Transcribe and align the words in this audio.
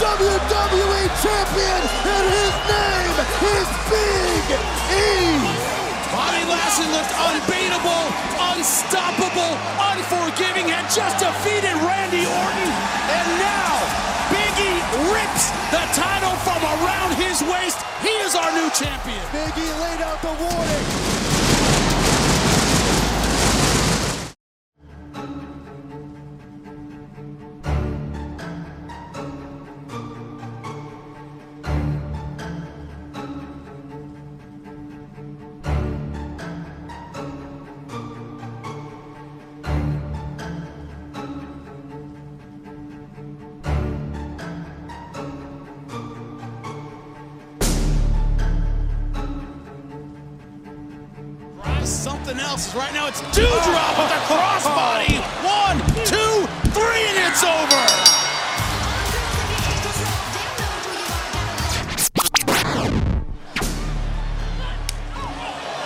WWE 0.00 1.04
Champion, 1.20 1.80
and 2.08 2.24
his 2.32 2.54
name 2.72 3.12
is 3.20 3.68
Big 3.92 4.44
E. 4.96 5.36
Bobby 6.08 6.40
Lashley 6.48 6.88
looked 6.88 7.12
unbeatable, 7.20 8.08
unstoppable, 8.56 9.52
unforgiving, 9.92 10.72
had 10.72 10.88
just 10.88 11.20
defeated 11.20 11.76
Randy 11.84 12.24
Orton, 12.24 12.70
and 13.12 13.28
now 13.44 13.76
Biggie 14.32 14.80
rips 15.12 15.52
the 15.68 15.84
title 15.92 16.32
from 16.48 16.64
around 16.80 17.12
his 17.20 17.44
waist. 17.44 17.76
He 18.00 18.16
is 18.24 18.34
our 18.34 18.50
new 18.56 18.70
champion. 18.72 19.20
Biggie 19.36 19.68
laid 19.84 20.00
out 20.00 20.16
the 20.22 20.32
warning. 20.32 21.19
Two 53.32 53.42
Dewdrop 53.42 53.98
with 53.98 54.10
a 54.10 54.20
crossbody. 54.26 55.20
One, 55.44 55.78
two, 56.04 56.46
three, 56.72 57.04
and 57.06 57.18
it's 57.28 57.44
over. 57.44 57.82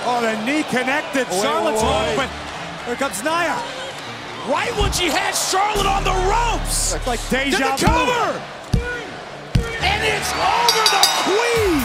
Oh, 0.07 0.21
the 0.23 0.45
knee 0.47 0.63
connected. 0.65 1.27
Wait, 1.29 1.43
Charlotte's 1.43 1.83
wait. 1.83 2.15
open. 2.15 2.29
Here 2.87 2.97
comes 2.97 3.23
Nia. 3.25 3.59
Right 4.49 4.73
when 4.79 4.93
she 4.93 5.09
had 5.09 5.33
Charlotte 5.35 5.87
on 5.87 6.05
the 6.05 6.15
ropes. 6.31 6.95
Like 7.07 7.21
deja 7.31 7.77
vu. 7.77 7.87
cover. 7.87 8.41
And 9.83 10.05
it's 10.05 10.33
over 10.33 10.85
the 10.93 11.05
queen. 11.25 11.83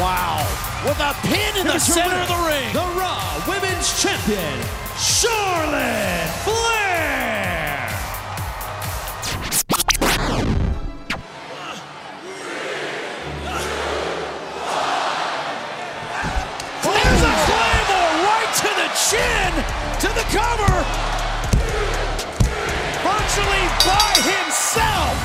Wow 0.00 0.67
with 0.84 0.98
a 1.00 1.12
pin 1.26 1.56
in 1.56 1.66
the 1.66 1.78
center 1.78 2.14
of 2.14 2.28
the 2.28 2.42
ring. 2.46 2.72
The 2.72 2.88
Raw 2.98 3.42
Women's 3.48 4.00
Champion, 4.00 4.58
Charlotte 4.96 6.30
Flair. 6.46 7.88
There's 16.82 17.22
a 17.22 17.32
oh. 17.32 17.46
claymore 17.48 18.14
right 18.28 18.52
to 18.62 18.70
the 18.78 18.88
chin, 19.08 19.52
to 20.02 20.08
the 20.14 20.26
cover. 20.30 20.74
Virtually 23.02 23.66
by 23.82 24.10
himself. 24.22 25.16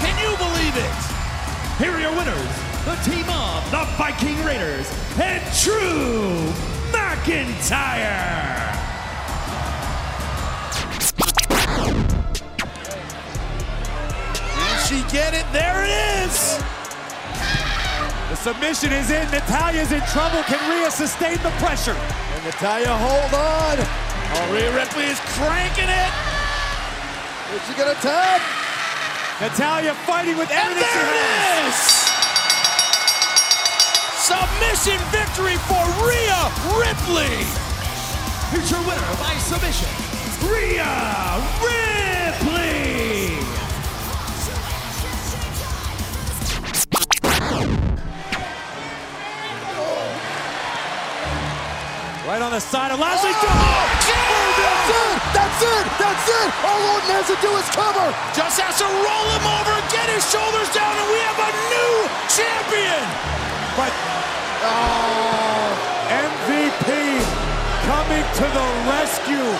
Can 0.00 0.14
you 0.22 0.36
believe 0.36 0.76
it? 0.76 1.82
Here 1.82 1.90
are 1.90 2.00
your 2.00 2.16
winners 2.16 2.63
the 2.84 2.96
team 2.96 3.24
of 3.30 3.64
the 3.70 3.82
Viking 3.96 4.36
Raiders 4.44 4.92
and 5.16 5.40
Drew 5.62 6.52
McIntyre. 6.92 8.60
Can 14.34 14.86
she 14.86 15.00
get 15.10 15.32
it? 15.32 15.46
There 15.50 15.82
it 15.82 16.28
is. 16.28 16.62
The 18.28 18.36
submission 18.36 18.92
is 18.92 19.10
in. 19.10 19.30
Natalya's 19.30 19.90
in 19.90 20.02
trouble. 20.12 20.42
Can 20.42 20.60
Rhea 20.68 20.90
sustain 20.90 21.38
the 21.38 21.52
pressure? 21.56 21.96
And 21.96 22.44
Natalya, 22.44 22.92
hold 22.92 23.32
on. 23.32 23.78
Oh, 23.80 24.52
Rhea 24.52 24.74
Ripley 24.76 25.04
is 25.04 25.20
cranking 25.40 25.88
it. 25.88 26.12
Is 27.54 27.62
she 27.66 27.74
gonna 27.78 27.94
tap? 27.94 28.42
Natalya 29.40 29.94
fighting 30.04 30.36
with 30.36 30.50
everything 30.50 30.84
she 30.84 30.98
there 30.98 31.14
it 31.14 31.64
has. 31.64 32.03
Is. 34.24 34.34
Submission 34.34 34.98
victory 35.10 35.56
for 35.68 35.84
Rhea 36.04 36.50
Ripley. 36.78 37.36
Here's 38.50 38.70
your 38.70 38.80
winner 38.80 39.16
by 39.20 39.36
submission, 39.38 39.88
Rhea 40.48 40.84
Ripley. 41.60 43.38
Right 52.26 52.40
on 52.40 52.52
the 52.52 52.60
side 52.60 52.90
of 52.90 52.98
Lashley. 52.98 53.30
Oh, 53.30 53.44
that's 53.44 54.90
it! 54.90 55.20
That's 55.34 55.62
it! 55.62 55.86
That's 56.00 56.28
it! 56.28 56.50
All 56.64 56.80
Orton 56.94 57.10
has 57.12 57.26
to 57.28 57.36
do 57.44 57.52
is 57.52 57.68
cover! 57.76 58.08
Just 58.34 58.58
has 58.58 58.78
to 58.80 58.88
roll 58.88 59.28
him 59.36 59.44
over, 59.44 59.76
get 59.92 60.08
his 60.08 60.24
shoulders 60.32 60.72
down, 60.72 60.96
and 60.96 61.08
we 61.12 61.20
have 61.20 61.38
a 61.38 61.52
new 61.68 62.08
champion. 62.32 63.04
But 63.76 64.13
Oh, 64.66 65.68
MVP 66.08 66.88
coming 67.86 68.26
to 68.40 68.46
the 68.58 68.66
rescue 68.90 69.50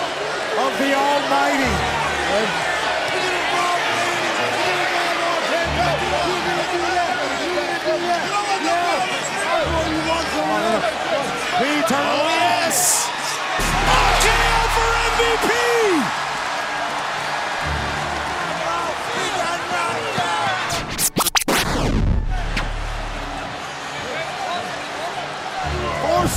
of 0.65 0.71
the 0.79 0.91
Almighty. 0.95 1.75
He 11.65 11.71
turned 11.87 11.95
Oh, 11.95 12.27
yes. 12.27 13.07
RKO 13.87 14.57
for 14.75 14.91
MVP. 15.13 15.84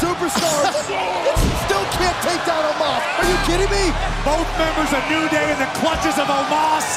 Superstars! 0.08 0.72
Still 1.68 1.86
can't 2.00 2.20
take 2.24 2.40
down 2.48 2.64
Omos! 2.72 3.04
Are 3.20 3.28
you 3.28 3.38
kidding 3.44 3.68
me? 3.68 3.92
Both 4.24 4.48
members 4.56 4.92
of 4.96 5.04
New 5.12 5.28
Day 5.28 5.52
in 5.52 5.60
the 5.60 5.68
clutches 5.84 6.16
of 6.16 6.28
Omos. 6.32 6.88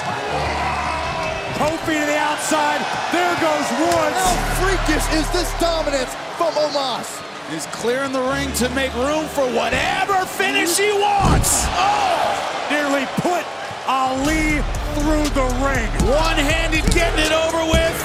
Kofi 1.58 1.98
to 1.98 2.06
the 2.06 2.16
outside. 2.16 2.80
There 3.12 3.34
goes 3.42 3.66
Woods. 3.82 4.16
How 4.16 4.34
freakish 4.62 5.06
is 5.18 5.26
this 5.34 5.50
dominance 5.58 6.14
from 6.38 6.54
Omos? 6.54 7.18
Is 7.52 7.66
clearing 7.74 8.12
the 8.12 8.22
ring 8.22 8.52
to 8.62 8.68
make 8.70 8.94
room 8.94 9.26
for 9.34 9.42
whatever 9.50 10.24
finish 10.24 10.78
he 10.78 10.92
wants. 10.92 11.66
Oh, 11.74 12.70
Nearly 12.70 13.04
put 13.26 13.42
Ali 13.90 14.62
through 14.94 15.26
the 15.34 15.48
ring. 15.58 15.90
one-handed 16.06 16.86
getting 16.94 17.18
it 17.26 17.32
over 17.34 17.58
with. 17.66 17.96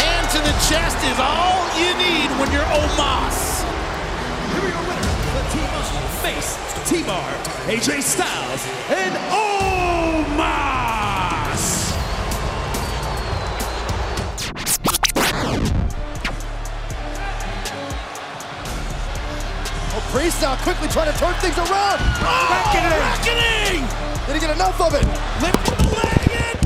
Hand 0.00 0.26
to 0.32 0.38
the 0.40 0.56
chest 0.72 0.96
is 1.04 1.18
all 1.20 1.60
you 1.76 1.92
need 2.00 2.32
when 2.40 2.50
you're 2.50 2.64
Omos. 2.72 3.53
Of 6.38 6.82
T-Bar, 6.88 7.30
AJ 7.66 8.02
Styles, 8.02 8.66
and 8.90 9.14
Omos. 9.30 10.34
Oh, 19.94 20.02
Priest 20.10 20.42
now 20.42 20.56
quickly 20.62 20.88
trying 20.88 21.12
to 21.12 21.18
turn 21.18 21.34
things 21.38 21.56
around! 21.58 21.98
Oh, 22.02 22.50
Reckoning. 22.50 22.98
reckoning. 22.98 23.86
Did 24.26 24.34
he 24.34 24.40
get 24.40 24.50
enough 24.56 24.80
of 24.80 24.94
it? 24.94 25.04
Lifting 25.38 25.78
the 25.78 25.90
leg 25.94 26.26
in. 26.34 26.56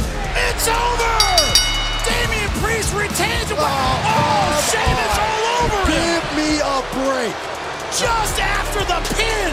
It's 0.49 0.65
over. 0.69 1.17
Damian 2.09 2.51
Priest 2.65 2.95
retains. 2.97 3.53
Oh, 3.53 3.59
Oh, 3.61 4.49
come 4.49 4.65
Sheamus 4.73 5.13
oh. 5.13 5.29
all 5.29 5.45
over 5.61 5.81
him. 5.85 5.93
Give 5.93 6.25
me 6.41 6.51
a 6.65 6.77
break! 6.97 7.58
Just 7.97 8.37
after 8.41 8.81
the 8.85 9.01
pin. 9.17 9.53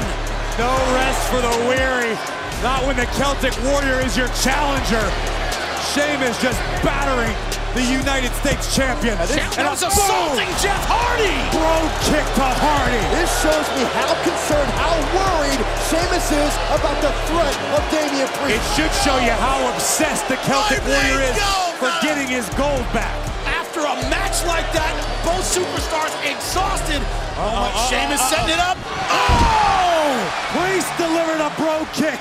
No 0.59 0.71
rest 0.95 1.21
for 1.31 1.39
the 1.39 1.55
weary. 1.67 2.15
Not 2.63 2.85
when 2.85 2.95
the 2.95 3.07
Celtic 3.15 3.55
Warrior 3.63 3.99
is 4.03 4.15
your 4.17 4.27
challenger. 4.43 5.03
Sheamus 5.93 6.35
just 6.41 6.59
battering 6.83 7.31
the 7.75 7.83
United 7.83 8.31
States 8.39 8.75
champion. 8.75 9.17
this- 9.27 9.35
And 9.59 9.67
a 9.67 9.71
was 9.71 9.83
assaulting 9.83 10.47
boom! 10.47 10.63
Jeff 10.63 10.83
Hardy. 10.87 11.35
Bro 11.51 11.75
kick 12.07 12.23
to 12.39 12.47
Hardy. 12.63 13.03
This 13.19 13.31
shows 13.43 13.67
me 13.75 13.83
how 13.95 14.11
concerned, 14.23 14.71
how 14.79 14.95
worried 15.11 15.59
Sheamus 15.87 16.27
is 16.31 16.53
about 16.71 16.99
the 17.03 17.11
threat 17.27 17.55
of 17.75 17.83
Damian 17.91 18.27
It 18.51 18.63
should 18.75 18.91
show 19.03 19.15
you 19.19 19.35
how 19.35 19.59
obsessed 19.75 20.27
the 20.27 20.39
Celtic 20.47 20.83
My 20.83 20.91
Warrior 20.91 21.31
is 21.31 21.35
go, 21.35 21.51
for 21.79 21.91
getting 22.01 22.27
his 22.27 22.47
gold 22.55 22.87
back. 22.95 23.11
After 23.47 23.79
a 23.83 23.95
match 24.07 24.43
like 24.47 24.67
that, 24.71 24.93
both 25.27 25.43
superstars 25.43 26.15
exhausted. 26.23 27.03
Oh, 27.37 27.43
uh, 27.43 27.89
Sheamus 27.89 28.21
setting 28.29 28.53
it 28.53 28.59
up. 28.59 28.77
Oh! 29.11 30.15
Priest 30.55 30.87
delivered 30.97 31.41
a 31.43 31.51
bro 31.57 31.85
kick. 31.91 32.19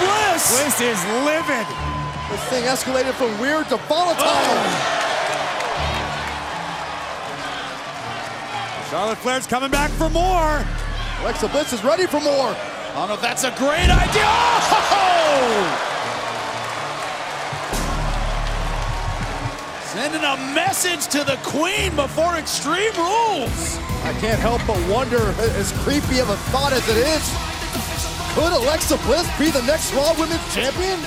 Goes 0.00 0.08
Alexa 0.08 0.52
Bliss. 0.52 0.52
Bliss 0.52 0.80
is 0.80 1.04
livid. 1.24 1.66
This 2.30 2.42
thing 2.48 2.64
escalated 2.64 3.14
from 3.14 3.38
weird 3.40 3.68
to 3.68 3.76
volatile. 3.88 4.24
Oh. 4.24 4.98
Charlotte 8.90 9.18
Flair's 9.18 9.46
coming 9.46 9.70
back 9.70 9.90
for 9.90 10.10
more. 10.10 10.64
Alexa 11.22 11.48
Bliss 11.48 11.72
is 11.72 11.84
ready 11.84 12.06
for 12.06 12.20
more. 12.20 12.54
Oh, 12.54 12.92
I 12.92 12.94
don't 12.94 13.08
know 13.08 13.14
if 13.14 13.22
that's 13.22 13.44
a 13.44 13.50
great 13.52 13.88
idea. 13.88 14.24
Oh! 14.24 15.88
Sending 19.92 20.24
a 20.24 20.36
message 20.54 21.06
to 21.08 21.22
the 21.24 21.36
Queen 21.42 21.94
before 21.96 22.36
Extreme 22.36 22.94
Rules. 22.96 23.78
I 24.04 24.14
can't 24.20 24.40
help 24.40 24.62
but 24.66 24.78
wonder, 24.88 25.20
as 25.38 25.72
creepy 25.82 26.18
of 26.18 26.30
a 26.30 26.36
thought 26.48 26.72
as 26.72 26.88
it 26.88 26.96
is, 26.96 27.51
could 28.34 28.52
Alexa 28.52 28.96
Bliss 29.04 29.28
be 29.38 29.50
the 29.50 29.62
next 29.62 29.92
Raw 29.92 30.14
Women's 30.18 30.54
Champion? 30.54 30.98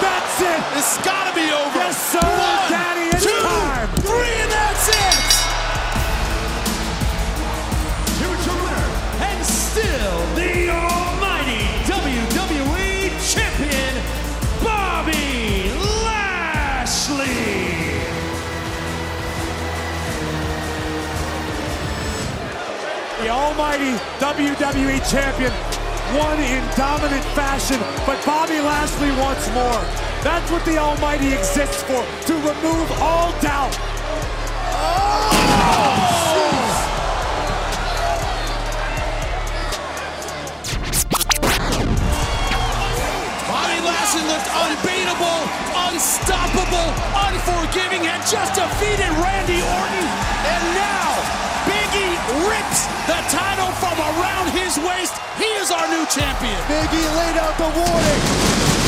That's 0.00 0.40
it. 0.40 0.60
This 0.74 0.96
has 0.96 1.04
got 1.04 1.28
to 1.28 1.34
be 1.34 1.46
over. 1.52 1.78
Yes, 1.78 2.12
sir, 2.12 2.18
One, 2.18 2.59
almighty 23.60 23.92
WWE 24.24 24.96
champion 25.10 25.52
won 26.16 26.40
in 26.40 26.64
dominant 26.76 27.24
fashion, 27.36 27.78
but 28.06 28.16
Bobby 28.24 28.58
Lashley 28.58 29.10
wants 29.20 29.46
more. 29.52 29.84
That's 30.24 30.50
what 30.50 30.64
the 30.64 30.78
almighty 30.78 31.34
exists 31.34 31.82
for, 31.82 32.00
to 32.00 32.34
remove 32.40 32.88
all 33.04 33.32
doubt. 33.42 33.76
Bobby 43.44 43.78
Lashley 43.84 44.24
looked 44.24 44.48
unbeatable, 44.56 45.40
unstoppable, 45.92 46.88
unforgiving, 47.28 48.08
had 48.08 48.24
just 48.24 48.54
defeated 48.56 49.12
Randy 49.20 49.60
Orton, 49.60 50.06
and 50.48 50.64
now 50.74 51.49
Biggie 52.00 52.48
rips 52.48 52.86
the 53.06 53.20
title 53.28 53.70
from 53.72 53.98
around 53.98 54.50
his 54.52 54.78
waist. 54.78 55.12
He 55.36 55.44
is 55.60 55.70
our 55.70 55.86
new 55.88 56.06
champion. 56.06 56.56
Biggie 56.64 57.16
laid 57.16 57.36
out 57.36 57.58
the 57.58 57.68
warning. 57.78 58.79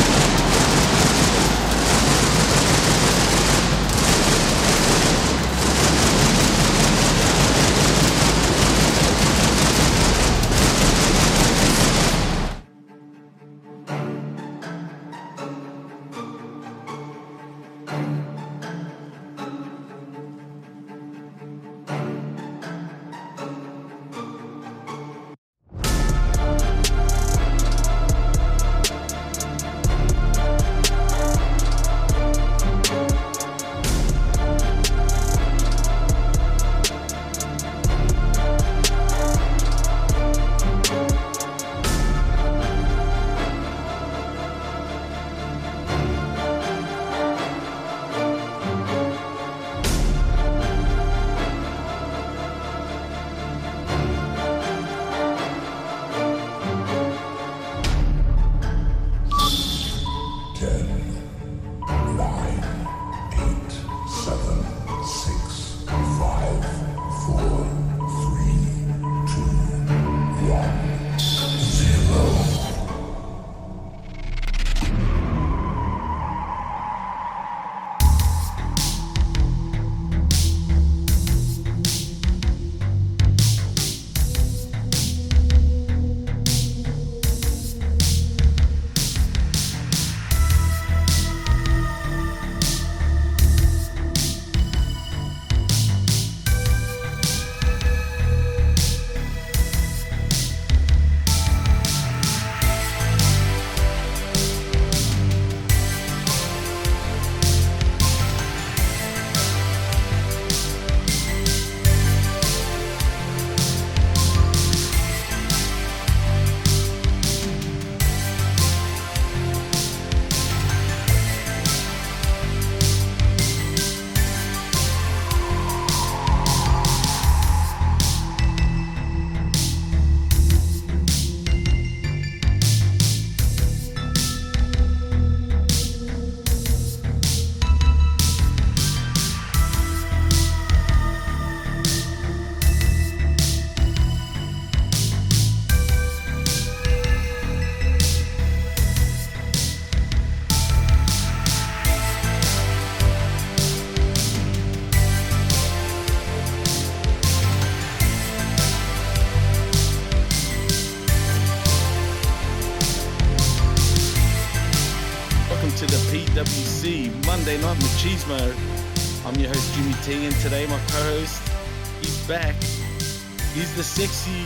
Sexy 174.06 174.42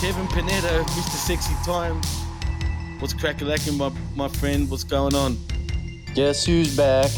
Kevin 0.00 0.26
Panetta, 0.26 0.82
Mr. 0.96 1.14
Sexy 1.14 1.54
Time. 1.64 2.00
What's 2.98 3.14
crackalacking, 3.14 3.76
my 3.76 3.92
my 4.16 4.28
friend? 4.28 4.68
What's 4.68 4.82
going 4.82 5.14
on? 5.14 5.38
Guess 6.14 6.44
who's 6.46 6.76
back? 6.76 7.10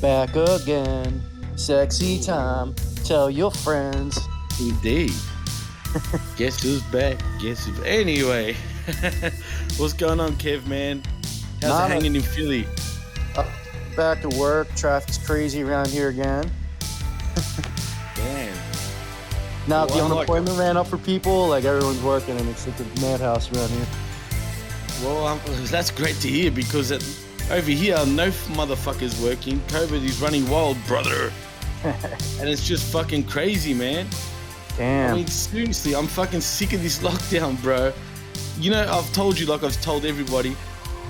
Back 0.00 0.36
again. 0.36 1.20
Sexy 1.56 2.20
time. 2.20 2.74
Tell 3.04 3.28
your 3.28 3.50
friends. 3.50 4.20
Indeed. 4.60 5.12
Guess 6.36 6.62
who's 6.62 6.82
back? 6.84 7.18
Guess 7.40 7.66
who? 7.66 7.82
Anyway, 7.82 8.54
what's 9.78 9.92
going 9.92 10.20
on, 10.20 10.32
Kev? 10.34 10.64
Man, 10.68 11.02
how's 11.60 11.70
Not 11.70 11.90
it 11.90 11.90
a- 11.90 11.94
hanging 11.94 12.16
in 12.16 12.22
Philly? 12.22 12.66
Uh, 13.36 13.44
back 13.96 14.22
to 14.22 14.28
work. 14.38 14.68
Traffic's 14.76 15.18
crazy 15.18 15.62
around 15.64 15.88
here 15.88 16.08
again. 16.08 16.50
Now 19.70 19.86
the 19.86 20.02
unemployment 20.02 20.58
ran 20.58 20.76
up 20.76 20.88
for 20.88 20.98
people. 20.98 21.46
Like 21.46 21.64
everyone's 21.64 22.02
working, 22.02 22.36
and 22.36 22.48
it's 22.48 22.66
like 22.66 22.80
a 22.80 23.00
madhouse 23.00 23.52
around 23.52 23.70
here. 23.70 23.86
Well, 25.04 25.28
um, 25.28 25.40
that's 25.66 25.92
great 25.92 26.16
to 26.16 26.28
hear 26.28 26.50
because 26.50 26.90
it, 26.90 27.04
over 27.52 27.70
here, 27.70 27.94
no 28.04 28.30
motherfuckers 28.58 29.22
working. 29.22 29.60
COVID 29.68 30.02
is 30.02 30.20
running 30.20 30.50
wild, 30.50 30.76
brother. 30.88 31.32
and 31.84 32.48
it's 32.48 32.66
just 32.66 32.92
fucking 32.92 33.24
crazy, 33.28 33.72
man. 33.72 34.08
Damn. 34.76 35.12
I 35.12 35.16
mean, 35.18 35.28
seriously, 35.28 35.94
I'm 35.94 36.08
fucking 36.08 36.40
sick 36.40 36.72
of 36.72 36.82
this 36.82 36.98
lockdown, 37.04 37.62
bro. 37.62 37.92
You 38.58 38.72
know, 38.72 38.82
I've 38.90 39.12
told 39.12 39.38
you, 39.38 39.46
like 39.46 39.62
I've 39.62 39.80
told 39.80 40.04
everybody, 40.04 40.56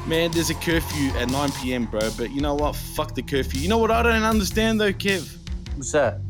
man, 0.06 0.32
there's 0.32 0.50
a 0.50 0.54
curfew 0.56 1.08
at 1.16 1.30
9 1.30 1.50
p.m., 1.62 1.86
bro. 1.86 2.10
But 2.14 2.30
you 2.30 2.42
know 2.42 2.56
what? 2.56 2.76
Fuck 2.76 3.14
the 3.14 3.22
curfew. 3.22 3.58
You 3.58 3.70
know 3.70 3.78
what 3.78 3.90
I 3.90 4.02
don't 4.02 4.22
understand, 4.22 4.78
though, 4.78 4.92
Kev? 4.92 5.34
What's 5.76 5.92
that? 5.92 6.20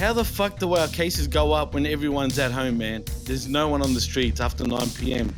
How 0.00 0.14
the 0.14 0.24
fuck 0.24 0.58
do 0.58 0.72
our 0.76 0.88
cases 0.88 1.28
go 1.28 1.52
up 1.52 1.74
when 1.74 1.84
everyone's 1.84 2.38
at 2.38 2.52
home, 2.52 2.78
man? 2.78 3.04
There's 3.24 3.46
no 3.46 3.68
one 3.68 3.82
on 3.82 3.92
the 3.92 4.00
streets 4.00 4.40
after 4.40 4.64
9 4.64 4.88
p.m. 4.98 5.30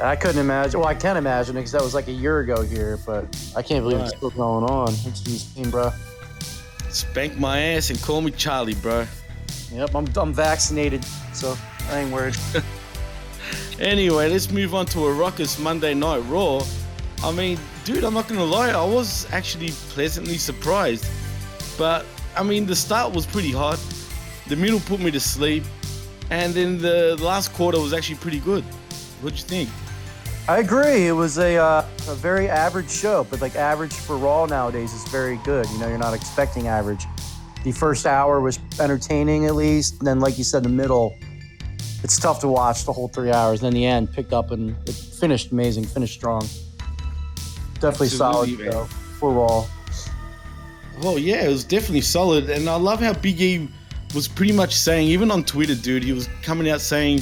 I 0.00 0.14
couldn't 0.14 0.38
imagine. 0.38 0.78
Well, 0.78 0.88
I 0.88 0.94
can 0.94 1.16
imagine 1.16 1.56
because 1.56 1.72
that 1.72 1.82
was 1.82 1.94
like 1.94 2.06
a 2.06 2.12
year 2.12 2.38
ago 2.38 2.62
here, 2.62 2.96
but 3.04 3.24
I 3.56 3.62
can't 3.62 3.82
believe 3.82 3.98
it's 3.98 4.16
still 4.16 4.30
going 4.30 4.62
on. 4.70 4.90
It's 4.90 5.26
insane, 5.26 5.68
bro. 5.68 5.90
Spank 6.90 7.36
my 7.36 7.58
ass 7.58 7.90
and 7.90 8.00
call 8.00 8.20
me 8.20 8.30
Charlie, 8.30 8.76
bro. 8.76 9.04
Yep, 9.72 9.96
I'm, 9.96 10.06
I'm 10.16 10.32
vaccinated, 10.32 11.04
so 11.32 11.58
I 11.90 11.98
ain't 11.98 12.12
worried. 12.12 12.36
Anyway, 13.80 14.28
let's 14.28 14.52
move 14.52 14.72
on 14.72 14.86
to 14.86 15.06
a 15.06 15.12
raucous 15.12 15.58
Monday 15.58 15.94
Night 15.94 16.22
Raw. 16.28 16.62
I 17.24 17.32
mean, 17.32 17.58
dude, 17.84 18.04
I'm 18.04 18.14
not 18.14 18.28
gonna 18.28 18.44
lie, 18.44 18.70
I 18.70 18.84
was 18.84 19.26
actually 19.32 19.70
pleasantly 19.90 20.38
surprised. 20.38 21.04
But 21.76 22.06
I 22.36 22.42
mean, 22.42 22.66
the 22.66 22.76
start 22.76 23.14
was 23.14 23.26
pretty 23.26 23.52
hot. 23.52 23.78
The 24.48 24.56
middle 24.56 24.80
put 24.80 25.00
me 25.00 25.10
to 25.10 25.20
sleep, 25.20 25.64
and 26.30 26.52
then 26.52 26.78
the 26.78 27.16
last 27.22 27.52
quarter 27.52 27.80
was 27.80 27.92
actually 27.92 28.16
pretty 28.16 28.40
good. 28.40 28.64
What'd 29.22 29.38
you 29.38 29.44
think? 29.44 29.70
I 30.46 30.58
agree. 30.58 31.06
It 31.06 31.12
was 31.12 31.38
a 31.38 31.56
uh, 31.56 31.86
a 32.08 32.14
very 32.14 32.48
average 32.50 32.90
show, 32.90 33.24
but 33.30 33.40
like 33.40 33.56
average 33.56 33.94
for 33.94 34.18
Raw 34.18 34.44
nowadays 34.46 34.92
is 34.92 35.04
very 35.08 35.38
good. 35.44 35.66
You 35.70 35.78
know, 35.78 35.88
you're 35.88 35.98
not 35.98 36.12
expecting 36.14 36.68
average. 36.68 37.06
the 37.64 37.72
first 37.72 38.04
hour 38.04 38.40
was 38.40 38.58
entertaining 38.78 39.46
at 39.46 39.54
least. 39.54 39.98
And 39.98 40.06
then, 40.06 40.20
like 40.20 40.36
you 40.36 40.44
said, 40.44 40.62
the 40.62 40.68
middle, 40.68 41.16
it's 42.02 42.18
tough 42.18 42.40
to 42.40 42.48
watch 42.48 42.84
the 42.84 42.92
whole 42.92 43.08
three 43.08 43.30
hours. 43.32 43.62
And 43.62 43.72
then 43.72 43.80
the 43.80 43.86
end 43.86 44.12
picked 44.12 44.34
up 44.34 44.50
and 44.50 44.76
it 44.86 44.92
finished 44.92 45.50
amazing, 45.50 45.84
finished 45.86 46.12
strong. 46.14 46.46
Definitely 47.80 48.08
solid 48.08 48.50
Absolutely, 48.50 48.64
man. 48.66 48.72
though, 48.74 48.84
for 49.18 49.32
Raw. 49.32 49.66
Well, 51.02 51.18
yeah, 51.18 51.44
it 51.44 51.48
was 51.48 51.64
definitely 51.64 52.02
solid, 52.02 52.50
and 52.50 52.68
I 52.68 52.76
love 52.76 53.00
how 53.00 53.12
Big 53.14 53.40
E 53.40 53.68
was 54.14 54.28
pretty 54.28 54.52
much 54.52 54.74
saying, 54.76 55.08
even 55.08 55.30
on 55.30 55.44
Twitter, 55.44 55.74
dude, 55.74 56.04
he 56.04 56.12
was 56.12 56.28
coming 56.42 56.70
out 56.70 56.80
saying 56.80 57.20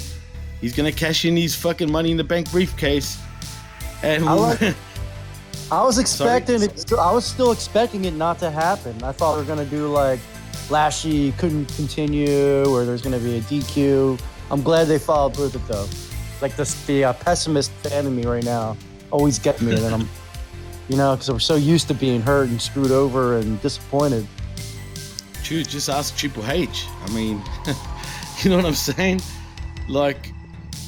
he's 0.60 0.74
gonna 0.74 0.92
cash 0.92 1.24
in 1.24 1.36
his 1.36 1.54
fucking 1.54 1.90
Money 1.90 2.10
in 2.10 2.16
the 2.16 2.24
Bank 2.24 2.50
briefcase, 2.50 3.18
and 4.02 4.28
I 4.28 4.32
like- 4.34 4.74
I 5.70 5.82
was 5.82 5.94
Sorry. 5.94 6.02
expecting 6.36 6.62
it. 6.62 6.92
I 6.92 7.12
was 7.12 7.24
still 7.24 7.50
expecting 7.50 8.04
it 8.04 8.12
not 8.12 8.38
to 8.40 8.50
happen. 8.50 9.02
I 9.02 9.12
thought 9.12 9.36
we 9.36 9.42
were 9.42 9.48
gonna 9.48 9.64
do 9.64 9.88
like 9.88 10.20
Lashley 10.68 11.32
couldn't 11.38 11.64
continue, 11.76 12.64
or 12.68 12.84
there's 12.84 13.00
gonna 13.00 13.18
be 13.18 13.38
a 13.38 13.40
DQ. 13.40 14.20
I'm 14.50 14.62
glad 14.62 14.84
they 14.84 14.98
followed 14.98 15.34
through 15.34 15.44
with 15.46 15.54
it 15.56 15.66
though. 15.68 15.88
Like 16.42 16.56
this, 16.56 16.84
the 16.84 17.04
uh, 17.04 17.12
pessimist 17.14 17.70
fan 17.82 18.06
in 18.06 18.14
me 18.14 18.24
right 18.26 18.44
now 18.44 18.76
always 19.10 19.38
get 19.38 19.62
me, 19.62 19.74
and 19.82 19.94
I'm, 19.94 20.08
you 20.92 20.98
know, 20.98 21.14
because 21.14 21.30
we're 21.30 21.38
so 21.38 21.54
used 21.54 21.88
to 21.88 21.94
being 21.94 22.20
hurt 22.20 22.50
and 22.50 22.60
screwed 22.60 22.90
over 22.90 23.38
and 23.38 23.60
disappointed. 23.62 24.26
Dude, 25.42 25.66
just 25.66 25.88
ask 25.88 26.14
Triple 26.18 26.46
H. 26.46 26.84
I 27.06 27.10
mean, 27.12 27.42
you 28.42 28.50
know 28.50 28.56
what 28.56 28.66
I'm 28.66 28.74
saying? 28.74 29.22
Like, 29.88 30.30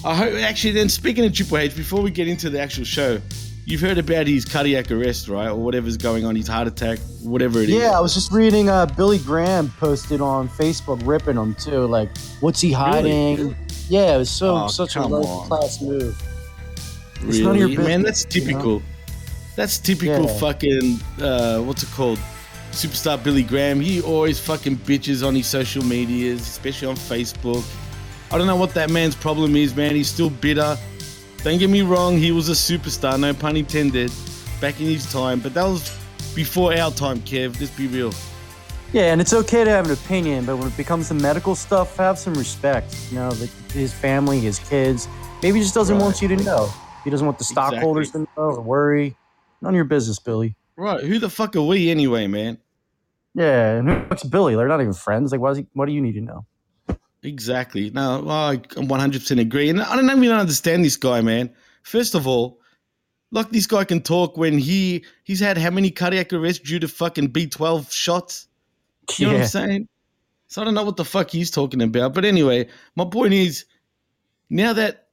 I 0.04 0.14
hope. 0.14 0.34
Actually, 0.34 0.72
then 0.72 0.90
speaking 0.90 1.24
of 1.24 1.32
Triple 1.32 1.56
H, 1.56 1.74
before 1.74 2.02
we 2.02 2.10
get 2.10 2.28
into 2.28 2.50
the 2.50 2.60
actual 2.60 2.84
show, 2.84 3.18
you've 3.64 3.80
heard 3.80 3.96
about 3.96 4.26
his 4.26 4.44
cardiac 4.44 4.90
arrest, 4.90 5.26
right, 5.26 5.48
or 5.48 5.56
whatever's 5.56 5.96
going 5.96 6.26
on, 6.26 6.36
his 6.36 6.48
heart 6.48 6.68
attack, 6.68 6.98
whatever 7.22 7.60
it 7.60 7.70
is. 7.70 7.76
Yeah, 7.76 7.92
I 7.96 8.00
was 8.00 8.12
just 8.12 8.30
reading. 8.30 8.68
Uh, 8.68 8.84
Billy 8.84 9.16
Graham 9.16 9.70
posted 9.78 10.20
on 10.20 10.50
Facebook 10.50 11.00
ripping 11.06 11.36
him 11.38 11.54
too. 11.54 11.86
Like, 11.86 12.14
what's 12.40 12.60
he 12.60 12.72
hiding? 12.72 13.56
Yeah, 13.88 14.16
it 14.16 14.18
was 14.18 14.30
so 14.30 14.54
Oh, 14.54 14.68
such 14.68 14.96
a 14.96 15.06
low 15.06 15.46
class 15.46 15.80
move. 15.80 16.14
Really, 17.22 17.38
It's 17.38 17.72
your 17.72 17.82
man. 17.88 18.02
That's 18.02 18.26
you 18.36 18.52
know? 18.52 18.82
That's 19.56 19.78
typical 19.78 20.26
Yeah. 20.26 20.38
fucking 20.38 21.00
uh, 21.20 21.60
what's 21.60 21.82
it 21.82 21.90
called? 21.90 22.18
Superstar 22.72 23.22
Billy 23.22 23.44
Graham. 23.44 23.80
He 23.80 24.00
always 24.00 24.40
fucking 24.40 24.78
bitches 24.78 25.26
on 25.26 25.34
his 25.36 25.46
social 25.46 25.84
medias, 25.84 26.40
especially 26.40 26.88
on 26.88 26.96
Facebook. 26.96 27.64
I 28.32 28.38
don't 28.38 28.48
know 28.48 28.56
what 28.56 28.74
that 28.74 28.90
man's 28.90 29.14
problem 29.14 29.54
is, 29.54 29.76
man. 29.76 29.94
He's 29.94 30.08
still 30.10 30.30
bitter. 30.30 30.76
Don't 31.44 31.58
get 31.58 31.70
me 31.70 31.82
wrong, 31.82 32.16
he 32.16 32.32
was 32.32 32.48
a 32.48 32.52
superstar, 32.52 33.20
no 33.20 33.34
pun 33.34 33.56
intended, 33.56 34.10
back 34.60 34.80
in 34.80 34.86
his 34.86 35.10
time. 35.12 35.40
But 35.40 35.54
that 35.54 35.64
was 35.64 35.94
before 36.34 36.74
our 36.74 36.90
time, 36.90 37.20
Kev. 37.20 37.60
Let's 37.60 37.70
be 37.76 37.86
real. 37.86 38.12
Yeah, 38.92 39.12
and 39.12 39.20
it's 39.20 39.32
okay 39.32 39.62
to 39.62 39.70
have 39.70 39.86
an 39.86 39.92
opinion, 39.92 40.46
but 40.46 40.56
when 40.56 40.68
it 40.68 40.76
becomes 40.76 41.08
the 41.10 41.14
medical 41.14 41.54
stuff, 41.54 41.96
have 41.96 42.18
some 42.18 42.34
respect. 42.34 42.96
You 43.10 43.18
know, 43.18 43.28
like 43.40 43.50
his 43.72 43.92
family, 43.92 44.40
his 44.40 44.58
kids. 44.58 45.06
Maybe 45.42 45.58
he 45.58 45.64
just 45.64 45.74
doesn't 45.74 45.98
want 45.98 46.22
you 46.22 46.28
to 46.28 46.36
know. 46.36 46.72
He 47.04 47.10
doesn't 47.10 47.26
want 47.26 47.38
the 47.38 47.44
stockholders 47.44 48.12
to 48.12 48.20
know 48.20 48.26
or 48.36 48.60
worry. 48.60 49.16
None 49.64 49.72
of 49.72 49.76
your 49.76 49.86
business, 49.86 50.18
Billy. 50.18 50.56
Right? 50.76 51.02
Who 51.02 51.18
the 51.18 51.30
fuck 51.30 51.56
are 51.56 51.62
we 51.62 51.90
anyway, 51.90 52.26
man? 52.26 52.58
Yeah, 53.34 53.78
and 53.78 53.88
who's 53.88 54.22
Billy? 54.22 54.54
They're 54.54 54.68
not 54.68 54.82
even 54.82 54.92
friends. 54.92 55.32
Like, 55.32 55.40
why 55.40 55.48
does 55.48 55.58
he, 55.58 55.66
what 55.72 55.86
do 55.86 55.92
you 55.92 56.02
need 56.02 56.12
to 56.12 56.20
know? 56.20 56.44
Exactly. 57.22 57.88
No, 57.88 58.20
well, 58.20 58.50
I 58.50 58.58
100% 58.58 59.40
agree. 59.40 59.70
And 59.70 59.80
I 59.80 59.96
don't 59.96 60.22
even 60.22 60.36
understand 60.36 60.84
this 60.84 60.96
guy, 60.96 61.22
man. 61.22 61.50
First 61.82 62.14
of 62.14 62.26
all, 62.26 62.60
like 63.30 63.48
this 63.50 63.66
guy 63.66 63.84
can 63.84 64.02
talk 64.02 64.36
when 64.36 64.58
he 64.58 65.02
he's 65.24 65.40
had 65.40 65.56
how 65.56 65.70
many 65.70 65.90
cardiac 65.90 66.32
arrests 66.34 66.68
due 66.68 66.78
to 66.78 66.86
fucking 66.86 67.32
B12 67.32 67.90
shots? 67.90 68.46
You 69.16 69.26
know 69.26 69.32
what 69.32 69.42
I'm 69.42 69.48
saying? 69.48 69.88
So 70.48 70.60
I 70.60 70.66
don't 70.66 70.74
know 70.74 70.84
what 70.84 70.96
the 70.96 71.06
fuck 71.06 71.30
he's 71.30 71.50
talking 71.50 71.80
about. 71.80 72.12
But 72.12 72.26
anyway, 72.26 72.68
my 72.96 73.06
point 73.06 73.32
is 73.32 73.64
now 74.50 74.74
that 74.74 75.08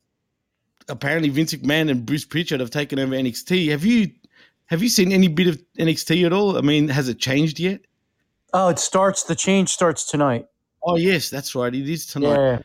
apparently 0.89 1.29
Vince 1.29 1.53
McMahon 1.53 1.89
and 1.89 2.05
Bruce 2.05 2.25
Pritchard 2.25 2.59
have 2.59 2.69
taken 2.69 2.99
over 2.99 3.13
NXT, 3.13 3.69
have 3.69 3.85
you 3.85 4.11
have 4.71 4.81
you 4.81 4.89
seen 4.89 5.11
any 5.11 5.27
bit 5.27 5.47
of 5.47 5.61
NXT 5.77 6.25
at 6.25 6.33
all? 6.33 6.57
I 6.57 6.61
mean, 6.61 6.87
has 6.87 7.07
it 7.07 7.19
changed 7.19 7.59
yet? 7.59 7.81
Oh, 8.53 8.69
it 8.69 8.79
starts. 8.79 9.23
The 9.23 9.35
change 9.35 9.69
starts 9.69 10.09
tonight. 10.09 10.47
Oh 10.83 10.95
yes, 10.95 11.29
that's 11.29 11.53
right. 11.53 11.73
It 11.73 11.87
is 11.87 12.07
tonight. 12.07 12.35
Yeah. 12.35 12.59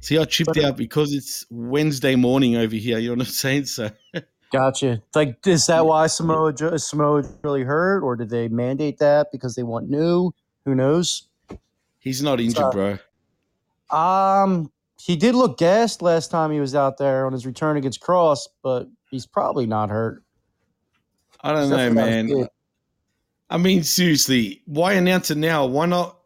See, 0.00 0.16
I 0.16 0.24
chipped 0.24 0.54
But- 0.54 0.64
out 0.64 0.76
because 0.78 1.12
it's 1.12 1.44
Wednesday 1.50 2.14
morning 2.16 2.56
over 2.56 2.74
here. 2.74 2.98
You 2.98 3.10
know 3.10 3.16
what 3.16 3.26
I'm 3.26 3.32
saying? 3.32 3.66
So 3.66 3.90
Gotcha. 4.52 5.00
Like, 5.14 5.46
is 5.46 5.66
that 5.66 5.86
why 5.86 6.06
Samoa 6.08 6.52
Jo- 6.52 6.68
is 6.68 6.88
Samoa 6.88 7.22
really 7.42 7.62
hurt, 7.62 8.02
or 8.02 8.16
did 8.16 8.30
they 8.30 8.48
mandate 8.48 8.98
that 8.98 9.30
because 9.30 9.54
they 9.54 9.62
want 9.62 9.88
new? 9.90 10.32
Who 10.64 10.74
knows? 10.74 11.28
he's 11.98 12.22
not 12.22 12.40
injured, 12.40 12.56
So- 12.56 12.70
bro. 12.72 12.98
Um, 13.96 14.70
he 15.00 15.16
did 15.16 15.34
look 15.34 15.58
gassed 15.58 16.00
last 16.02 16.30
time 16.30 16.50
he 16.50 16.60
was 16.60 16.74
out 16.74 16.96
there 16.98 17.26
on 17.26 17.32
his 17.32 17.44
return 17.46 17.76
against 17.76 18.00
Kross, 18.00 18.40
but 18.62 18.88
he's 19.10 19.26
probably 19.26 19.66
not 19.66 19.90
hurt. 19.90 20.22
I 21.42 21.52
don't 21.52 21.70
know, 21.70 21.90
man. 21.92 22.48
I 23.48 23.56
mean, 23.56 23.82
seriously, 23.82 24.62
why 24.66 24.92
announce 24.92 25.30
it 25.30 25.38
now? 25.38 25.66
Why 25.66 25.86
not? 25.86 26.18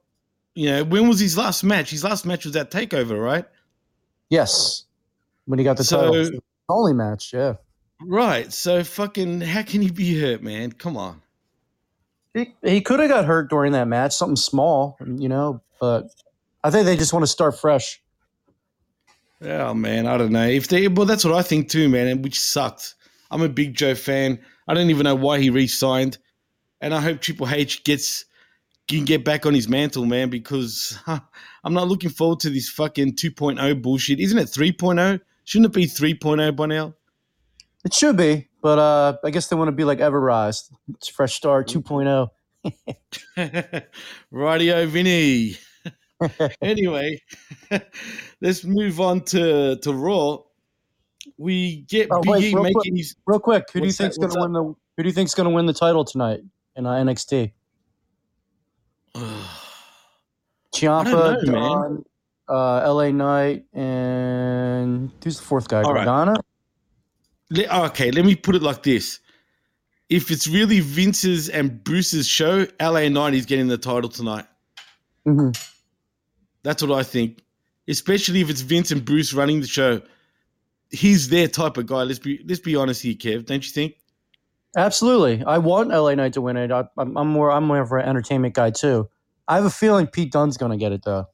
You 0.54 0.70
know, 0.70 0.84
when 0.84 1.08
was 1.08 1.18
his 1.20 1.36
last 1.38 1.64
match? 1.64 1.90
His 1.90 2.04
last 2.04 2.26
match 2.26 2.44
was 2.44 2.54
that 2.54 2.70
Takeover, 2.70 3.22
right? 3.22 3.44
Yes, 4.30 4.84
when 5.46 5.58
he 5.58 5.64
got 5.64 5.76
the 5.76 5.84
So- 5.84 6.10
title, 6.24 6.38
only 6.68 6.92
match. 6.92 7.32
Yeah, 7.32 7.54
Right. 8.00 8.52
So 8.52 8.82
fucking, 8.84 9.40
how 9.42 9.62
can 9.62 9.80
he 9.82 9.90
be 9.90 10.18
hurt, 10.20 10.42
man? 10.42 10.72
Come 10.72 10.96
on. 10.96 11.22
he, 12.34 12.52
he 12.62 12.80
could 12.80 13.00
have 13.00 13.08
got 13.08 13.24
hurt 13.24 13.48
during 13.50 13.72
that 13.72 13.86
match, 13.88 14.14
something 14.14 14.36
small, 14.36 14.96
you 15.06 15.28
know. 15.28 15.60
But 15.80 16.08
I 16.62 16.70
think 16.70 16.86
they 16.86 16.96
just 16.96 17.12
want 17.12 17.22
to 17.22 17.28
start 17.28 17.58
fresh. 17.58 18.00
Oh 19.42 19.74
man, 19.74 20.06
I 20.06 20.16
don't 20.16 20.32
know 20.32 20.46
if 20.46 20.68
they. 20.68 20.88
Well, 20.88 21.06
that's 21.06 21.24
what 21.24 21.34
I 21.34 21.42
think 21.42 21.68
too, 21.68 21.88
man. 21.88 22.06
And 22.06 22.22
which 22.24 22.38
sucked. 22.40 22.94
I'm 23.34 23.42
a 23.42 23.48
big 23.48 23.74
Joe 23.74 23.96
fan. 23.96 24.38
I 24.68 24.74
don't 24.74 24.90
even 24.90 25.02
know 25.02 25.16
why 25.16 25.40
he 25.40 25.50
re-signed, 25.50 26.18
and 26.80 26.94
I 26.94 27.00
hope 27.00 27.20
Triple 27.20 27.48
H 27.48 27.82
gets 27.82 28.24
can 28.86 29.04
get 29.04 29.24
back 29.24 29.44
on 29.44 29.54
his 29.54 29.68
mantle, 29.68 30.06
man. 30.06 30.30
Because 30.30 30.96
huh, 31.04 31.18
I'm 31.64 31.74
not 31.74 31.88
looking 31.88 32.10
forward 32.10 32.38
to 32.40 32.50
this 32.50 32.68
fucking 32.68 33.16
2.0 33.16 33.82
bullshit. 33.82 34.20
Isn't 34.20 34.38
it 34.38 34.46
3.0? 34.46 35.20
Shouldn't 35.42 35.66
it 35.66 35.72
be 35.74 35.86
3.0 35.86 36.54
by 36.54 36.66
now? 36.66 36.94
It 37.84 37.92
should 37.92 38.16
be, 38.16 38.48
but 38.62 38.78
uh, 38.78 39.16
I 39.24 39.30
guess 39.30 39.48
they 39.48 39.56
want 39.56 39.68
to 39.68 39.72
be 39.72 39.84
like 39.84 39.98
Everrise. 39.98 40.70
It's 40.90 41.08
fresh 41.08 41.34
start 41.34 41.74
oh. 41.76 41.80
2.0. 43.36 43.84
Radio 44.30 44.86
Vinny. 44.86 45.56
anyway, 46.62 47.20
let's 48.40 48.62
move 48.62 49.00
on 49.00 49.22
to 49.22 49.76
to 49.76 49.92
Raw. 49.92 50.38
We 51.36 51.82
get 51.82 52.08
Oh, 52.10 52.22
wait, 52.24 52.52
real 52.54 52.62
making 52.62 52.74
quick. 52.74 52.96
his. 52.96 53.16
Real 53.26 53.40
quick, 53.40 53.64
who 53.72 53.80
do 53.80 53.86
you 53.86 53.92
think's 53.92 54.16
going 54.16 54.32
to 54.32 54.40
win 54.40 54.52
the 54.52 54.62
Who 54.62 55.02
do 55.02 55.08
you 55.08 55.12
think's 55.12 55.34
going 55.34 55.48
to 55.48 55.54
win 55.54 55.66
the 55.66 55.72
title 55.72 56.04
tonight 56.04 56.40
in 56.76 56.86
uh, 56.86 56.92
NXT? 56.92 57.52
Ciampa, 60.74 61.42
know, 61.44 61.52
man. 61.52 62.04
Uh, 62.48 62.92
LA 62.92 63.10
Knight, 63.10 63.64
and 63.72 65.10
who's 65.22 65.38
the 65.38 65.44
fourth 65.44 65.68
guy? 65.68 65.82
All 65.82 65.94
right. 65.94 66.06
Okay, 67.56 68.10
let 68.10 68.24
me 68.24 68.34
put 68.34 68.54
it 68.54 68.62
like 68.62 68.82
this: 68.82 69.20
If 70.08 70.30
it's 70.30 70.46
really 70.46 70.80
Vince's 70.80 71.48
and 71.48 71.82
Bruce's 71.82 72.26
show, 72.26 72.66
LA 72.80 73.08
Knight 73.08 73.34
is 73.34 73.46
getting 73.46 73.68
the 73.68 73.78
title 73.78 74.10
tonight. 74.10 74.46
hmm 75.24 75.50
That's 76.62 76.82
what 76.82 76.92
I 76.92 77.02
think. 77.02 77.42
Especially 77.88 78.40
if 78.40 78.50
it's 78.50 78.62
Vince 78.62 78.90
and 78.90 79.04
Bruce 79.04 79.32
running 79.32 79.60
the 79.60 79.66
show. 79.66 80.00
He's 80.94 81.28
their 81.28 81.48
type 81.48 81.76
of 81.76 81.86
guy. 81.86 82.02
Let's 82.04 82.18
be 82.18 82.42
let's 82.46 82.60
be 82.60 82.76
honest 82.76 83.02
here, 83.02 83.14
Kev. 83.14 83.46
Don't 83.46 83.64
you 83.64 83.70
think? 83.72 83.94
Absolutely, 84.76 85.42
I 85.44 85.58
want 85.58 85.90
LA 85.90 86.14
Knight 86.14 86.32
to 86.34 86.40
win 86.40 86.56
it. 86.56 86.72
I, 86.72 86.84
I'm, 86.96 87.16
I'm 87.16 87.28
more. 87.28 87.50
I'm 87.50 87.64
more 87.64 87.80
of 87.80 87.92
an 87.92 88.00
entertainment 88.02 88.54
guy 88.54 88.70
too. 88.70 89.08
I 89.46 89.56
have 89.56 89.64
a 89.64 89.70
feeling 89.70 90.06
Pete 90.06 90.32
Dunne's 90.32 90.56
going 90.56 90.72
to 90.72 90.78
get 90.78 90.90
it 90.92 91.02
though. 91.04 91.26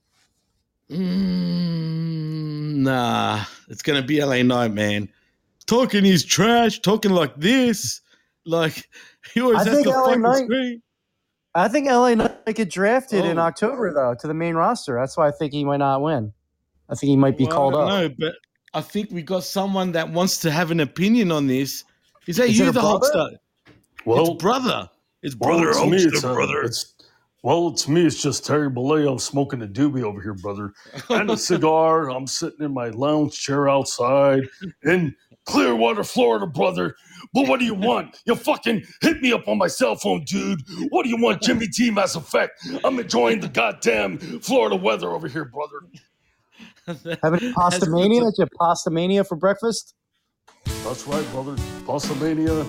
Mm, 0.90 2.76
nah, 2.82 3.44
it's 3.68 3.82
gonna 3.82 4.02
be 4.02 4.22
LA 4.24 4.42
Knight, 4.42 4.72
man. 4.72 5.08
Talking 5.66 6.04
his 6.04 6.24
trash, 6.24 6.80
talking 6.80 7.12
like 7.12 7.36
this, 7.36 8.00
like 8.44 8.88
he 9.34 9.40
always 9.40 9.58
I 9.60 9.64
has 9.64 9.74
think 9.74 9.86
to 9.86 9.90
LA 9.92 10.04
fucking 10.06 10.22
Knight- 10.22 10.44
scream. 10.44 10.82
I 11.54 11.66
think 11.68 11.86
LA 11.88 12.14
Knight 12.14 12.46
might 12.46 12.54
get 12.56 12.70
drafted 12.70 13.24
in 13.24 13.38
Oh. 13.38 13.42
October 13.42 13.92
though 13.92 14.14
to 14.20 14.26
the 14.28 14.34
main 14.34 14.54
roster. 14.54 14.94
That's 14.98 15.16
why 15.16 15.28
I 15.28 15.30
think 15.32 15.52
he 15.52 15.64
might 15.64 15.78
not 15.78 16.00
win. 16.02 16.32
I 16.88 16.94
think 16.94 17.10
he 17.10 17.16
might 17.16 17.36
be 17.38 17.44
Well, 17.44 17.52
called 17.52 17.74
I 17.76 17.78
up. 17.78 17.88
know, 17.88 18.14
but 18.18 18.34
I 18.72 18.80
think 18.80 19.10
we 19.10 19.22
got 19.22 19.44
someone 19.44 19.92
that 19.92 20.10
wants 20.10 20.38
to 20.38 20.50
have 20.50 20.70
an 20.70 20.80
opinion 20.80 21.32
on 21.32 21.46
this. 21.46 21.84
Is 22.26 22.36
that 22.36 22.48
Is 22.48 22.58
you, 22.58 22.66
the 22.66 22.72
brother? 22.72 23.06
Hulkster? 23.06 23.36
Well, 24.04 24.32
it's 24.32 24.42
brother. 24.42 24.90
It's 25.22 25.36
well, 25.36 25.58
brother 25.58 25.72
to 25.72 25.86
me, 25.90 25.96
it's, 25.98 26.24
uh, 26.24 26.32
brother. 26.32 26.62
it's 26.62 26.94
well, 27.42 27.72
to 27.72 27.90
me, 27.90 28.04
it's 28.04 28.22
just 28.22 28.44
Terry 28.44 28.70
Bollea. 28.70 29.10
I'm 29.10 29.18
smoking 29.18 29.62
a 29.62 29.66
doobie 29.66 30.02
over 30.02 30.20
here, 30.20 30.34
brother, 30.34 30.72
and 31.08 31.30
a 31.30 31.36
cigar. 31.38 32.10
I'm 32.10 32.26
sitting 32.26 32.64
in 32.64 32.72
my 32.72 32.88
lounge 32.90 33.38
chair 33.38 33.68
outside 33.68 34.42
in 34.84 35.14
Clearwater, 35.46 36.04
Florida, 36.04 36.46
brother. 36.46 36.94
But 37.32 37.48
what 37.48 37.58
do 37.58 37.66
you 37.66 37.74
want? 37.74 38.18
You 38.26 38.34
fucking 38.34 38.84
hit 39.00 39.20
me 39.20 39.32
up 39.32 39.48
on 39.48 39.58
my 39.58 39.68
cell 39.68 39.96
phone, 39.96 40.24
dude. 40.24 40.60
What 40.90 41.04
do 41.04 41.08
you 41.08 41.20
want, 41.20 41.42
Jimmy 41.42 41.66
T 41.66 41.90
Mass 41.90 42.14
Effect? 42.14 42.60
I'm 42.84 42.98
enjoying 42.98 43.40
the 43.40 43.48
goddamn 43.48 44.18
Florida 44.18 44.76
weather 44.76 45.10
over 45.10 45.26
here, 45.28 45.46
brother. 45.46 45.80
Having 47.22 47.52
pasta 47.52 47.88
mania? 47.88 48.24
Is 48.24 48.38
it 48.38 48.48
pasta 48.58 48.90
mania 48.90 49.24
for 49.24 49.36
breakfast? 49.36 49.94
That's 50.84 51.06
right, 51.06 51.30
brother. 51.32 51.56
Pasta 51.86 52.14
Mania. 52.16 52.66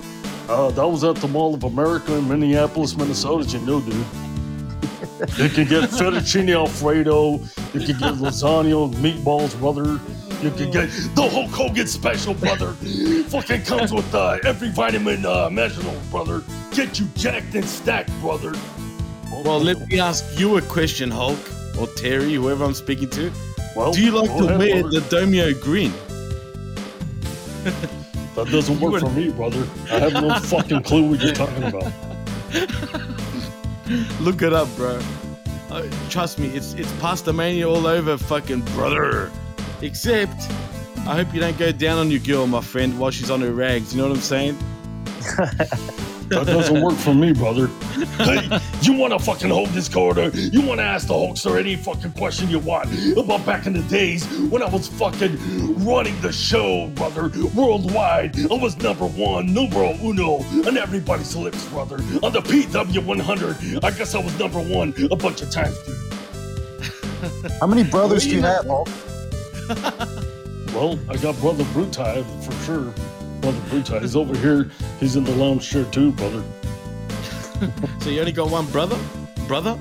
Uh, 0.47 0.69
that 0.71 0.87
was 0.87 1.03
at 1.03 1.15
the 1.17 1.27
Mall 1.27 1.53
of 1.53 1.63
America 1.63 2.15
in 2.15 2.27
Minneapolis, 2.27 2.95
Minnesota. 2.95 3.57
You 3.57 3.65
know, 3.65 3.81
dude. 3.81 4.05
You 5.37 5.49
can 5.49 5.67
get 5.67 5.89
fettuccine 5.89 6.55
alfredo. 6.55 7.39
You 7.73 7.79
can 7.85 7.97
get 7.99 8.15
lasagna, 8.15 8.91
meatballs, 8.95 9.57
brother. 9.59 9.99
You 10.43 10.49
can 10.51 10.71
get 10.71 10.89
the 11.15 11.29
Hulk 11.29 11.51
Hogan 11.51 11.87
special, 11.87 12.33
brother. 12.33 12.73
Fucking 13.29 13.63
comes 13.63 13.91
with 13.93 14.13
uh, 14.13 14.37
every 14.43 14.69
vitamin 14.69 15.25
uh, 15.25 15.47
imaginable, 15.47 15.99
brother. 16.09 16.43
Get 16.71 16.99
you 16.99 17.07
jacked 17.15 17.53
and 17.55 17.65
stacked, 17.65 18.11
brother. 18.19 18.53
Well, 19.31 19.59
let 19.59 19.87
me 19.87 19.99
ask 19.99 20.39
you 20.39 20.57
a 20.57 20.61
question, 20.61 21.11
Hulk 21.11 21.39
or 21.79 21.87
Terry, 21.87 22.33
whoever 22.33 22.63
I'm 22.63 22.73
speaking 22.73 23.09
to. 23.11 23.31
Well, 23.75 23.91
Do 23.93 24.01
you 24.03 24.11
like 24.11 24.29
to 24.37 24.43
ahead, 24.45 24.57
wear 24.59 24.81
brother. 24.81 24.99
the 24.99 25.15
Domio 25.15 25.59
green? 25.61 25.93
That 28.35 28.47
doesn't 28.47 28.79
work 28.79 29.01
for 29.01 29.09
me, 29.09 29.29
brother. 29.29 29.67
I 29.91 29.99
have 29.99 30.13
no 30.13 30.39
fucking 30.43 30.83
clue 30.83 31.09
what 31.09 31.19
you're 31.21 31.33
talking 31.33 31.63
about. 31.63 31.91
Look 34.21 34.41
it 34.41 34.53
up, 34.53 34.73
bro. 34.77 35.01
Uh, 35.69 35.85
trust 36.09 36.39
me, 36.39 36.47
it's 36.47 36.73
it's 36.75 36.89
pasta 37.01 37.33
mania 37.33 37.67
all 37.69 37.85
over, 37.87 38.17
fucking 38.17 38.61
brother. 38.73 39.29
Except, 39.81 40.49
I 40.99 41.13
hope 41.15 41.33
you 41.33 41.41
don't 41.41 41.57
go 41.57 41.73
down 41.73 41.97
on 41.97 42.09
your 42.09 42.21
girl, 42.21 42.47
my 42.47 42.61
friend, 42.61 42.97
while 42.97 43.11
she's 43.11 43.29
on 43.29 43.41
her 43.41 43.51
rags. 43.51 43.93
You 43.93 44.01
know 44.01 44.07
what 44.07 44.15
I'm 44.15 44.23
saying? 44.23 44.57
That 46.31 46.47
doesn't 46.47 46.81
work 46.81 46.95
for 46.95 47.13
me, 47.13 47.33
brother. 47.33 47.67
Hey, 48.17 48.59
you 48.81 48.93
want 48.93 49.11
to 49.11 49.19
fucking 49.19 49.49
hold 49.49 49.67
this 49.69 49.89
corner? 49.89 50.29
You 50.29 50.61
want 50.61 50.79
to 50.79 50.83
ask 50.85 51.07
the 51.07 51.13
Hulkster 51.13 51.59
any 51.59 51.75
fucking 51.75 52.13
question 52.13 52.49
you 52.49 52.59
want 52.59 52.89
about 53.17 53.45
back 53.45 53.67
in 53.67 53.73
the 53.73 53.81
days 53.83 54.25
when 54.49 54.63
I 54.63 54.69
was 54.69 54.87
fucking 54.87 55.37
running 55.83 56.19
the 56.21 56.31
show, 56.31 56.87
brother, 56.95 57.29
worldwide. 57.53 58.39
I 58.49 58.53
was 58.53 58.77
number 58.77 59.07
one, 59.07 59.53
numero 59.53 59.93
uno, 60.01 60.35
on 60.65 60.77
everybody's 60.77 61.35
lips, 61.35 61.67
brother. 61.67 61.97
On 62.23 62.31
the 62.31 62.41
PW100, 62.41 63.83
I 63.83 63.91
guess 63.91 64.15
I 64.15 64.19
was 64.19 64.37
number 64.39 64.61
one 64.61 64.93
a 65.11 65.15
bunch 65.17 65.41
of 65.41 65.49
times, 65.49 65.77
dude. 65.83 65.97
How 67.59 67.67
many 67.67 67.83
brothers 67.83 68.23
do 68.23 68.35
you 68.35 68.41
have, 68.41 68.65
Hulk? 68.65 68.87
Well, 70.73 70.97
I 71.09 71.17
got 71.17 71.37
brother 71.41 71.65
Brutai 71.65 72.23
for 72.45 72.53
sure. 72.65 72.93
Brother 73.41 73.59
Brutai, 73.69 74.01
he's 74.01 74.15
over 74.15 74.35
here. 74.37 74.69
He's 74.99 75.15
in 75.15 75.23
the 75.23 75.35
lounge 75.35 75.69
chair 75.69 75.85
too, 75.85 76.11
brother. 76.13 76.43
So 77.99 78.09
you 78.09 78.19
only 78.21 78.31
got 78.31 78.49
one 78.49 78.65
brother? 78.71 78.97
Brother? 79.47 79.77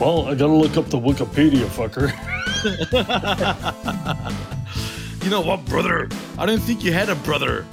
Well, 0.00 0.26
I 0.26 0.34
gotta 0.34 0.52
look 0.52 0.76
up 0.76 0.86
the 0.86 0.98
Wikipedia, 0.98 1.66
fucker. 1.66 2.10
You 5.22 5.30
know 5.30 5.40
what, 5.40 5.64
brother? 5.66 6.08
I 6.38 6.46
don't 6.46 6.58
think 6.60 6.82
you 6.82 6.92
had 6.92 7.08
a 7.10 7.14
brother. 7.16 7.64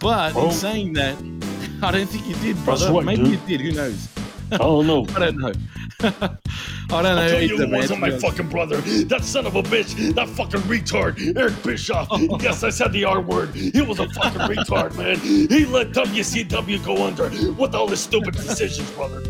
But 0.00 0.36
Oh. 0.36 0.46
in 0.46 0.52
saying 0.52 0.92
that, 0.94 1.16
I 1.82 1.90
don't 1.90 2.06
think 2.08 2.26
you 2.28 2.34
did, 2.36 2.62
brother. 2.64 2.92
right, 2.92 3.04
Maybe 3.04 3.22
dude. 3.22 3.30
you 3.48 3.58
did. 3.58 3.60
Who 3.62 3.72
knows? 3.72 4.08
Oh, 4.60 4.82
I 4.82 4.84
don't 4.84 4.86
know. 4.86 5.06
I 5.14 5.18
don't 5.18 5.38
know. 5.38 5.52
I 6.02 6.08
don't 6.10 7.04
know. 7.04 7.22
I'll 7.22 7.30
you 7.40 7.54
either, 7.54 7.64
who 7.64 7.66
man, 7.68 7.80
wasn't 7.80 8.04
to 8.04 8.10
my 8.10 8.18
fucking 8.18 8.48
brother. 8.48 8.76
That 8.82 9.24
son 9.24 9.46
of 9.46 9.54
a 9.56 9.62
bitch. 9.62 10.14
That 10.14 10.28
fucking 10.28 10.60
retard. 10.62 11.36
Eric 11.36 11.62
Bischoff. 11.62 12.08
Oh. 12.12 12.38
yes, 12.40 12.62
I 12.62 12.68
said 12.70 12.92
the 12.92 13.04
R 13.04 13.20
word. 13.20 13.54
He 13.54 13.80
was 13.80 13.98
a 13.98 14.08
fucking 14.10 14.40
retard, 14.42 14.96
man. 14.98 15.18
He 15.20 15.64
let 15.64 15.88
WCW 15.92 16.84
go 16.84 17.06
under 17.06 17.30
with 17.52 17.74
all 17.74 17.88
his 17.88 18.00
stupid 18.00 18.34
decisions, 18.34 18.90
brother. 18.92 19.22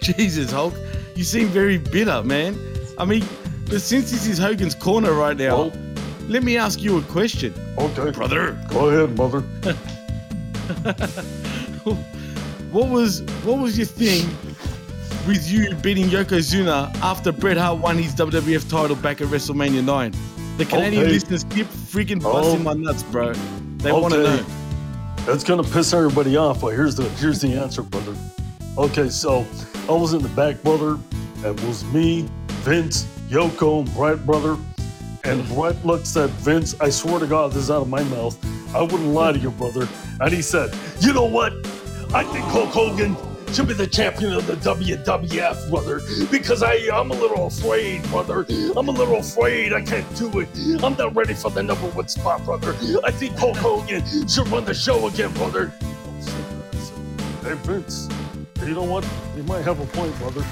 Jesus, 0.00 0.50
Hulk. 0.52 0.74
You 1.16 1.24
seem 1.24 1.48
very 1.48 1.78
bitter, 1.78 2.22
man. 2.22 2.56
I 2.98 3.04
mean, 3.04 3.24
but 3.68 3.80
since 3.80 4.10
this 4.10 4.26
is 4.26 4.38
Hogan's 4.38 4.74
corner 4.74 5.12
right 5.12 5.36
now, 5.36 5.56
Well- 5.64 5.72
let 6.28 6.42
me 6.42 6.56
ask 6.56 6.80
you 6.80 6.98
a 6.98 7.02
question, 7.02 7.52
Okay. 7.78 8.10
brother. 8.12 8.56
Go 8.70 8.88
ahead, 8.88 9.14
brother. 9.16 9.42
What 12.74 12.88
was 12.88 13.22
what 13.44 13.60
was 13.60 13.78
your 13.78 13.86
thing 13.86 14.26
with 15.28 15.48
you 15.48 15.72
beating 15.76 16.06
Yokozuna 16.06 16.92
after 17.02 17.30
Bret 17.30 17.56
Hart 17.56 17.78
won 17.78 17.96
his 17.96 18.12
WWF 18.16 18.68
title 18.68 18.96
back 18.96 19.20
at 19.20 19.28
WrestleMania 19.28 19.84
9? 19.84 20.12
The 20.56 20.64
Canadian 20.64 21.04
Okay. 21.04 21.12
listeners 21.12 21.44
keep 21.50 21.68
freaking 21.68 22.20
oh. 22.24 22.32
busting 22.32 22.60
Oh. 22.62 22.64
my 22.64 22.72
nuts, 22.72 23.04
bro. 23.04 23.32
They 23.76 23.92
want 23.92 24.14
to 24.14 24.22
Okay. 24.26 24.36
know. 24.42 24.46
That's 25.24 25.44
gonna 25.44 25.62
piss 25.62 25.94
everybody 25.94 26.36
off, 26.36 26.62
but 26.62 26.70
here's 26.70 26.96
the 26.96 27.04
here's 27.10 27.40
the 27.40 27.52
answer, 27.52 27.82
brother. 27.82 28.16
Okay, 28.76 29.08
so 29.08 29.46
I 29.88 29.92
was 29.92 30.12
in 30.12 30.22
the 30.24 30.28
back, 30.30 30.60
brother. 30.64 30.98
It 31.44 31.62
was 31.68 31.84
me, 31.94 32.26
Vince, 32.64 33.06
Yoko, 33.30 33.82
and 33.82 33.94
Brett, 33.94 34.26
brother. 34.26 34.56
And 35.22 35.48
Brett 35.50 35.86
looks 35.86 36.16
at 36.16 36.28
Vince. 36.30 36.74
I 36.80 36.90
swear 36.90 37.20
to 37.20 37.26
God, 37.28 37.52
this 37.52 37.62
is 37.62 37.70
out 37.70 37.82
of 37.82 37.88
my 37.88 38.02
mouth. 38.02 38.36
I 38.74 38.82
wouldn't 38.82 39.14
lie 39.14 39.30
to 39.30 39.38
you, 39.38 39.50
brother. 39.52 39.86
And 40.18 40.32
he 40.34 40.42
said, 40.42 40.74
"You 40.98 41.12
know 41.12 41.24
what? 41.26 41.52
I 42.14 42.22
think 42.22 42.44
Hulk 42.44 42.68
Hogan 42.68 43.16
should 43.52 43.66
be 43.66 43.74
the 43.74 43.88
champion 43.88 44.34
of 44.34 44.46
the 44.46 44.54
WWF, 44.54 45.68
brother, 45.68 46.00
because 46.30 46.62
I 46.62 46.74
I'm 46.92 47.10
a 47.10 47.14
little 47.14 47.48
afraid, 47.48 48.04
brother. 48.04 48.46
I'm 48.76 48.86
a 48.86 48.92
little 48.92 49.16
afraid. 49.16 49.72
I 49.72 49.82
can't 49.82 50.06
do 50.14 50.38
it. 50.38 50.48
I'm 50.80 50.94
not 50.94 51.12
ready 51.16 51.34
for 51.34 51.50
the 51.50 51.64
number 51.64 51.88
one 51.88 52.06
spot, 52.06 52.44
brother. 52.44 52.70
I 53.02 53.10
think 53.10 53.36
Hulk 53.36 53.56
Hogan 53.56 54.28
should 54.28 54.46
run 54.46 54.64
the 54.64 54.74
show 54.74 55.08
again, 55.08 55.32
brother." 55.32 55.72
Hey 57.42 57.54
Vince, 57.64 58.08
you 58.64 58.74
know 58.74 58.84
what? 58.84 59.04
You 59.36 59.42
might 59.42 59.64
have 59.64 59.80
a 59.80 59.86
point, 59.86 60.16
brother. 60.18 60.44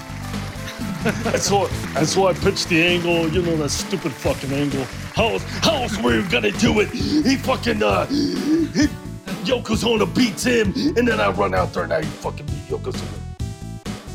that's 1.22 1.46
so, 1.46 1.68
that's 1.94 2.10
so 2.10 2.26
I 2.26 2.32
pitched 2.32 2.70
the 2.70 2.82
angle, 2.82 3.28
you 3.28 3.40
know, 3.40 3.56
that 3.58 3.70
stupid 3.70 4.10
fucking 4.10 4.52
angle. 4.52 4.82
How 5.14 5.28
else, 5.28 5.44
how 5.62 5.74
else 5.74 5.96
were 6.02 6.14
you 6.14 6.28
gonna 6.28 6.50
do 6.50 6.80
it? 6.80 6.88
He 6.88 7.36
fucking, 7.36 7.84
uh, 7.84 8.06
he, 8.06 8.88
Yokozuna 9.44 10.12
beats 10.14 10.44
him, 10.44 10.72
and 10.96 11.06
then 11.08 11.20
I 11.20 11.30
run 11.30 11.54
out 11.54 11.72
there 11.72 11.84
and 11.84 11.92
I 11.92 12.02
fucking 12.02 12.46
beat 12.46 12.68
Yokozuna. 12.68 13.18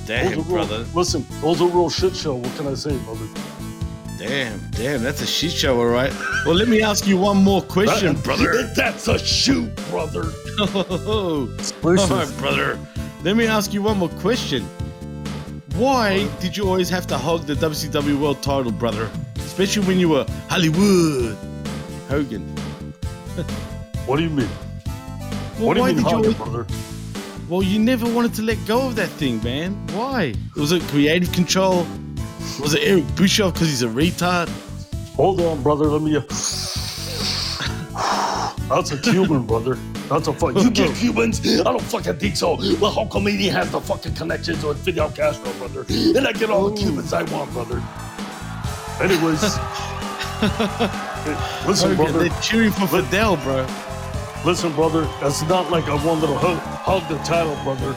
Damn, 0.06 0.26
Those 0.26 0.34
are 0.34 0.36
real- 0.36 0.44
brother. 0.68 0.86
Listen, 0.94 1.26
those 1.42 1.62
are 1.62 1.68
real 1.68 1.90
shit 1.90 2.16
show. 2.16 2.36
What 2.36 2.56
can 2.56 2.68
I 2.68 2.74
say, 2.76 2.96
brother? 3.00 3.26
Damn, 4.18 4.60
damn, 4.72 5.04
that's 5.04 5.22
a 5.22 5.28
shit 5.28 5.52
show, 5.52 5.78
all 5.80 5.86
right. 5.88 6.12
Well, 6.46 6.56
let 6.56 6.68
me 6.68 6.82
ask 6.82 7.06
you 7.06 7.18
one 7.18 7.38
more 7.44 7.62
question, 7.62 8.16
That- 8.16 8.24
brother. 8.24 8.64
That's 8.76 9.08
a 9.08 9.20
shoot, 9.20 9.70
brother. 9.92 10.32
Oh, 10.60 11.48
all 11.84 11.94
right, 11.96 12.38
brother. 12.40 12.80
Let 13.24 13.36
me 13.36 13.46
ask 13.48 13.74
you 13.74 13.82
one 13.84 13.98
more 14.00 14.10
question. 14.10 14.64
Why 15.76 16.28
did 16.40 16.58
you 16.58 16.64
always 16.68 16.90
have 16.90 17.06
to 17.08 17.18
hog 17.18 17.46
the 17.46 17.54
WCW 17.54 18.18
World 18.20 18.42
Title, 18.42 18.72
brother? 18.72 19.10
Especially 19.36 19.86
when 19.86 20.00
you 20.00 20.10
were 20.10 20.26
Hollywood 20.50 21.38
Hogan. 22.10 22.44
What 24.08 24.16
do 24.18 24.24
you 24.24 24.30
mean? 24.30 24.48
Well, 25.58 25.68
what 25.68 25.78
why 25.78 25.90
you 25.90 25.96
did 25.96 26.12
you 26.28 26.34
brother? 26.36 26.68
Well, 27.50 27.64
you 27.64 27.80
never 27.80 28.06
wanted 28.14 28.34
to 28.36 28.42
let 28.44 28.58
go 28.68 28.88
of 28.88 28.96
that 28.98 29.10
thing, 29.10 29.42
man. 29.42 29.74
Why? 29.94 30.36
Was 30.56 30.72
it 30.72 30.82
creative 30.84 31.32
control? 31.32 31.88
Was 32.62 32.74
it 32.74 32.82
Eric 32.84 33.06
Bischoff 33.16 33.54
because 33.54 33.68
he's 33.70 33.82
a 33.82 33.88
retard? 33.88 34.50
Hold 35.16 35.42
on, 35.42 35.64
brother. 35.64 35.86
Let 35.86 36.02
me. 36.04 36.16
Uh, 36.16 36.22
That's 38.70 38.92
a 38.92 38.98
Cuban, 39.02 39.48
brother. 39.48 39.76
That's 40.10 40.28
a 40.28 40.34
fuck. 40.34 40.56
You 40.56 40.70
get 40.70 40.96
Cubans? 41.00 41.40
I 41.60 41.64
don't 41.64 41.82
fucking 41.82 42.18
think 42.20 42.36
so. 42.36 42.56
Well, 42.56 42.94
Hulkamania 42.94 43.52
has 43.52 43.72
the 43.72 43.82
fucking 43.82 44.14
connections 44.14 44.64
with 44.64 44.78
Fidel 44.84 45.10
Castro, 45.12 45.52
brother, 45.54 45.86
and 45.90 46.28
I 46.28 46.34
get 46.34 46.50
all 46.50 46.70
the 46.70 46.78
Cubans 46.78 47.14
I 47.14 47.24
want, 47.24 47.52
brother. 47.52 47.82
Anyways, 49.02 49.42
hey, 51.26 51.68
listen, 51.68 51.96
brother. 51.96 52.20
they're 52.30 52.42
cheering 52.42 52.72
for 52.72 52.88
Fidel, 52.88 53.38
bro. 53.38 53.66
Listen, 54.46 54.72
brother. 54.74 55.02
that's 55.20 55.42
not 55.44 55.70
like 55.72 55.86
I 55.86 56.06
wanted 56.06 56.28
to 56.28 56.38
hug, 56.38 56.58
hug 56.60 57.08
the 57.10 57.18
title, 57.24 57.56
brother. 57.64 57.96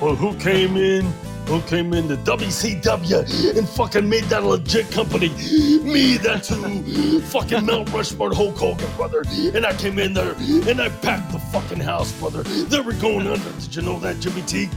But 0.00 0.16
who 0.16 0.36
came 0.38 0.76
in? 0.76 1.04
Who 1.46 1.60
came 1.62 1.94
in 1.94 2.08
to 2.08 2.16
WCW 2.16 3.56
and 3.56 3.68
fucking 3.68 4.08
made 4.08 4.24
that 4.24 4.42
a 4.42 4.46
legit 4.46 4.90
company? 4.90 5.28
Me, 5.28 6.16
that's 6.16 6.48
who 6.48 7.20
fucking 7.20 7.66
Mount 7.66 7.92
Rushmore 7.92 8.34
Hulk 8.34 8.56
Hogan, 8.56 8.90
brother. 8.96 9.22
And 9.54 9.64
I 9.64 9.72
came 9.74 10.00
in 10.00 10.12
there 10.12 10.32
and 10.34 10.80
I 10.80 10.88
packed 10.88 11.30
the 11.30 11.38
fucking 11.38 11.78
house, 11.78 12.10
brother. 12.18 12.42
They 12.42 12.80
were 12.80 12.94
going 12.94 13.28
under. 13.28 13.52
Did 13.60 13.76
you 13.76 13.82
know 13.82 14.00
that, 14.00 14.18
Jimmy 14.18 14.42
T? 14.42 14.68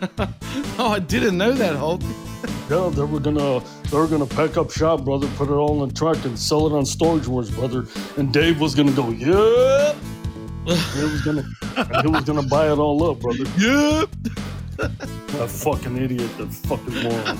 Oh, 0.78 0.88
I 0.92 0.98
didn't 0.98 1.36
know 1.36 1.52
that, 1.52 1.76
Hulk. 1.76 2.00
Yeah, 2.70 2.88
they 2.88 3.02
were 3.04 3.20
gonna 3.20 3.60
they 3.90 3.96
were 3.98 4.06
gonna 4.06 4.24
pack 4.26 4.56
up 4.56 4.70
shop, 4.70 5.04
brother, 5.04 5.28
put 5.36 5.48
it 5.48 5.52
all 5.52 5.84
in 5.84 5.90
a 5.90 5.92
truck 5.92 6.24
and 6.24 6.38
sell 6.38 6.66
it 6.66 6.72
on 6.72 6.86
Storage 6.86 7.26
Wars, 7.28 7.50
brother. 7.50 7.84
And 8.16 8.32
Dave 8.32 8.58
was 8.60 8.74
gonna 8.74 8.92
go, 8.92 9.10
yep. 9.10 9.94
He 10.76 11.02
was 11.02 11.20
gonna 11.22 11.44
he 12.02 12.08
was 12.08 12.24
gonna 12.24 12.42
buy 12.42 12.70
it 12.72 12.78
all 12.78 13.10
up, 13.10 13.20
brother. 13.20 13.44
Yep. 13.58 14.08
That 14.78 15.48
fucking 15.48 15.96
idiot, 15.98 16.30
that 16.38 16.48
fucking 16.48 17.02
moron. 17.02 17.36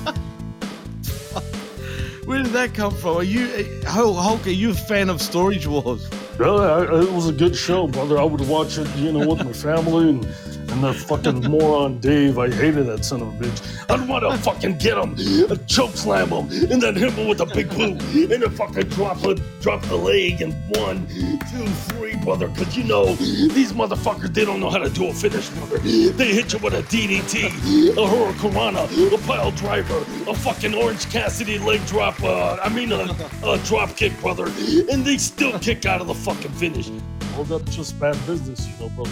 Where 2.26 2.42
did 2.42 2.52
that 2.52 2.74
come 2.74 2.94
from? 2.94 3.16
Are 3.16 3.22
you 3.24 3.46
eh, 3.54 3.64
Hulk? 3.86 4.16
Hulk, 4.16 4.46
Are 4.46 4.50
you 4.50 4.70
a 4.70 4.74
fan 4.74 5.08
of 5.10 5.20
Storage 5.20 5.66
Wars? 5.66 6.08
Yeah, 6.38 6.46
I, 6.46 7.02
it 7.02 7.10
was 7.12 7.28
a 7.28 7.32
good 7.32 7.56
show, 7.56 7.86
brother. 7.88 8.18
I 8.18 8.24
would 8.24 8.46
watch 8.46 8.78
it, 8.78 8.86
you 8.96 9.10
know, 9.12 9.26
with 9.26 9.44
my 9.44 9.52
family 9.52 10.10
and 10.10 10.59
and 10.84 10.94
the 10.94 10.98
fucking 10.98 11.50
moron 11.50 11.98
Dave. 11.98 12.38
I 12.38 12.50
hated 12.50 12.86
that 12.86 13.04
son 13.04 13.22
of 13.22 13.28
a 13.28 13.44
bitch. 13.44 13.90
I'd 13.90 14.08
want 14.08 14.24
to 14.24 14.36
fucking 14.38 14.78
get 14.78 14.96
him, 14.96 15.14
uh, 15.50 15.56
choke 15.66 15.92
slam 15.92 16.28
him, 16.28 16.48
and 16.70 16.80
then 16.80 16.94
hit 16.94 17.12
him 17.12 17.28
with 17.28 17.40
a 17.40 17.46
big 17.46 17.68
boot, 17.70 18.00
and 18.00 18.30
then 18.30 18.50
fucking 18.50 18.88
drop 18.88 19.18
drop 19.60 19.82
the 19.82 19.96
leg, 19.96 20.40
and 20.40 20.54
one, 20.76 21.06
two, 21.50 21.66
three, 21.66 22.16
brother. 22.16 22.48
Cause 22.48 22.76
you 22.76 22.84
know 22.84 23.14
these 23.14 23.72
motherfuckers, 23.72 24.32
they 24.32 24.44
don't 24.44 24.60
know 24.60 24.70
how 24.70 24.78
to 24.78 24.88
do 24.90 25.08
a 25.08 25.12
finish, 25.12 25.48
brother. 25.50 25.78
They 25.78 26.32
hit 26.32 26.52
you 26.52 26.58
with 26.60 26.74
a 26.74 26.82
DDT, 26.82 27.90
a 27.90 27.94
Hurricanrana, 27.94 29.14
a 29.14 29.26
pile 29.26 29.50
driver, 29.52 29.98
a 30.30 30.34
fucking 30.34 30.74
Orange 30.74 31.08
Cassidy 31.10 31.58
leg 31.58 31.84
drop. 31.86 32.22
Uh, 32.22 32.56
I 32.62 32.68
mean 32.68 32.92
a, 32.92 33.14
a 33.44 33.58
drop 33.64 33.96
kick, 33.96 34.18
brother, 34.20 34.46
and 34.90 35.04
they 35.04 35.18
still 35.18 35.58
kick 35.58 35.84
out 35.84 36.00
of 36.00 36.06
the 36.06 36.14
fucking 36.14 36.52
finish. 36.52 36.90
Well, 37.34 37.44
that's 37.44 37.76
just 37.76 37.98
bad 38.00 38.16
business, 38.26 38.66
you 38.66 38.86
know, 38.86 38.88
brother. 38.90 39.10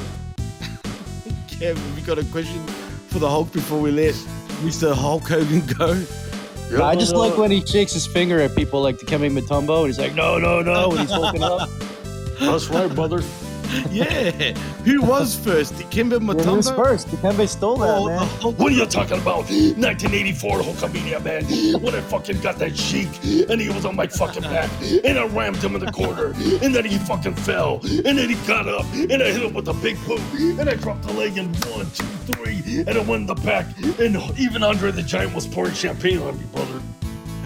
Kev, 1.59 1.77
have 1.77 1.99
you 1.99 2.05
got 2.05 2.19
a 2.19 2.25
question 2.27 2.65
for 3.09 3.19
the 3.19 3.29
Hulk 3.29 3.53
before 3.53 3.81
we 3.81 3.91
let 3.91 4.15
Mr. 4.63 4.95
Hulk 4.95 5.27
Hogan 5.29 5.67
go? 5.67 6.01
Yeah, 6.71 6.85
I 6.85 6.95
just 6.95 7.17
like 7.17 7.37
when 7.37 7.51
he 7.51 7.67
shakes 7.67 7.93
his 7.93 8.07
finger 8.07 8.39
at 8.41 8.55
people 8.55 8.81
like 8.81 8.99
Dikembe 8.99 9.37
Mutombo 9.37 9.79
and 9.79 9.87
he's 9.89 9.99
like, 9.99 10.15
no, 10.15 10.39
no, 10.39 10.63
no, 10.63 10.91
when 10.91 10.99
he's 10.99 11.11
woken 11.11 11.43
up. 11.43 11.69
That's 12.39 12.69
right, 12.69 12.95
brother. 12.95 13.23
yeah. 13.91 14.53
Who 14.85 15.03
was 15.03 15.37
first? 15.39 15.75
Dikembe 15.75 16.19
Mutombo? 16.21 16.45
Who 16.45 16.57
was 16.57 16.71
first? 16.71 17.09
Dikembe 17.09 17.47
stole 17.49 17.77
that, 17.79 17.89
Oh, 17.99 18.07
man. 18.07 18.27
What 18.57 18.73
are 18.73 18.75
you 18.75 18.87
talking 18.87 19.19
about? 19.21 19.45
1984 19.51 20.61
Hulkamania, 20.61 21.23
man. 21.23 21.45
When 21.83 21.95
I 21.95 22.01
fucking 22.01 22.41
got 22.41 22.57
that 22.59 22.75
cheek 22.75 23.09
and 23.51 23.61
he 23.61 23.69
was 23.69 23.85
on 23.85 23.95
my 23.97 24.07
fucking 24.07 24.43
back 24.43 24.71
and 25.05 25.19
I 25.19 25.27
rammed 25.27 25.59
him 25.59 25.75
in 25.75 25.85
the 25.85 25.93
corner 25.93 26.29
and 26.63 26.75
then 26.75 26.85
he 26.85 26.99
fucking 26.99 27.35
fell 27.35 27.81
and 27.85 28.17
then 28.19 28.29
he 28.29 28.35
got 28.47 28.69
up 28.69 28.87
and 28.95 29.23
I 29.23 29.27
hit 29.33 29.43
him 29.43 29.53
with 29.53 29.69
a 29.69 29.75
big 29.75 29.97
boot 30.07 30.21
and 30.59 30.69
I 30.69 30.75
dropped 30.75 31.03
the 31.03 31.13
leg 31.13 31.37
in 31.37 31.53
one, 31.71 31.87
two, 31.91 32.05
three 32.33 32.85
and 32.87 32.91
I 32.91 33.01
went 33.01 33.23
in 33.23 33.27
the 33.27 33.35
back 33.35 33.67
and 33.99 34.17
even 34.39 34.63
Andre 34.63 34.91
the 34.93 35.03
Giant 35.03 35.35
was 35.35 35.47
pouring 35.47 35.75
champagne 35.75 36.21
on 36.23 36.39
me, 36.39 36.45
brother. 36.55 36.81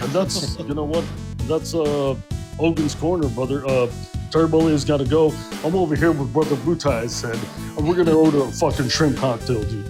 And 0.01 0.11
that's, 0.13 0.59
you 0.59 0.75
know 0.75 0.85
what? 0.85 1.05
That's 1.49 1.75
uh 1.75 2.15
Hogan's 2.59 2.95
Corner, 2.95 3.29
brother. 3.29 3.67
Uh, 3.67 3.89
Turbo's 4.33 4.85
got 4.85 4.97
to 4.97 5.05
go. 5.05 5.31
I'm 5.65 5.75
over 5.75 5.95
here 5.95 6.11
with 6.11 6.33
Brother 6.33 6.57
Butai 6.57 7.09
said, 7.09 7.39
and 7.77 7.87
we're 7.87 7.95
gonna 7.95 8.17
order 8.17 8.41
a 8.43 8.51
fucking 8.51 8.89
shrimp 8.89 9.19
cocktail, 9.19 9.63
dude. 9.63 9.87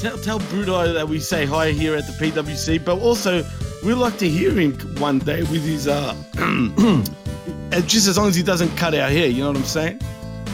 Tell, 0.00 0.18
tell 0.18 0.38
Bruto 0.40 0.92
that 0.92 1.08
we 1.08 1.18
say 1.20 1.46
hi 1.46 1.70
here 1.70 1.94
at 1.96 2.06
the 2.06 2.12
PWC, 2.12 2.84
but 2.84 2.98
also 2.98 3.44
we'd 3.84 3.94
like 3.94 4.18
to 4.18 4.28
hear 4.28 4.50
him 4.52 4.74
one 4.98 5.20
day 5.20 5.40
with 5.42 5.64
his, 5.64 5.88
uh, 5.88 6.14
just 7.86 8.08
as 8.08 8.18
long 8.18 8.28
as 8.28 8.34
he 8.34 8.42
doesn't 8.42 8.76
cut 8.76 8.94
our 8.94 9.08
hair, 9.08 9.26
you 9.28 9.42
know 9.42 9.48
what 9.48 9.56
I'm 9.58 9.64
saying? 9.64 10.00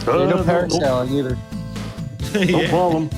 Uh, 0.06 0.24
no 0.26 0.44
parasailing 0.44 1.10
either. 1.12 1.36
No 2.34 2.40
Yeah. 2.60 2.68
problem. 2.68 3.08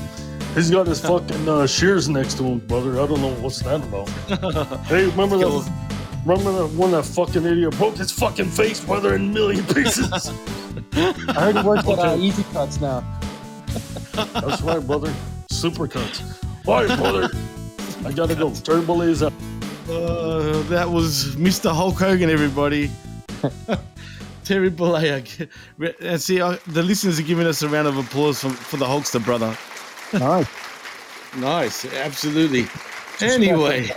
He's 0.55 0.71
got 0.71 0.87
his 0.87 1.01
fucking 1.01 1.47
uh, 1.47 1.67
shears 1.67 2.07
next 2.07 2.35
to 2.37 2.43
him, 2.43 2.59
brother. 2.59 2.93
I 3.01 3.05
don't 3.07 3.21
know 3.21 3.33
what's 3.35 3.59
that 3.61 3.81
about. 3.83 4.07
hey, 4.87 5.05
remember 5.07 5.37
that? 5.37 5.90
Remember 6.25 6.51
that 6.53 6.67
one 6.75 6.91
that 6.91 7.03
fucking 7.03 7.45
idiot 7.45 7.75
broke 7.77 7.95
his 7.95 8.11
fucking 8.11 8.49
face, 8.49 8.79
brother, 8.83 9.15
in 9.15 9.21
a 9.29 9.33
million 9.33 9.65
pieces. 9.65 10.11
I 10.93 11.33
heard 11.33 11.57
he 11.57 11.63
works 11.63 11.87
at 11.87 11.99
uh, 11.99 12.17
Easy 12.19 12.43
Cuts 12.53 12.79
now. 12.79 13.03
That's 14.13 14.61
right, 14.61 14.85
brother. 14.85 15.13
Super 15.49 15.87
cuts. 15.87 16.21
All 16.67 16.83
right, 16.85 16.97
brother. 16.97 17.29
I 18.05 18.11
gotta 18.11 18.35
go. 18.35 18.53
Turbo 18.53 19.01
is 19.01 19.23
out. 19.23 19.33
Uh, 19.89 20.61
that 20.63 20.89
was 20.89 21.35
Mr. 21.35 21.73
Hulk 21.73 21.95
Hogan, 21.95 22.29
everybody. 22.29 22.91
Terry 24.43 24.69
Bollea. 24.69 25.49
And 26.01 26.21
see, 26.21 26.41
uh, 26.41 26.57
the 26.67 26.83
listeners 26.83 27.19
are 27.19 27.23
giving 27.23 27.47
us 27.47 27.61
a 27.61 27.69
round 27.69 27.87
of 27.87 27.97
applause 27.97 28.41
for, 28.41 28.49
for 28.49 28.77
the 28.77 28.85
Hulkster 28.85 29.23
brother. 29.23 29.57
Nice. 30.13 30.47
Nice, 31.37 31.85
absolutely. 31.85 32.67
Anyway, 33.21 33.89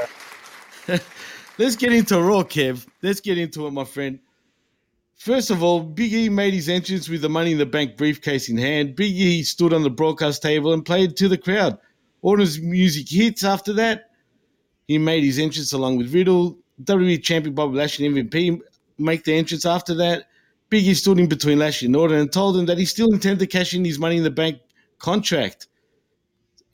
let's 1.58 1.76
get 1.76 1.92
into 1.92 2.20
Raw, 2.20 2.42
Kev. 2.42 2.86
Let's 3.02 3.20
get 3.20 3.38
into 3.38 3.66
it, 3.66 3.70
my 3.70 3.84
friend. 3.84 4.18
First 5.16 5.50
of 5.50 5.62
all, 5.62 5.80
Big 5.80 6.12
E 6.12 6.28
made 6.28 6.54
his 6.54 6.68
entrance 6.68 7.08
with 7.08 7.22
the 7.22 7.28
Money 7.28 7.52
in 7.52 7.58
the 7.58 7.66
Bank 7.66 7.96
briefcase 7.96 8.48
in 8.48 8.58
hand. 8.58 8.96
Big 8.96 9.14
E 9.14 9.42
stood 9.42 9.72
on 9.72 9.82
the 9.82 9.90
broadcast 9.90 10.42
table 10.42 10.72
and 10.72 10.84
played 10.84 11.16
to 11.16 11.28
the 11.28 11.38
crowd. 11.38 11.78
Orton's 12.22 12.60
music 12.60 13.08
hits 13.08 13.44
after 13.44 13.72
that. 13.74 14.10
He 14.88 14.98
made 14.98 15.24
his 15.24 15.38
entrance 15.38 15.72
along 15.72 15.98
with 15.98 16.12
Riddle. 16.12 16.58
WWE 16.82 17.22
Champion 17.22 17.54
Bobby 17.54 17.76
Lashley 17.76 18.06
and 18.06 18.16
MVP 18.16 18.60
make 18.98 19.24
the 19.24 19.34
entrance 19.34 19.64
after 19.64 19.94
that. 19.94 20.24
Big 20.68 20.84
E 20.84 20.94
stood 20.94 21.20
in 21.20 21.28
between 21.28 21.58
Lashley 21.58 21.86
and 21.86 21.96
Orton 21.96 22.18
and 22.18 22.32
told 22.32 22.56
him 22.56 22.66
that 22.66 22.78
he 22.78 22.84
still 22.84 23.12
intended 23.12 23.38
to 23.38 23.46
cash 23.46 23.74
in 23.74 23.84
his 23.84 23.98
Money 23.98 24.16
in 24.16 24.24
the 24.24 24.30
Bank 24.30 24.58
contract. 24.98 25.68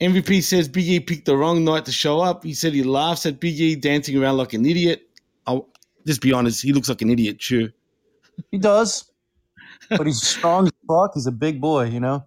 MVP 0.01 0.41
says 0.41 0.67
Big 0.67 0.87
E 0.87 0.99
picked 0.99 1.25
the 1.25 1.37
wrong 1.37 1.63
night 1.63 1.85
to 1.85 1.91
show 1.91 2.21
up. 2.21 2.43
He 2.43 2.55
said 2.55 2.73
he 2.73 2.81
laughs 2.83 3.25
at 3.27 3.39
Big 3.39 3.59
E 3.59 3.75
dancing 3.75 4.21
around 4.21 4.37
like 4.37 4.53
an 4.53 4.65
idiot. 4.65 5.07
I'll 5.45 5.69
just 6.07 6.21
be 6.21 6.33
honest, 6.33 6.63
he 6.63 6.73
looks 6.73 6.89
like 6.89 7.03
an 7.03 7.11
idiot, 7.11 7.39
too. 7.39 7.71
He 8.49 8.57
does. 8.57 9.11
But 9.89 10.07
he's 10.07 10.21
strong 10.21 10.65
as 10.65 10.71
fuck. 10.87 11.11
He's 11.13 11.27
a 11.27 11.31
big 11.31 11.61
boy, 11.61 11.85
you 11.85 11.99
know? 11.99 12.25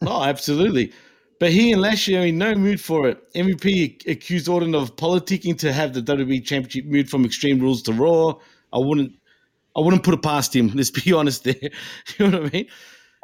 No, 0.00 0.22
absolutely. 0.22 0.92
But 1.38 1.52
he 1.52 1.72
and 1.72 1.80
Lashley 1.82 2.16
are 2.16 2.24
in 2.26 2.38
no 2.38 2.54
mood 2.54 2.80
for 2.80 3.08
it. 3.08 3.32
MVP 3.34 4.06
accused 4.08 4.48
Orton 4.48 4.74
of 4.74 4.96
politicking 4.96 5.58
to 5.58 5.72
have 5.72 5.92
the 5.92 6.00
WWE 6.00 6.44
Championship 6.44 6.86
moved 6.86 7.10
from 7.10 7.24
Extreme 7.24 7.58
Rules 7.58 7.82
to 7.82 7.92
Raw. 7.92 8.38
I 8.72 8.78
wouldn't, 8.78 9.12
I 9.76 9.80
wouldn't 9.80 10.04
put 10.04 10.14
it 10.14 10.22
past 10.22 10.54
him. 10.54 10.68
Let's 10.68 10.90
be 10.90 11.12
honest 11.14 11.44
there. 11.44 11.56
you 11.60 12.28
know 12.28 12.40
what 12.40 12.46
I 12.46 12.56
mean? 12.56 12.66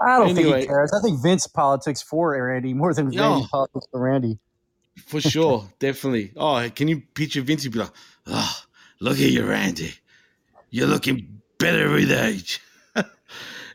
I 0.00 0.18
don't 0.18 0.34
think 0.34 0.54
he 0.54 0.66
cares. 0.66 0.92
I 0.92 1.00
think 1.02 1.20
Vince 1.22 1.46
politics 1.46 2.02
for 2.02 2.30
Randy 2.30 2.74
more 2.74 2.94
than. 2.94 3.11
Randy 3.11 3.46
politics 3.50 3.87
for 3.90 4.00
Randy. 4.00 4.38
For 5.06 5.20
sure, 5.20 5.68
definitely. 5.78 6.32
Oh, 6.37 6.68
can 6.74 6.88
you 6.88 7.02
picture 7.14 7.42
Vince? 7.42 7.64
He'd 7.64 7.72
be 7.72 7.80
like, 7.80 7.90
oh, 8.26 8.62
look 9.00 9.18
at 9.18 9.30
you, 9.30 9.44
Randy. 9.46 9.92
You're 10.70 10.87
looking 10.87 11.40
better 11.58 11.90
with 11.90 12.11
age. 12.12 12.61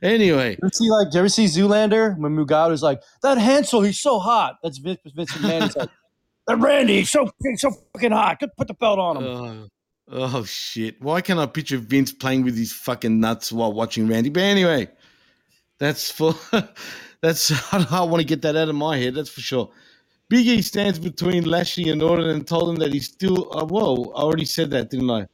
anyway, 0.01 0.57
You 0.61 0.69
see 0.71 0.89
like, 0.89 1.07
you 1.13 1.19
ever 1.19 1.29
see 1.29 1.45
Zoolander 1.45 2.17
when 2.17 2.35
Mugatu's 2.35 2.83
like, 2.83 3.01
that 3.21 3.37
Hansel, 3.37 3.81
he's 3.81 3.99
so 3.99 4.19
hot. 4.19 4.57
That's 4.63 4.77
Vince, 4.77 4.99
Vince 5.15 5.31
McMahon. 5.33 5.63
He's 5.63 5.75
like, 5.75 5.89
that 6.47 6.57
Randy, 6.57 6.97
he's 6.99 7.11
so 7.11 7.29
he's 7.43 7.61
so 7.61 7.71
fucking 7.93 8.11
hot. 8.11 8.39
Good, 8.39 8.55
Put 8.57 8.67
the 8.67 8.73
belt 8.75 8.99
on 8.99 9.17
him. 9.17 9.23
Oh, 9.25 9.67
oh 10.11 10.43
shit! 10.43 11.01
Why 11.01 11.21
can't 11.21 11.39
I 11.39 11.45
picture 11.47 11.77
Vince 11.77 12.13
playing 12.13 12.43
with 12.43 12.57
his 12.57 12.71
fucking 12.73 13.19
nuts 13.19 13.51
while 13.51 13.73
watching 13.73 14.07
Randy? 14.07 14.29
But 14.29 14.43
anyway, 14.43 14.89
that's 15.83 16.09
for 16.09 16.33
that's 17.21 17.51
I 17.91 18.01
want 18.03 18.21
to 18.21 18.25
get 18.27 18.41
that 18.43 18.55
out 18.55 18.69
of 18.69 18.75
my 18.75 18.97
head. 18.97 19.15
That's 19.15 19.29
for 19.29 19.41
sure. 19.41 19.69
Big 20.29 20.47
E 20.47 20.61
stands 20.61 20.97
between 20.97 21.43
Lashley 21.43 21.89
and 21.89 22.01
Orton 22.01 22.29
and 22.29 22.47
told 22.47 22.69
him 22.69 22.75
that 22.77 22.93
he's 22.93 23.07
still. 23.07 23.55
Uh, 23.55 23.65
whoa, 23.65 24.11
I 24.15 24.21
already 24.21 24.45
said 24.45 24.71
that, 24.71 24.89
didn't 24.89 25.09
I? 25.11 25.27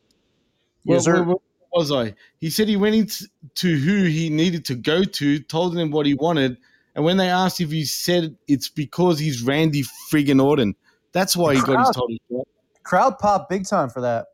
Yes, 0.84 1.06
sir. 1.06 1.24
where- 1.24 1.36
was 1.72 1.92
I? 1.92 2.16
He 2.40 2.50
said 2.50 2.68
he 2.68 2.78
went 2.78 2.96
into 2.96 3.28
to 3.56 3.78
who 3.78 4.06
he 4.06 4.28
needed 4.32 4.66
to 4.66 4.76
go 4.76 5.04
to, 5.04 5.40
told 5.40 5.78
him 5.78 5.92
what 5.92 6.08
he 6.08 6.16
wanted, 6.16 6.58
and 6.96 7.06
when 7.06 7.18
they 7.18 7.30
asked 7.30 7.62
if 7.62 7.70
he 7.70 7.86
said 7.86 8.36
it's 8.48 8.70
because 8.70 9.20
he's 9.20 9.44
Randy 9.44 9.84
friggin' 10.12 10.44
Orton. 10.44 10.74
That's 11.12 11.38
why 11.38 11.54
he 11.54 11.62
got 11.62 11.78
his 11.86 11.96
Crowd. 11.96 12.08
title. 12.30 12.48
Crowd 12.84 13.20
pop 13.20 13.50
big 13.50 13.68
time 13.68 13.90
for 13.92 14.02
that. 14.02 14.29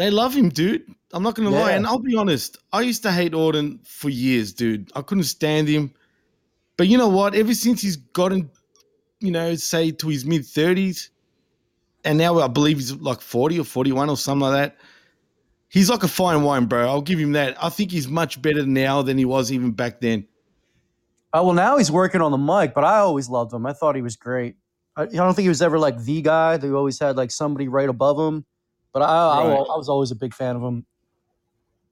They 0.00 0.10
love 0.10 0.34
him, 0.34 0.48
dude. 0.48 0.86
I'm 1.12 1.22
not 1.22 1.34
gonna 1.34 1.50
lie, 1.50 1.72
and 1.72 1.86
I'll 1.86 1.98
be 1.98 2.16
honest. 2.16 2.56
I 2.72 2.80
used 2.80 3.02
to 3.02 3.12
hate 3.12 3.34
Orton 3.34 3.80
for 3.84 4.08
years, 4.08 4.54
dude. 4.54 4.90
I 4.96 5.02
couldn't 5.02 5.24
stand 5.24 5.68
him. 5.68 5.92
But 6.78 6.88
you 6.88 6.96
know 6.96 7.10
what? 7.10 7.34
Ever 7.34 7.52
since 7.52 7.82
he's 7.82 7.96
gotten, 7.96 8.50
you 9.18 9.30
know, 9.30 9.54
say 9.56 9.90
to 9.90 10.08
his 10.08 10.24
mid 10.24 10.46
thirties, 10.46 11.10
and 12.02 12.16
now 12.16 12.38
I 12.38 12.48
believe 12.48 12.78
he's 12.78 12.94
like 12.94 13.20
40 13.20 13.60
or 13.60 13.64
41 13.64 14.08
or 14.08 14.16
something 14.16 14.48
like 14.48 14.54
that. 14.54 14.76
He's 15.68 15.90
like 15.90 16.02
a 16.02 16.08
fine 16.08 16.44
wine, 16.44 16.64
bro. 16.64 16.88
I'll 16.88 17.02
give 17.02 17.18
him 17.18 17.32
that. 17.32 17.62
I 17.62 17.68
think 17.68 17.90
he's 17.90 18.08
much 18.08 18.40
better 18.40 18.64
now 18.64 19.02
than 19.02 19.18
he 19.18 19.26
was 19.26 19.52
even 19.52 19.70
back 19.70 20.00
then. 20.00 20.26
Uh, 21.34 21.42
well, 21.44 21.52
now 21.52 21.76
he's 21.76 21.92
working 21.92 22.22
on 22.22 22.30
the 22.30 22.38
mic, 22.38 22.72
but 22.72 22.84
I 22.84 23.00
always 23.00 23.28
loved 23.28 23.52
him. 23.52 23.66
I 23.66 23.74
thought 23.74 23.96
he 23.96 24.02
was 24.02 24.16
great. 24.16 24.56
I, 24.96 25.02
I 25.02 25.06
don't 25.08 25.34
think 25.34 25.44
he 25.44 25.50
was 25.50 25.60
ever 25.60 25.78
like 25.78 26.02
the 26.02 26.22
guy. 26.22 26.56
They 26.56 26.70
always 26.70 26.98
had 26.98 27.18
like 27.18 27.30
somebody 27.30 27.68
right 27.68 27.90
above 27.90 28.18
him. 28.18 28.46
But 28.92 29.02
I, 29.02 29.06
I, 29.06 29.48
Right. 29.48 29.58
I 29.58 29.76
was 29.76 29.88
always 29.88 30.10
a 30.10 30.16
big 30.16 30.34
fan 30.34 30.56
of 30.56 30.62
him. 30.62 30.84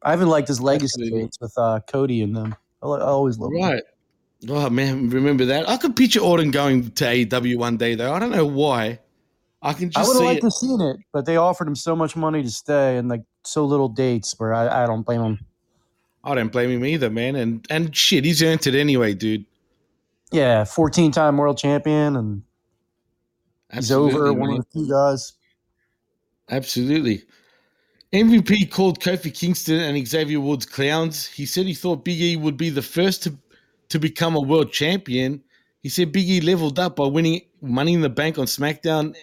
I 0.02 0.10
haven't 0.10 0.28
liked 0.28 0.48
his 0.48 0.60
legacy 0.60 1.10
dates 1.10 1.38
with 1.40 1.52
uh, 1.56 1.80
Cody 1.88 2.22
and 2.22 2.36
them. 2.36 2.54
I, 2.82 2.86
I 2.86 3.00
always 3.02 3.38
loved 3.38 3.54
him. 3.54 3.62
Right. 3.62 3.82
Oh 4.48 4.70
man, 4.70 5.10
remember 5.10 5.46
that? 5.46 5.68
I 5.68 5.76
could 5.76 5.96
picture 5.96 6.20
Orton 6.20 6.52
going 6.52 6.90
to 6.92 7.04
AEW 7.04 7.56
one 7.56 7.76
day 7.76 7.96
though. 7.96 8.12
I 8.12 8.20
don't 8.20 8.30
know 8.30 8.46
why. 8.46 9.00
I 9.60 9.72
can 9.72 9.88
I 9.88 10.00
just 10.00 10.08
would 10.08 10.20
have 10.20 10.24
liked 10.24 10.38
it. 10.38 10.42
to 10.42 10.50
seen 10.52 10.80
it, 10.80 10.98
but 11.12 11.26
they 11.26 11.36
offered 11.36 11.66
him 11.66 11.74
so 11.74 11.96
much 11.96 12.14
money 12.14 12.42
to 12.44 12.50
stay 12.50 12.96
and 12.96 13.08
like 13.08 13.22
so 13.44 13.64
little 13.64 13.88
dates 13.88 14.38
where 14.38 14.54
I, 14.54 14.84
I 14.84 14.86
don't 14.86 15.02
blame 15.02 15.22
him. 15.22 15.46
I 16.22 16.36
don't 16.36 16.52
blame 16.52 16.70
him 16.70 16.84
either, 16.84 17.10
man. 17.10 17.34
And 17.34 17.66
and 17.68 17.94
shit, 17.96 18.24
he's 18.24 18.40
earned 18.42 18.66
it 18.66 18.76
anyway, 18.76 19.14
dude. 19.14 19.44
Yeah, 20.30 20.64
14 20.64 21.10
time 21.10 21.36
world 21.36 21.58
champion 21.58 22.16
and 22.16 22.42
he's 23.72 23.90
over 23.90 24.08
Absolutely, 24.08 24.40
one 24.40 24.50
of 24.50 24.56
the 24.58 24.66
few 24.72 24.88
guys. 24.88 25.32
Absolutely. 26.50 27.24
MVP 28.12 28.70
called 28.70 29.00
Kofi 29.00 29.34
Kingston 29.34 29.80
and 29.80 30.06
Xavier 30.06 30.40
Woods 30.40 30.64
clowns. 30.64 31.26
He 31.26 31.44
said 31.44 31.66
he 31.66 31.74
thought 31.74 32.04
Big 32.04 32.20
E 32.20 32.36
would 32.36 32.56
be 32.56 32.70
the 32.70 32.82
first 32.82 33.22
to, 33.24 33.36
to 33.90 33.98
become 33.98 34.34
a 34.34 34.40
world 34.40 34.72
champion. 34.72 35.42
He 35.82 35.90
said 35.90 36.12
Big 36.12 36.28
E 36.28 36.40
leveled 36.40 36.78
up 36.78 36.96
by 36.96 37.06
winning 37.06 37.42
Money 37.60 37.92
in 37.94 38.00
the 38.00 38.08
Bank 38.08 38.38
on 38.38 38.46
SmackDown. 38.46 39.14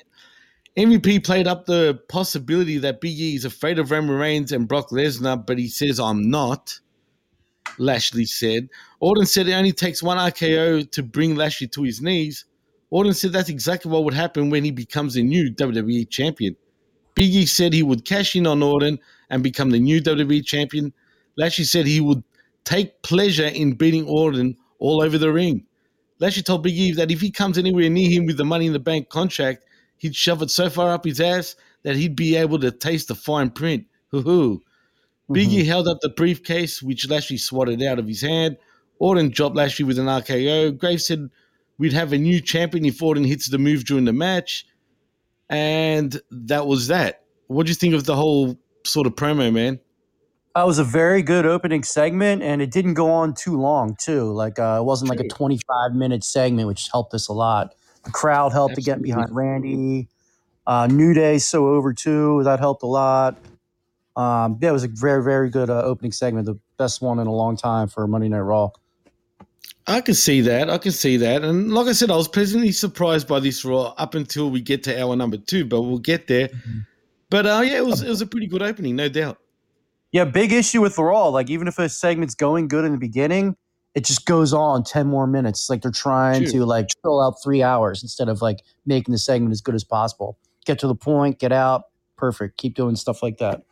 MVP 0.77 1.23
played 1.23 1.47
up 1.47 1.65
the 1.65 1.99
possibility 2.09 2.77
that 2.77 3.01
Big 3.01 3.19
E 3.19 3.35
is 3.35 3.45
afraid 3.45 3.79
of 3.79 3.89
Roman 3.89 4.17
Reigns 4.17 4.51
and 4.51 4.67
Brock 4.67 4.89
Lesnar, 4.89 5.43
but 5.43 5.57
he 5.57 5.67
says, 5.67 5.99
I'm 5.99 6.29
not. 6.29 6.79
Lashley 7.79 8.25
said. 8.25 8.69
Orton 8.99 9.25
said 9.25 9.47
it 9.47 9.53
only 9.53 9.71
takes 9.71 10.03
one 10.03 10.17
RKO 10.17 10.89
to 10.91 11.03
bring 11.03 11.35
Lashley 11.35 11.67
to 11.69 11.83
his 11.83 12.01
knees. 12.01 12.45
Orton 12.91 13.13
said 13.13 13.33
that's 13.33 13.49
exactly 13.49 13.91
what 13.91 14.03
would 14.03 14.13
happen 14.13 14.49
when 14.49 14.63
he 14.63 14.71
becomes 14.71 15.15
a 15.15 15.23
new 15.23 15.51
WWE 15.51 16.09
champion. 16.09 16.55
Big 17.15 17.33
E 17.33 17.45
said 17.45 17.73
he 17.73 17.83
would 17.83 18.05
cash 18.05 18.35
in 18.35 18.45
on 18.45 18.61
Orton 18.61 18.99
and 19.29 19.41
become 19.41 19.71
the 19.71 19.79
new 19.79 20.01
WWE 20.01 20.45
champion. 20.45 20.93
Lashley 21.37 21.65
said 21.65 21.85
he 21.85 22.01
would 22.01 22.23
take 22.65 23.01
pleasure 23.01 23.47
in 23.47 23.73
beating 23.73 24.05
Orton 24.07 24.55
all 24.79 25.01
over 25.01 25.17
the 25.17 25.31
ring. 25.31 25.65
Lashley 26.19 26.43
told 26.43 26.63
Big 26.63 26.75
E 26.75 26.91
that 26.93 27.11
if 27.11 27.21
he 27.21 27.31
comes 27.31 27.57
anywhere 27.57 27.89
near 27.89 28.09
him 28.09 28.25
with 28.25 28.37
the 28.37 28.45
Money 28.45 28.67
in 28.67 28.73
the 28.73 28.79
Bank 28.79 29.09
contract, 29.09 29.63
he'd 29.97 30.15
shove 30.15 30.41
it 30.41 30.51
so 30.51 30.69
far 30.69 30.91
up 30.91 31.05
his 31.05 31.19
ass 31.19 31.55
that 31.83 31.95
he'd 31.95 32.15
be 32.15 32.35
able 32.35 32.59
to 32.59 32.71
taste 32.71 33.07
the 33.07 33.15
fine 33.15 33.49
print. 33.49 33.85
Hoo 34.11 34.21
hoo. 34.21 34.61
Biggie 35.29 35.59
Mm-hmm. 35.59 35.67
held 35.67 35.87
up 35.87 35.99
the 36.01 36.09
briefcase, 36.09 36.81
which 36.83 37.09
Lashley 37.09 37.37
swatted 37.37 37.81
out 37.81 37.97
of 37.99 38.07
his 38.07 38.21
hand. 38.21 38.57
Orton 38.99 39.29
dropped 39.29 39.55
Lashley 39.55 39.83
with 39.85 39.99
an 39.99 40.05
RKO. 40.05 40.77
Graves 40.77 41.07
said 41.07 41.29
we'd 41.77 41.93
have 41.93 42.13
a 42.13 42.17
new 42.17 42.39
champion 42.39 42.85
if 42.85 43.01
Orton 43.01 43.23
hits 43.23 43.49
the 43.49 43.57
move 43.57 43.85
during 43.85 44.05
the 44.05 44.13
match. 44.13 44.65
And 45.49 46.19
that 46.31 46.67
was 46.67 46.87
that. 46.87 47.23
What 47.47 47.65
do 47.65 47.69
you 47.71 47.75
think 47.75 47.93
of 47.93 48.05
the 48.05 48.15
whole 48.15 48.57
sort 48.83 49.07
of 49.07 49.15
promo, 49.15 49.53
man? 49.53 49.79
That 50.55 50.65
was 50.65 50.79
a 50.79 50.83
very 50.83 51.21
good 51.21 51.45
opening 51.45 51.83
segment, 51.83 52.41
and 52.41 52.61
it 52.61 52.71
didn't 52.71 52.93
go 52.93 53.11
on 53.11 53.33
too 53.33 53.59
long, 53.59 53.95
too. 53.99 54.31
Like 54.31 54.57
uh, 54.57 54.77
it 54.79 54.85
wasn't 54.85 55.09
like 55.09 55.19
a 55.19 55.27
25 55.27 55.93
minute 55.93 56.23
segment, 56.23 56.67
which 56.67 56.87
helped 56.91 57.13
us 57.13 57.27
a 57.27 57.33
lot. 57.33 57.75
The 58.05 58.11
crowd 58.11 58.53
helped 58.53 58.75
to 58.75 58.81
get 58.81 59.01
behind 59.01 59.35
Randy. 59.35 60.07
Uh, 60.65 60.87
New 60.87 61.13
Day 61.13 61.37
so 61.37 61.67
over 61.67 61.93
too. 61.93 62.43
That 62.43 62.59
helped 62.59 62.83
a 62.83 62.87
lot. 62.87 63.35
Um, 64.15 64.57
yeah, 64.61 64.69
it 64.69 64.71
was 64.71 64.85
a 64.85 64.87
very 64.87 65.21
very 65.21 65.49
good 65.49 65.69
uh, 65.69 65.83
opening 65.83 66.13
segment, 66.13 66.45
the 66.45 66.57
best 66.77 67.01
one 67.01 67.19
in 67.19 67.27
a 67.27 67.33
long 67.33 67.57
time 67.57 67.87
for 67.87 68.07
Monday 68.07 68.29
Night 68.29 68.39
Raw. 68.39 68.69
I 69.87 70.01
can 70.01 70.15
see 70.15 70.41
that. 70.41 70.69
I 70.69 70.77
can 70.79 70.91
see 70.91 71.17
that. 71.17 71.43
And 71.43 71.71
like 71.71 71.87
I 71.87 71.91
said, 71.91 72.09
I 72.09 72.15
was 72.15 72.27
pleasantly 72.27 72.71
surprised 72.71 73.27
by 73.27 73.39
this 73.39 73.63
Raw 73.63 73.93
up 73.97 74.15
until 74.15 74.49
we 74.49 74.59
get 74.61 74.83
to 74.85 75.01
hour 75.01 75.15
number 75.15 75.37
two, 75.37 75.63
but 75.65 75.81
we'll 75.83 75.99
get 75.99 76.27
there. 76.27 76.49
But 77.29 77.45
uh, 77.45 77.61
yeah, 77.63 77.77
it 77.77 77.85
was 77.85 78.01
it 78.01 78.09
was 78.09 78.21
a 78.21 78.25
pretty 78.25 78.47
good 78.47 78.61
opening, 78.61 78.95
no 78.95 79.09
doubt. 79.09 79.37
Yeah, 80.11 80.25
big 80.25 80.51
issue 80.51 80.81
with 80.81 80.95
the 80.95 81.03
Raw. 81.03 81.27
Like 81.27 81.49
even 81.49 81.67
if 81.67 81.77
a 81.77 81.89
segment's 81.89 82.35
going 82.35 82.67
good 82.67 82.85
in 82.85 82.93
the 82.93 82.97
beginning, 82.97 83.55
it 83.93 84.05
just 84.05 84.25
goes 84.25 84.53
on 84.53 84.83
ten 84.83 85.07
more 85.07 85.27
minutes. 85.27 85.61
It's 85.61 85.69
like 85.69 85.81
they're 85.81 85.91
trying 85.91 86.43
True. 86.43 86.51
to 86.51 86.65
like 86.65 86.87
fill 87.03 87.21
out 87.21 87.35
three 87.43 87.61
hours 87.61 88.01
instead 88.01 88.29
of 88.29 88.41
like 88.41 88.61
making 88.85 89.11
the 89.11 89.17
segment 89.17 89.51
as 89.51 89.61
good 89.61 89.75
as 89.75 89.83
possible. 89.83 90.37
Get 90.65 90.79
to 90.79 90.87
the 90.87 90.95
point, 90.95 91.37
get 91.37 91.51
out, 91.51 91.83
perfect. 92.17 92.57
Keep 92.57 92.75
doing 92.75 92.95
stuff 92.95 93.21
like 93.21 93.37
that. 93.37 93.63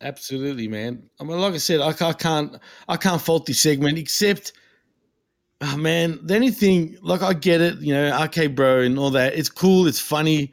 Absolutely, 0.00 0.66
man. 0.66 1.02
I 1.20 1.24
mean, 1.24 1.38
like 1.38 1.54
I 1.54 1.58
said, 1.58 1.80
I, 1.80 1.90
I 1.90 2.12
can't, 2.12 2.56
I 2.88 2.96
can't 2.96 3.20
fault 3.20 3.46
this 3.46 3.60
segment 3.60 3.98
except, 3.98 4.52
oh 5.62 5.76
man, 5.76 6.18
the 6.22 6.34
only 6.34 6.50
thing, 6.50 6.98
like 7.00 7.22
I 7.22 7.32
get 7.32 7.60
it, 7.60 7.78
you 7.78 7.94
know, 7.94 8.10
arcade 8.10 8.54
bro 8.54 8.80
and 8.80 8.98
all 8.98 9.10
that. 9.10 9.34
It's 9.34 9.48
cool, 9.48 9.86
it's 9.86 10.00
funny, 10.00 10.52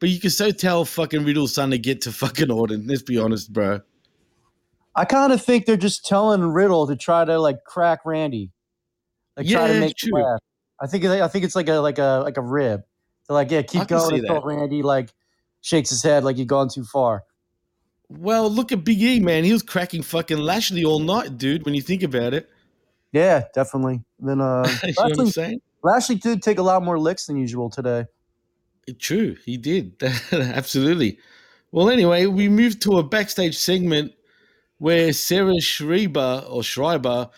but 0.00 0.08
you 0.08 0.18
can 0.18 0.30
so 0.30 0.50
tell 0.50 0.84
fucking 0.84 1.24
Riddle's 1.24 1.54
son 1.54 1.70
to 1.70 1.78
get 1.78 2.00
to 2.02 2.12
fucking 2.12 2.50
Orton. 2.50 2.86
Let's 2.86 3.02
be 3.02 3.18
honest, 3.18 3.52
bro. 3.52 3.80
I 4.94 5.04
kind 5.04 5.32
of 5.32 5.44
think 5.44 5.66
they're 5.66 5.76
just 5.76 6.04
telling 6.04 6.42
Riddle 6.42 6.86
to 6.88 6.96
try 6.96 7.24
to 7.24 7.38
like 7.38 7.62
crack 7.64 8.00
Randy, 8.04 8.50
like 9.36 9.46
try 9.46 9.68
to 9.68 9.78
make 9.78 9.96
true. 9.96 10.20
laugh. 10.20 10.40
I 10.80 10.86
think 10.86 11.04
I 11.04 11.28
think 11.28 11.44
it's 11.44 11.54
like 11.54 11.68
a 11.68 11.74
like 11.74 11.98
a 11.98 12.22
like 12.24 12.36
a 12.36 12.42
rib. 12.42 12.82
They're 13.28 13.34
like, 13.34 13.50
yeah, 13.50 13.62
keep 13.62 13.86
going 13.86 14.20
until. 14.20 14.40
Randy 14.42 14.82
like 14.82 15.12
shakes 15.60 15.90
his 15.90 16.02
head 16.02 16.24
like 16.24 16.38
you've 16.38 16.48
gone 16.48 16.68
too 16.68 16.84
far. 16.84 17.24
Well, 18.08 18.50
look 18.50 18.72
at 18.72 18.84
Big 18.84 19.02
E, 19.02 19.20
man. 19.20 19.44
He 19.44 19.52
was 19.52 19.62
cracking 19.62 20.02
fucking 20.02 20.38
Lashley 20.38 20.84
all 20.84 20.98
night, 20.98 21.36
dude. 21.36 21.66
When 21.66 21.74
you 21.74 21.82
think 21.82 22.02
about 22.02 22.32
it, 22.32 22.48
Yeah, 23.12 23.44
definitely. 23.54 24.02
Then 24.18 24.40
uh, 24.40 24.66
you 24.84 24.88
know 24.88 25.04
what 25.04 25.18
I'm 25.18 25.24
Lashley. 25.26 25.62
Lashley 25.82 26.14
did 26.16 26.42
take 26.42 26.58
a 26.58 26.62
lot 26.62 26.82
more 26.82 26.98
licks 26.98 27.26
than 27.26 27.36
usual 27.36 27.70
today. 27.70 28.06
True, 28.98 29.36
he 29.44 29.56
did. 29.56 30.02
Absolutely. 30.32 31.18
Well, 31.70 31.90
anyway, 31.90 32.26
we 32.26 32.48
moved 32.48 32.82
to 32.82 32.98
a 32.98 33.02
backstage 33.02 33.56
segment 33.56 34.12
where 34.78 35.12
Sarah 35.12 35.60
Schreiber 35.60 36.44
or 36.48 36.62
Schreiber 36.62 37.28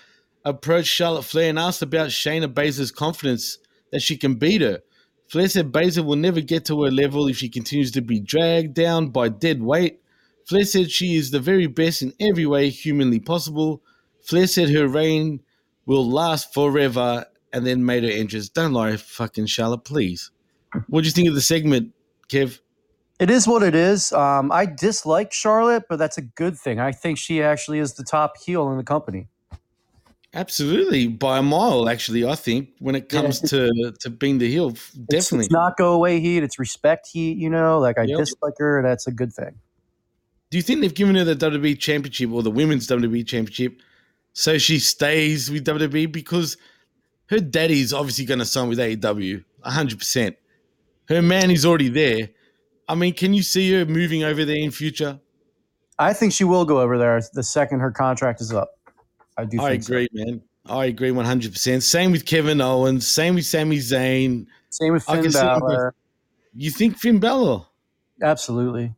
approached 0.44 0.88
Charlotte 0.88 1.24
Flair 1.24 1.50
and 1.50 1.58
asked 1.58 1.82
about 1.82 2.10
Shayna 2.10 2.52
Baszler's 2.52 2.92
confidence 2.92 3.58
that 3.90 4.02
she 4.02 4.16
can 4.16 4.36
beat 4.36 4.60
her. 4.60 4.80
Flair 5.28 5.48
said 5.48 5.72
Baszler 5.72 6.04
will 6.04 6.16
never 6.16 6.40
get 6.40 6.64
to 6.66 6.82
her 6.82 6.90
level 6.90 7.28
if 7.28 7.36
she 7.38 7.48
continues 7.48 7.90
to 7.92 8.00
be 8.00 8.20
dragged 8.20 8.74
down 8.74 9.08
by 9.08 9.28
dead 9.28 9.62
weight. 9.62 10.00
Flair 10.46 10.64
said 10.64 10.90
she 10.90 11.16
is 11.16 11.30
the 11.30 11.40
very 11.40 11.66
best 11.66 12.02
in 12.02 12.12
every 12.20 12.46
way 12.46 12.68
humanly 12.68 13.20
possible. 13.20 13.82
Flair 14.22 14.46
said 14.46 14.70
her 14.70 14.88
reign 14.88 15.40
will 15.90 16.08
last 16.08 16.54
forever 16.54 17.26
and 17.52 17.66
then 17.66 17.84
made 17.84 18.04
her 18.04 18.10
entrance. 18.10 18.48
Don't 18.48 18.72
lie, 18.72 18.96
fucking 18.96 19.46
Charlotte, 19.46 19.84
please. 19.84 20.30
What 20.88 21.00
do 21.02 21.06
you 21.06 21.12
think 21.12 21.28
of 21.28 21.34
the 21.34 21.40
segment, 21.40 21.92
Kev? 22.28 22.60
It 23.18 23.28
is 23.28 23.46
what 23.48 23.62
it 23.64 23.74
is. 23.74 24.12
Um, 24.12 24.52
I 24.52 24.66
dislike 24.66 25.32
Charlotte, 25.32 25.84
but 25.88 25.98
that's 25.98 26.16
a 26.16 26.22
good 26.22 26.56
thing. 26.56 26.78
I 26.78 26.92
think 26.92 27.18
she 27.18 27.42
actually 27.42 27.80
is 27.80 27.94
the 27.94 28.04
top 28.04 28.36
heel 28.38 28.70
in 28.70 28.76
the 28.78 28.84
company. 28.84 29.26
Absolutely, 30.32 31.08
by 31.08 31.38
a 31.38 31.42
mile, 31.42 31.88
actually. 31.88 32.24
I 32.24 32.36
think 32.36 32.68
when 32.78 32.94
it 32.94 33.08
comes 33.08 33.42
it's- 33.42 33.50
to 33.50 33.92
to 33.98 34.10
being 34.10 34.38
the 34.38 34.48
heel, 34.48 34.68
It's, 34.70 34.90
definitely. 34.92 35.46
it's 35.46 35.52
not 35.52 35.76
go 35.76 35.92
away 35.92 36.20
heat. 36.20 36.44
It's 36.44 36.56
respect 36.58 37.08
heat. 37.12 37.36
You 37.36 37.50
know, 37.50 37.80
like 37.80 37.98
I 37.98 38.04
Yep. 38.04 38.18
dislike 38.18 38.54
her. 38.58 38.80
That's 38.80 39.08
a 39.08 39.10
good 39.10 39.32
thing. 39.32 39.56
Do 40.50 40.56
you 40.56 40.62
think 40.62 40.80
they've 40.82 40.94
given 40.94 41.16
her 41.16 41.24
the 41.24 41.34
WWE 41.34 41.74
Championship 41.74 42.30
or 42.30 42.44
the 42.44 42.50
Women's 42.50 42.86
WWE 42.86 43.24
Championship 43.24 43.80
so 44.32 44.58
she 44.58 44.78
stays 44.78 45.50
with 45.50 45.64
WWE 45.64 46.10
because 46.10 46.56
her 47.26 47.38
daddy's 47.38 47.92
obviously 47.92 48.24
going 48.24 48.38
to 48.38 48.44
sign 48.44 48.68
with 48.68 48.78
AEW, 48.78 49.44
hundred 49.62 49.98
percent. 49.98 50.36
Her 51.08 51.22
man 51.22 51.50
is 51.50 51.66
already 51.66 51.88
there. 51.88 52.30
I 52.88 52.94
mean, 52.94 53.14
can 53.14 53.34
you 53.34 53.42
see 53.42 53.72
her 53.72 53.84
moving 53.84 54.24
over 54.24 54.44
there 54.44 54.56
in 54.56 54.70
future? 54.70 55.20
I 55.98 56.12
think 56.12 56.32
she 56.32 56.44
will 56.44 56.64
go 56.64 56.80
over 56.80 56.98
there 56.98 57.20
the 57.34 57.42
second 57.42 57.80
her 57.80 57.90
contract 57.90 58.40
is 58.40 58.52
up. 58.52 58.70
I 59.36 59.44
do. 59.44 59.60
I 59.60 59.70
think 59.70 59.84
so. 59.84 59.92
agree, 59.92 60.08
man. 60.12 60.42
I 60.66 60.86
agree 60.86 61.10
one 61.10 61.24
hundred 61.24 61.52
percent. 61.52 61.82
Same 61.82 62.12
with 62.12 62.24
Kevin 62.24 62.60
Owens. 62.60 63.06
Same 63.06 63.34
with 63.34 63.46
Sami 63.46 63.78
Zayn. 63.78 64.46
Same 64.70 64.92
with 64.92 65.04
Finn 65.04 65.22
can 65.22 65.32
see 65.32 65.38
them 65.38 65.60
Balor. 65.60 65.94
You 66.54 66.70
think 66.70 66.96
Finn 66.96 67.18
Balor? 67.18 67.64
Absolutely. 68.22 68.94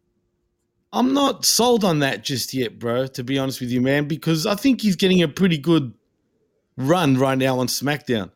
I'm 0.92 1.14
not 1.14 1.44
sold 1.44 1.84
on 1.84 2.00
that 2.00 2.22
just 2.22 2.52
yet, 2.52 2.78
bro, 2.78 3.06
to 3.08 3.24
be 3.24 3.38
honest 3.38 3.60
with 3.60 3.70
you, 3.70 3.80
man, 3.80 4.06
because 4.06 4.46
I 4.46 4.54
think 4.54 4.80
he's 4.82 4.96
getting 4.96 5.22
a 5.22 5.28
pretty 5.28 5.56
good 5.58 5.94
run 6.76 7.16
right 7.16 7.38
now 7.38 7.58
on 7.58 7.66
SmackDown. 7.66 8.30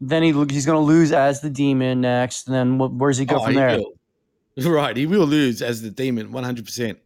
Then 0.00 0.22
he 0.22 0.32
he's 0.50 0.66
going 0.66 0.76
to 0.76 0.84
lose 0.86 1.12
as 1.12 1.40
the 1.40 1.50
demon 1.50 2.00
next, 2.02 2.46
and 2.46 2.54
then 2.54 2.78
wh- 2.78 2.94
where's 2.98 3.18
he 3.18 3.24
go 3.24 3.38
Oh, 3.38 3.44
from 3.44 3.54
he 3.54 3.58
there? 3.58 3.78
will. 3.78 3.92
Right, 4.70 4.96
he 4.96 5.06
will 5.06 5.26
lose 5.26 5.62
as 5.62 5.80
the 5.80 5.90
demon, 5.90 6.32
100%. 6.32 6.96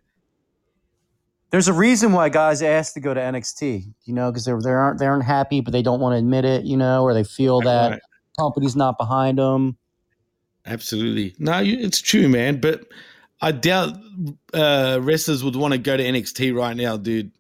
There's 1.51 1.69
a 1.69 1.73
reason 1.73 2.13
why 2.13 2.29
guys 2.31 2.63
ask 2.63 2.95
to 2.95 3.01
go 3.01 3.15
to 3.15 3.21
NXT, 3.21 3.93
you 4.07 4.15
know, 4.15 4.33
because 4.33 4.45
they're 4.45 4.61
they 4.61 4.71
aren't 4.71 4.99
they 4.99 5.07
aren't 5.07 5.25
happy, 5.25 5.61
but 5.61 5.73
they 5.73 5.83
don't 5.83 6.01
want 6.01 6.15
to 6.15 6.19
admit 6.19 6.45
it, 6.45 6.65
you 6.65 6.77
know, 6.77 7.05
or 7.05 7.15
they 7.15 7.23
feel 7.23 7.61
that 7.61 7.91
Right. 7.91 8.01
company's 8.37 8.75
not 8.75 8.99
behind 8.99 9.39
them. 9.39 9.77
Absolutely. 10.67 11.35
No, 11.39 11.61
it's 11.63 12.01
true, 12.01 12.29
man, 12.29 12.61
but 12.61 12.87
I 13.41 13.53
doubt 13.53 13.95
uh, 14.53 14.99
wrestlers 15.03 15.45
would 15.45 15.57
want 15.57 15.73
to 15.73 15.79
go 15.79 15.97
to 15.97 16.03
NXT 16.03 16.55
right 16.57 16.77
now, 16.77 16.97
dude. 16.97 17.33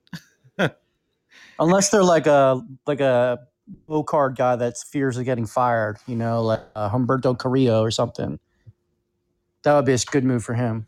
Unless 1.59 1.90
they're 1.90 2.05
like 2.05 2.26
a 2.26 2.62
like 2.86 3.01
a 3.01 3.38
low 3.86 4.03
card 4.03 4.36
guy 4.36 4.57
that 4.57 4.76
fears 4.78 5.16
of 5.16 5.24
getting 5.24 5.47
fired, 5.47 5.99
you 6.07 6.16
know, 6.16 6.42
like 6.42 6.61
uh, 6.74 6.90
Humberto 6.90 7.38
Carrillo 7.38 7.82
or 7.82 7.90
something. 7.90 8.38
That 9.62 9.74
would 9.74 9.86
be 9.86 9.92
a 9.92 9.99
good 9.99 10.24
move 10.24 10.45
for 10.45 10.55
him. 10.55 10.86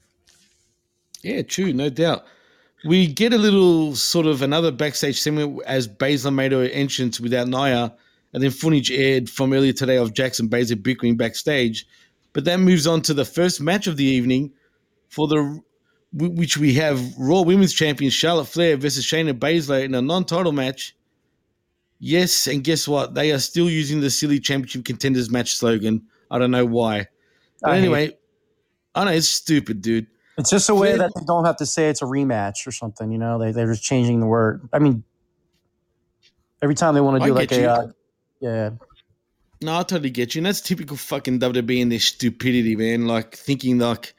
Yeah, 1.22 1.42
true, 1.42 1.72
no 1.72 1.88
doubt. 1.88 2.24
We 2.84 3.06
get 3.06 3.32
a 3.32 3.38
little 3.38 3.96
sort 3.96 4.26
of 4.26 4.42
another 4.42 4.70
backstage 4.70 5.18
segment 5.18 5.62
as 5.66 5.88
Baszler 5.88 6.32
made 6.32 6.52
her 6.52 6.64
entrance 6.64 7.18
without 7.18 7.48
Nia, 7.48 7.94
and 8.32 8.42
then 8.42 8.50
footage 8.50 8.90
aired 8.90 9.30
from 9.30 9.52
earlier 9.52 9.72
today 9.72 9.96
of 9.96 10.12
Jax 10.12 10.38
and 10.38 10.50
Baszler 10.50 10.80
bickering 10.80 11.16
backstage. 11.16 11.86
But 12.34 12.44
that 12.44 12.60
moves 12.60 12.86
on 12.86 13.00
to 13.02 13.14
the 13.14 13.24
first 13.24 13.62
match 13.62 13.86
of 13.86 13.96
the 13.96 14.04
evening 14.04 14.52
for 15.08 15.28
the 15.28 15.60
which 16.12 16.56
we 16.56 16.72
have 16.74 17.00
Raw 17.18 17.42
Women's 17.42 17.74
Champion 17.74 18.10
Charlotte 18.10 18.46
Flair 18.46 18.76
versus 18.76 19.04
Shayna 19.04 19.32
Baszler 19.38 19.84
in 19.84 19.94
a 19.94 20.00
non-title 20.00 20.52
match. 20.52 20.96
Yes, 21.98 22.46
and 22.46 22.62
guess 22.62 22.86
what? 22.86 23.14
They 23.14 23.32
are 23.32 23.38
still 23.38 23.68
using 23.68 24.00
the 24.00 24.10
silly 24.10 24.38
championship 24.38 24.84
contenders 24.84 25.30
match 25.30 25.54
slogan. 25.54 26.06
I 26.30 26.38
don't 26.38 26.50
know 26.50 26.66
why. 26.66 27.08
But 27.60 27.70
I 27.70 27.74
hate 27.74 27.80
anyway, 27.80 28.16
I 28.94 29.04
know 29.04 29.10
it's 29.12 29.28
stupid, 29.28 29.80
dude. 29.82 30.06
It's 30.38 30.50
just 30.50 30.68
a 30.68 30.74
way 30.74 30.94
Flair- 30.94 30.98
that 30.98 31.12
they 31.14 31.24
don't 31.26 31.44
have 31.44 31.56
to 31.56 31.66
say 31.66 31.88
it's 31.88 32.02
a 32.02 32.06
rematch 32.06 32.66
or 32.66 32.72
something. 32.72 33.10
You 33.10 33.18
know, 33.18 33.38
they 33.38 33.52
they're 33.52 33.68
just 33.68 33.82
changing 33.82 34.20
the 34.20 34.26
word. 34.26 34.68
I 34.72 34.78
mean, 34.78 35.04
every 36.62 36.74
time 36.74 36.94
they 36.94 37.00
want 37.00 37.18
to 37.18 37.24
I 37.24 37.26
do 37.28 37.34
like 37.34 37.48
get 37.48 37.62
a 37.62 37.72
uh, 37.72 37.86
yeah, 38.40 38.70
No, 39.62 39.78
I 39.78 39.82
totally 39.82 40.10
get 40.10 40.34
you. 40.34 40.40
And 40.40 40.46
that's 40.46 40.60
typical 40.60 40.96
fucking 40.96 41.40
WWE 41.40 41.82
and 41.82 41.90
their 41.90 42.00
stupidity, 42.00 42.76
man. 42.76 43.06
Like 43.06 43.34
thinking 43.34 43.78
like 43.78 44.14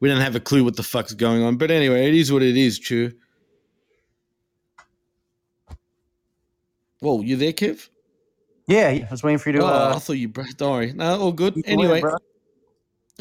we 0.00 0.08
don't 0.08 0.20
have 0.20 0.36
a 0.36 0.40
clue 0.40 0.64
what 0.64 0.76
the 0.76 0.82
fuck's 0.82 1.14
going 1.14 1.42
on. 1.42 1.56
But 1.56 1.70
anyway, 1.70 2.08
it 2.08 2.14
is 2.14 2.32
what 2.32 2.42
it 2.42 2.56
is, 2.56 2.78
true. 2.78 3.12
Whoa, 7.00 7.20
you 7.20 7.36
there, 7.36 7.52
Kev? 7.52 7.88
yeah. 8.66 8.88
I 8.88 9.06
was 9.10 9.22
waiting 9.22 9.38
for 9.38 9.50
you 9.50 9.58
to. 9.58 9.64
oh, 9.64 9.66
uh, 9.66 9.92
I 9.94 9.98
thought 9.98 10.14
you 10.14 10.28
don't 10.28 10.60
worry. 10.72 10.92
No, 10.92 11.20
all 11.20 11.32
good. 11.32 11.60
Anyway, 11.64 12.00
bro. 12.00 12.16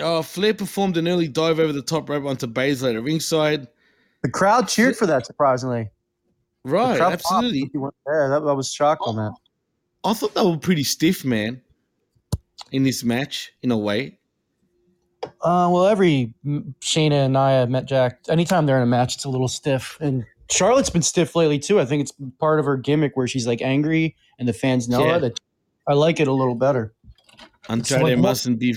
uh, 0.02 0.22
Flair 0.22 0.54
performed 0.54 0.98
an 0.98 1.08
early 1.08 1.28
dive 1.28 1.60
over 1.60 1.72
the 1.72 1.82
top 1.82 2.10
rope 2.10 2.26
onto 2.26 2.48
Baszler 2.48 2.96
at 2.96 3.04
ringside. 3.04 3.68
the 4.24 4.30
crowd 4.30 4.68
cheered 4.68 4.98
for 4.98 5.06
that. 5.06 5.26
Surprisingly, 5.26 5.90
Right, 6.64 7.00
absolutely. 7.00 7.72
there. 8.06 8.30
That, 8.30 8.44
I 8.46 8.52
was 8.54 8.74
shocked 8.74 9.04
on 9.06 9.16
that. 9.18 9.34
I 10.04 10.14
thought 10.14 10.34
they 10.34 10.42
were 10.44 10.58
pretty 10.58 10.84
stiff, 10.84 11.24
man, 11.24 11.62
in 12.72 12.84
this 12.84 13.04
match, 13.04 13.54
in 13.62 13.72
a 13.72 13.78
way. 13.78 14.18
Uh, 15.24 15.70
well, 15.72 15.86
every 15.88 16.34
mm, 16.46 16.74
Shayna 16.82 17.26
and 17.26 17.34
Nia 17.34 17.68
met 17.68 17.86
Jack. 17.86 18.20
Anytime 18.30 18.66
they're 18.66 18.78
in 18.78 18.84
a 18.84 18.88
match, 18.88 19.16
it's 19.16 19.26
a 19.26 19.30
little 19.30 19.48
stiff. 19.48 19.98
And 20.00 20.26
Charlotte's 20.50 20.90
been 20.90 21.02
stiff 21.02 21.36
lately 21.36 21.60
too. 21.60 21.80
I 21.80 21.86
think 21.86 22.02
it's 22.02 22.14
part 22.40 22.60
of 22.60 22.66
her 22.66 22.78
gimmick 22.78 23.16
where 23.16 23.28
she's 23.28 23.48
like 23.48 23.62
angry, 23.62 24.16
and 24.40 24.48
the 24.48 24.54
fans 24.54 24.88
know 24.88 25.06
Yeah. 25.06 25.18
it. 25.18 25.24
it. 25.24 25.40
I 25.88 25.94
like 25.94 26.20
it 26.20 26.28
a 26.28 26.34
little 26.34 26.56
better. 26.56 26.94
Andrade 27.70 28.02
like 28.02 28.12
what- 28.18 28.20
mustn't 28.20 28.60
be 28.60 28.76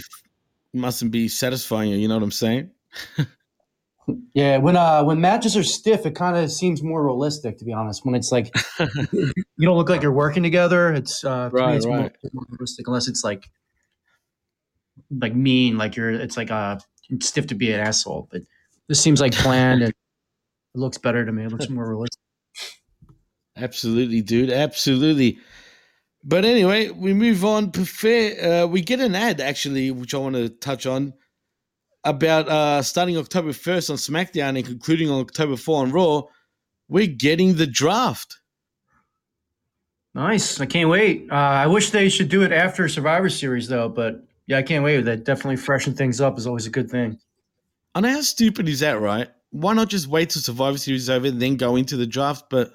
mustn't 0.73 1.11
be 1.11 1.29
satisfying 1.29 1.91
you. 1.91 1.97
You 1.97 2.09
know 2.09 2.15
what 2.15 2.23
I'm 2.23 2.31
saying? 2.31 2.71
Yeah, 4.35 4.57
when 4.57 4.77
uh 4.77 5.05
when 5.05 5.21
matches 5.21 5.57
are 5.57 5.63
stiff, 5.63 6.05
it 6.05 6.17
kind 6.17 6.37
of 6.37 6.51
seems 6.51 6.83
more 6.83 7.05
realistic. 7.05 7.59
To 7.59 7.65
be 7.65 7.73
honest, 7.73 8.05
when 8.05 8.17
it's 8.17 8.33
like 8.33 8.53
you 8.81 9.33
don't 9.63 9.77
look 9.77 9.89
like 9.89 10.03
you're 10.03 10.11
working 10.11 10.43
together, 10.43 10.93
it's 10.93 11.23
uh, 11.23 11.49
to 11.49 11.55
me, 11.55 11.61
Right, 11.61 11.77
it's 11.77 11.87
more, 11.87 12.11
more 12.33 12.47
realistic. 12.51 12.89
Unless 12.89 13.07
it's 13.07 13.23
like 13.23 13.49
like 15.11 15.35
mean, 15.35 15.79
like 15.79 15.97
you're 15.97 16.11
it's 16.11 16.37
like 16.37 16.51
uh 16.51 16.79
stiff 17.21 17.47
to 17.49 17.55
be 17.55 17.73
an 17.73 17.81
asshole. 17.81 18.29
But 18.31 18.43
this 18.89 19.01
seems 19.01 19.21
like 19.21 19.33
planned 19.33 19.83
and 19.83 19.93
it 20.75 20.79
looks 20.79 20.99
better 20.99 21.25
to 21.25 21.33
me. 21.33 21.45
It 21.45 21.53
looks 21.53 21.69
more 21.69 21.89
realistic. 21.89 22.21
Absolutely, 23.57 24.23
dude. 24.23 24.51
Absolutely. 24.51 25.39
But 26.23 26.45
anyway, 26.45 26.91
we 26.91 27.15
move 27.15 27.45
on. 27.45 27.73
Prefer, 27.73 28.65
uh, 28.65 28.67
we 28.67 28.83
get 28.83 29.01
an 29.01 29.15
ad 29.15 29.41
actually, 29.41 29.91
which 29.91 30.15
I 30.15 30.19
want 30.19 30.37
to 30.37 30.49
touch 30.49 30.87
on 30.87 31.15
about 32.05 32.49
uh, 32.49 32.83
starting 32.83 33.17
October 33.19 33.51
1st 33.51 33.91
on 33.91 33.97
SmackDown 33.97 34.57
and 34.57 34.65
concluding 34.65 35.11
on 35.11 35.21
October 35.21 35.57
4 35.57 35.83
on 35.83 35.93
Raw. 35.93 36.23
We're 36.89 37.07
getting 37.07 37.55
the 37.55 37.67
draft. 37.67 38.41
Nice. 40.15 40.61
I 40.61 40.67
can't 40.67 40.89
wait. 40.89 41.29
Uh, 41.31 41.35
I 41.35 41.67
wish 41.67 41.91
they 41.91 42.09
should 42.09 42.29
do 42.29 42.43
it 42.43 42.53
after 42.53 42.89
Survivor 42.89 43.29
Series 43.29 43.69
though. 43.69 43.89
But 43.89 44.25
yeah, 44.51 44.59
I 44.59 44.63
can't 44.63 44.83
wait. 44.83 44.97
with 44.97 45.07
That 45.07 45.25
definitely 45.25 45.57
freshen 45.57 45.95
things 45.95 46.21
up 46.21 46.37
is 46.37 46.47
always 46.47 46.67
a 46.67 46.71
good 46.71 46.91
thing. 46.91 47.19
I 47.95 48.01
know 48.01 48.11
how 48.11 48.21
stupid 48.21 48.69
is 48.69 48.81
that, 48.81 49.01
right? 49.01 49.29
Why 49.51 49.73
not 49.75 49.89
just 49.89 50.09
wait 50.09 50.31
till 50.31 50.43
Survivor 50.43 50.77
Series 50.77 51.03
is 51.03 51.11
over 51.11 51.27
and 51.29 51.41
then 51.41 51.57
go 51.57 51.77
into 51.77 51.97
the 51.97 52.07
draft? 52.07 52.47
But 52.51 52.73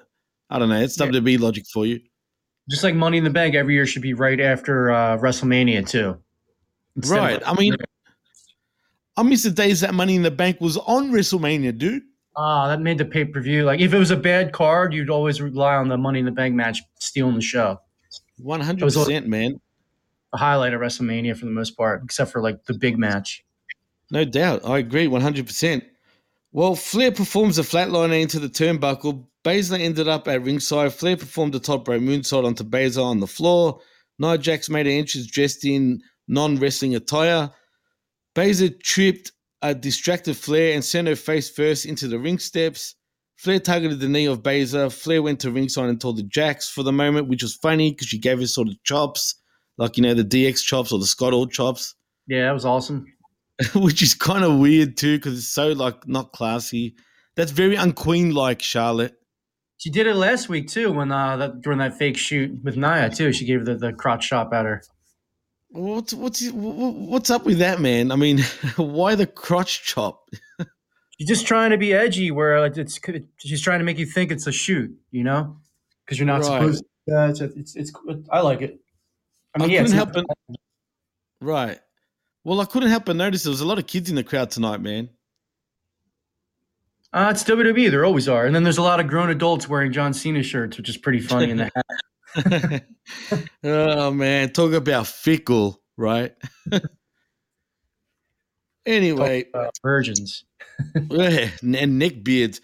I 0.50 0.58
don't 0.58 0.68
know. 0.70 0.80
It's 0.80 0.98
Yeah. 0.98 1.06
WWE 1.06 1.38
logic 1.38 1.64
for 1.72 1.84
you. 1.86 2.00
Just 2.70 2.82
like 2.82 2.94
Money 2.94 3.18
in 3.18 3.24
the 3.24 3.30
Bank 3.30 3.54
every 3.54 3.74
year 3.74 3.84
should 3.86 4.02
be 4.02 4.14
right 4.14 4.40
after 4.40 4.90
uh, 4.90 5.18
WrestleMania 5.18 5.86
too. 5.88 6.16
Instead 6.96 7.16
of- 7.18 7.22
Right. 7.24 7.42
I 7.46 7.54
mean, 7.54 7.76
I 9.18 9.22
miss 9.22 9.42
the 9.44 9.50
days 9.50 9.80
that 9.82 9.92
Money 9.94 10.16
in 10.16 10.22
the 10.22 10.30
Bank 10.30 10.60
was 10.60 10.76
on 10.78 11.10
WrestleMania, 11.12 11.76
dude. 11.76 12.02
Ah, 12.36 12.68
that 12.68 12.80
made 12.80 12.98
the 12.98 13.04
pay 13.04 13.24
per 13.26 13.40
view. 13.40 13.64
Like 13.64 13.80
if 13.80 13.94
it 13.94 13.98
was 13.98 14.10
a 14.10 14.16
bad 14.16 14.52
card, 14.52 14.92
you'd 14.94 15.08
always 15.10 15.40
rely 15.40 15.74
on 15.76 15.88
the 15.88 15.96
Money 15.98 16.18
in 16.20 16.24
the 16.24 16.30
Bank 16.32 16.54
match 16.54 16.80
stealing 16.98 17.34
the 17.34 17.40
show. 17.42 17.78
100%, 18.42 19.26
man. 19.26 19.58
The 20.32 20.38
highlight 20.38 20.74
of 20.74 20.80
WrestleMania 20.80 21.36
for 21.36 21.46
the 21.46 21.52
most 21.52 21.76
part, 21.76 22.02
except 22.04 22.32
for 22.32 22.42
like 22.42 22.64
the 22.64 22.74
big 22.74 22.98
match. 22.98 23.44
No 24.10 24.24
doubt. 24.24 24.62
I 24.64 24.78
agree 24.78 25.06
100%. 25.06 25.82
Well, 26.52 26.74
Flair 26.74 27.12
performs 27.12 27.58
a 27.58 27.62
flatliner 27.62 28.20
into 28.20 28.38
the 28.38 28.48
turnbuckle. 28.48 29.26
Baszler 29.44 29.80
ended 29.80 30.08
up 30.08 30.26
at 30.28 30.42
ringside. 30.42 30.92
Flair 30.92 31.16
performed 31.16 31.54
a 31.54 31.60
top 31.60 31.86
rope 31.86 32.02
moonsault 32.02 32.44
onto 32.44 32.64
Baszler 32.64 33.04
on 33.04 33.20
the 33.20 33.26
floor. 33.26 33.80
Nia 34.18 34.38
Jax 34.38 34.70
made 34.70 34.86
an 34.86 34.94
entrance 34.94 35.26
dressed 35.26 35.64
in 35.64 36.00
non 36.28 36.56
wrestling 36.56 36.94
attire. 36.94 37.50
Baszler 38.34 38.80
tripped 38.82 39.32
a 39.62 39.74
distracted 39.74 40.36
Flair 40.36 40.74
and 40.74 40.84
sent 40.84 41.08
her 41.08 41.16
face 41.16 41.50
first 41.50 41.86
into 41.86 42.08
the 42.08 42.18
ring 42.18 42.38
steps. 42.38 42.94
Flair 43.36 43.60
targeted 43.60 44.00
the 44.00 44.08
knee 44.08 44.26
of 44.26 44.42
Baszler. 44.42 44.92
Flair 44.92 45.22
went 45.22 45.40
to 45.40 45.50
ringside 45.50 45.88
and 45.88 46.00
told 46.00 46.16
the 46.16 46.22
Jax 46.22 46.70
for 46.70 46.82
the 46.82 46.92
moment, 46.92 47.28
which 47.28 47.42
was 47.42 47.54
funny 47.54 47.90
because 47.90 48.08
she 48.08 48.18
gave 48.18 48.38
her 48.38 48.46
sort 48.46 48.68
of 48.68 48.82
chops, 48.82 49.34
like, 49.78 49.96
you 49.96 50.02
know, 50.02 50.14
the 50.14 50.24
DX 50.24 50.62
chops 50.64 50.92
or 50.92 50.98
the 50.98 51.06
Scott 51.06 51.32
Old 51.32 51.52
chops 51.52 51.94
Yeah, 52.28 52.42
that 52.46 52.52
was 52.52 52.64
awesome. 52.64 53.06
which 53.74 54.02
is 54.02 54.14
kind 54.14 54.44
of 54.44 54.58
weird 54.58 54.96
too 54.96 55.16
because 55.18 55.38
it's 55.38 55.48
so 55.48 55.68
like 55.72 56.06
not 56.06 56.32
classy. 56.32 56.94
That's 57.36 57.52
very 57.52 57.76
unqueen 57.76 58.34
like 58.34 58.60
Charlotte. 58.62 59.14
She 59.78 59.90
did 59.90 60.06
it 60.06 60.14
last 60.14 60.48
week 60.48 60.68
too 60.68 60.90
when 60.92 61.12
uh 61.12 61.36
that, 61.36 61.60
during 61.62 61.78
that 61.78 61.96
fake 61.98 62.16
shoot 62.16 62.62
with 62.64 62.76
Nia 62.76 63.10
too. 63.10 63.32
She 63.32 63.44
gave 63.44 63.64
the, 63.64 63.74
the 63.76 63.92
crotch 63.92 64.28
chop 64.28 64.52
at 64.52 64.64
her. 64.64 64.82
What's 65.70 66.14
what's 66.14 66.46
what's 66.52 67.30
up 67.30 67.44
with 67.44 67.58
that, 67.58 67.80
man? 67.80 68.10
I 68.12 68.16
mean, 68.16 68.38
why 68.76 69.14
the 69.14 69.26
crotch 69.26 69.84
chop? 69.84 70.28
She's 71.18 71.28
just 71.28 71.46
trying 71.46 71.70
to 71.70 71.78
be 71.78 71.94
edgy, 71.94 72.30
where 72.30 72.64
it's 72.66 73.00
she's 73.38 73.60
trying 73.62 73.78
to 73.78 73.84
make 73.86 73.96
you 73.98 74.04
think 74.04 74.30
it's 74.30 74.46
a 74.46 74.52
shoot, 74.52 74.94
you 75.10 75.24
know, 75.24 75.56
because 76.04 76.18
you're 76.18 76.26
not 76.26 76.40
Right. 76.42 76.44
supposed. 76.44 76.84
To, 76.84 76.88
yeah, 77.06 77.28
it's, 77.30 77.40
it's 77.40 77.74
it's 77.76 77.92
I 78.30 78.40
like 78.40 78.60
it. 78.60 78.78
I 79.58 79.64
I, 79.64 79.66
yeah, 79.66 79.82
couldn't 79.82 79.96
help 79.96 80.14
not- 80.14 80.24
but 80.48 80.56
right. 81.40 81.78
Well, 82.44 82.60
I 82.60 82.64
couldn't 82.64 82.90
help 82.90 83.06
but 83.06 83.16
notice 83.16 83.42
there 83.42 83.50
was 83.50 83.60
a 83.60 83.66
lot 83.66 83.78
of 83.78 83.86
kids 83.86 84.08
in 84.08 84.16
the 84.16 84.24
crowd 84.24 84.50
tonight, 84.50 84.80
man. 84.80 85.10
Uh, 87.12 87.30
it's 87.34 87.44
WWE. 87.44 87.90
There 87.90 88.04
always 88.04 88.28
are. 88.28 88.46
And 88.46 88.54
then 88.54 88.62
there's 88.62 88.78
a 88.78 88.82
lot 88.82 89.00
of 89.00 89.08
grown 89.08 89.30
adults 89.30 89.68
wearing 89.68 89.92
John 89.92 90.12
Cena 90.12 90.42
shirts, 90.42 90.76
which 90.76 90.88
is 90.88 90.96
pretty 90.96 91.20
funny 91.20 91.50
in 91.50 91.56
the 91.56 91.70
hat. 91.74 92.84
oh 93.64 94.10
man, 94.10 94.52
talk 94.52 94.72
about 94.72 95.06
fickle, 95.06 95.80
right? 95.96 96.34
anyway, 98.86 99.44
Uh, 99.54 99.68
virgins. 99.82 100.44
Yeah, 101.10 101.48
and 101.62 101.98
neck 101.98 102.22
beards. 102.22 102.60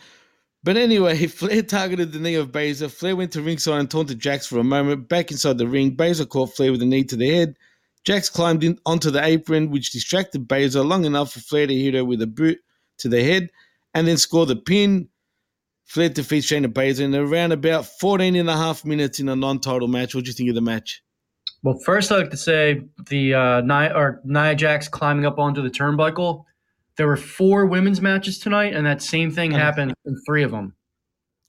But 0.65 0.77
anyway, 0.77 1.27
Flair 1.27 1.63
targeted 1.63 2.13
the 2.13 2.21
knee 2.21 2.35
of 2.35 2.53
Baszler. 2.53 2.91
Flair 2.91 3.17
went 3.17 3.33
to 3.33 3.43
ringside 3.43 3.81
and 3.81 3.91
taunted 3.91 4.21
Jax 4.21 4.47
for 4.47 4.59
a 4.59 4.65
moment. 4.65 5.09
Back 5.09 5.31
inside 5.31 5.59
the 5.59 5.67
ring, 5.67 5.97
Baszler 5.97 6.29
caught 6.29 6.55
Flair 6.55 6.73
with 6.73 6.83
a 6.83 6.87
knee 6.87 7.05
to 7.05 7.17
the 7.17 7.29
head. 7.29 7.57
Jax 8.05 8.29
climbed 8.29 8.65
in 8.65 8.79
onto 8.85 9.11
the 9.11 9.25
apron, 9.25 9.71
which 9.71 9.93
distracted 9.93 10.49
Baszler 10.49 10.87
long 10.87 11.05
enough 11.05 11.33
for 11.33 11.41
Flair 11.41 11.67
to 11.67 11.75
hit 11.75 11.95
her 11.95 12.05
with 12.05 12.23
a 12.23 12.27
boot 12.27 12.59
to 12.99 13.09
the 13.09 13.23
head 13.23 13.51
and 13.95 14.07
then 14.07 14.17
score 14.17 14.47
the 14.47 14.57
pin. 14.57 15.09
Flair 15.85 16.09
defeats 16.09 16.47
Shayna 16.47 16.73
Baszler 16.73 17.01
in 17.01 17.15
around 17.15 17.53
about 17.53 17.87
14 17.87 18.35
and 18.35 18.49
a 18.49 18.57
half 18.57 18.85
minutes 18.85 19.21
in 19.21 19.29
a 19.29 19.37
non-title 19.37 19.89
match. 19.89 20.15
What 20.15 20.25
do 20.25 20.31
you 20.31 20.35
think 20.35 20.49
of 20.49 20.55
the 20.55 20.61
match? 20.61 21.03
Well, 21.63 21.79
first 21.85 22.11
I'd 22.11 22.17
like 22.17 22.31
to 22.31 22.37
say 22.37 22.83
the 23.09 23.35
uh, 23.35 23.61
Nia, 23.61 23.93
or 23.95 24.21
Nia 24.25 24.55
Jax 24.55 24.89
climbing 24.89 25.27
up 25.27 25.39
onto 25.39 25.63
the 25.63 25.71
turnbuckle. 25.71 26.45
There 26.97 27.07
were 27.07 27.17
four 27.17 27.67
women's 27.67 28.01
matches 28.01 28.39
tonight, 28.39 28.75
and 28.75 28.87
that 28.87 29.01
same 29.03 29.31
thing 29.31 29.51
happened 29.51 29.95
in 30.05 30.17
three 30.27 30.43
of 30.43 30.51
them. 30.51 30.75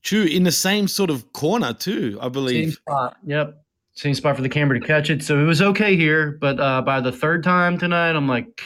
True, 0.01 0.23
in 0.23 0.43
the 0.43 0.51
same 0.51 0.87
sort 0.87 1.09
of 1.09 1.31
corner 1.33 1.73
too, 1.73 2.17
I 2.21 2.29
believe. 2.29 2.65
Same 2.65 2.71
spot. 2.73 3.17
Yep. 3.25 3.55
Same 3.95 4.13
spot 4.15 4.35
for 4.35 4.41
the 4.41 4.49
camera 4.49 4.79
to 4.79 4.85
catch 4.85 5.09
it. 5.09 5.21
So 5.23 5.39
it 5.39 5.43
was 5.43 5.61
okay 5.61 5.95
here, 5.95 6.37
but 6.41 6.59
uh, 6.59 6.81
by 6.81 6.99
the 6.99 7.11
third 7.11 7.43
time 7.43 7.77
tonight, 7.77 8.15
I'm 8.15 8.27
like, 8.27 8.61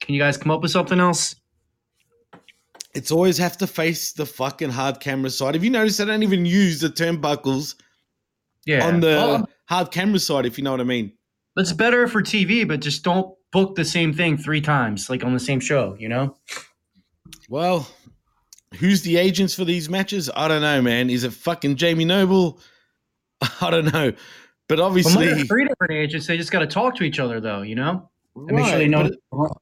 can 0.00 0.14
you 0.14 0.20
guys 0.20 0.36
come 0.36 0.50
up 0.52 0.62
with 0.62 0.70
something 0.70 1.00
else? 1.00 1.34
It's 2.94 3.10
always 3.10 3.36
have 3.38 3.56
to 3.58 3.66
face 3.66 4.12
the 4.12 4.26
fucking 4.26 4.70
hard 4.70 5.00
camera 5.00 5.30
side. 5.30 5.54
Have 5.54 5.64
you 5.64 5.70
noticed 5.70 6.00
I 6.00 6.04
don't 6.06 6.22
even 6.22 6.44
use 6.46 6.80
the 6.80 6.88
turnbuckles 6.88 7.74
Yeah. 8.66 8.86
on 8.86 9.00
the 9.00 9.06
Well, 9.08 9.48
hard 9.68 9.90
camera 9.90 10.18
side, 10.18 10.46
if 10.46 10.56
you 10.58 10.64
know 10.64 10.72
what 10.72 10.80
I 10.80 10.84
mean? 10.84 11.12
it's 11.56 11.72
better 11.72 12.08
for 12.08 12.22
TV, 12.22 12.66
but 12.66 12.80
just 12.80 13.02
don't 13.04 13.34
book 13.52 13.74
the 13.74 13.84
same 13.84 14.12
thing 14.12 14.36
three 14.36 14.60
times, 14.60 15.10
like 15.10 15.24
on 15.24 15.32
the 15.32 15.40
same 15.40 15.60
show, 15.60 15.96
you 15.98 16.08
know? 16.08 16.36
Well, 17.48 17.88
who's 18.78 19.02
the 19.02 19.16
agents 19.16 19.54
for 19.54 19.64
these 19.64 19.88
matches? 19.88 20.30
I 20.34 20.48
don't 20.48 20.62
know, 20.62 20.80
man. 20.82 21.10
Is 21.10 21.24
it 21.24 21.32
fucking 21.32 21.76
Jamie 21.76 22.04
Noble? 22.04 22.60
I 23.60 23.70
don't 23.70 23.92
know. 23.92 24.12
But 24.68 24.78
obviously, 24.78 25.42
three 25.44 25.66
different 25.66 25.92
agents. 25.92 26.28
They 26.28 26.36
just 26.36 26.52
got 26.52 26.60
to 26.60 26.66
talk 26.66 26.94
to 26.96 27.04
each 27.04 27.18
other, 27.18 27.40
though, 27.40 27.62
you 27.62 27.74
know? 27.74 28.08
And 28.36 28.56
make 28.56 28.66
sure 28.66 28.78
they 28.78 28.86
know. 28.86 29.10
but, 29.32 29.52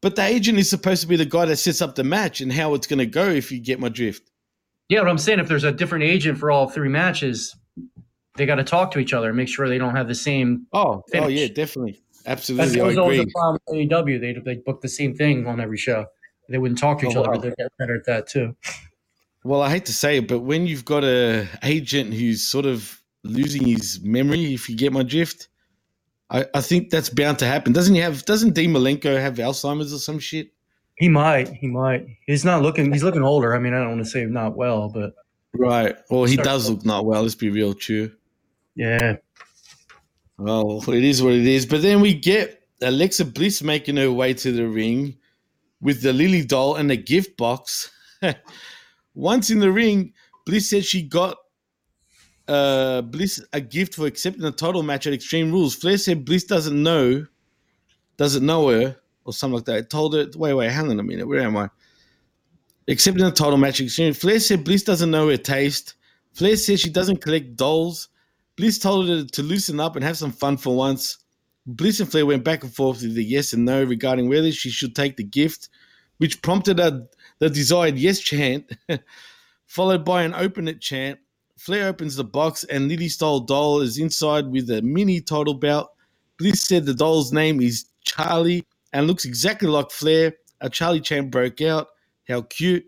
but 0.00 0.16
the 0.16 0.22
agent 0.22 0.58
is 0.58 0.70
supposed 0.70 1.02
to 1.02 1.06
be 1.06 1.16
the 1.16 1.26
guy 1.26 1.44
that 1.44 1.56
sets 1.56 1.82
up 1.82 1.94
the 1.94 2.04
match 2.04 2.40
and 2.40 2.50
how 2.50 2.72
it's 2.72 2.86
going 2.86 2.98
to 2.98 3.06
go, 3.06 3.28
if 3.28 3.52
you 3.52 3.60
get 3.60 3.78
my 3.78 3.90
drift. 3.90 4.30
Yeah, 4.88 5.00
but 5.00 5.08
I'm 5.08 5.18
saying 5.18 5.38
if 5.38 5.48
there's 5.48 5.64
a 5.64 5.72
different 5.72 6.04
agent 6.04 6.38
for 6.38 6.50
all 6.50 6.68
three 6.68 6.88
matches, 6.88 7.54
they 8.36 8.46
got 8.46 8.54
to 8.54 8.64
talk 8.64 8.90
to 8.92 8.98
each 8.98 9.12
other 9.12 9.28
and 9.28 9.36
make 9.36 9.48
sure 9.48 9.68
they 9.68 9.78
don't 9.78 9.94
have 9.94 10.08
the 10.08 10.14
same. 10.14 10.66
Oh, 10.72 11.02
oh 11.14 11.28
yeah, 11.28 11.48
definitely. 11.48 12.02
Absolutely. 12.26 12.78
I 12.78 12.82
always 12.82 12.98
always 12.98 13.20
agree. 13.20 13.32
problem 13.32 13.58
with 13.68 13.88
AEW. 13.88 14.20
They 14.20 14.32
they 14.54 14.60
book 14.60 14.80
the 14.80 14.88
same 14.88 15.14
thing 15.14 15.46
on 15.46 15.60
every 15.60 15.78
show. 15.78 16.06
They 16.48 16.58
wouldn't 16.58 16.78
talk 16.78 17.00
to 17.00 17.06
oh, 17.06 17.10
each 17.10 17.16
Oh, 17.16 17.20
other, 17.20 17.28
wow. 17.30 17.34
but 17.36 17.42
they're 17.42 17.54
getting 17.56 17.70
better 17.78 17.96
at 17.96 18.06
that 18.06 18.26
too. 18.28 18.56
Well, 19.44 19.62
I 19.62 19.70
hate 19.70 19.86
to 19.86 19.92
say 19.92 20.18
it, 20.18 20.28
but 20.28 20.40
when 20.40 20.66
you've 20.66 20.84
got 20.84 21.02
a 21.04 21.48
agent 21.62 22.14
who's 22.14 22.42
sort 22.46 22.66
of 22.66 23.02
losing 23.24 23.66
his 23.66 24.00
memory, 24.02 24.54
if 24.54 24.68
you 24.68 24.76
get 24.76 24.92
my 24.92 25.02
drift, 25.02 25.48
I, 26.30 26.46
I 26.54 26.60
think 26.60 26.90
that's 26.90 27.08
bound 27.08 27.38
to 27.40 27.46
happen. 27.46 27.72
Doesn't 27.72 27.94
he 27.94 28.00
have? 28.00 28.24
Doesn't 28.24 28.54
Dean 28.54 28.70
Malenko 28.72 29.20
have 29.20 29.34
Alzheimer's 29.34 29.92
or 29.92 29.98
some 29.98 30.18
shit? 30.18 30.52
He 30.96 31.08
might. 31.08 31.48
He 31.48 31.66
might. 31.66 32.06
He's 32.26 32.44
not 32.44 32.62
looking. 32.62 32.92
He's 32.92 33.02
looking 33.02 33.22
older. 33.22 33.54
I 33.54 33.58
mean, 33.58 33.74
I 33.74 33.78
don't 33.78 33.88
want 33.88 34.04
to 34.04 34.10
say 34.10 34.24
not 34.26 34.56
well, 34.56 34.88
but 34.88 35.14
Right. 35.54 35.96
Well, 36.10 36.24
he 36.24 36.36
does 36.36 36.70
look 36.70 36.84
not 36.84 37.04
well. 37.04 37.22
Let's 37.22 37.34
be 37.34 37.50
real, 37.50 37.74
true. 37.74 38.12
yeah. 38.74 39.16
Well, 40.42 40.82
it 40.88 41.04
is 41.04 41.22
what 41.22 41.34
it 41.34 41.46
is. 41.46 41.66
But 41.66 41.82
then 41.82 42.00
we 42.00 42.14
get 42.14 42.64
Alexa 42.82 43.26
Bliss 43.26 43.62
making 43.62 43.96
her 43.96 44.10
way 44.10 44.34
to 44.34 44.50
the 44.50 44.66
ring 44.66 45.16
with 45.80 46.02
the 46.02 46.12
Lily 46.12 46.44
doll 46.44 46.74
and 46.74 46.90
a 46.90 46.96
gift 46.96 47.36
box. 47.36 47.92
Once 49.14 49.50
in 49.50 49.60
the 49.60 49.70
ring, 49.70 50.12
Bliss 50.44 50.68
said 50.68 50.84
she 50.84 51.02
got 51.02 51.36
uh, 52.48 53.02
Bliss 53.02 53.40
a 53.52 53.60
gift 53.60 53.94
for 53.94 54.06
accepting 54.06 54.42
a 54.42 54.50
title 54.50 54.82
match 54.82 55.06
at 55.06 55.12
Extreme 55.12 55.52
Rules. 55.52 55.76
Flair 55.76 55.96
said 55.96 56.24
Bliss 56.24 56.42
doesn't 56.42 56.82
know, 56.82 57.24
doesn't 58.16 58.44
know 58.44 58.68
her, 58.68 58.96
or 59.24 59.32
something 59.32 59.54
like 59.54 59.66
that. 59.66 59.90
Told 59.90 60.14
her, 60.14 60.26
wait, 60.34 60.54
wait, 60.54 60.72
hang 60.72 60.90
on 60.90 60.98
a 60.98 61.04
minute, 61.04 61.28
where 61.28 61.42
am 61.42 61.56
I? 61.56 61.70
Accepting 62.88 63.24
a 63.24 63.30
title 63.30 63.58
match 63.58 63.78
at 63.78 63.86
Extreme. 63.86 64.14
Flair 64.14 64.40
said 64.40 64.64
Bliss 64.64 64.82
doesn't 64.82 65.12
know 65.12 65.28
her 65.28 65.36
taste. 65.36 65.94
Flair 66.32 66.56
says 66.56 66.80
she 66.80 66.90
doesn't 66.90 67.22
collect 67.22 67.54
dolls. 67.54 68.08
Bliss 68.56 68.78
told 68.78 69.08
her 69.08 69.24
to 69.24 69.42
loosen 69.42 69.80
up 69.80 69.96
and 69.96 70.04
have 70.04 70.18
some 70.18 70.32
fun 70.32 70.56
for 70.56 70.76
once. 70.76 71.18
Bliss 71.66 72.00
and 72.00 72.10
Flair 72.10 72.26
went 72.26 72.44
back 72.44 72.62
and 72.64 72.74
forth 72.74 73.02
with 73.02 73.14
the 73.14 73.24
yes 73.24 73.52
and 73.52 73.64
no 73.64 73.82
regarding 73.82 74.28
whether 74.28 74.52
she 74.52 74.70
should 74.70 74.94
take 74.94 75.16
the 75.16 75.24
gift, 75.24 75.68
which 76.18 76.42
prompted 76.42 76.80
a, 76.80 77.06
the 77.38 77.48
desired 77.48 77.96
yes 77.96 78.20
chant, 78.20 78.72
followed 79.66 80.04
by 80.04 80.22
an 80.22 80.34
open 80.34 80.68
it 80.68 80.80
chant. 80.80 81.18
Flair 81.56 81.86
opens 81.86 82.16
the 82.16 82.24
box 82.24 82.64
and 82.64 82.88
Lily 82.88 83.08
style 83.08 83.40
doll 83.40 83.80
is 83.80 83.98
inside 83.98 84.48
with 84.48 84.68
a 84.70 84.82
mini 84.82 85.20
title 85.20 85.54
belt. 85.54 85.90
Bliss 86.38 86.62
said 86.64 86.84
the 86.84 86.94
doll's 86.94 87.32
name 87.32 87.60
is 87.60 87.86
Charlie 88.04 88.64
and 88.92 89.06
looks 89.06 89.24
exactly 89.24 89.68
like 89.68 89.90
Flair. 89.90 90.34
A 90.60 90.68
Charlie 90.68 91.00
chant 91.00 91.30
broke 91.30 91.60
out. 91.60 91.88
How 92.28 92.42
cute. 92.42 92.84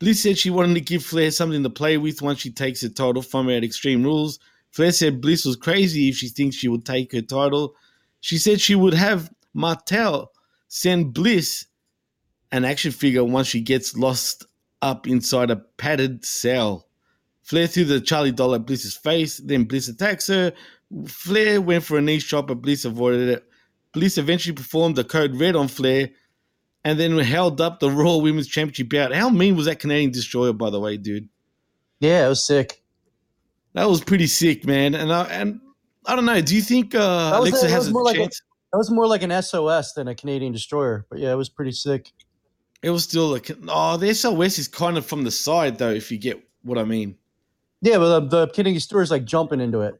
Bliss 0.00 0.22
said 0.22 0.38
she 0.38 0.50
wanted 0.50 0.74
to 0.74 0.80
give 0.80 1.04
Flair 1.04 1.30
something 1.30 1.62
to 1.62 1.70
play 1.70 1.98
with 1.98 2.22
once 2.22 2.40
she 2.40 2.50
takes 2.50 2.80
the 2.80 2.88
title 2.88 3.22
from 3.22 3.46
her 3.46 3.52
at 3.52 3.64
Extreme 3.64 4.02
Rules. 4.02 4.40
Flair 4.70 4.92
said 4.92 5.20
Bliss 5.20 5.44
was 5.44 5.56
crazy 5.56 6.08
if 6.08 6.16
she 6.16 6.28
thinks 6.28 6.56
she 6.56 6.68
would 6.68 6.84
take 6.84 7.12
her 7.12 7.22
title. 7.22 7.74
She 8.20 8.38
said 8.38 8.60
she 8.60 8.74
would 8.74 8.94
have 8.94 9.30
Mattel 9.54 10.28
send 10.68 11.12
Bliss 11.12 11.66
an 12.52 12.64
action 12.64 12.92
figure 12.92 13.24
once 13.24 13.48
she 13.48 13.60
gets 13.60 13.96
lost 13.96 14.46
up 14.82 15.06
inside 15.06 15.50
a 15.50 15.56
padded 15.56 16.24
cell. 16.24 16.86
Flair 17.42 17.66
threw 17.66 17.84
the 17.84 18.00
Charlie 18.00 18.32
doll 18.32 18.54
at 18.54 18.66
Bliss's 18.66 18.96
face, 18.96 19.38
then 19.38 19.64
Bliss 19.64 19.88
attacks 19.88 20.28
her. 20.28 20.52
Flair 21.06 21.60
went 21.60 21.84
for 21.84 21.98
a 21.98 22.00
knee 22.00 22.18
shot, 22.20 22.46
but 22.46 22.62
Bliss 22.62 22.84
avoided 22.84 23.28
it. 23.28 23.44
Bliss 23.92 24.18
eventually 24.18 24.54
performed 24.54 24.94
the 24.96 25.04
code 25.04 25.34
red 25.34 25.56
on 25.56 25.66
Flair 25.66 26.10
and 26.84 26.98
then 26.98 27.18
held 27.18 27.60
up 27.60 27.80
the 27.80 27.90
Raw 27.90 28.16
Women's 28.16 28.46
Championship 28.46 28.88
bout. 28.88 29.12
How 29.12 29.30
mean 29.30 29.56
was 29.56 29.66
that 29.66 29.80
Canadian 29.80 30.12
Destroyer, 30.12 30.52
by 30.52 30.70
the 30.70 30.80
way, 30.80 30.96
dude? 30.96 31.28
Yeah, 31.98 32.26
it 32.26 32.28
was 32.28 32.44
sick. 32.44 32.79
That 33.74 33.88
was 33.88 34.02
pretty 34.02 34.26
sick, 34.26 34.64
man. 34.66 34.94
And 34.94 35.12
I, 35.12 35.24
and 35.24 35.60
I 36.06 36.16
don't 36.16 36.24
know. 36.24 36.40
Do 36.40 36.54
you 36.56 36.62
think 36.62 36.94
uh, 36.94 37.30
That 37.30 37.40
was- 37.40 37.50
Alexa 37.50 37.66
that 37.66 37.72
has 37.72 37.88
a 37.88 37.92
more 37.92 38.04
like 38.04 38.16
a- 38.16 38.20
chance? 38.20 38.42
That 38.72 38.78
was 38.78 38.90
more 38.90 39.06
like 39.08 39.22
an 39.22 39.42
SOS 39.42 39.94
than 39.94 40.06
a 40.08 40.14
Canadian 40.14 40.52
destroyer. 40.52 41.04
But 41.10 41.18
yeah, 41.18 41.32
it 41.32 41.36
was 41.36 41.48
pretty 41.48 41.72
sick. 41.72 42.12
it 42.82 42.90
was 42.90 43.02
still 43.04 43.26
like, 43.28 43.50
oh, 43.68 43.96
the 43.96 44.14
SOS 44.14 44.58
is 44.58 44.68
kind 44.68 44.96
of 44.96 45.04
from 45.04 45.24
the 45.24 45.30
side, 45.30 45.78
though, 45.78 45.90
if 45.90 46.10
you 46.12 46.18
get 46.18 46.40
what 46.62 46.78
I 46.78 46.84
mean. 46.84 47.16
Yeah, 47.82 47.98
but 47.98 48.20
the, 48.20 48.28
the 48.46 48.46
Canadian 48.52 48.74
destroyer 48.76 49.02
is 49.02 49.10
like 49.10 49.24
jumping 49.24 49.60
into 49.60 49.80
it. 49.80 49.94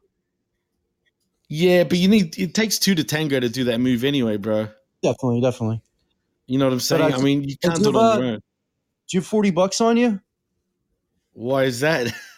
Yeah, 1.48 1.82
but 1.84 1.98
you 1.98 2.06
need 2.08 2.38
it 2.38 2.54
takes 2.54 2.78
two 2.78 2.94
to 2.94 3.02
tango 3.02 3.40
to 3.40 3.48
do 3.48 3.64
that 3.64 3.80
move 3.80 4.04
anyway, 4.04 4.36
bro. 4.36 4.68
Definitely, 5.02 5.40
definitely. 5.40 5.80
You 6.46 6.58
know 6.58 6.66
what 6.66 6.72
I'm 6.74 6.80
saying? 6.80 7.02
I- 7.12 7.16
I, 7.16 7.20
mean, 7.20 7.42
you 7.42 7.56
can't 7.56 7.74
do 7.82 7.88
it 7.90 7.96
on 7.96 8.18
that. 8.18 8.24
your 8.24 8.32
own. 8.34 8.38
Do 8.38 9.16
you 9.16 9.20
have 9.20 9.26
40 9.26 9.50
bucks 9.50 9.80
on 9.80 9.96
you? 9.96 10.20
Why 11.32 11.64
is 11.64 11.80
that? 11.80 12.12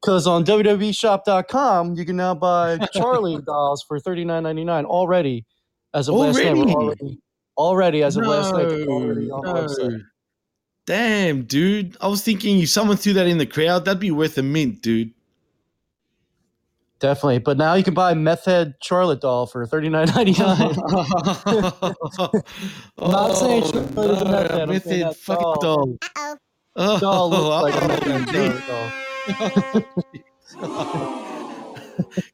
Because 0.00 0.26
on 0.26 0.44
WWEshop.com, 0.44 1.94
you 1.94 2.04
can 2.04 2.16
now 2.16 2.34
buy 2.34 2.78
Charlie 2.94 3.40
dolls 3.42 3.82
for 3.82 3.98
$39.99 3.98 4.84
already. 4.84 5.44
As 5.94 6.08
of 6.08 6.14
last 6.16 6.36
night, 6.36 6.46
Already? 6.48 6.72
already, 6.74 7.18
already 7.56 8.02
as 8.02 8.16
of 8.16 8.26
last 8.26 8.52
night, 8.52 8.66
already 8.86 9.30
on 9.30 9.42
no. 9.42 9.54
website. 9.54 10.00
Damn, 10.86 11.42
dude. 11.44 11.96
I 12.00 12.08
was 12.08 12.22
thinking 12.22 12.60
if 12.60 12.68
someone 12.68 12.96
threw 12.98 13.12
that 13.14 13.26
in 13.26 13.38
the 13.38 13.46
crowd, 13.46 13.84
that'd 13.86 13.98
be 14.00 14.10
worth 14.10 14.36
a 14.38 14.42
mint, 14.42 14.82
dude. 14.82 15.12
Definitely. 17.00 17.38
But 17.38 17.56
now 17.58 17.74
you 17.74 17.84
can 17.84 17.94
buy 17.94 18.12
Meth 18.14 18.44
Head 18.44 18.74
Charlotte 18.82 19.20
doll 19.20 19.46
for 19.46 19.66
$39.99. 19.66 20.78
I'm 22.98 23.10
not 23.10 23.32
saying 23.34 23.64
she 23.64 23.78
Oh, 23.78 23.86
played 23.94 24.10
a 24.10 24.24
meth 24.24 24.50
head, 24.50 24.60
I'm 24.60 24.68
meth 24.68 24.84
saying 24.84 25.00
head 25.04 25.10
that 25.12 25.16
fucking 25.16 25.42
doll. 25.42 25.56
doll. 25.60 25.98
Oh, 26.76 26.98
doll 27.00 27.30
looks 27.30 27.72
like 27.72 27.74
a 27.74 27.84
oh, 27.84 27.88
Meth 27.88 28.30
Head. 28.30 28.34
Charlotte 28.34 28.66
doll. 28.66 28.92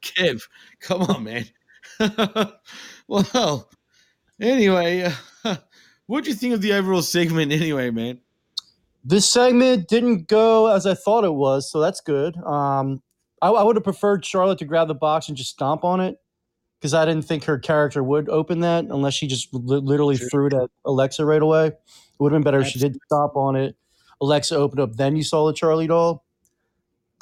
Kev, 0.03 0.42
come 0.80 1.03
on, 1.03 1.24
man. 1.24 1.45
well, 3.09 3.68
anyway, 4.40 5.12
uh, 5.45 5.57
what 6.07 6.24
do 6.24 6.30
you 6.30 6.36
think 6.36 6.55
of 6.55 6.62
the 6.62 6.72
overall 6.72 7.03
segment, 7.03 7.53
anyway, 7.53 7.90
man? 7.90 8.20
This 9.05 9.30
segment 9.30 9.88
didn't 9.88 10.28
go 10.28 10.68
as 10.68 10.86
I 10.86 10.95
thought 10.95 11.24
it 11.24 11.34
was, 11.34 11.70
so 11.70 11.80
that's 11.80 12.01
good. 12.01 12.36
Um, 12.38 13.03
I, 13.42 13.51
I 13.51 13.62
would 13.62 13.76
have 13.76 13.84
preferred 13.84 14.24
Charlotte 14.24 14.59
to 14.59 14.64
grab 14.64 14.88
the 14.88 14.95
box 14.95 15.28
and 15.28 15.36
just 15.36 15.51
stomp 15.51 15.84
on 15.84 16.01
it 16.01 16.16
because 16.80 16.95
I 16.95 17.05
didn't 17.05 17.26
think 17.26 17.45
her 17.45 17.59
character 17.59 18.03
would 18.03 18.28
open 18.28 18.61
that 18.61 18.84
unless 18.84 19.14
she 19.14 19.26
just 19.26 19.53
li- 19.53 19.78
literally 19.78 20.16
threw 20.16 20.47
it 20.47 20.55
at 20.55 20.70
Alexa 20.84 21.24
right 21.24 21.42
away. 21.42 21.66
It 21.66 21.76
would 22.18 22.32
have 22.32 22.40
been 22.40 22.45
better 22.45 22.61
if 22.61 22.68
she 22.68 22.78
did 22.78 22.97
stomp 23.07 23.36
on 23.36 23.57
it. 23.57 23.76
Alexa 24.20 24.57
opened 24.57 24.80
up, 24.80 24.95
then 24.95 25.16
you 25.16 25.22
saw 25.22 25.47
the 25.47 25.53
Charlie 25.53 25.86
doll. 25.86 26.23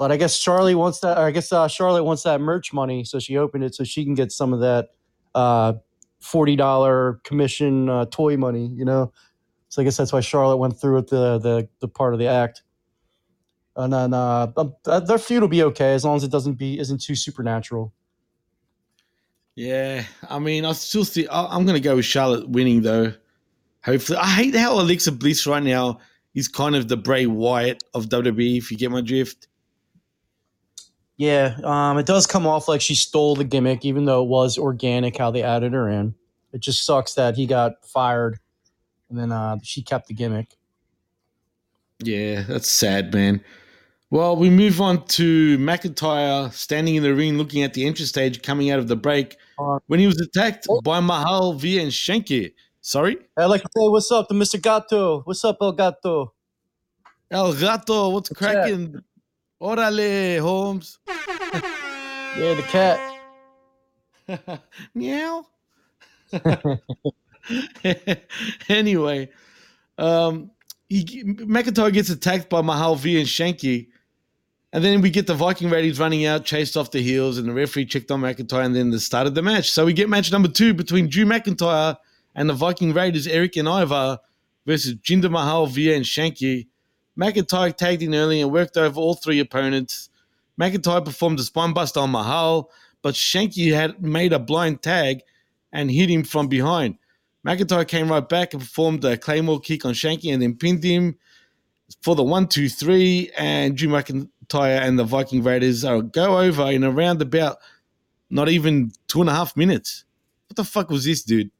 But 0.02 0.10
I 0.10 0.16
guess 0.16 0.42
Charlie 0.42 0.74
wants 0.74 0.98
that. 0.98 1.16
Or 1.16 1.26
I 1.26 1.30
guess 1.30 1.52
uh, 1.52 1.68
Charlotte 1.68 2.02
wants 2.02 2.24
that 2.24 2.40
merch 2.40 2.72
money, 2.72 3.04
so 3.04 3.20
she 3.20 3.36
opened 3.36 3.62
it 3.62 3.72
so 3.72 3.84
she 3.84 4.04
can 4.04 4.14
get 4.14 4.32
some 4.32 4.52
of 4.52 4.58
that 4.58 4.88
uh, 5.32 5.74
forty 6.18 6.56
dollar 6.56 7.20
commission 7.22 7.88
uh, 7.88 8.06
toy 8.06 8.36
money. 8.36 8.66
You 8.74 8.84
know, 8.84 9.12
so 9.68 9.80
I 9.80 9.84
guess 9.84 9.96
that's 9.96 10.12
why 10.12 10.18
Charlotte 10.18 10.56
went 10.56 10.76
through 10.76 10.96
with 10.96 11.08
the 11.10 11.38
the, 11.38 11.68
the 11.78 11.86
part 11.86 12.14
of 12.14 12.18
the 12.18 12.26
act. 12.26 12.64
And 13.76 13.92
then 13.92 14.12
uh, 14.12 14.50
um, 14.56 14.74
their 15.06 15.18
feud 15.18 15.40
will 15.40 15.48
be 15.48 15.62
okay 15.62 15.94
as 15.94 16.04
long 16.04 16.16
as 16.16 16.24
it 16.24 16.32
doesn't 16.32 16.54
be 16.54 16.80
isn't 16.80 17.00
too 17.00 17.14
supernatural. 17.14 17.92
Yeah, 19.54 20.04
I 20.28 20.40
mean, 20.40 20.64
I 20.64 20.72
still 20.72 21.04
see. 21.04 21.28
I'm 21.30 21.64
going 21.64 21.80
to 21.80 21.88
go 21.88 21.94
with 21.94 22.06
Charlotte 22.06 22.48
winning, 22.48 22.82
though. 22.82 23.12
Hopefully, 23.84 24.18
I 24.18 24.30
hate 24.30 24.56
how 24.56 24.80
Alexa 24.80 25.12
Bliss 25.12 25.46
right 25.46 25.62
now 25.62 26.00
is 26.34 26.48
kind 26.48 26.74
of 26.74 26.88
the 26.88 26.96
Bray 26.96 27.26
Wyatt 27.26 27.84
of 27.94 28.06
WWE. 28.06 28.58
If 28.58 28.72
you 28.72 28.76
get 28.76 28.90
my 28.90 29.00
drift, 29.00 29.46
Yeah, 31.22 31.56
um, 31.62 31.98
it 31.98 32.06
does 32.06 32.26
come 32.26 32.48
off 32.48 32.66
like 32.66 32.80
she 32.80 32.96
stole 32.96 33.36
the 33.36 33.44
gimmick, 33.44 33.84
even 33.84 34.06
though 34.06 34.24
it 34.24 34.28
was 34.28 34.58
organic 34.58 35.16
how 35.16 35.30
they 35.30 35.44
added 35.44 35.72
her 35.72 35.88
in. 35.88 36.16
It 36.52 36.62
just 36.62 36.84
sucks 36.84 37.14
that 37.14 37.36
he 37.36 37.46
got 37.46 37.74
fired, 37.86 38.40
and 39.08 39.16
then 39.16 39.30
uh, 39.30 39.58
she 39.62 39.84
kept 39.84 40.08
the 40.08 40.14
gimmick. 40.14 40.56
yeah, 42.02 42.42
that's 42.42 42.68
sad, 42.68 43.14
man. 43.14 43.40
Well, 44.10 44.34
we 44.34 44.50
move 44.50 44.80
on 44.80 45.06
to 45.18 45.58
McIntyre 45.58 46.52
standing 46.52 46.96
in 46.96 47.04
the 47.04 47.14
ring, 47.14 47.38
looking 47.38 47.62
at 47.62 47.72
the 47.72 47.86
entrance 47.86 48.08
stage 48.08 48.42
coming 48.42 48.72
out 48.72 48.80
of 48.80 48.88
the 48.88 48.96
break 48.96 49.36
Uh, 49.60 49.78
when 49.86 50.00
he 50.00 50.08
was 50.08 50.20
attacked 50.20 50.66
by 50.82 50.98
Mahal 50.98 51.52
Veer 51.52 51.82
and 51.82 51.92
Shanky. 51.92 52.52
Sorry, 52.80 53.16
I'd 53.36 53.44
like 53.44 53.62
to 53.62 53.68
say, 53.76 53.86
"What's 53.86 54.10
up 54.10 54.26
to 54.26 54.34
Mr. 54.34 54.60
Gato? 54.60 55.20
What's 55.20 55.44
up, 55.44 55.58
El 55.60 55.70
Gato?" 55.70 56.34
El 57.30 57.54
Gato, 57.54 58.08
what's 58.08 58.28
that? 58.28 58.34
cracking? 58.34 59.04
Orale, 59.62 60.40
Holmes. 60.40 60.98
Yeah, 62.36 62.54
the 62.54 62.62
cat. 62.62 64.60
Meow. 64.94 65.46
anyway, 68.68 69.28
um, 69.98 70.50
he, 70.88 71.24
McIntyre 71.24 71.92
gets 71.92 72.10
attacked 72.10 72.50
by 72.50 72.60
Mahal 72.60 72.96
Veer 72.96 73.20
and 73.20 73.28
Shanky. 73.28 73.88
And 74.72 74.82
then 74.82 75.00
we 75.00 75.10
get 75.10 75.26
the 75.26 75.34
Viking 75.34 75.70
Raiders 75.70 76.00
running 76.00 76.24
out, 76.24 76.44
chased 76.44 76.76
off 76.76 76.90
the 76.90 77.02
heels, 77.02 77.38
and 77.38 77.46
the 77.46 77.52
referee 77.52 77.84
checked 77.84 78.10
on 78.10 78.22
McIntyre, 78.22 78.64
and 78.64 78.74
then 78.74 78.90
the 78.90 78.98
start 78.98 79.26
of 79.26 79.34
the 79.34 79.42
match. 79.42 79.70
So 79.70 79.84
we 79.84 79.92
get 79.92 80.08
match 80.08 80.32
number 80.32 80.48
two 80.48 80.74
between 80.74 81.08
Drew 81.08 81.26
McIntyre 81.26 81.96
and 82.34 82.48
the 82.48 82.54
Viking 82.54 82.94
Raiders, 82.94 83.28
Erik 83.28 83.56
and 83.56 83.68
Ivar, 83.68 84.18
versus 84.66 84.94
Jinder 84.94 85.30
Mahal, 85.30 85.66
Veer, 85.66 85.94
and 85.94 86.04
Shanky. 86.04 86.66
McIntyre 87.18 87.76
tagged 87.76 88.02
in 88.02 88.14
early 88.14 88.40
and 88.40 88.50
worked 88.50 88.76
over 88.76 88.98
all 88.98 89.14
three 89.14 89.40
opponents. 89.40 90.08
McIntyre 90.60 91.04
performed 91.04 91.40
a 91.40 91.42
spinebuster 91.42 92.02
on 92.02 92.10
Mahal, 92.10 92.70
but 93.02 93.14
Shanky 93.14 93.72
had 93.72 94.02
made 94.02 94.32
a 94.32 94.38
blind 94.38 94.82
tag 94.82 95.22
and 95.72 95.90
hit 95.90 96.10
him 96.10 96.24
from 96.24 96.48
behind. 96.48 96.98
McIntyre 97.46 97.86
came 97.86 98.10
right 98.10 98.26
back 98.26 98.52
and 98.52 98.62
performed 98.62 99.04
a 99.04 99.16
Claymore 99.16 99.60
kick 99.60 99.84
on 99.84 99.94
Shanky 99.94 100.32
and 100.32 100.40
then 100.40 100.54
pinned 100.54 100.84
him 100.84 101.16
for 102.00 102.14
the 102.14 102.22
one, 102.22 102.46
two, 102.46 102.68
three. 102.68 103.30
And 103.36 103.76
Drew 103.76 103.88
McIntyre 103.88 104.80
and 104.80 104.98
the 104.98 105.04
Viking 105.04 105.42
Raiders 105.42 105.84
are 105.84 106.02
go 106.02 106.38
over 106.38 106.70
in 106.70 106.84
around 106.84 107.20
about 107.20 107.58
not 108.30 108.48
even 108.48 108.92
two 109.08 109.20
and 109.20 109.28
a 109.28 109.34
half 109.34 109.56
minutes. 109.56 110.04
What 110.48 110.56
the 110.56 110.64
fuck 110.64 110.90
was 110.90 111.04
this, 111.04 111.22
dude? 111.22 111.50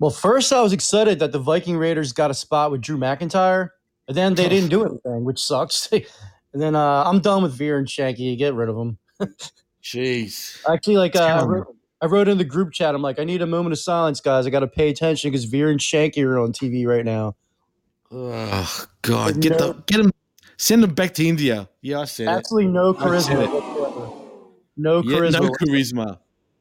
Well, 0.00 0.10
first 0.10 0.52
I 0.52 0.62
was 0.62 0.72
excited 0.72 1.18
that 1.20 1.32
the 1.32 1.38
Viking 1.38 1.76
Raiders 1.76 2.12
got 2.12 2.30
a 2.30 2.34
spot 2.34 2.70
with 2.70 2.80
Drew 2.80 2.96
McIntyre, 2.96 3.70
and 4.08 4.16
then 4.16 4.34
they 4.34 4.48
didn't 4.48 4.70
do 4.70 4.84
anything, 4.84 5.24
which 5.24 5.38
sucks. 5.38 5.88
and 5.92 6.04
then 6.54 6.74
uh, 6.74 7.04
I'm 7.04 7.20
done 7.20 7.42
with 7.42 7.54
Veer 7.54 7.78
and 7.78 7.86
Shanky. 7.86 8.36
Get 8.36 8.54
rid 8.54 8.68
of 8.68 8.76
them. 8.76 8.98
Jeez. 9.82 10.58
Actually, 10.68 10.96
like 10.96 11.14
uh, 11.14 11.20
I, 11.24 11.44
wrote, 11.44 11.76
I 12.00 12.06
wrote 12.06 12.28
in 12.28 12.38
the 12.38 12.44
group 12.44 12.72
chat, 12.72 12.94
I'm 12.94 13.02
like, 13.02 13.18
I 13.18 13.24
need 13.24 13.42
a 13.42 13.46
moment 13.46 13.72
of 13.72 13.78
silence, 13.78 14.20
guys. 14.20 14.46
I 14.46 14.50
got 14.50 14.60
to 14.60 14.66
pay 14.66 14.88
attention 14.90 15.30
because 15.30 15.44
Veer 15.44 15.70
and 15.70 15.80
Shanky 15.80 16.24
are 16.24 16.38
on 16.38 16.52
TV 16.52 16.86
right 16.86 17.04
now. 17.04 17.36
Oh 18.10 18.86
God, 19.02 19.40
get 19.40 19.58
the 19.58 19.74
get 19.86 20.00
him, 20.00 20.10
send 20.56 20.82
him 20.82 20.94
back 20.94 21.12
to 21.14 21.26
India. 21.26 21.68
Yeah, 21.82 22.00
I 22.00 22.04
said 22.06 22.28
it. 22.28 22.30
Absolutely 22.30 22.72
no 22.72 22.96
I 22.98 23.18
said 23.18 23.36
charisma. 23.36 23.44
it. 23.44 24.12
No 24.78 25.02
Yeah, 25.02 25.18
charisma. 25.18 25.32
no 25.32 25.48
charisma. 25.50 26.18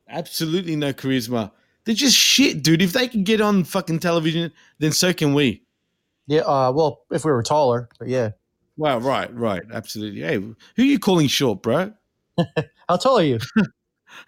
Absolutely 0.09 0.75
no 0.75 0.91
charisma. 0.93 1.51
They're 1.85 1.95
just 1.95 2.17
shit, 2.17 2.63
dude. 2.63 2.81
If 2.81 2.91
they 2.91 3.07
can 3.07 3.23
get 3.23 3.39
on 3.39 3.63
fucking 3.63 3.99
television, 3.99 4.51
then 4.79 4.91
so 4.91 5.13
can 5.13 5.33
we. 5.33 5.63
Yeah, 6.27 6.41
uh, 6.41 6.71
well, 6.71 7.01
if 7.09 7.25
we 7.25 7.31
were 7.31 7.41
taller, 7.41 7.89
but 7.97 8.09
yeah. 8.09 8.31
Well, 8.75 8.99
right, 8.99 9.33
right, 9.33 9.63
absolutely. 9.73 10.21
Hey, 10.21 10.35
who 10.35 10.55
are 10.77 10.81
you 10.81 10.99
calling 10.99 11.27
short, 11.27 11.63
bro? 11.63 11.93
How 12.89 12.97
tall 12.97 13.19
are 13.19 13.23
you? 13.23 13.39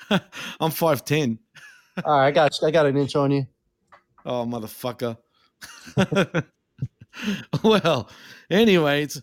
I'm 0.60 0.72
five 0.72 1.06
ten. 1.06 1.40
All 2.06 2.18
right, 2.18 2.28
I 2.28 2.32
got 2.32 2.58
I 2.64 2.72
got 2.72 2.86
an 2.86 2.98
inch 2.98 3.16
on 3.16 3.32
you. 3.32 3.48
Oh, 4.26 4.46
motherfucker. 4.46 5.18
well, 7.64 8.10
anyway, 8.50 9.04
it's, 9.04 9.22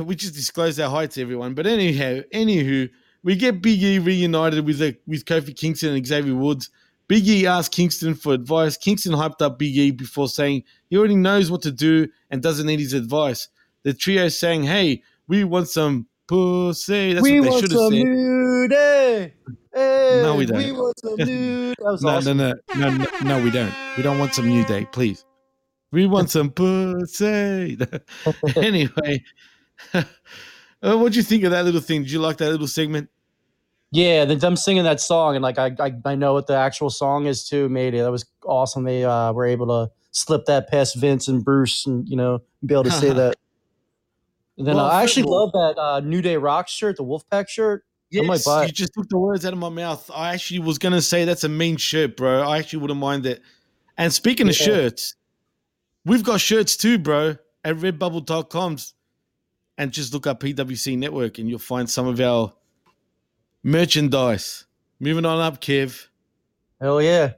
we 0.00 0.14
just 0.14 0.34
disclosed 0.34 0.80
our 0.80 0.90
heights, 0.90 1.18
everyone. 1.18 1.54
But 1.54 1.66
anyhow, 1.66 2.20
anywho, 2.34 2.90
we 3.22 3.36
get 3.36 3.62
Big 3.62 3.82
E 3.82 3.98
reunited 3.98 4.66
with 4.66 4.82
uh, 4.82 4.92
with 5.06 5.24
Kofi 5.24 5.56
Kingston 5.56 5.94
and 5.94 6.06
Xavier 6.06 6.34
Woods. 6.34 6.70
Big 7.12 7.28
E 7.28 7.46
asked 7.46 7.72
Kingston 7.72 8.14
for 8.14 8.32
advice. 8.32 8.78
Kingston 8.78 9.12
hyped 9.12 9.42
up 9.42 9.58
Big 9.58 9.76
E 9.76 9.90
before 9.90 10.30
saying 10.30 10.64
he 10.88 10.96
already 10.96 11.14
knows 11.14 11.50
what 11.50 11.60
to 11.60 11.70
do 11.70 12.08
and 12.30 12.40
doesn't 12.42 12.64
need 12.66 12.80
his 12.80 12.94
advice. 12.94 13.48
The 13.82 13.92
trio 13.92 14.28
saying, 14.28 14.62
"Hey, 14.62 15.02
we 15.28 15.44
want 15.44 15.68
some 15.68 16.06
pussy." 16.26 17.12
That's 17.12 17.22
we 17.22 17.40
what 17.40 17.50
they 17.50 17.60
should 17.60 17.72
have 17.72 17.80
said. 17.80 17.90
nude. 17.92 18.72
Hey, 18.72 19.34
hey, 19.74 20.20
No, 20.22 20.36
we 20.36 20.46
We 20.46 20.46
don't. 20.46 20.76
want 20.78 20.98
some 21.00 21.14
nude. 21.18 21.76
That 21.80 21.84
was 21.92 22.02
no, 22.02 22.08
awesome. 22.08 22.36
no, 22.38 22.54
no, 22.76 22.88
no, 22.88 22.96
no, 22.96 23.06
no, 23.24 23.44
we 23.44 23.50
don't. 23.50 23.74
We 23.98 24.02
don't 24.02 24.18
want 24.18 24.32
some 24.32 24.48
new 24.48 24.64
day, 24.64 24.86
please. 24.90 25.26
We 25.90 26.06
want 26.06 26.30
some 26.30 26.48
pussy. 26.50 27.76
anyway, 28.56 29.22
uh, 29.92 30.04
what 30.80 31.12
do 31.12 31.18
you 31.18 31.22
think 31.22 31.44
of 31.44 31.50
that 31.50 31.66
little 31.66 31.82
thing? 31.82 32.04
Did 32.04 32.12
you 32.12 32.20
like 32.20 32.38
that 32.38 32.50
little 32.50 32.66
segment? 32.68 33.10
Yeah, 33.92 34.24
the 34.24 34.36
them 34.36 34.56
singing 34.56 34.84
that 34.84 35.00
song 35.00 35.36
and 35.36 35.42
like 35.42 35.58
I, 35.58 35.70
I 35.78 35.92
I 36.04 36.14
know 36.14 36.32
what 36.32 36.46
the 36.46 36.56
actual 36.56 36.88
song 36.88 37.26
is 37.26 37.46
too. 37.46 37.68
Made 37.68 37.92
it. 37.92 37.98
That 37.98 38.10
was 38.10 38.24
awesome. 38.42 38.84
They 38.84 39.04
uh, 39.04 39.32
were 39.32 39.44
able 39.44 39.66
to 39.66 39.92
slip 40.12 40.46
that 40.46 40.70
past 40.70 40.96
Vince 40.96 41.28
and 41.28 41.44
Bruce 41.44 41.86
and 41.86 42.08
you 42.08 42.16
know 42.16 42.40
be 42.64 42.72
able 42.72 42.84
to 42.84 42.90
say 42.90 43.10
that. 43.12 43.36
And 44.56 44.66
then 44.66 44.76
Well, 44.76 44.86
uh, 44.86 44.90
I 44.90 45.02
actually 45.02 45.24
love 45.24 45.52
that 45.52 45.78
uh, 45.78 46.00
New 46.00 46.22
Day 46.22 46.38
Rock 46.38 46.68
shirt, 46.68 46.96
the 46.96 47.04
Wolfpack 47.04 47.48
shirt. 47.48 47.84
Yes, 48.10 48.46
you 48.46 48.72
just 48.72 48.92
took 48.94 49.08
the 49.08 49.18
words 49.18 49.44
out 49.46 49.52
of 49.52 49.58
my 49.58 49.70
mouth. 49.70 50.10
I 50.14 50.34
actually 50.34 50.60
was 50.60 50.78
going 50.78 50.92
to 50.92 51.00
say 51.00 51.24
that's 51.24 51.44
a 51.44 51.48
mean 51.48 51.76
shirt, 51.76 52.16
bro. 52.16 52.42
I 52.42 52.58
actually 52.58 52.80
wouldn't 52.80 53.00
mind 53.00 53.24
that. 53.24 53.40
And 53.96 54.12
speaking 54.12 54.48
of 54.48 54.54
shirts, 54.54 55.14
we've 56.04 56.22
got 56.22 56.40
shirts 56.40 56.76
too, 56.76 56.98
bro, 56.98 57.36
at 57.64 57.76
redbubble.com. 57.76 58.76
And 59.78 59.92
just 59.92 60.12
look 60.12 60.26
up 60.26 60.40
PWC 60.40 60.98
Network 60.98 61.38
and 61.38 61.48
you'll 61.48 61.58
find 61.58 61.88
some 61.88 62.06
of 62.06 62.20
our 62.20 62.52
merchandise. 63.62 64.64
Moving 65.00 65.24
on 65.24 65.40
up, 65.40 65.60
Kev. 65.60 66.06
Hell 66.80 67.02
yeah, 67.02 67.32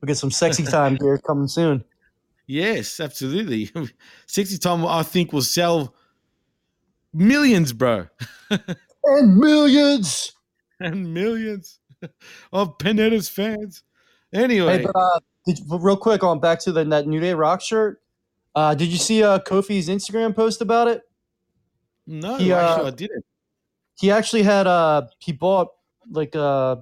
we 0.00 0.06
get 0.06 0.16
some 0.16 0.30
sexy 0.30 0.62
time 0.64 0.96
gear 0.96 1.18
coming 1.18 1.48
soon. 1.48 1.84
Yes, 2.46 3.00
absolutely. 3.00 3.70
sexy 4.26 4.58
time, 4.58 4.86
I 4.86 5.02
think, 5.02 5.32
will 5.32 5.42
sell 5.42 5.94
millions, 7.12 7.72
bro. 7.72 8.06
And 9.04 9.38
millions. 9.38 10.32
and 10.80 11.14
millions 11.14 11.78
of 12.52 12.76
Panetta's 12.76 13.28
fans. 13.28 13.82
Anyway, 14.34 14.78
Hey, 14.78 14.84
but 14.84 14.94
uh, 14.94 15.20
did, 15.46 15.60
real 15.66 15.96
quick 15.96 16.22
on 16.22 16.40
back 16.40 16.58
to 16.60 16.72
the 16.72 16.84
that 16.84 17.06
New 17.06 17.20
Day 17.20 17.32
Rock 17.32 17.62
shirt. 17.62 18.02
Uh, 18.54 18.74
did 18.74 18.88
you 18.88 18.98
see 18.98 19.22
uh, 19.22 19.38
Kofi's 19.38 19.88
Instagram 19.88 20.36
post 20.36 20.60
about 20.60 20.88
it? 20.88 21.02
no, 22.06 22.36
he, 22.36 22.52
uh, 22.52 22.72
actually, 22.72 22.86
I 22.86 22.90
didn't. 22.90 23.24
He 23.98 24.10
actually 24.10 24.42
had 24.42 24.66
uh 24.66 25.06
he 25.18 25.32
bought 25.32 25.68
like 26.10 26.34
uh 26.36 26.76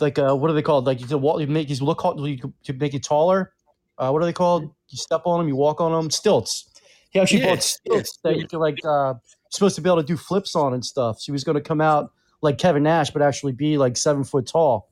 like 0.00 0.18
uh 0.18 0.34
what 0.34 0.50
are 0.50 0.54
they 0.54 0.62
called? 0.62 0.86
Like 0.86 1.00
you 1.00 1.06
can 1.06 1.20
walk 1.20 1.40
you 1.40 1.46
make 1.46 1.68
these 1.68 1.82
look 1.82 2.02
you 2.16 2.52
to 2.64 2.72
make 2.72 2.94
it 2.94 3.02
taller. 3.02 3.52
Uh 3.98 4.10
what 4.10 4.22
are 4.22 4.24
they 4.24 4.32
called? 4.32 4.64
You 4.88 4.96
step 4.98 5.22
on 5.26 5.38
them 5.40 5.48
you 5.48 5.56
walk 5.56 5.80
on 5.80 5.92
them 5.92 6.10
stilts. 6.10 6.70
He 7.10 7.20
actually 7.20 7.42
bought 7.42 7.62
stilts 7.62 8.10
yes, 8.10 8.18
that 8.22 8.38
you 8.38 8.46
can 8.46 8.58
like 8.58 8.78
uh 8.84 9.14
supposed 9.50 9.74
to 9.76 9.82
be 9.82 9.88
able 9.88 10.00
to 10.00 10.06
do 10.06 10.16
flips 10.16 10.54
on 10.56 10.72
and 10.74 10.84
stuff. 10.84 11.20
So 11.20 11.26
he 11.26 11.32
was 11.32 11.44
going 11.44 11.56
to 11.56 11.62
come 11.62 11.80
out 11.80 12.12
like 12.42 12.58
Kevin 12.58 12.82
Nash 12.82 13.10
but 13.10 13.22
actually 13.22 13.52
be 13.52 13.76
like 13.78 13.96
seven 13.96 14.24
foot 14.24 14.46
tall. 14.46 14.88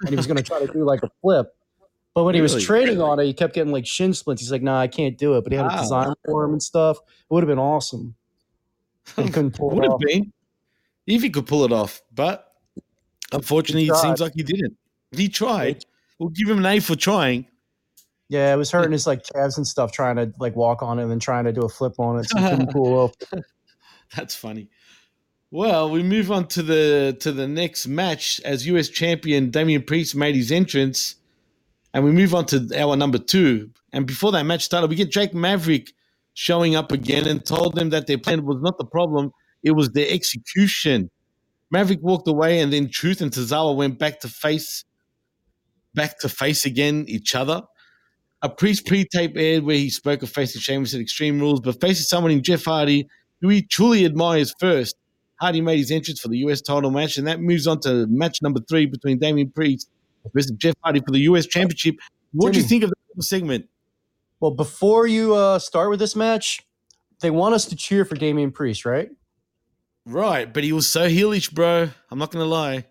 And 0.00 0.10
he 0.10 0.16
was 0.16 0.26
going 0.26 0.36
to 0.36 0.42
try 0.42 0.58
to 0.64 0.72
do 0.72 0.84
like 0.84 1.02
a 1.02 1.10
flip. 1.20 1.48
But 2.14 2.24
when 2.24 2.34
he 2.34 2.40
was 2.40 2.54
Really? 2.54 2.64
training 2.64 3.00
on 3.00 3.18
it 3.18 3.26
he 3.26 3.32
kept 3.32 3.54
getting 3.54 3.72
like 3.72 3.86
shin 3.86 4.14
splints. 4.14 4.40
He's 4.42 4.52
like 4.52 4.62
nah 4.62 4.78
I 4.78 4.86
can't 4.88 5.18
do 5.18 5.36
it. 5.36 5.42
But 5.42 5.52
he 5.52 5.56
had 5.56 5.66
Wow. 5.66 5.78
a 5.78 5.80
design 5.80 6.14
for 6.26 6.44
him 6.44 6.52
and 6.52 6.62
stuff. 6.62 6.98
It 6.98 7.34
would 7.34 7.42
have 7.42 7.48
been 7.48 7.58
awesome. 7.58 8.14
He 9.16 9.30
couldn't 9.30 9.52
pull 9.56 9.70
it 9.70 9.74
Would 9.74 9.84
have 9.84 9.92
off. 9.94 10.00
been 10.00 10.32
if 11.16 11.22
he 11.22 11.30
could 11.30 11.46
pull 11.46 11.64
it 11.64 11.72
off, 11.72 12.02
but 12.14 12.52
unfortunately, 13.32 13.88
it 13.88 13.96
seems 13.96 14.20
like 14.20 14.32
he 14.34 14.42
didn't. 14.42 14.76
He 15.12 15.28
tried. 15.28 15.84
We'll 16.18 16.30
give 16.30 16.48
him 16.48 16.58
an 16.58 16.66
A 16.66 16.80
for 16.80 16.96
trying. 16.96 17.46
Yeah, 18.28 18.54
it 18.54 18.56
was 18.56 18.70
hurting 18.70 18.92
his 18.92 19.06
like 19.06 19.24
calves 19.24 19.56
and 19.56 19.66
stuff 19.66 19.90
trying 19.90 20.16
to 20.16 20.32
like 20.38 20.54
walk 20.54 20.82
on 20.82 20.98
it 20.98 21.02
and 21.02 21.10
then 21.10 21.18
trying 21.18 21.44
to 21.44 21.52
do 21.52 21.62
a 21.62 21.68
flip 21.68 21.94
on 21.98 22.20
it. 22.20 22.28
So 22.28 22.38
couldn't 22.38 22.70
pull 22.72 22.96
off. 22.98 23.12
That's 24.14 24.36
funny. 24.36 24.68
Well, 25.50 25.90
we 25.90 26.04
move 26.04 26.30
on 26.30 26.46
to 26.48 26.62
the 26.62 27.16
to 27.20 27.32
the 27.32 27.48
next 27.48 27.88
match 27.88 28.40
as 28.44 28.66
US 28.68 28.88
champion 28.88 29.50
Damian 29.50 29.82
Priest 29.82 30.14
made 30.14 30.36
his 30.36 30.52
entrance, 30.52 31.16
and 31.92 32.04
we 32.04 32.12
move 32.12 32.34
on 32.34 32.46
to 32.46 32.68
hour 32.78 32.94
number 32.96 33.18
two. 33.18 33.70
And 33.92 34.06
before 34.06 34.30
that 34.32 34.44
match 34.44 34.62
started, 34.62 34.90
we 34.90 34.96
get 34.96 35.10
Drake 35.10 35.34
Maverick 35.34 35.92
showing 36.34 36.76
up 36.76 36.92
again 36.92 37.26
and 37.26 37.44
told 37.44 37.74
them 37.74 37.90
that 37.90 38.06
their 38.06 38.18
plan 38.18 38.44
was 38.44 38.62
not 38.62 38.78
the 38.78 38.84
problem; 38.84 39.32
it 39.62 39.72
was 39.72 39.90
their 39.90 40.08
execution. 40.08 41.10
Maverick 41.70 42.00
walked 42.02 42.28
away, 42.28 42.60
and 42.60 42.72
then 42.72 42.90
Truth 42.90 43.20
and 43.20 43.30
Tozawa 43.30 43.76
went 43.76 43.98
back 43.98 44.20
to 44.20 44.28
face, 44.28 44.84
back 45.94 46.18
to 46.20 46.28
face 46.28 46.64
again 46.64 47.04
each 47.08 47.34
other. 47.34 47.62
A 48.42 48.48
Priest 48.48 48.86
pre-tape 48.86 49.36
aired 49.36 49.64
where 49.64 49.76
he 49.76 49.90
spoke 49.90 50.22
of 50.22 50.30
facing 50.30 50.60
Sheamus 50.60 50.94
at 50.94 51.00
Extreme 51.00 51.40
Rules, 51.40 51.60
but 51.60 51.80
facing 51.80 52.04
someone 52.04 52.32
in 52.32 52.42
Jeff 52.42 52.64
Hardy 52.64 53.08
who 53.40 53.48
he 53.48 53.62
truly 53.62 54.04
admires 54.04 54.54
first. 54.58 54.96
Hardy 55.40 55.60
made 55.60 55.78
his 55.78 55.90
entrance 55.90 56.20
for 56.20 56.28
the 56.28 56.38
US 56.38 56.60
title 56.60 56.90
match, 56.90 57.16
and 57.16 57.26
that 57.26 57.40
moves 57.40 57.66
on 57.66 57.80
to 57.80 58.06
match 58.08 58.42
number 58.42 58.60
three 58.68 58.86
between 58.86 59.18
Damian 59.18 59.50
Priest 59.50 59.88
versus 60.34 60.52
Jeff 60.52 60.74
Hardy 60.82 61.00
for 61.00 61.12
the 61.12 61.20
US 61.20 61.46
Championship. 61.46 61.96
What 62.32 62.52
do 62.52 62.58
you 62.58 62.64
think 62.64 62.84
of 62.84 62.90
that 62.90 63.22
segment? 63.22 63.66
Well, 64.38 64.50
before 64.50 65.06
you 65.06 65.34
uh, 65.34 65.58
start 65.58 65.90
with 65.90 65.98
this 65.98 66.14
match, 66.14 66.60
they 67.20 67.30
want 67.30 67.54
us 67.54 67.66
to 67.66 67.76
cheer 67.76 68.04
for 68.04 68.16
Damian 68.16 68.52
Priest, 68.52 68.84
right? 68.84 69.10
Right, 70.06 70.52
but 70.52 70.64
he 70.64 70.72
was 70.72 70.88
so 70.88 71.08
heelish, 71.08 71.52
bro. 71.52 71.90
I'm 72.10 72.18
not 72.18 72.30
gonna 72.30 72.44
lie. 72.46 72.86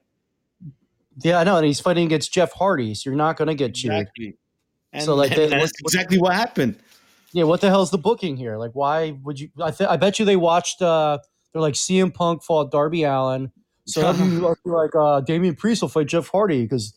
Yeah, 1.22 1.40
I 1.40 1.44
know, 1.44 1.58
and 1.58 1.66
he's 1.66 1.80
fighting 1.80 2.06
against 2.06 2.32
Jeff 2.34 2.54
Hardy, 2.54 2.94
so 2.96 3.10
you're 3.10 3.18
not 3.18 3.36
going 3.36 3.50
to 3.50 3.54
get 3.56 3.76
cheered. 3.76 3.94
Exactly. 3.96 4.38
And, 4.94 5.04
So, 5.04 5.16
like, 5.16 5.36
they- 5.36 5.48
that's 5.50 5.74
what- 5.82 5.94
exactly 5.94 6.18
what 6.18 6.34
happened. 6.34 6.78
Yeah, 7.34 7.44
what 7.44 7.60
the 7.60 7.68
hell's 7.70 7.92
the 7.92 7.98
booking 7.98 8.38
here? 8.38 8.56
Like, 8.58 8.72
why 8.72 9.12
would 9.24 9.38
you? 9.38 9.50
I, 9.62 9.72
th- 9.72 9.90
I 9.90 9.98
bet 9.98 10.18
you 10.18 10.24
they 10.26 10.38
watched. 10.38 10.82
uh 10.82 11.18
They're 11.52 11.62
like 11.62 11.74
CM 11.74 12.14
Punk 12.14 12.42
fought 12.44 12.72
Darby 12.72 13.04
Allin, 13.04 13.52
so 13.86 14.02
that'd 14.14 14.22
be 14.22 14.38
like- 14.38 14.58
like 14.66 14.96
uh, 14.96 15.20
Damian 15.22 15.56
Priest 15.56 15.82
will 15.82 15.90
fight 15.90 16.08
Jeff 16.08 16.30
Hardy 16.30 16.64
because 16.64 16.94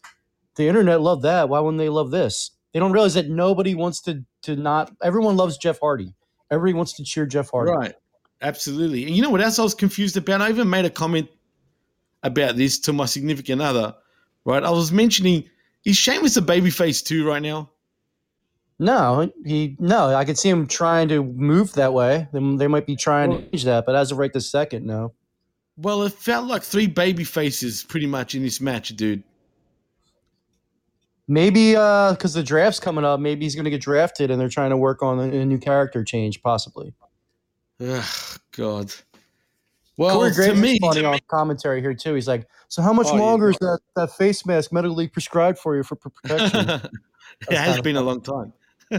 the 0.57 0.69
internet 0.69 1.01
loved 1.01 1.23
that. 1.25 1.49
Why 1.49 1.59
wouldn't 1.59 1.79
they 1.81 1.89
love 1.89 2.11
this? 2.13 2.53
They 2.73 2.79
don't 2.81 2.93
realize 2.93 3.15
that 3.15 3.29
nobody 3.29 3.75
wants 3.75 4.01
to 4.03 4.23
to 4.43 4.55
not. 4.57 4.93
Everyone 5.03 5.37
loves 5.37 5.59
Jeff 5.59 5.81
Hardy. 5.81 6.15
Everybody 6.51 6.75
wants 6.77 6.93
to 6.95 7.03
cheer 7.05 7.27
Jeff 7.27 7.51
Hardy. 7.51 7.73
Right. 7.73 7.95
Absolutely. 8.43 9.07
And 9.07 9.15
you 9.15 9.23
know 9.23 9.31
what 9.31 9.41
else 9.41 9.59
I 9.59 9.63
was 9.63 9.75
confused 9.75 10.17
about? 10.17 10.43
I 10.43 10.51
even 10.51 10.69
made 10.69 10.85
a 10.85 10.91
comment 10.91 11.29
about 12.23 12.57
this 12.57 12.79
to 12.81 12.93
my 12.93 13.07
significant 13.07 13.63
other. 13.63 13.95
Right. 14.45 14.63
I 14.63 14.71
was 14.71 14.91
mentioning 14.91 15.49
is 15.85 15.97
Sheamus 15.97 16.37
a 16.37 16.43
babyface 16.43 17.05
too 17.05 17.27
right 17.27 17.43
now? 17.43 17.71
No, 18.79 19.31
he 19.45 19.77
no. 19.79 20.15
I 20.15 20.25
could 20.25 20.39
see 20.39 20.49
him 20.49 20.67
trying 20.67 21.09
to 21.09 21.23
move 21.23 21.73
that 21.75 21.93
way. 21.93 22.29
They, 22.33 22.57
they 22.57 22.67
might 22.67 22.87
be 22.87 22.97
trying 22.97 23.31
to 23.31 23.39
change 23.51 23.65
that, 23.65 23.87
but 23.87 23.95
as 23.95 24.11
of 24.11 24.19
right 24.19 24.33
this 24.33 24.51
second, 24.51 24.87
no. 24.87 25.13
Well, 25.77 26.03
it 26.03 26.13
felt 26.13 26.47
like 26.47 26.63
three 26.63 26.87
baby 26.87 27.25
faces 27.25 27.85
pretty 27.85 28.07
much 28.07 28.35
in 28.35 28.43
this 28.43 28.61
match, 28.61 28.89
dude. 28.91 29.23
Maybe 31.29 31.77
uh, 31.77 32.13
because 32.13 32.35
the 32.35 32.43
draft's 32.43 32.81
coming 32.81 33.05
up, 33.05 33.21
maybe 33.21 33.45
he's 33.45 33.55
going 33.55 33.65
to 33.65 33.71
get 33.71 33.81
drafted, 33.81 34.31
and 34.31 34.41
they're 34.41 34.49
trying 34.49 34.71
to 34.71 34.77
work 34.77 35.03
on 35.03 35.19
a, 35.19 35.23
a 35.23 35.45
new 35.45 35.59
character 35.59 36.03
change, 36.03 36.43
possibly. 36.43 36.93
Ugh, 37.81 38.05
God. 38.57 38.93
Well, 39.97 40.17
Corey 40.17 40.31
to 40.31 40.37
Graves 40.37 40.61
me, 40.61 40.73
is 40.73 40.79
funny 40.79 41.01
to 41.01 41.07
on 41.07 41.13
me- 41.15 41.21
commentary 41.29 41.81
here 41.81 41.95
too. 41.95 42.15
He's 42.15 42.29
like, 42.29 42.49
"So 42.69 42.81
how 42.83 42.93
much 42.93 43.09
Oh, 43.11 43.17
longer 43.17 43.51
is 43.51 43.59
that, 43.59 43.81
that 43.97 44.11
face 44.13 44.47
mask 44.47 44.73
medically 44.73 45.07
prescribed 45.09 45.59
for 45.59 45.77
you 45.77 45.83
for 45.83 45.97
protection?" 45.97 46.69
it 47.51 47.57
has 47.59 47.81
been 47.81 47.97
a 47.97 48.03
long 48.03 48.21
time. 48.23 48.53
I 48.93 48.99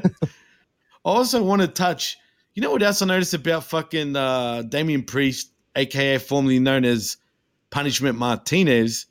also 1.03 1.43
want 1.43 1.61
to 1.61 1.67
touch. 1.67 2.17
You 2.53 2.61
know 2.61 2.71
what 2.71 2.83
else 2.83 3.01
I 3.01 3.05
noticed 3.05 3.33
about 3.33 3.63
fucking 3.63 4.15
uh, 4.15 4.61
Damian 4.63 5.03
Priest, 5.03 5.51
aka 5.75 6.19
formerly 6.19 6.59
known 6.59 6.85
as 6.85 7.17
Punishment 7.71 8.17
Martinez? 8.17 9.07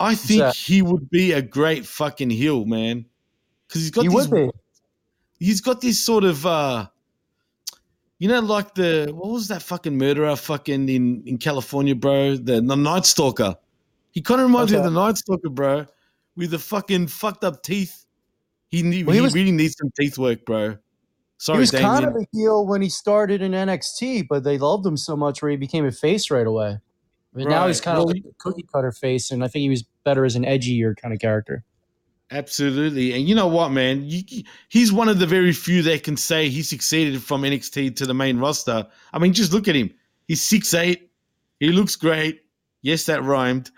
I 0.00 0.14
think 0.14 0.54
he 0.54 0.82
would 0.82 1.08
be 1.10 1.32
a 1.32 1.42
great 1.42 1.86
fucking 1.86 2.30
heel, 2.30 2.64
man. 2.64 3.06
Because 3.66 3.82
he's 3.82 3.90
got 3.90 4.02
he 4.02 4.08
this, 4.08 4.50
he's 5.38 5.60
got 5.60 5.80
this 5.80 5.98
sort 5.98 6.24
of, 6.24 6.46
uh, 6.46 6.86
you 8.18 8.28
know, 8.28 8.40
like 8.40 8.74
the 8.74 9.10
what 9.14 9.30
was 9.30 9.48
that 9.48 9.62
fucking 9.62 9.96
murderer 9.96 10.34
fucking 10.36 10.88
in 10.88 11.22
in 11.26 11.38
California, 11.38 11.94
bro? 11.94 12.36
The, 12.36 12.60
the 12.60 12.76
Night 12.76 13.06
Stalker. 13.06 13.56
He 14.12 14.22
kind 14.22 14.40
of 14.40 14.46
reminds 14.48 14.72
me 14.72 14.78
of 14.78 14.84
the 14.84 14.90
Night 14.90 15.16
Stalker, 15.18 15.50
bro, 15.50 15.86
with 16.36 16.50
the 16.50 16.58
fucking 16.58 17.06
fucked 17.08 17.44
up 17.44 17.62
teeth. 17.62 18.04
He, 18.70 18.82
Well, 18.82 19.12
he 19.12 19.18
he, 19.18 19.20
was- 19.20 19.34
really 19.34 19.52
needs 19.52 19.76
some 19.78 19.90
teeth 19.98 20.18
work, 20.18 20.44
bro. 20.44 20.76
Sorry, 21.40 21.58
he 21.58 21.60
was 21.60 21.70
Damian. 21.70 21.90
kind 21.90 22.04
of 22.04 22.16
a 22.16 22.26
heel 22.32 22.66
when 22.66 22.82
he 22.82 22.88
started 22.88 23.40
in 23.42 23.52
NXT, 23.52 24.26
but 24.28 24.42
they 24.42 24.58
loved 24.58 24.84
him 24.84 24.96
so 24.96 25.16
much 25.16 25.40
where 25.40 25.52
he 25.52 25.56
became 25.56 25.86
a 25.86 25.92
face 25.92 26.32
right 26.32 26.46
away. 26.46 26.78
But 27.32 27.46
now 27.46 27.68
he's 27.68 27.78
Right. 27.78 27.84
kind 27.84 27.98
of 27.98 28.04
like 28.06 28.24
a 28.28 28.34
cookie 28.38 28.66
cutter 28.72 28.90
face, 28.90 29.30
and 29.30 29.44
I 29.44 29.48
think 29.48 29.62
he 29.62 29.68
was 29.68 29.84
better 30.04 30.24
as 30.24 30.34
an 30.34 30.42
edgier 30.44 30.96
kind 30.96 31.14
of 31.14 31.20
character. 31.20 31.62
Absolutely. 32.30 33.14
And 33.14 33.26
you 33.28 33.34
know 33.34 33.46
what, 33.46 33.70
man? 33.70 34.04
You, 34.04 34.22
he's 34.68 34.92
one 34.92 35.08
of 35.08 35.18
the 35.18 35.26
very 35.26 35.52
few 35.52 35.82
that 35.82 36.02
can 36.02 36.16
say 36.16 36.48
he 36.48 36.62
succeeded 36.62 37.22
from 37.22 37.42
NXT 37.42 37.96
to 37.96 38.06
the 38.06 38.14
main 38.14 38.38
roster. 38.38 38.86
I 39.12 39.18
mean, 39.18 39.32
just 39.32 39.52
look 39.52 39.66
at 39.66 39.74
him. 39.74 39.94
He's 40.26 40.42
6'8. 40.42 41.00
He 41.60 41.68
looks 41.68 41.96
great. 41.96 42.42
Yes, 42.82 43.04
that 43.06 43.22
rhymed. 43.24 43.70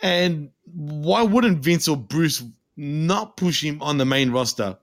And 0.00 0.50
why 0.72 1.22
wouldn't 1.22 1.64
Vince 1.64 1.88
or 1.88 1.96
Bruce 1.96 2.42
not 2.76 3.36
push 3.36 3.62
him 3.62 3.82
on 3.82 3.98
the 3.98 4.06
main 4.06 4.30
roster? 4.30 4.78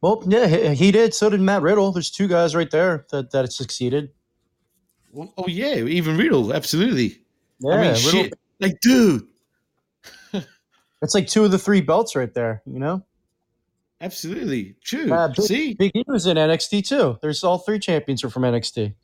Well, 0.00 0.22
yeah, 0.26 0.46
he, 0.46 0.74
he 0.74 0.92
did. 0.92 1.14
So 1.14 1.30
did 1.30 1.40
Matt 1.40 1.62
Riddle. 1.62 1.90
There's 1.90 2.10
two 2.10 2.28
guys 2.28 2.54
right 2.54 2.70
there 2.70 3.06
that 3.10 3.32
that 3.32 3.52
succeeded. 3.52 4.10
Well, 5.10 5.32
oh, 5.38 5.48
yeah, 5.48 5.74
even 5.74 6.16
Riddle. 6.16 6.52
Absolutely. 6.52 7.20
Yeah, 7.60 7.72
I 7.72 7.76
mean, 7.76 7.90
Riddle- 7.94 8.10
shit. 8.10 8.34
Like, 8.60 8.78
dude. 8.80 9.26
It's 11.02 11.14
like 11.14 11.26
two 11.28 11.44
of 11.44 11.50
the 11.50 11.58
three 11.58 11.80
belts 11.80 12.16
right 12.16 12.32
there. 12.32 12.62
You 12.66 12.78
know, 12.78 13.04
Absolutely. 14.00 14.76
True. 14.82 15.12
Uh, 15.12 15.28
Big, 15.28 15.40
See? 15.46 15.74
Big 15.74 15.92
E 15.94 16.04
was 16.06 16.26
in 16.26 16.36
NXT 16.36 16.86
too. 16.86 17.18
There's 17.20 17.42
all 17.42 17.58
three 17.58 17.78
champions 17.78 18.22
are 18.22 18.30
from 18.30 18.44
NXT. 18.44 18.94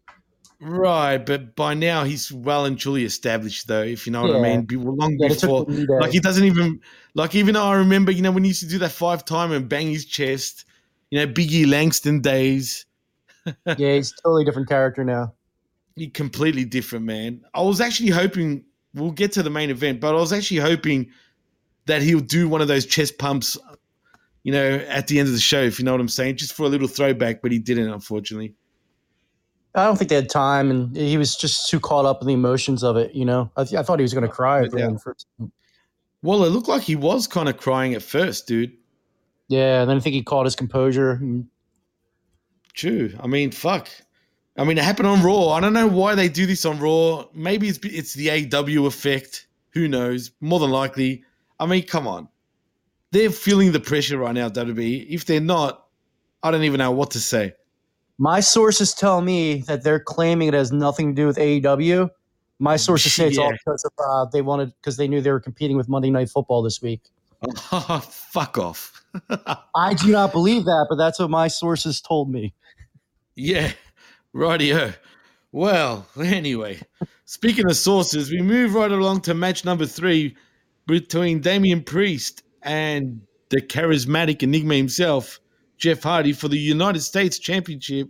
Right, 0.61 1.19
but 1.19 1.57
by 1.57 1.75
now 1.75 2.05
he's 2.05 2.31
well 2.33 2.65
and 2.65 2.79
truly 2.79 3.05
established, 3.05 3.67
though. 3.67 3.83
If 3.83 4.07
you 4.07 4.13
know 4.13 4.23
what 4.23 4.37
I 4.37 4.41
mean, 4.41 4.67
long 4.71 5.17
Yeah, 5.19 5.29
before, 5.29 5.65
the 5.65 5.73
New 5.73 5.87
Day. 5.87 5.99
like 5.99 6.13
he 6.13 6.21
doesn't 6.21 6.45
even 6.45 6.81
like. 7.15 7.35
Even 7.35 7.55
though 7.55 7.65
I 7.65 7.75
remember, 7.75 8.13
you 8.13 8.23
know, 8.23 8.31
when 8.31 8.45
he 8.45 8.49
used 8.49 8.61
to 8.61 8.69
do 8.69 8.79
that 8.79 8.93
five 8.93 9.25
time 9.25 9.51
and 9.53 9.69
bang 9.69 9.91
his 9.91 10.07
chest, 10.07 10.65
you 11.11 11.19
know, 11.19 11.31
Biggie 11.31 11.69
Langston 11.69 12.21
days. 12.21 12.87
yeah, 13.45 13.75
he's 13.75 14.13
a 14.13 14.23
totally 14.23 14.45
different 14.45 14.69
character 14.69 15.05
now. 15.05 15.35
He 15.97 16.09
completely 16.09 16.65
different, 16.65 17.05
man. 17.05 17.45
I 17.53 17.61
was 17.63 17.81
actually 17.81 18.11
hoping 18.11 18.65
we'll 18.95 19.11
get 19.11 19.33
to 19.33 19.43
the 19.43 19.51
main 19.51 19.71
event, 19.71 20.01
but 20.01 20.15
I 20.15 20.19
was 20.19 20.33
actually 20.33 20.59
hoping 20.61 21.11
that 21.87 22.03
he'll 22.03 22.20
do 22.20 22.49
one 22.49 22.61
of 22.61 22.68
those 22.68 22.87
chest 22.87 23.18
pumps, 23.18 23.59
you 24.43 24.53
know, 24.53 24.76
at 24.89 25.07
the 25.07 25.18
end 25.18 25.28
of 25.28 25.35
the 25.35 25.41
show, 25.41 25.62
if 25.62 25.78
you 25.78 25.85
know 25.85 25.93
what 25.93 26.01
I'm 26.01 26.09
saying, 26.09 26.37
just 26.37 26.53
for 26.55 26.64
a 26.64 26.68
little 26.68 26.89
throwback. 26.89 27.43
But 27.43 27.53
he 27.53 27.59
didn't, 27.59 27.89
unfortunately. 27.91 28.55
I 29.76 29.85
don't 29.87 29.97
think 29.97 30.09
they 30.09 30.14
had 30.14 30.30
time, 30.30 30.70
and 30.70 30.97
he 30.97 31.16
was 31.18 31.35
just 31.37 31.68
too 31.68 31.80
caught 31.80 32.05
up 32.05 32.20
in 32.20 32.28
the 32.28 32.35
emotions 32.35 32.85
of 32.85 32.97
it. 32.97 33.12
You 33.14 33.24
know, 33.24 33.51
I, 33.57 33.64
th- 33.64 33.74
I 33.78 33.82
thought 33.82 33.99
he 33.99 34.05
was 34.05 34.14
going 34.14 34.26
to 34.26 34.32
cry 34.32 34.62
at 34.62 34.70
the 34.70 34.78
Yeah. 34.78 35.47
Well, 36.22 36.45
it 36.45 36.51
looked 36.51 36.68
like 36.68 36.82
he 36.82 36.95
was 36.97 37.26
kind 37.26 37.49
of 37.49 37.57
crying 37.57 37.93
at 37.95 38.03
first, 38.03 38.47
dude. 38.47 38.72
yeah, 39.49 39.80
and 39.82 39.91
then 39.91 39.97
I 39.97 40.01
think 40.01 40.14
he 40.14 40.22
caught 40.22 40.47
his 40.47 40.57
composure. 40.57 41.11
and- 41.12 41.47
True. 42.72 43.12
I 43.20 43.26
mean, 43.26 43.51
fuck. 43.51 43.89
I 44.57 44.64
mean, 44.64 44.78
it 44.78 44.85
happened 44.85 45.09
on 45.09 45.22
Raw. 45.22 45.49
I 45.51 45.61
don't 45.61 45.72
know 45.72 45.87
why 45.87 46.14
they 46.14 46.28
do 46.28 46.47
this 46.47 46.64
on 46.64 46.78
Raw. 46.78 47.24
Maybe 47.35 47.68
it's 47.68 47.78
it's 47.82 48.14
the 48.14 48.30
AW 48.30 48.87
effect. 48.87 49.47
Who 49.72 49.89
knows? 49.89 50.30
More 50.41 50.61
than 50.61 50.70
likely. 50.70 51.24
I 51.65 51.67
mean, 51.67 51.83
come 51.87 52.07
on. 52.07 52.29
They're 53.11 53.31
feeling 53.31 53.73
the 53.73 53.81
pressure 53.81 54.19
right 54.19 54.35
now, 54.35 54.51
WWE. 54.51 55.07
If 55.09 55.25
they're 55.25 55.41
not, 55.41 55.87
I 56.43 56.51
don't 56.51 56.65
even 56.65 56.77
know 56.79 56.91
what 56.91 57.12
to 57.12 57.21
say. 57.21 57.55
My 58.19 58.41
sources 58.41 58.93
tell 58.93 59.23
me 59.23 59.62
that 59.62 59.83
they're 59.83 59.99
claiming 59.99 60.49
it 60.49 60.55
has 60.55 60.73
nothing 60.73 61.15
to 61.15 61.23
do 61.23 61.27
with 61.27 61.39
AEW. 61.39 62.11
My 62.59 62.77
sources 62.77 63.15
say 63.15 63.29
it's 63.29 63.39
all 63.39 63.51
because 63.51 63.83
of 63.83 63.93
uh, 63.99 64.27
they 64.31 64.43
wanted 64.43 64.75
because 64.77 64.99
they 64.99 65.09
knew 65.09 65.23
they 65.23 65.31
were 65.31 65.41
competing 65.41 65.79
with 65.79 65.89
Monday 65.89 66.11
Night 66.11 66.29
Football 66.29 66.62
this 66.62 66.83
week. 66.83 67.01
fuck 68.03 68.59
off. 68.59 69.03
I 69.75 69.95
do 69.95 70.12
not 70.12 70.33
believe 70.33 70.67
that, 70.67 70.87
but 70.91 70.97
that's 70.97 71.19
what 71.19 71.31
my 71.31 71.49
sources 71.49 72.03
told 72.03 72.31
me. 72.31 72.53
Yeah, 73.37 73.73
rightio. 74.35 74.95
Well, 75.51 76.07
anyway, 76.21 76.81
speaking 77.25 77.65
of 77.65 77.77
sources, 77.77 78.31
we 78.31 78.43
move 78.43 78.75
right 78.75 78.93
along 78.93 79.23
to 79.23 79.35
match 79.35 79.65
number 79.65 79.87
three 79.87 80.37
between 80.87 81.41
Damian 81.41 81.82
Priest 81.82 82.43
and 82.62 83.20
the 83.51 83.61
charismatic 83.61 84.43
enigma 84.43 84.74
himself, 84.74 85.41
Jeff 85.78 86.03
Hardy, 86.03 86.32
for 86.32 86.49
the 86.49 86.59
United 86.59 87.01
States 87.01 87.39
Championship. 87.39 88.09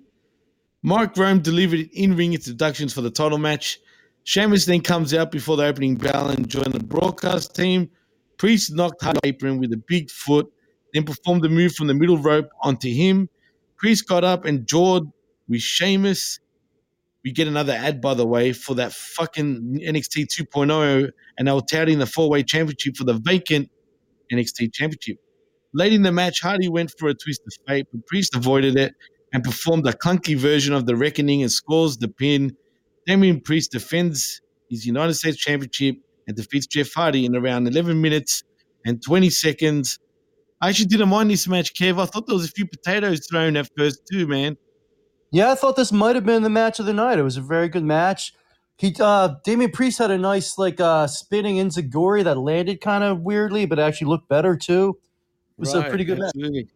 Mike 0.83 1.17
Rome 1.17 1.41
delivered 1.41 1.89
in 1.93 2.17
ring 2.17 2.35
introductions 2.35 2.93
for 2.93 3.01
the 3.01 3.11
title 3.11 3.39
match. 3.39 3.79
Sheamus 4.25 4.67
then 4.67 4.81
comes 4.81 5.15
out 5.15 5.31
before 5.31 5.57
the 5.57 5.65
opening 5.65 5.97
bell 5.97 6.29
and 6.29 6.49
joined 6.49 6.73
the 6.73 6.83
broadcast 6.83 7.55
team. 7.55 7.91
Priest 8.39 8.75
knocked 8.75 9.03
Hardy 9.03 9.21
apron 9.25 9.59
with 9.59 9.73
a 9.73 9.83
big 9.87 10.11
foot, 10.11 10.51
then 10.93 11.05
performed 11.05 11.43
the 11.43 11.49
move 11.49 11.75
from 11.75 11.87
the 11.87 11.95
middle 11.95 12.19
rope 12.19 12.49
onto 12.63 12.91
him. 12.91 13.29
Priest 13.77 14.09
got 14.09 14.25
up 14.25 14.45
and 14.45 14.67
jawed 14.67 15.11
with 15.49 15.61
Sheamus. 15.61 16.41
We 17.25 17.33
get 17.33 17.49
another 17.49 17.73
ad, 17.73 18.01
by 18.01 18.15
the 18.15 18.27
way, 18.27 18.53
for 18.53 18.75
that 18.75 18.93
fucking 18.93 19.81
NXT 19.83 20.27
2.0, 20.27 21.11
and 21.39 21.49
they 21.49 21.53
were 21.53 21.63
touting 21.63 21.99
the 21.99 22.07
four 22.07 22.29
way 22.29 22.43
championship 22.43 22.97
for 22.97 23.05
the 23.05 23.15
vacant 23.15 23.71
NXT 24.33 24.75
championship. 24.75 25.19
Late 25.73 25.93
in 25.93 26.03
the 26.03 26.13
match, 26.13 26.41
Hardy 26.41 26.69
went 26.69 26.93
for 26.99 27.09
a 27.09 27.15
twist 27.15 27.41
of 27.47 27.53
fate, 27.67 27.87
but 27.91 28.07
Priest 28.07 28.37
avoided 28.37 28.77
it 28.77 28.95
and 29.33 29.43
performed 29.43 29.87
a 29.87 29.93
clunky 29.93 30.37
version 30.37 30.75
of 30.75 30.87
the 30.87 30.95
reckoning 30.95 31.43
and 31.43 31.51
scores 31.51 31.97
the 31.97 32.09
pin. 32.09 32.57
Damian 33.07 33.41
Priest 33.41 33.73
defends 33.73 34.41
his 34.71 34.87
United 34.87 35.15
States 35.15 35.37
Championship 35.37 35.97
and 36.27 36.37
defeats 36.37 36.67
Jeff 36.67 36.93
Hardy 36.95 37.25
in 37.25 37.35
around 37.35 37.67
11 37.67 38.01
minutes 38.01 38.45
and 38.85 39.03
20 39.03 39.31
seconds. 39.31 39.99
I 40.61 40.69
actually 40.69 40.87
didn't 40.87 41.09
mind 41.09 41.31
this 41.31 41.49
match, 41.49 41.75
Kev. 41.75 42.01
I 42.01 42.07
thought 42.07 42.27
there 42.27 42.37
was 42.37 42.47
a 42.47 42.53
few 42.53 42.67
potatoes 42.67 43.27
thrown 43.29 43.57
at 43.57 43.69
first 43.77 44.03
too, 44.11 44.27
man. 44.27 44.57
Yeah, 45.35 45.51
I 45.51 45.57
thought 45.57 45.75
this 45.75 45.91
might 45.91 46.15
have 46.15 46.25
been 46.25 46.45
the 46.45 46.49
match 46.51 46.79
of 46.79 46.87
the 46.87 46.93
night. 46.93 47.19
It 47.19 47.23
was 47.23 47.37
a 47.37 47.43
very 47.43 47.69
good 47.69 47.83
match. 47.83 48.33
He 48.77 48.95
uh 49.01 49.35
Damian 49.45 49.73
Priest 49.73 49.99
had 49.99 50.13
a 50.13 50.19
nice 50.19 50.59
like 50.59 50.81
uh 50.81 51.09
spinning 51.09 51.57
enzuigiri 51.57 52.23
that 52.23 52.39
landed 52.39 52.81
kind 52.81 53.03
of 53.03 53.21
weirdly, 53.21 53.67
but 53.67 53.81
actually 53.81 54.09
looked 54.09 54.29
better 54.29 54.57
too. 54.57 54.97
It 55.59 55.61
was 55.61 55.75
a 55.75 55.83
pretty 55.83 56.05
good 56.05 56.19
match. 56.21 56.29
absolutely. 56.37 56.69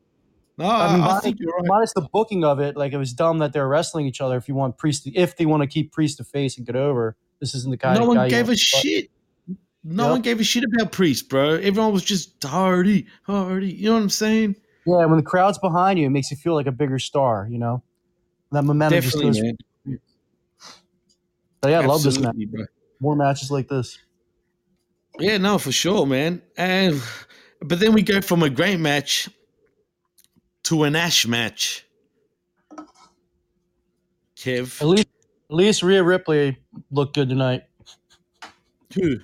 No, 0.56 0.66
I 0.66 0.92
mean, 0.92 1.02
I 1.02 1.06
minus, 1.06 1.24
right. 1.24 1.34
minus 1.66 1.92
the 1.94 2.08
booking 2.12 2.42
of 2.42 2.58
it, 2.58 2.76
like 2.76 2.92
it 2.92 2.98
was 2.98 3.12
dumb 3.12 3.38
that 3.38 3.52
they're 3.52 3.68
wrestling 3.68 4.06
each 4.06 4.20
other. 4.20 4.36
If 4.36 4.48
you 4.48 4.56
want 4.56 4.76
Priest, 4.76 5.04
to, 5.04 5.14
if 5.16 5.36
they 5.36 5.46
want 5.46 5.62
to 5.62 5.68
keep 5.68 5.92
Priest 5.92 6.18
to 6.18 6.24
face 6.24 6.58
and 6.58 6.66
get 6.66 6.74
over, 6.74 7.16
this 7.38 7.54
isn't 7.54 7.70
the 7.70 7.76
kind 7.76 7.96
No 7.96 8.10
of 8.10 8.16
one 8.16 8.28
gave 8.28 8.48
a 8.48 8.56
shit. 8.56 9.08
No 9.84 10.04
Yep. 10.04 10.10
one 10.10 10.22
gave 10.22 10.40
a 10.40 10.44
shit 10.44 10.64
about 10.64 10.90
Priest, 10.90 11.28
bro. 11.28 11.54
Everyone 11.54 11.92
was 11.92 12.02
just 12.02 12.42
Hardy, 12.42 13.06
Hardy. 13.22 13.70
You 13.70 13.84
know 13.90 13.94
what 13.94 14.02
I'm 14.02 14.10
saying? 14.10 14.56
Yeah, 14.84 15.04
when 15.04 15.16
the 15.16 15.22
crowd's 15.22 15.58
behind 15.58 16.00
you, 16.00 16.06
it 16.06 16.10
makes 16.10 16.32
you 16.32 16.36
feel 16.36 16.54
like 16.54 16.66
a 16.66 16.72
bigger 16.72 16.98
star. 16.98 17.46
You 17.48 17.58
know, 17.58 17.84
that 18.52 18.62
momentum 18.64 19.00
Definitely, 19.00 19.30
just 19.30 19.40
goes. 19.40 19.42
man. 19.86 20.00
But 21.60 21.68
yeah, 21.70 21.80
I 21.80 21.86
love 21.86 22.02
this 22.02 22.18
match. 22.18 22.36
Bro. 22.46 22.64
More 23.00 23.16
matches 23.16 23.50
like 23.50 23.68
this. 23.68 23.98
Yeah, 25.18 25.38
no, 25.38 25.58
for 25.58 25.72
sure, 25.72 26.06
man. 26.06 26.42
And 26.56 27.00
but 27.60 27.80
then 27.80 27.92
we 27.92 28.02
go 28.02 28.20
from 28.20 28.42
a 28.42 28.50
great 28.50 28.78
match 28.78 29.28
to 30.64 30.84
an 30.84 30.94
Ash 30.96 31.26
match. 31.26 31.84
Kev, 34.36 34.80
At 34.80 34.86
least, 34.86 35.08
at 35.50 35.56
least 35.56 35.82
Rhea 35.82 36.02
Ripley 36.04 36.58
looked 36.92 37.16
good 37.16 37.28
tonight. 37.28 37.64
who? 38.94 39.16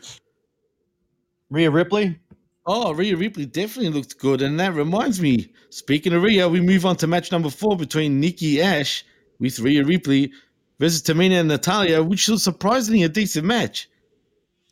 Rhea 1.51 1.71
Ripley. 1.71 2.19
Oh, 2.67 2.93
Rhea 2.95 3.17
Ripley 3.17 3.47
definitely 3.47 3.91
looked 3.93 4.19
good. 4.19 4.43
And 4.43 4.59
that 4.59 4.75
reminds 4.75 5.21
me, 5.21 5.53
speaking 5.71 6.13
of 6.15 6.23
Rhea, 6.23 6.49
we 6.49 6.61
move 6.61 6.85
on 6.85 6.97
to 6.97 7.07
match 7.07 7.31
number 7.31 7.51
four 7.51 7.77
between 7.77 8.19
Nikki 8.19 8.61
Ash 8.61 9.05
with 9.39 9.59
Rhea 9.61 9.85
Ripley 9.85 10.33
versus 10.79 11.03
Tamina 11.03 11.41
and 11.41 11.49
Natalya, 11.49 12.03
which 12.03 12.29
was 12.29 12.43
surprisingly 12.43 13.03
a 13.03 13.09
decent 13.09 13.47
match. 13.47 13.89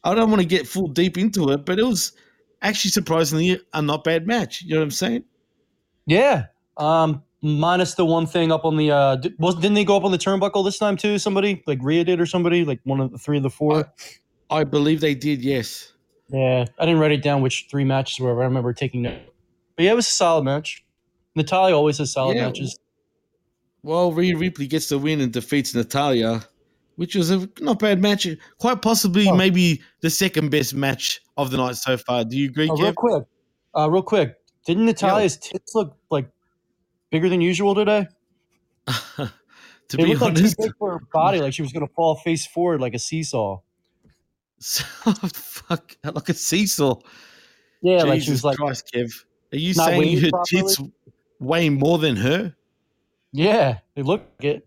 I 0.05 0.15
don't 0.15 0.31
want 0.31 0.43
to 0.43 0.49
get 0.49 0.67
full 0.67 0.89
deep 0.89 1.17
into 1.17 1.51
it, 1.51 1.65
but 1.65 1.79
it 1.79 1.85
was 1.85 2.13
actually 2.63 2.91
surprisingly 2.91 3.61
a 3.73 3.83
not 3.83 4.05
bad 4.05 4.27
match. 4.27 4.63
You 4.63 4.75
know 4.75 4.81
what 4.81 4.85
I'm 4.85 4.91
saying? 4.91 5.25
Yeah. 6.07 6.47
Um, 6.77 7.23
minus 7.43 7.95
the 7.95 8.05
one 8.05 8.27
thing 8.27 8.51
up 8.51 8.65
on 8.65 8.77
the 8.77 8.91
uh, 8.91 9.17
was 9.39 9.55
didn't 9.57 9.75
they 9.75 9.85
go 9.85 9.97
up 9.97 10.05
on 10.05 10.11
the 10.13 10.19
turnbuckle 10.19 10.65
this 10.65 10.79
time 10.79 10.97
too? 10.97 11.19
Somebody 11.19 11.63
like 11.67 11.79
Rhea 11.83 12.05
did 12.05 12.21
or 12.21 12.27
somebody 12.27 12.65
like 12.65 12.81
one 12.85 13.01
of 13.01 13.13
the 13.13 13.19
three 13.19 13.37
of 13.37 13.43
the 13.43 13.51
four. 13.51 13.93
I 14.51 14.65
believe 14.65 15.01
they 15.01 15.15
did. 15.15 15.43
Yes. 15.43 15.93
yeah, 16.29 16.65
I 16.79 16.85
didn't 16.87 17.01
write 17.01 17.13
it 17.13 17.23
down 17.23 17.43
which 17.43 17.67
three 17.71 17.85
matches 17.85 18.19
were. 18.21 18.35
but 18.35 18.41
I 18.41 18.45
remember 18.45 18.73
taking 18.73 19.03
note. 19.03 19.21
But 19.77 19.85
yeah, 19.85 19.93
it 19.93 19.97
was 19.97 20.09
a 20.09 20.13
solid 20.13 20.45
match. 20.45 20.85
Natalya 21.35 21.75
always 21.77 21.99
has 21.99 22.13
solid 22.13 22.37
Yeah. 22.37 22.47
matches. 22.47 22.79
Well, 23.83 24.13
Rhea 24.13 24.37
Ripley 24.37 24.67
gets 24.67 24.89
the 24.89 24.99
win 24.99 25.21
and 25.21 25.33
defeats 25.33 25.75
Natalya, 25.75 26.45
which 26.97 27.15
was 27.17 27.31
a 27.31 27.49
not 27.61 27.79
bad 27.81 28.01
match. 28.01 28.27
Quite 28.59 28.81
possibly, 28.83 29.29
Oh. 29.29 29.35
maybe 29.35 29.83
the 30.01 30.11
second 30.11 30.51
best 30.51 30.75
match 30.75 31.21
of 31.37 31.51
the 31.51 31.57
night 31.57 31.77
so 31.77 31.97
far. 31.97 32.25
Do 32.25 32.37
you 32.37 32.49
agree, 32.49 32.69
Oh, 32.71 32.77
real 32.77 32.93
quick, 32.93 33.25
uh, 33.77 33.91
real 33.91 34.03
quick. 34.03 34.37
Didn't 34.67 34.87
Natalya's 34.87 35.37
tits 35.37 35.75
look 35.75 35.97
like 36.11 36.31
bigger 37.11 37.29
than 37.29 37.41
usual 37.41 37.75
today? 37.75 38.07
to 38.87 39.31
They 39.97 40.05
be 40.05 40.15
looked 40.15 40.23
like 40.23 40.35
too 40.37 40.51
big 40.59 40.77
for 40.79 40.93
her 40.93 41.01
body, 41.13 41.41
like 41.41 41.53
she 41.53 41.63
was 41.63 41.73
gonna 41.73 41.89
fall 41.89 42.17
face 42.17 42.47
forward 42.47 42.81
like 42.81 42.95
a 42.95 42.99
seesaw. 43.01 43.59
fuck, 44.61 45.97
like 46.05 46.29
a 46.29 46.35
seesaw. 46.35 46.95
Yeah, 47.83 48.05
like 48.05 48.21
she 48.21 48.27
Jesus 48.27 48.31
was 48.31 48.45
like, 48.45 48.57
Christ, 48.59 48.91
Kev. 48.95 49.25
Are 49.53 49.59
you 49.59 49.75
saying 49.75 50.21
her 50.21 50.31
properly? 50.31 50.63
tits 50.63 50.81
weigh 51.41 51.69
more 51.69 51.99
than 51.99 52.15
her? 52.17 52.55
Yeah, 53.33 53.79
they 53.95 54.03
look 54.03 54.23
it. 54.41 54.67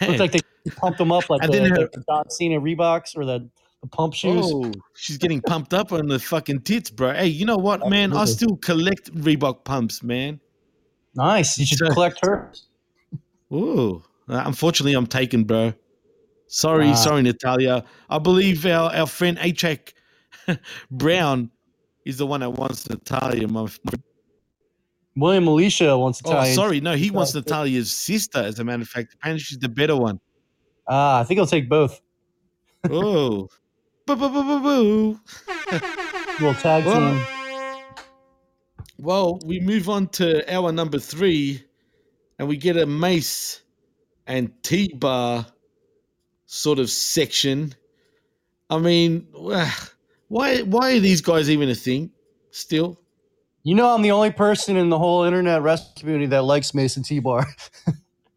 Looked 0.00 0.18
like 0.18 0.32
they 0.32 0.40
pumped 0.76 0.98
them 0.98 1.12
up 1.12 1.28
like 1.30 1.42
And 1.42 1.52
the, 1.52 1.58
then 1.58 1.70
her- 1.70 1.88
the 1.92 2.04
Don 2.08 2.28
Cena 2.30 2.60
Reeboks 2.60 3.16
or 3.16 3.24
the, 3.24 3.48
the 3.82 3.88
pump 3.88 4.14
shoes. 4.14 4.44
Oh, 4.46 4.72
she's 4.96 5.18
getting 5.18 5.40
pumped 5.40 5.72
up 5.74 5.92
on 5.92 6.06
the 6.08 6.18
fucking 6.18 6.62
tits, 6.62 6.90
bro. 6.90 7.12
Hey, 7.14 7.26
you 7.28 7.44
know 7.46 7.56
what, 7.56 7.88
man? 7.88 8.12
I 8.12 8.24
still 8.24 8.56
collect 8.56 9.14
Reebok 9.14 9.64
pumps, 9.64 10.02
man. 10.02 10.40
Nice. 11.14 11.58
You 11.58 11.66
should 11.66 11.78
So- 11.78 11.88
collect 11.90 12.18
hers. 12.24 12.66
Ooh, 13.52 14.02
uh, 14.28 14.42
unfortunately, 14.44 14.94
I'm 14.94 15.06
taken, 15.06 15.44
bro. 15.44 15.72
Sorry, 16.48 16.94
sorry, 16.96 17.22
Natalya. 17.22 17.84
I 18.08 18.18
believe 18.18 18.64
our, 18.66 18.90
our 18.94 19.06
friend 19.06 19.36
Achak 19.38 19.92
Brown 20.90 21.50
is 22.06 22.16
the 22.18 22.26
one 22.26 22.40
that 22.40 22.50
wants 22.50 22.88
Natalya. 22.88 23.46
My, 23.48 23.62
my, 23.62 23.92
William 25.18 25.46
Alicia 25.48 25.96
wants 25.98 26.18
to 26.18 26.24
tell 26.24 26.44
you. 26.44 26.52
oh, 26.52 26.54
sorry, 26.54 26.80
no, 26.80 26.94
he 26.94 27.10
wants. 27.10 27.34
Natalya's 27.34 27.90
sister. 27.90 28.38
As 28.38 28.58
a 28.58 28.64
matter 28.64 28.82
of 28.82 28.88
fact, 28.88 29.14
apparently 29.14 29.42
she's 29.42 29.58
the 29.58 29.68
better 29.68 29.96
one. 29.96 30.20
Ah, 30.88 31.20
I 31.20 31.24
think 31.24 31.40
I'll 31.40 31.46
take 31.46 31.68
both. 31.68 32.00
Oh, 32.90 33.48
boo, 34.06 34.16
boo, 34.16 34.28
boo, 34.28 34.42
boo, 34.42 34.60
boo. 34.60 35.20
Little 36.40 36.54
tag 36.54 36.86
Well, 36.86 37.10
team. 37.10 38.04
Well, 38.98 39.40
we 39.44 39.60
move 39.60 39.88
on 39.88 40.08
to 40.08 40.52
hour 40.52 40.72
number 40.72 40.98
three, 40.98 41.64
and 42.38 42.48
we 42.48 42.56
get 42.56 42.76
a 42.76 42.86
Mace 42.86 43.62
and 44.26 44.50
T 44.62 44.92
Bar 44.94 45.46
sort 46.46 46.78
of 46.78 46.90
section. 46.90 47.74
I 48.70 48.78
mean, 48.78 49.26
why 49.32 50.62
why 50.62 50.96
are 50.96 51.00
these 51.00 51.20
guys 51.20 51.50
even 51.50 51.68
a 51.70 51.74
thing 51.74 52.10
still? 52.50 53.00
You 53.68 53.74
know, 53.74 53.94
I'm 53.94 54.00
the 54.00 54.12
only 54.12 54.30
person 54.30 54.78
in 54.78 54.88
the 54.88 54.98
whole 54.98 55.24
internet 55.24 55.60
wrestling 55.60 55.92
community 55.98 56.24
that 56.28 56.44
likes 56.44 56.72
Mason 56.72 57.02
T 57.02 57.18
Bar. 57.18 57.46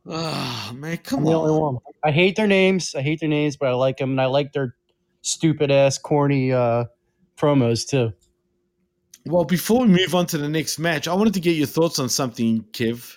Oh 0.05 0.71
man, 0.75 0.91
I'm 0.91 0.97
come 0.97 1.23
the 1.23 1.31
only 1.31 1.53
on. 1.53 1.75
one. 1.75 1.77
I 2.03 2.11
hate 2.11 2.35
their 2.35 2.47
names. 2.47 2.93
I 2.95 3.01
hate 3.01 3.21
their 3.21 3.29
names, 3.29 3.55
but 3.55 3.69
I 3.69 3.71
like 3.71 3.95
them, 3.95 4.09
and 4.09 4.19
I 4.19 4.25
like 4.25 4.51
their 4.51 4.75
stupid 5.21 5.71
ass, 5.71 5.97
corny 5.97 6.51
uh, 6.51 6.83
promos 7.37 7.87
too. 7.87 8.11
Well, 9.25 9.45
before 9.45 9.83
we 9.83 9.87
move 9.87 10.13
on 10.15 10.25
to 10.25 10.37
the 10.37 10.49
next 10.49 10.79
match, 10.79 11.07
I 11.07 11.13
wanted 11.13 11.35
to 11.35 11.39
get 11.39 11.55
your 11.55 11.67
thoughts 11.67 11.97
on 11.97 12.09
something, 12.09 12.65
Kev. 12.73 13.15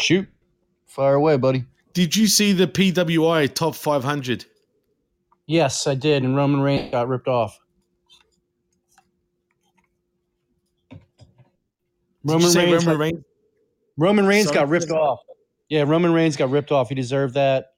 Shoot, 0.00 0.26
fire 0.86 1.16
away, 1.16 1.36
buddy. 1.36 1.66
Did 1.92 2.16
you 2.16 2.28
see 2.28 2.54
the 2.54 2.66
PWI 2.66 3.52
top 3.52 3.74
500? 3.74 4.46
Yes, 5.44 5.86
I 5.86 5.94
did, 5.94 6.24
and 6.24 6.34
Roman 6.34 6.62
Reigns 6.62 6.92
got 6.92 7.08
ripped 7.08 7.28
off. 7.28 7.60
Roman 12.28 12.52
Reigns, 12.52 12.56
Roman 12.72 12.84
got- 12.84 12.98
Reigns? 12.98 13.24
Roman 13.96 14.26
Reigns 14.26 14.50
got 14.50 14.68
ripped 14.68 14.90
off. 14.90 15.20
Yeah, 15.68 15.82
Roman 15.82 16.12
Reigns 16.12 16.36
got 16.36 16.50
ripped 16.50 16.70
off. 16.72 16.88
He 16.88 16.94
deserved 16.94 17.34
that. 17.34 17.72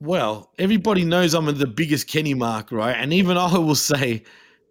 Well, 0.00 0.50
everybody 0.58 1.04
knows 1.04 1.34
I'm 1.34 1.44
the 1.46 1.66
biggest 1.66 2.08
Kenny 2.08 2.32
mark, 2.34 2.72
right? 2.72 2.92
And 2.96 3.12
even 3.12 3.36
I 3.36 3.56
will 3.58 3.74
say 3.74 4.22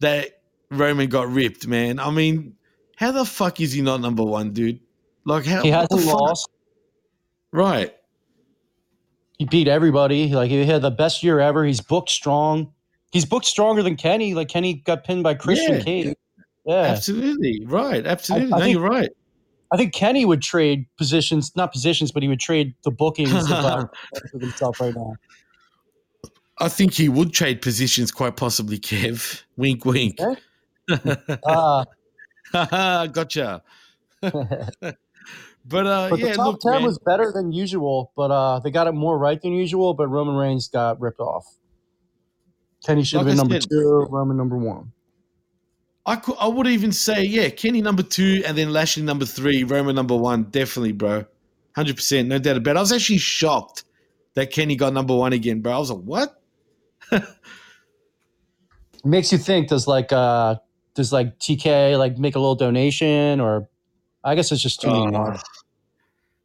that 0.01 0.41
Roman 0.71 1.07
got 1.09 1.29
ripped, 1.29 1.67
man. 1.67 1.99
I 1.99 2.09
mean, 2.09 2.55
how 2.95 3.11
the 3.11 3.25
fuck 3.25 3.61
is 3.61 3.73
he 3.73 3.81
not 3.81 4.01
number 4.01 4.23
one, 4.23 4.51
dude? 4.51 4.79
Like, 5.25 5.45
how? 5.45 5.61
He 5.61 5.69
hasn't 5.69 6.05
lost. 6.05 6.49
Right. 7.51 7.93
He 9.37 9.45
beat 9.45 9.67
everybody. 9.67 10.29
Like 10.33 10.49
he 10.49 10.65
had 10.65 10.81
the 10.81 10.91
best 10.91 11.23
year 11.23 11.39
ever. 11.39 11.63
He's 11.63 11.79
booked 11.81 12.09
strong. 12.09 12.73
He's 13.11 13.25
booked 13.25 13.45
stronger 13.45 13.81
than 13.83 13.95
Kenny. 13.95 14.33
Like 14.33 14.49
Kenny 14.49 14.73
got 14.75 15.03
pinned 15.03 15.23
by 15.23 15.33
Christian 15.35 15.75
Yeah. 15.77 15.83
Cage. 15.83 16.15
Yeah, 16.66 16.82
Absolutely. 16.82 17.64
Right. 17.66 18.05
Absolutely. 18.05 18.53
I 18.53 18.57
no, 18.57 18.64
think- 18.64 18.74
you're 18.78 18.89
right. 18.89 19.10
I 19.72 19.78
think 19.78 19.93
Kenny 19.93 20.26
would 20.26 20.41
trade 20.41 20.88
positions, 20.97 21.55
not 21.55 21.72
positions, 21.72 22.12
but 22.12 22.24
he 22.24 22.30
would 22.30 22.39
trade 22.39 22.74
the 22.84 22.89
bookings 22.89 23.32
of, 23.51 23.88
himself 24.41 24.82
right 24.82 24.95
now. 24.95 25.14
I 26.57 26.70
think 26.70 26.93
he 26.93 27.07
would 27.07 27.32
trade 27.34 27.62
positions 27.62 28.12
quite 28.12 28.36
possibly, 28.36 28.80
Kev. 28.80 29.43
Wink, 29.57 29.86
wink. 29.86 30.18
Uh, 31.45 31.86
gotcha. 33.07 33.62
but 34.22 35.86
uh, 35.86 36.10
but 36.10 36.20
yeah, 36.20 36.30
the 36.30 36.34
top 36.36 36.45
look, 36.47 36.62
ten 36.62 36.72
man. 36.74 36.84
was 36.84 36.97
better 37.05 37.32
than 37.32 37.51
usual, 37.51 38.12
but 38.16 38.32
uh, 38.32 38.60
they 38.60 38.72
got 38.72 38.88
it 38.88 38.93
more 38.93 39.20
right 39.20 39.39
than 39.39 39.53
usual. 39.53 39.93
But 39.93 40.07
Roman 40.07 40.36
Reigns 40.36 40.68
got 40.68 40.99
ripped 40.99 41.20
off. 41.20 41.45
Kenny 42.86 43.03
should 43.03 43.18
have 43.20 43.28
Like 43.28 43.34
been 43.36 43.39
I 43.39 43.43
number 43.43 43.62
said- 43.62 43.70
two. 43.70 44.07
Roman 44.10 44.36
number 44.36 44.57
one. 44.57 44.91
I 46.10 46.16
could, 46.16 46.36
I 46.39 46.47
would 46.47 46.66
even 46.66 46.91
say, 46.91 47.24
yeah, 47.24 47.49
Kenny 47.49 47.82
number 47.84 48.01
two, 48.01 48.41
and 48.43 48.57
then 48.57 48.74
Lashley 48.74 49.03
number 49.03 49.26
three, 49.26 49.64
Roman 49.64 49.95
number 49.95 50.16
one, 50.16 50.45
definitely, 50.45 50.91
bro, 50.91 51.24
hundred 51.76 51.97
percent, 51.97 52.28
no 52.28 52.39
doubt 52.39 52.57
about. 52.57 52.72
it. 52.72 52.78
I 52.78 52.80
was 52.80 52.91
actually 52.91 53.20
shocked 53.20 53.84
that 54.34 54.49
Kenny 54.49 54.76
got 54.76 54.91
number 54.91 55.16
one 55.16 55.34
again, 55.34 55.62
bro. 55.62 55.72
I 55.72 55.78
was 55.78 55.91
like, 55.91 56.01
what? 56.01 56.41
Makes 59.03 59.32
you 59.32 59.38
think. 59.38 59.68
Does 59.70 59.86
like 59.88 60.12
uh, 60.12 60.55
does 60.95 61.14
like 61.14 61.38
TK 61.38 61.95
like 61.99 62.18
make 62.18 62.36
a 62.36 62.39
little 62.39 62.55
donation, 62.55 63.39
or 63.39 63.70
I 64.24 64.34
guess 64.34 64.51
it's 64.51 64.64
just 64.64 64.82
tuning 64.82 65.16
Oh. 65.16 65.38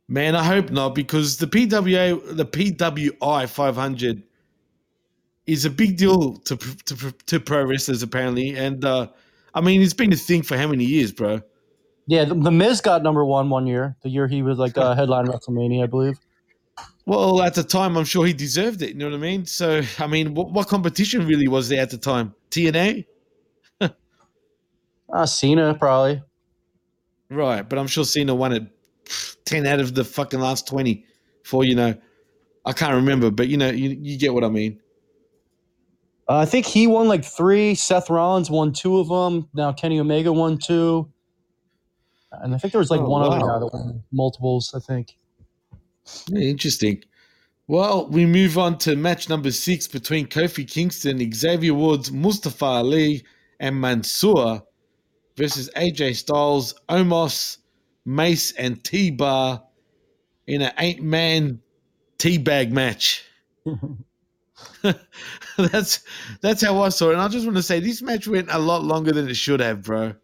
Man, 0.08 0.36
I 0.36 0.44
hope 0.44 0.70
not 0.70 0.94
because 0.94 1.38
the 1.38 1.46
PWA, 1.46 2.36
the 2.36 2.44
PWI 2.44 3.48
500 3.48 4.22
is 5.46 5.64
a 5.64 5.70
big 5.70 5.96
deal 5.96 6.34
to 6.34 6.56
to, 6.56 7.12
to 7.12 7.40
pro 7.40 7.64
wrestlers 7.64 8.02
apparently, 8.02 8.54
and 8.54 8.84
uh, 8.84 9.08
I 9.54 9.60
mean 9.60 9.82
it's 9.82 9.94
been 9.94 10.12
a 10.12 10.16
thing 10.16 10.42
for 10.42 10.56
how 10.56 10.66
many 10.68 10.84
years, 10.84 11.12
bro? 11.12 11.40
Yeah, 12.06 12.24
the, 12.24 12.34
the 12.34 12.50
Miz 12.50 12.80
got 12.80 13.02
number 13.02 13.24
one 13.24 13.48
one 13.48 13.66
year. 13.66 13.96
The 14.02 14.10
year 14.10 14.26
he 14.28 14.42
was 14.42 14.58
like 14.58 14.76
uh, 14.76 14.94
headline 14.94 15.26
WrestleMania, 15.26 15.84
I 15.84 15.86
believe. 15.86 16.18
Well, 17.06 17.42
at 17.42 17.54
the 17.54 17.62
time, 17.62 17.96
I'm 17.96 18.04
sure 18.04 18.26
he 18.26 18.32
deserved 18.32 18.82
it. 18.82 18.90
You 18.90 18.94
know 18.94 19.06
what 19.06 19.14
I 19.14 19.18
mean? 19.18 19.44
So, 19.44 19.82
I 19.98 20.06
mean, 20.06 20.34
what, 20.34 20.50
what 20.52 20.68
competition 20.68 21.26
really 21.26 21.48
was 21.48 21.68
there 21.68 21.82
at 21.82 21.90
the 21.90 21.98
time? 21.98 22.34
TNA, 22.50 23.04
Uh, 25.12 25.26
Cena 25.26 25.74
probably. 25.74 26.22
right? 27.30 27.68
But 27.68 27.78
I'm 27.78 27.86
sure 27.86 28.04
Cena 28.04 28.34
won 28.34 28.52
it 28.52 28.62
pff, 29.04 29.36
ten 29.44 29.66
out 29.66 29.80
of 29.80 29.94
the 29.94 30.04
fucking 30.04 30.40
last 30.40 30.66
twenty. 30.66 31.04
For 31.44 31.64
you 31.64 31.74
know, 31.74 31.94
I 32.64 32.72
can't 32.72 32.94
remember, 32.94 33.30
but 33.30 33.48
you 33.48 33.56
know, 33.58 33.70
you, 33.70 33.90
you 34.00 34.18
get 34.18 34.32
what 34.34 34.44
I 34.44 34.48
mean. 34.48 34.80
Uh, 36.28 36.38
I 36.38 36.44
think 36.46 36.64
he 36.66 36.86
won 36.86 37.06
like 37.08 37.24
three. 37.24 37.74
Seth 37.74 38.08
Rollins 38.08 38.50
won 38.50 38.72
two 38.72 38.98
of 38.98 39.08
them. 39.08 39.48
Now 39.54 39.72
Kenny 39.72 40.00
Omega 40.00 40.32
won 40.32 40.58
two. 40.58 41.10
And 42.32 42.54
I 42.54 42.58
think 42.58 42.72
there 42.72 42.78
was 42.80 42.90
like 42.90 43.00
Oh, 43.00 43.08
one 43.08 43.22
other 43.22 43.38
wow. 43.44 43.52
guy 43.54 43.58
that 43.60 43.70
won 43.72 44.02
multiples. 44.10 44.72
I 44.74 44.80
think. 44.80 45.16
Interesting. 46.34 47.02
Well, 47.66 48.08
we 48.08 48.26
move 48.26 48.58
on 48.58 48.76
to 48.78 48.94
match 48.96 49.28
number 49.28 49.50
six 49.50 49.86
between 49.88 50.26
Kofi 50.26 50.68
Kingston, 50.70 51.32
Xavier 51.32 51.72
Woods, 51.72 52.12
Mustafa 52.12 52.64
Ali, 52.64 53.24
and 53.60 53.80
Mansoor 53.80 54.62
versus 55.36 55.70
AJ 55.76 56.16
Styles, 56.16 56.74
Omos, 56.90 57.58
Mace, 58.04 58.52
and 58.52 58.82
T 58.84 59.10
Bar 59.10 59.62
in 60.46 60.60
an 60.62 60.72
eight 60.78 61.02
man 61.02 61.60
teabag 62.18 62.70
match. 62.70 63.24
that's 65.58 66.04
that's 66.40 66.62
how 66.62 66.82
I 66.82 66.88
saw 66.90 67.10
it. 67.10 67.14
And 67.14 67.22
I 67.22 67.28
just 67.28 67.46
want 67.46 67.56
to 67.56 67.62
say 67.62 67.80
this 67.80 68.02
match 68.02 68.28
went 68.28 68.48
a 68.50 68.58
lot 68.58 68.82
longer 68.82 69.12
than 69.12 69.28
it 69.28 69.34
should 69.34 69.60
have, 69.60 69.82
bro. 69.82 70.14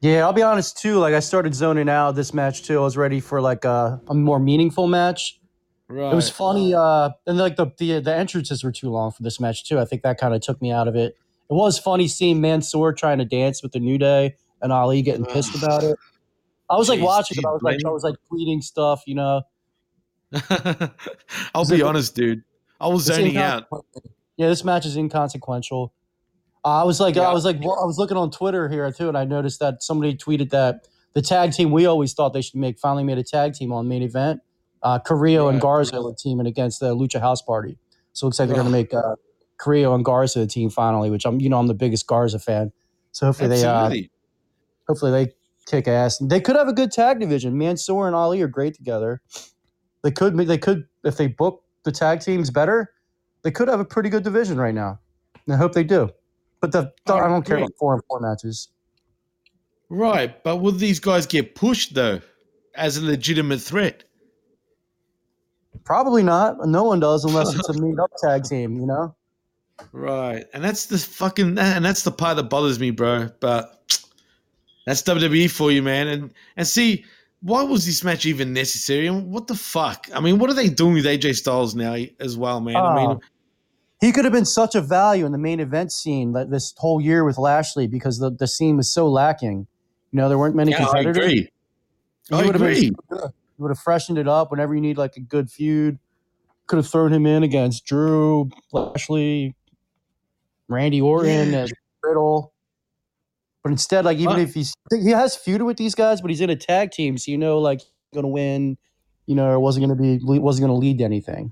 Yeah, 0.00 0.24
I'll 0.24 0.32
be 0.32 0.42
honest 0.42 0.78
too. 0.78 0.98
Like 0.98 1.14
I 1.14 1.20
started 1.20 1.54
zoning 1.54 1.88
out 1.88 2.12
this 2.12 2.34
match 2.34 2.62
too. 2.62 2.78
I 2.78 2.82
was 2.82 2.96
ready 2.96 3.20
for 3.20 3.40
like 3.40 3.64
a, 3.64 4.00
a 4.08 4.14
more 4.14 4.38
meaningful 4.38 4.86
match. 4.86 5.40
Right. 5.88 6.12
It 6.12 6.16
was 6.16 6.28
funny, 6.28 6.74
uh, 6.74 7.10
and 7.26 7.38
like 7.38 7.56
the, 7.56 7.66
the 7.78 8.00
the 8.00 8.14
entrances 8.14 8.64
were 8.64 8.72
too 8.72 8.90
long 8.90 9.12
for 9.12 9.22
this 9.22 9.38
match 9.38 9.64
too. 9.64 9.78
I 9.78 9.84
think 9.84 10.02
that 10.02 10.18
kind 10.18 10.34
of 10.34 10.40
took 10.40 10.60
me 10.60 10.72
out 10.72 10.88
of 10.88 10.96
it. 10.96 11.16
It 11.48 11.54
was 11.54 11.78
funny 11.78 12.08
seeing 12.08 12.40
Mansoor 12.40 12.92
trying 12.92 13.18
to 13.18 13.24
dance 13.24 13.62
with 13.62 13.70
the 13.70 13.78
New 13.78 13.98
Day 13.98 14.34
and 14.60 14.72
Ali 14.72 15.02
getting 15.02 15.24
pissed 15.24 15.54
about 15.54 15.84
it. 15.84 15.96
I 16.68 16.76
was 16.76 16.88
like 16.88 16.98
Jeez, 16.98 17.04
watching 17.04 17.38
you 17.40 17.48
I 17.48 17.52
was 17.52 17.62
like, 17.62 17.78
I 17.86 17.90
was 17.90 18.02
like 18.02 18.16
tweeting 18.32 18.62
stuff, 18.62 19.04
you 19.06 19.14
know. 19.14 19.42
I'll 21.54 21.68
be 21.68 21.82
honest, 21.82 22.16
dude. 22.16 22.42
I 22.80 22.88
was 22.88 23.08
It's 23.08 23.16
zoning 23.16 23.36
out. 23.36 23.64
Yeah, 24.36 24.48
this 24.48 24.64
match 24.64 24.84
is 24.86 24.96
inconsequential. 24.96 25.92
I 26.64 26.82
was 26.84 27.00
like, 27.00 27.14
Yeah. 27.14 27.22
I 27.22 27.32
was 27.32 27.44
like, 27.44 27.60
well, 27.60 27.78
I 27.80 27.86
was 27.86 27.96
looking 27.98 28.16
on 28.16 28.30
Twitter 28.30 28.68
here 28.68 28.90
too, 28.92 29.08
and 29.08 29.16
I 29.16 29.24
noticed 29.24 29.60
that 29.60 29.82
somebody 29.82 30.14
tweeted 30.16 30.50
that 30.50 30.86
the 31.14 31.22
tag 31.22 31.52
team 31.52 31.70
we 31.70 31.86
always 31.86 32.12
thought 32.12 32.32
they 32.34 32.42
should 32.42 32.56
make 32.56 32.78
finally 32.78 33.04
made 33.04 33.18
a 33.18 33.22
tag 33.22 33.54
team 33.54 33.72
on 33.72 33.88
main 33.88 34.02
event. 34.02 34.40
Uh, 34.82 34.98
Carrillo 34.98 35.48
and 35.48 35.56
Right. 35.56 35.62
Garza 35.62 36.02
were 36.02 36.14
teaming 36.14 36.46
against 36.46 36.80
the 36.80 36.94
Lucha 36.94 37.20
House 37.20 37.40
Party, 37.40 37.78
so 38.12 38.24
it 38.24 38.28
looks 38.28 38.38
like 38.38 38.48
they're 38.48 38.56
going 38.56 38.66
to 38.66 38.72
make 38.72 38.92
uh, 38.92 39.14
Carrillo 39.58 39.94
and 39.94 40.04
Garza 40.04 40.40
the 40.40 40.46
team 40.46 40.68
finally. 40.68 41.08
Which 41.10 41.24
I'm, 41.24 41.40
you 41.40 41.48
know, 41.48 41.58
I'm 41.58 41.66
the 41.66 41.74
biggest 41.74 42.06
Garza 42.06 42.38
fan, 42.38 42.72
so 43.12 43.26
hopefully 43.26 43.48
they, 43.48 43.64
uh, 43.64 43.90
hopefully 44.86 45.12
they 45.12 45.32
kick 45.66 45.88
ass. 45.88 46.18
They 46.18 46.40
could 46.40 46.56
have 46.56 46.68
a 46.68 46.72
good 46.74 46.92
tag 46.92 47.20
division. 47.20 47.56
Mansoor 47.56 48.06
and 48.06 48.14
Ali 48.14 48.42
are 48.42 48.48
great 48.48 48.74
together. 48.74 49.22
They 50.02 50.10
could, 50.10 50.36
they 50.36 50.58
could, 50.58 50.84
if 51.04 51.16
they 51.16 51.26
book 51.26 51.64
the 51.86 51.92
tag 51.92 52.20
teams 52.20 52.50
better, 52.50 52.92
they 53.42 53.50
could 53.50 53.68
have 53.68 53.80
a 53.80 53.84
pretty 53.84 54.10
good 54.10 54.24
division 54.24 54.58
right 54.58 54.74
now. 54.74 54.98
And 55.46 55.54
I 55.54 55.56
hope 55.56 55.72
they 55.72 55.84
do. 55.84 56.10
But 56.60 56.72
the, 56.72 56.92
I 57.06 57.12
I 57.12 57.28
don't 57.28 57.46
care 57.46 57.56
about 57.56 57.72
four 57.78 57.94
and 57.94 58.02
four 58.08 58.20
matches. 58.20 58.68
Right, 59.88 60.42
but 60.42 60.56
will 60.56 60.72
these 60.72 60.98
guys 60.98 61.26
get 61.26 61.54
pushed 61.54 61.94
though 61.94 62.20
as 62.74 62.96
a 62.96 63.04
legitimate 63.04 63.60
threat? 63.60 64.04
Probably 65.84 66.24
not. 66.24 66.66
No 66.66 66.82
one 66.82 66.98
does 66.98 67.24
unless 67.24 67.54
it's 67.54 67.68
a 67.68 67.72
meet 67.80 67.98
up 67.98 68.10
tag 68.20 68.44
team, 68.44 68.80
you 68.80 68.86
know? 68.86 69.14
Right, 69.92 70.44
and 70.52 70.64
that's 70.64 70.86
the 70.86 70.98
fucking 70.98 71.58
and 71.58 71.84
that's 71.84 72.02
the 72.02 72.10
part 72.10 72.36
that 72.36 72.44
bothers 72.44 72.80
me, 72.80 72.90
bro. 72.90 73.30
But 73.40 74.02
that's 74.86 75.02
WWE 75.02 75.50
for 75.50 75.70
you, 75.70 75.82
man. 75.82 76.08
And 76.08 76.34
and 76.56 76.66
see, 76.66 77.04
why 77.46 77.62
was 77.62 77.86
this 77.86 78.02
match 78.02 78.26
even 78.26 78.52
necessary? 78.52 79.06
And 79.06 79.30
what 79.30 79.46
the 79.46 79.54
fuck? 79.54 80.08
I 80.12 80.18
mean, 80.18 80.38
what 80.38 80.50
are 80.50 80.54
they 80.54 80.68
doing 80.68 80.94
with 80.94 81.04
AJ 81.04 81.36
Styles 81.36 81.76
now 81.76 81.96
as 82.18 82.36
well, 82.36 82.60
man? 82.60 82.76
I 82.76 82.80
ah. 82.80 82.94
mean, 82.94 83.10
Oh. 83.10 83.20
He 84.00 84.12
could 84.12 84.24
have 84.26 84.32
been 84.32 84.44
such 84.44 84.74
a 84.74 84.82
value 84.82 85.24
in 85.24 85.32
the 85.32 85.38
main 85.38 85.58
event 85.58 85.90
scene 85.90 86.32
like 86.32 86.50
this 86.50 86.74
whole 86.76 87.00
year 87.00 87.24
with 87.24 87.38
Lashley 87.38 87.86
because 87.86 88.18
the, 88.18 88.30
the 88.30 88.46
scene 88.46 88.76
was 88.76 88.92
so 88.92 89.08
lacking. 89.08 89.66
You 90.12 90.16
know, 90.18 90.28
there 90.28 90.36
weren't 90.36 90.54
many 90.54 90.72
yeah, 90.72 90.82
I 90.82 91.02
competitors. 91.02 91.16
agree. 91.16 91.50
He 92.28 92.34
I 92.34 92.44
would've 92.44 92.60
been 92.60 92.70
agree. 92.70 92.80
He 92.80 92.92
would 93.56 93.70
have 93.70 93.78
freshened 93.78 94.18
it 94.18 94.28
up 94.28 94.50
whenever 94.50 94.74
you 94.74 94.82
need 94.82 94.98
like 94.98 95.16
a 95.16 95.20
good 95.20 95.50
feud. 95.50 95.98
Could 96.66 96.76
have 96.76 96.86
thrown 96.88 97.10
him 97.10 97.24
in 97.24 97.42
against 97.42 97.86
Drew, 97.86 98.50
Lashley, 98.72 99.54
Randy 100.68 101.00
Orton, 101.00 101.52
Yeah. 101.52 101.60
and 101.60 101.72
Riddle. 102.02 102.52
But 103.66 103.72
instead, 103.72 104.04
like 104.04 104.18
even 104.18 104.36
Huh. 104.36 104.42
if 104.42 104.54
he's 104.54 104.72
he 104.92 105.10
has 105.10 105.36
feuded 105.36 105.66
with 105.66 105.76
these 105.76 105.96
guys, 105.96 106.20
but 106.20 106.30
he's 106.30 106.40
in 106.40 106.50
a 106.50 106.54
tag 106.54 106.92
team, 106.92 107.18
so 107.18 107.32
you 107.32 107.36
know 107.36 107.58
like 107.58 107.80
he's 107.80 107.90
gonna 108.14 108.28
win. 108.28 108.78
You 109.26 109.34
know, 109.34 109.46
or 109.50 109.58
wasn't 109.58 109.88
gonna 109.88 110.00
be 110.00 110.20
wasn't 110.22 110.68
gonna 110.68 110.78
lead 110.78 110.98
to 110.98 111.04
anything. 111.04 111.50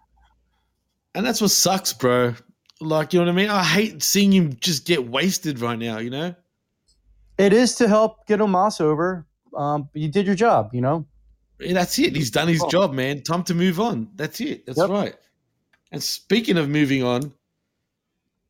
And 1.17 1.27
that's 1.27 1.41
what 1.41 1.51
sucks, 1.51 1.93
bro. 1.93 2.35
Like, 2.81 3.13
you 3.13 3.19
know 3.19 3.25
what 3.27 3.33
I 3.33 3.35
mean? 3.35 3.51
I 3.51 3.65
hate 3.65 4.01
seeing 4.01 4.31
him 4.33 4.55
just 4.61 4.87
get 4.87 5.09
wasted 5.11 5.59
right 5.59 5.77
now, 5.77 5.99
you 5.99 6.11
know? 6.11 6.37
It 7.37 7.53
is 7.53 7.75
to 7.77 7.89
help 7.89 8.29
get 8.29 8.39
Omos 8.39 8.81
over. 8.81 9.27
Um, 9.57 9.89
but 9.93 10.01
you 10.01 10.09
did 10.09 10.25
your 10.25 10.37
job, 10.37 10.71
you 10.73 10.83
know. 10.83 11.05
Yeah, 11.59 11.73
That's 11.73 11.99
it. 11.99 12.15
He's 12.15 12.31
done 12.31 12.47
his 12.47 12.63
Oh. 12.63 12.69
job, 12.69 12.93
man. 12.93 13.23
Time 13.25 13.43
to 13.43 13.55
move 13.55 13.81
on. 13.81 14.09
That's 14.15 14.41
it. 14.41 14.67
That's 14.67 14.79
Yep. 14.79 14.91
right. 14.91 15.17
And 15.91 16.01
speaking 16.01 16.59
of 16.59 16.69
moving 16.69 17.03
on, 17.03 17.33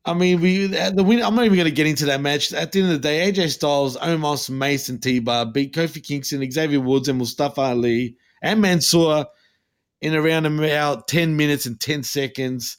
I 0.05 0.13
mean, 0.13 0.39
we 0.39 0.67
the 0.67 1.03
win. 1.03 1.23
I'm 1.23 1.33
not 1.33 1.45
even 1.45 1.57
going 1.57 1.69
to 1.69 1.71
get 1.71 1.87
into 1.87 2.05
that 2.05 2.21
match. 2.21 2.53
At 2.53 2.71
the 2.71 2.81
end 2.81 2.91
of 2.91 3.01
the 3.01 3.07
day, 3.07 3.31
AJ 3.31 3.49
Styles, 3.49 3.97
Omos, 3.97 4.49
Mace, 4.51 4.87
and 4.87 5.01
T-Bar 5.01 5.47
beat 5.47 5.73
Kofi 5.73 6.03
Kingston, 6.03 6.49
Xavier 6.51 6.79
Woods, 6.79 7.07
and 7.07 7.17
Mustafa 7.17 7.61
Ali 7.61 8.15
and 8.43 8.61
Mansoor 8.61 9.25
in 10.01 10.15
around 10.15 10.45
about 10.45 11.07
10 11.07 11.35
minutes 11.35 11.65
and 11.65 11.79
10 11.79 12.03
seconds. 12.03 12.77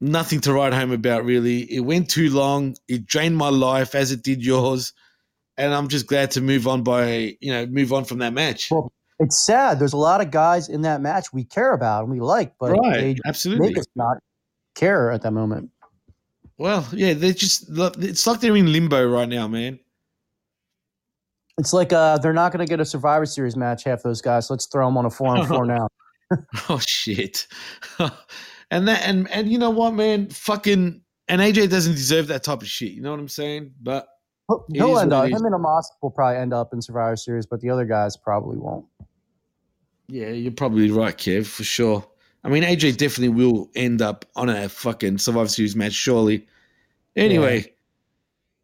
Nothing 0.00 0.40
to 0.42 0.52
write 0.52 0.72
home 0.72 0.92
about, 0.92 1.24
really. 1.24 1.60
It 1.72 1.80
went 1.80 2.08
too 2.08 2.30
long. 2.30 2.76
It 2.86 3.06
drained 3.06 3.36
my 3.36 3.48
life 3.48 3.94
as 3.96 4.12
it 4.12 4.22
did 4.22 4.44
yours. 4.44 4.92
And 5.56 5.74
I'm 5.74 5.88
just 5.88 6.06
glad 6.06 6.30
to 6.32 6.40
move 6.40 6.68
on 6.68 6.84
by, 6.84 7.36
you 7.40 7.52
know, 7.52 7.66
move 7.66 7.92
on 7.92 8.04
from 8.04 8.18
that 8.18 8.32
match. 8.32 8.68
Well, 8.70 8.92
It's 9.18 9.44
sad. 9.44 9.78
There's 9.80 9.92
a 9.92 9.98
lot 9.98 10.20
of 10.20 10.30
guys 10.30 10.68
in 10.68 10.82
that 10.82 11.00
match 11.00 11.32
we 11.32 11.44
care 11.44 11.72
about 11.72 12.04
and 12.04 12.12
we 12.12 12.20
like, 12.20 12.54
but 12.58 12.70
right. 12.70 13.00
they 13.00 13.16
Absolutely. 13.26 13.68
make 13.68 13.78
us 13.78 13.86
not 13.96 14.18
care 14.74 15.10
at 15.10 15.22
that 15.22 15.32
moment. 15.32 15.70
Well, 16.62 16.86
yeah, 16.92 17.12
they're 17.14 17.32
just 17.32 17.64
it's 17.98 18.24
like 18.24 18.38
they're 18.38 18.56
in 18.56 18.72
limbo 18.72 19.04
right 19.10 19.28
now, 19.28 19.48
man. 19.48 19.80
It's 21.58 21.72
like 21.72 21.92
uh, 21.92 22.18
they're 22.18 22.32
not 22.32 22.52
going 22.52 22.64
to 22.64 22.70
get 22.70 22.78
a 22.78 22.84
Survivor 22.84 23.26
Series 23.26 23.56
match. 23.56 23.82
Half 23.82 24.04
those 24.04 24.22
guys. 24.22 24.48
Let's 24.48 24.66
throw 24.66 24.86
them 24.86 24.96
on 24.96 25.04
a 25.04 25.10
four 25.10 25.36
on 25.36 25.44
four 25.48 25.66
now. 25.66 25.88
Oh 26.68 26.78
shit. 26.78 27.48
and 28.70 28.86
that 28.86 29.02
and 29.02 29.28
and 29.32 29.50
you 29.50 29.58
know 29.58 29.70
what, 29.70 29.94
man? 29.94 30.30
Fucking 30.30 31.02
and 31.26 31.40
AJ 31.40 31.68
doesn't 31.68 31.94
deserve 31.94 32.28
that 32.28 32.44
type 32.44 32.62
of 32.62 32.68
shit. 32.68 32.92
You 32.92 33.02
know 33.02 33.10
what 33.10 33.18
I'm 33.18 33.28
saying? 33.28 33.72
But 33.82 34.06
He'll 34.48 34.64
It 34.70 34.76
he'll 34.76 34.96
is 34.98 35.02
end 35.02 35.12
up. 35.12 35.24
Him 35.26 35.44
and 35.44 35.54
Omos 35.56 35.82
will 36.00 36.12
probably 36.12 36.38
end 36.38 36.54
up 36.54 36.72
in 36.72 36.80
Survivor 36.80 37.16
Series, 37.16 37.44
but 37.44 37.60
the 37.60 37.70
other 37.70 37.84
guys 37.84 38.16
probably 38.16 38.56
won't. 38.56 38.86
yeah, 40.06 40.28
you're 40.28 40.52
probably 40.52 40.92
right, 40.92 41.18
Kev, 41.18 41.46
for 41.46 41.64
sure. 41.64 42.06
I 42.44 42.48
mean, 42.50 42.62
AJ 42.62 42.98
definitely 42.98 43.30
will 43.30 43.68
end 43.74 44.00
up 44.00 44.24
on 44.36 44.48
a 44.48 44.68
fucking 44.68 45.18
Survivor 45.18 45.48
Series 45.48 45.74
match, 45.74 45.92
surely. 45.92 46.46
Anyway, 47.16 47.72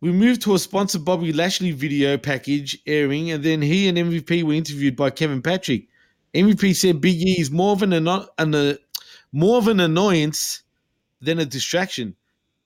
we 0.01 0.13
moved 0.13 0.43
to 0.43 0.55
a 0.55 0.59
sponsored 0.59 1.05
Bobby 1.05 1.33
Lashley 1.33 1.73
video 1.73 2.17
package 2.17 2.79
airing, 2.87 3.31
and 3.31 3.43
then 3.43 3.61
he 3.61 3.89
and 3.89 3.99
MVP 3.99 4.43
were 4.43 4.55
interviewed 4.55 4.97
by 4.97 5.11
Kevin 5.11 5.43
Patrick. 5.43 5.89
MVP 6.35 6.75
said 6.77 7.01
Big 7.01 7.17
E 7.21 7.41
is 7.41 7.51
more 7.51 7.73
of 7.73 7.83
an, 7.83 7.93
anno- 7.93 8.29
an 8.39 8.55
uh, 8.55 8.75
more 9.33 9.59
of 9.59 9.69
an 9.69 9.81
annoyance 9.81 10.63
than 11.21 11.39
a 11.39 11.45
distraction. 11.45 12.15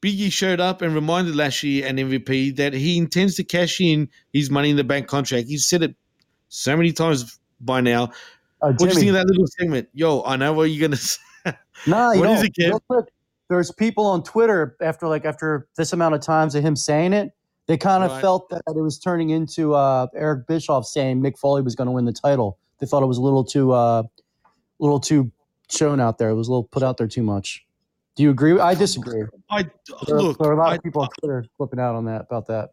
Big 0.00 0.18
E 0.20 0.30
showed 0.30 0.60
up 0.60 0.82
and 0.82 0.94
reminded 0.94 1.36
Lashley 1.36 1.84
and 1.84 1.98
MVP 1.98 2.56
that 2.56 2.72
he 2.74 2.98
intends 2.98 3.36
to 3.36 3.44
cash 3.44 3.80
in 3.80 4.08
his 4.32 4.50
Money 4.50 4.70
in 4.70 4.76
the 4.76 4.84
Bank 4.84 5.06
contract. 5.06 5.48
He's 5.48 5.66
said 5.66 5.82
it 5.82 5.94
so 6.48 6.76
many 6.76 6.92
times 6.92 7.38
by 7.60 7.80
now. 7.80 8.04
Uh, 8.60 8.72
What 8.72 8.78
do 8.78 8.86
you 8.86 8.94
think 8.94 9.08
of 9.08 9.14
that 9.14 9.26
little 9.26 9.46
segment? 9.46 9.88
Yo, 9.94 10.22
I 10.24 10.36
know 10.36 10.52
what 10.52 10.64
you're 10.64 10.86
gonna 10.86 10.96
say. 10.96 11.20
nah, 11.86 12.12
you 12.12 12.20
what 12.20 12.30
is 12.30 12.42
it, 12.42 12.52
Kev? 12.54 12.80
There's 13.53 13.70
people 13.70 14.07
on 14.07 14.22
Twitter 14.22 14.76
after 14.80 15.07
like 15.09 15.26
after 15.26 15.68
this 15.76 15.92
amount 15.92 16.14
of 16.14 16.22
times 16.22 16.55
of 16.55 16.64
him 16.64 16.74
saying 16.74 17.12
it, 17.12 17.32
they 17.66 17.76
kind 17.76 18.03
of 18.03 18.11
Right. 18.11 18.20
felt 18.22 18.48
that 18.48 18.62
it 18.66 18.80
was 18.80 18.98
turning 18.98 19.28
into 19.28 19.74
uh, 19.74 20.07
Eric 20.16 20.46
Bischoff 20.46 20.86
saying 20.86 21.20
Mick 21.20 21.38
Foley 21.38 21.61
was 21.61 21.74
going 21.74 21.84
to 21.86 21.92
win 21.92 22.07
the 22.07 22.14
title. 22.14 22.59
They 22.80 22.86
thought 22.86 23.03
it 23.03 23.07
was 23.07 23.18
a 23.18 23.20
little 23.20 23.44
too, 23.44 23.72
uh, 23.72 24.05
little 24.78 24.98
too 25.00 25.30
shown 25.70 26.00
out 26.00 26.16
there. 26.16 26.30
It 26.30 26.34
was 26.34 26.48
a 26.48 26.50
little 26.50 26.64
put 26.64 26.82
out 26.82 26.96
there 26.96 27.07
too 27.07 27.22
much. 27.22 27.64
Do 28.16 28.22
you 28.22 28.30
agree? 28.30 28.59
I 28.59 28.74
disagree. 28.74 29.24
I 29.50 29.64
There, 30.07 30.20
look. 30.22 30.38
there 30.38 30.48
are 30.48 30.55
a 30.55 30.57
lot 30.57 30.72
I, 30.72 30.76
of 30.76 30.82
people 30.82 31.03
on 31.03 31.09
Twitter 31.20 31.44
flipping 31.59 31.78
out 31.78 31.94
on 31.94 32.07
that 32.07 32.22
about 32.22 32.46
that. 32.46 32.70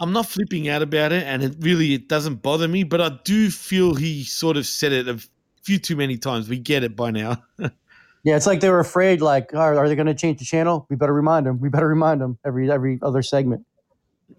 I'm 0.00 0.12
not 0.12 0.26
flipping 0.26 0.68
out 0.68 0.82
about 0.82 1.12
it, 1.12 1.22
and 1.24 1.42
it 1.42 1.56
really 1.60 1.94
it 1.94 2.08
doesn't 2.08 2.42
bother 2.42 2.68
me. 2.68 2.82
But 2.82 3.00
I 3.00 3.18
do 3.24 3.50
feel 3.50 3.94
he 3.94 4.24
sort 4.24 4.58
of 4.58 4.66
said 4.66 4.92
it 4.92 5.08
a 5.08 5.18
few 5.62 5.78
too 5.78 5.96
many 5.96 6.18
times. 6.18 6.46
We 6.46 6.58
get 6.58 6.84
it 6.84 6.94
by 6.94 7.10
now. 7.10 7.42
Yeah, 8.24 8.36
it's 8.36 8.46
like 8.46 8.60
they 8.60 8.68
were 8.70 8.80
afraid. 8.80 9.20
Like, 9.22 9.54
are, 9.54 9.76
are 9.78 9.88
they 9.88 9.94
going 9.96 10.06
to 10.06 10.14
change 10.14 10.38
the 10.38 10.44
channel? 10.44 10.86
We 10.90 10.96
better 10.96 11.14
remind 11.14 11.46
them. 11.46 11.58
We 11.60 11.68
better 11.70 11.88
remind 11.88 12.20
them 12.20 12.38
every 12.44 12.70
every 12.70 12.98
other 13.02 13.22
segment. 13.22 13.64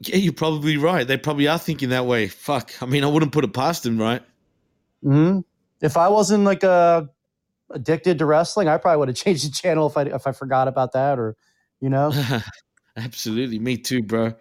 yeah, 0.01 0.15
you're 0.17 0.33
probably 0.33 0.77
right. 0.77 1.07
They 1.07 1.17
probably 1.17 1.47
are 1.47 1.59
thinking 1.59 1.89
that 1.89 2.05
way. 2.05 2.27
Fuck. 2.27 2.71
I 2.81 2.85
mean, 2.85 3.03
I 3.03 3.07
wouldn't 3.07 3.31
put 3.31 3.43
it 3.43 3.53
past 3.53 3.83
them, 3.83 3.99
right? 3.99 4.21
hmm 5.03 5.39
If 5.81 5.97
I 5.97 6.09
wasn't 6.09 6.43
like 6.43 6.63
uh, 6.63 7.03
addicted 7.71 8.19
to 8.19 8.25
wrestling, 8.25 8.67
I 8.67 8.77
probably 8.77 8.99
would 8.99 9.07
have 9.09 9.17
changed 9.25 9.47
the 9.47 9.51
channel 9.51 9.87
if 9.87 9.97
I 9.97 10.03
if 10.03 10.27
I 10.27 10.31
forgot 10.31 10.67
about 10.67 10.93
that 10.93 11.19
or, 11.19 11.35
you 11.81 11.89
know. 11.89 12.13
Absolutely, 12.97 13.59
me 13.59 13.77
too, 13.77 14.03
bro. 14.03 14.33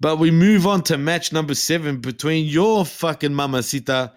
But 0.00 0.18
we 0.18 0.30
move 0.30 0.66
on 0.66 0.82
to 0.84 0.98
match 0.98 1.32
number 1.32 1.54
seven 1.54 2.00
between 2.00 2.46
your 2.46 2.84
fucking 2.84 3.34
mamacita, 3.34 4.12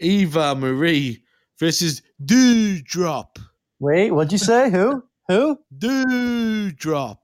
Eva 0.00 0.54
Marie, 0.56 1.22
versus 1.58 2.02
Doudrop. 2.24 3.36
Wait, 3.84 4.12
what'd 4.12 4.32
you 4.32 4.38
say? 4.38 4.70
Who? 4.70 5.04
Who? 5.28 5.58
Doudrop. 5.76 7.18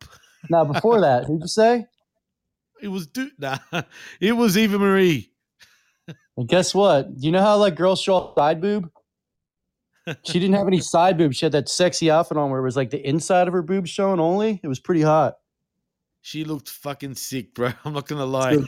Now 0.51 0.63
before 0.67 1.01
that, 1.01 1.25
who'd 1.25 1.41
you 1.41 1.49
say? 1.49 1.87
It 2.83 2.89
was 2.89 3.07
Dew. 3.07 3.31
Nah, 3.39 3.57
it 4.21 4.33
was 4.33 4.59
Eva 4.59 4.79
Marie. 4.79 5.33
And 6.37 6.47
guess 6.47 6.75
what? 6.75 7.19
Do 7.19 7.25
You 7.27 7.33
know 7.33 7.41
how 7.41 7.57
like 7.57 7.77
girls 7.77 8.03
show 8.03 8.15
off 8.17 8.35
side 8.37 8.61
boob? 8.61 8.91
She 10.25 10.39
didn't 10.39 10.57
have 10.57 10.67
any 10.67 10.81
side 10.81 11.17
boob. 11.17 11.33
She 11.33 11.47
had 11.47 11.53
that 11.53 11.69
sexy 11.71 12.11
outfit 12.11 12.37
on 12.37 12.51
where 12.51 12.61
it 12.61 12.65
was 12.65 12.77
like 12.77 12.91
the 12.91 13.07
inside 13.09 13.47
of 13.47 13.55
her 13.55 13.63
boobs 13.63 13.89
showing 13.89 14.21
only. 14.21 14.61
It 14.63 14.69
was 14.69 14.81
pretty 14.81 15.03
hot. 15.03 15.37
She 16.21 16.45
looked 16.45 16.69
fucking 16.69 17.15
sick, 17.15 17.55
bro. 17.55 17.71
I'm 17.87 17.95
not 17.95 18.07
gonna 18.07 18.27
lie. 18.27 18.59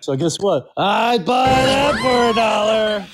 So 0.00 0.16
guess 0.16 0.38
what? 0.38 0.70
I'd 0.78 1.26
buy 1.26 1.48
that 1.48 2.00
for 2.00 2.30
a 2.30 2.34
dollar. 2.34 3.06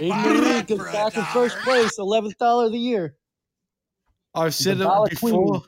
Eva 0.00 0.34
Marie 0.34 0.62
gets 0.62 0.92
back 0.92 1.16
in 1.16 1.24
first 1.26 1.58
place, 1.58 1.98
eleventh 1.98 2.38
dollar 2.38 2.66
of 2.66 2.72
the 2.72 2.78
year. 2.78 3.14
I've 4.34 4.54
said 4.54 4.80
it 4.80 5.10
before. 5.10 5.60
Queen. 5.60 5.62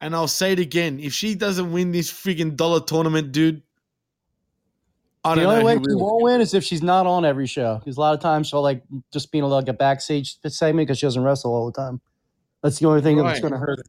and 0.00 0.14
I'll 0.14 0.28
say 0.28 0.52
it 0.52 0.58
again. 0.58 1.00
If 1.00 1.12
she 1.12 1.34
doesn't 1.34 1.72
win 1.72 1.92
this 1.92 2.10
friggin' 2.12 2.56
dollar 2.56 2.80
tournament, 2.80 3.32
dude, 3.32 3.62
I 5.24 5.34
The 5.34 5.42
don't 5.42 5.44
know 5.44 5.50
the 5.50 5.60
only 5.60 5.76
way 5.76 5.82
she 5.86 5.94
will. 5.94 6.00
won't 6.00 6.22
win 6.22 6.40
is 6.40 6.54
if 6.54 6.64
she's 6.64 6.82
not 6.82 7.06
on 7.06 7.24
every 7.24 7.46
show. 7.46 7.76
Because 7.78 7.96
a 7.96 8.00
lot 8.00 8.14
of 8.14 8.20
times 8.20 8.48
she'll 8.48 8.62
like 8.62 8.82
just 9.12 9.30
being 9.32 9.44
like 9.44 9.68
a 9.68 9.72
backstage 9.72 10.36
segment 10.48 10.86
because 10.88 10.98
she 10.98 11.06
doesn't 11.06 11.22
wrestle 11.22 11.52
all 11.54 11.66
the 11.66 11.72
time. 11.72 12.00
That's 12.62 12.78
the 12.78 12.88
only 12.88 13.02
thing 13.02 13.16
that's 13.18 13.40
going 13.40 13.52
to 13.52 13.58
hurt 13.58 13.78
her. 13.78 13.84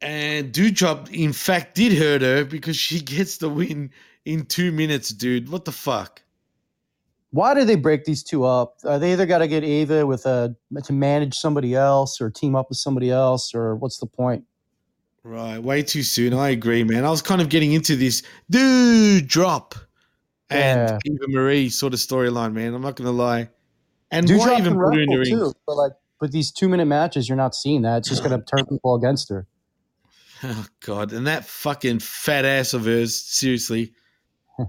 And 0.00 0.52
Doudrop, 0.52 1.10
in 1.12 1.32
fact, 1.32 1.74
did 1.74 1.92
hurt 1.98 2.22
her 2.22 2.44
because 2.44 2.76
she 2.76 3.00
gets 3.00 3.38
the 3.38 3.48
win 3.48 3.90
in 4.24 4.46
two 4.46 4.70
minutes, 4.70 5.08
dude. 5.10 5.48
What 5.50 5.64
the 5.64 5.72
fuck? 5.72 6.22
Why 7.30 7.54
do 7.54 7.64
they 7.64 7.76
break 7.76 8.04
these 8.04 8.22
two 8.22 8.44
up? 8.44 8.76
Uh, 8.84 8.98
they 8.98 9.12
either 9.12 9.26
got 9.26 9.38
to 9.38 9.48
get 9.48 9.62
Ava 9.64 10.06
with 10.06 10.24
a 10.26 10.54
to 10.84 10.92
manage 10.92 11.34
somebody 11.36 11.74
else 11.74 12.20
or 12.20 12.30
team 12.30 12.56
up 12.56 12.68
with 12.70 12.78
somebody 12.78 13.10
else, 13.10 13.54
or 13.54 13.76
what's 13.76 13.98
the 13.98 14.06
point? 14.06 14.44
Right, 15.24 15.62
way 15.62 15.82
too 15.82 16.02
soon. 16.02 16.32
I 16.32 16.48
agree, 16.50 16.84
man. 16.84 17.04
I 17.04 17.10
was 17.10 17.20
kind 17.20 17.42
of 17.42 17.50
getting 17.50 17.72
into 17.72 17.96
this 17.96 18.22
Doudrop 18.50 19.74
and 20.48 20.88
Yeah. 20.88 20.98
Eva 21.04 21.24
Marie 21.28 21.68
sort 21.68 21.92
of 21.92 21.98
storyline, 22.00 22.54
man. 22.54 22.72
I'm 22.72 22.80
not 22.82 22.96
gonna 22.96 23.10
lie. 23.12 23.50
And 24.10 24.26
Do 24.26 24.38
why 24.38 24.56
even 24.56 24.72
put 24.74 24.94
her 24.94 25.00
in 25.00 25.10
the 25.10 25.18
ring? 25.18 25.30
too, 25.30 25.52
but 25.66 25.76
like, 25.76 25.92
but 26.18 26.32
these 26.32 26.50
two 26.50 26.68
minute 26.68 26.86
matches, 26.86 27.28
you're 27.28 27.36
not 27.36 27.54
seeing 27.54 27.82
that. 27.82 27.98
It's 27.98 28.08
just 28.08 28.24
going 28.24 28.36
to 28.38 28.44
turn 28.44 28.64
people 28.70 28.94
against 28.94 29.28
her. 29.28 29.46
Oh 30.42 30.66
God! 30.80 31.12
And 31.12 31.26
that 31.26 31.44
fucking 31.44 31.98
fat 31.98 32.44
ass 32.46 32.72
of 32.72 32.86
hers, 32.86 33.18
seriously. 33.18 33.92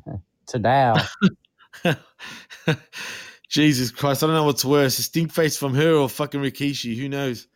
To 0.47 0.57
now, 0.57 0.95
Jesus 3.49 3.91
Christ! 3.91 4.23
I 4.23 4.27
don't 4.27 4.35
know 4.35 4.43
what's 4.43 4.65
worse: 4.65 4.99
a 4.99 5.03
stink 5.03 5.31
face 5.31 5.57
from 5.57 5.73
her 5.75 5.93
or 5.93 6.09
fucking 6.09 6.41
Rikishi. 6.41 6.97
Who 6.97 7.09
knows? 7.09 7.47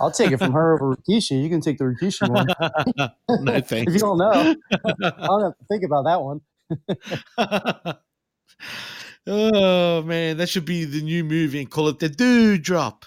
I'll 0.00 0.10
take 0.10 0.30
it 0.32 0.38
from 0.38 0.52
her 0.52 0.74
over 0.74 0.94
Rikishi. 0.96 1.42
You 1.42 1.48
can 1.48 1.60
take 1.60 1.78
the 1.78 1.84
Rikishi 1.84 2.28
one 2.28 2.46
no 3.44 3.60
thanks. 3.60 3.92
if 3.92 3.94
you 3.94 4.00
don't 4.00 4.18
know. 4.18 4.54
I 4.72 5.26
don't 5.26 5.42
have 5.42 5.58
to 5.58 5.64
think 5.68 5.84
about 5.84 6.04
that 6.04 6.22
one. 6.22 6.40
oh 9.26 10.02
man, 10.02 10.36
that 10.36 10.48
should 10.48 10.64
be 10.64 10.84
the 10.84 11.02
new 11.02 11.24
movie 11.24 11.60
and 11.60 11.70
call 11.70 11.88
it 11.88 11.98
the 11.98 12.08
Dewdrop. 12.08 13.04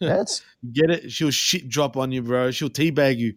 That's 0.00 0.42
Get 0.72 0.90
it? 0.90 1.12
She'll 1.12 1.30
shit 1.30 1.68
drop 1.68 1.96
on 1.96 2.12
you, 2.12 2.22
bro. 2.22 2.50
She'll 2.50 2.70
teabag 2.70 3.18
you. 3.18 3.34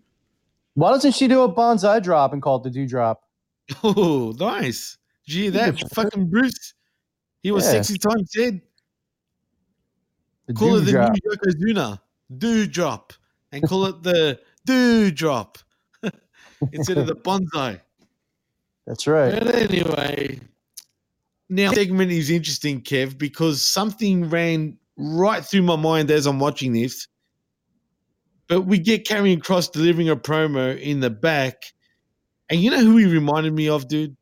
why 0.73 0.91
doesn't 0.91 1.13
she 1.13 1.27
do 1.27 1.41
a 1.41 1.47
banzai 1.47 1.99
drop 1.99 2.33
and 2.33 2.41
call 2.41 2.57
it 2.57 2.63
the 2.63 2.69
dew 2.69 2.87
drop? 2.87 3.23
Oh, 3.83 4.33
nice. 4.39 4.97
Hear 5.29 5.51
that? 5.51 5.89
Fucking 5.93 6.27
Bruce. 6.29 6.73
He 7.43 7.51
was 7.51 7.63
Yeah. 7.65 7.71
sexy 7.71 7.97
time 7.97 8.25
said. 8.25 8.61
The 10.47 10.53
Call 10.53 10.75
it 10.77 10.81
the 10.81 10.85
dewdrop. 10.91 11.13
new 11.13 11.31
Yokozuna. 11.31 11.99
Dewdrop. 12.37 13.13
And 13.51 13.67
call 13.67 13.85
it 13.85 14.03
the 14.03 14.39
do 14.65 15.09
drop 15.11 15.57
Instead 16.71 16.97
of 16.97 17.07
the 17.07 17.15
banzai. 17.15 17.81
That's 18.85 19.07
right. 19.07 19.31
But 19.33 19.55
anyway, 19.55 20.39
now 21.49 21.71
segment 21.71 22.11
is 22.11 22.29
interesting, 22.29 22.81
Kev, 22.81 23.17
because 23.17 23.61
something 23.63 24.29
ran 24.29 24.77
right 24.97 25.43
through 25.45 25.61
my 25.63 25.75
mind 25.75 26.11
as 26.11 26.25
I'm 26.25 26.39
watching 26.39 26.73
this. 26.73 27.07
But 28.47 28.61
we 28.61 28.79
get 28.79 29.05
Karrion 29.05 29.39
Kross 29.39 29.71
delivering 29.71 30.09
a 30.09 30.15
promo 30.15 30.77
in 30.79 30.99
the 30.99 31.09
back, 31.11 31.63
and 32.49 32.59
you 32.59 32.71
know 32.71 32.83
who 32.83 32.97
he 32.97 33.05
reminded 33.05 33.53
me 33.53 33.69
of, 33.69 33.87
dude? 33.87 34.17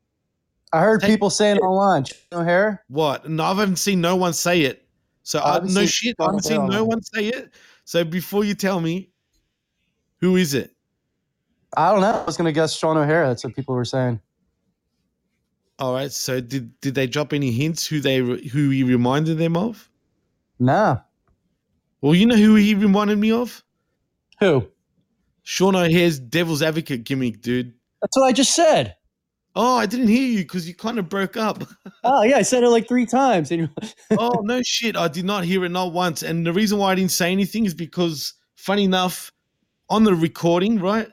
I 0.74 0.82
heard 0.82 1.02
Hey, 1.02 1.10
people 1.10 1.30
saying 1.30 1.58
online, 1.60 2.06
no 2.32 2.44
hair. 2.44 2.84
What? 2.90 3.30
No, 3.30 3.44
I 3.44 3.50
haven't 3.50 3.78
seen 3.78 4.02
no 4.02 4.16
one 4.16 4.34
say 4.34 4.62
it. 4.62 4.88
So 5.24 5.40
I 5.40 5.60
no 5.60 5.86
shit. 5.86 6.16
I 6.20 6.26
haven't 6.26 6.44
seen 6.44 6.66
no 6.68 6.84
one 6.84 7.02
say 7.02 7.28
it. 7.28 7.54
So 7.86 8.04
before 8.04 8.44
you 8.44 8.54
tell 8.54 8.80
me, 8.80 9.10
who 10.20 10.36
is 10.36 10.54
it? 10.54 10.74
I 11.76 11.92
don't 11.92 12.02
know. 12.02 12.22
I 12.22 12.24
was 12.24 12.38
gonna 12.38 12.52
guess 12.52 12.78
Sean 12.78 12.98
O'Haire. 12.98 13.28
That's 13.28 13.44
what 13.44 13.56
people 13.56 13.76
were 13.76 13.86
saying. 13.86 14.20
All 15.80 15.94
right. 15.94 16.12
So 16.12 16.42
did 16.42 16.80
did 16.82 16.96
they 16.96 17.08
drop 17.08 17.34
any 17.34 17.52
hints 17.52 17.86
who 17.86 18.00
they 18.00 18.18
who 18.18 18.70
he 18.70 18.84
reminded 18.84 19.38
them 19.38 19.56
of? 19.56 19.90
Nah. 20.60 21.00
Well, 22.02 22.16
you 22.16 22.26
know 22.26 22.36
who 22.36 22.56
he 22.56 22.76
reminded 22.76 23.18
me 23.18 23.32
of? 23.32 23.64
Who? 24.40 24.68
Sean 25.44 25.76
O'Haire's 25.76 26.20
devil's 26.20 26.62
advocate 26.62 27.04
gimmick, 27.04 27.42
dude. 27.42 27.74
That's 28.02 28.16
what 28.18 28.26
I 28.26 28.32
just 28.34 28.54
said. 28.54 28.96
Oh, 29.60 29.76
I 29.76 29.88
didn't 29.88 30.10
hear 30.10 30.28
you 30.28 30.44
because 30.44 30.68
you 30.68 30.76
kind 30.76 31.00
of 31.00 31.10
broke 31.10 31.36
up. 31.36 31.64
Oh 32.04 32.22
yeah, 32.22 32.38
I 32.38 32.42
said 32.44 32.64
it 32.64 32.70
like 32.70 32.88
three 32.88 33.06
times. 33.08 33.52
And 33.52 33.70
oh 34.18 34.40
no 34.44 34.62
shit, 34.62 34.96
I 34.96 35.08
did 35.10 35.26
not 35.26 35.44
hear 35.44 35.66
it 35.66 35.70
not 35.70 35.92
once. 35.92 36.22
And 36.22 36.46
the 36.46 36.54
reason 36.54 36.78
why 36.78 36.92
I 36.92 36.96
didn't 36.96 37.12
say 37.12 37.32
anything 37.32 37.66
is 37.66 37.74
because, 37.74 38.34
funny 38.56 38.86
enough, 38.86 39.32
on 39.90 40.04
the 40.04 40.14
recording, 40.14 40.80
right, 40.80 41.10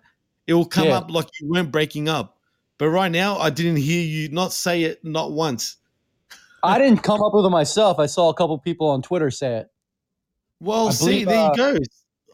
it 0.46 0.54
will 0.54 0.66
come 0.66 0.88
Yeah. 0.88 0.98
up 0.98 1.10
like 1.10 1.26
you 1.40 1.48
weren't 1.50 1.72
breaking 1.72 2.08
up. 2.08 2.38
But 2.78 2.90
right 2.90 3.10
now, 3.10 3.38
I 3.38 3.50
didn't 3.50 3.78
hear 3.78 4.02
you 4.02 4.28
not 4.28 4.52
say 4.52 4.84
it 4.84 5.02
not 5.02 5.32
once. 5.32 5.78
I 6.62 6.78
didn't 6.82 7.02
come 7.02 7.22
up 7.22 7.32
with 7.34 7.46
it 7.46 7.50
myself. 7.50 7.98
I 7.98 8.06
saw 8.06 8.28
a 8.28 8.34
couple 8.34 8.56
people 8.58 8.88
on 8.88 9.02
Twitter 9.02 9.30
say 9.30 9.56
it. 9.56 9.70
Well, 10.60 10.88
I 10.88 10.92
see, 10.92 11.24
believe, 11.24 11.28
there 11.28 11.38
uh, 11.40 11.48
you 11.48 11.56
go. 11.56 11.78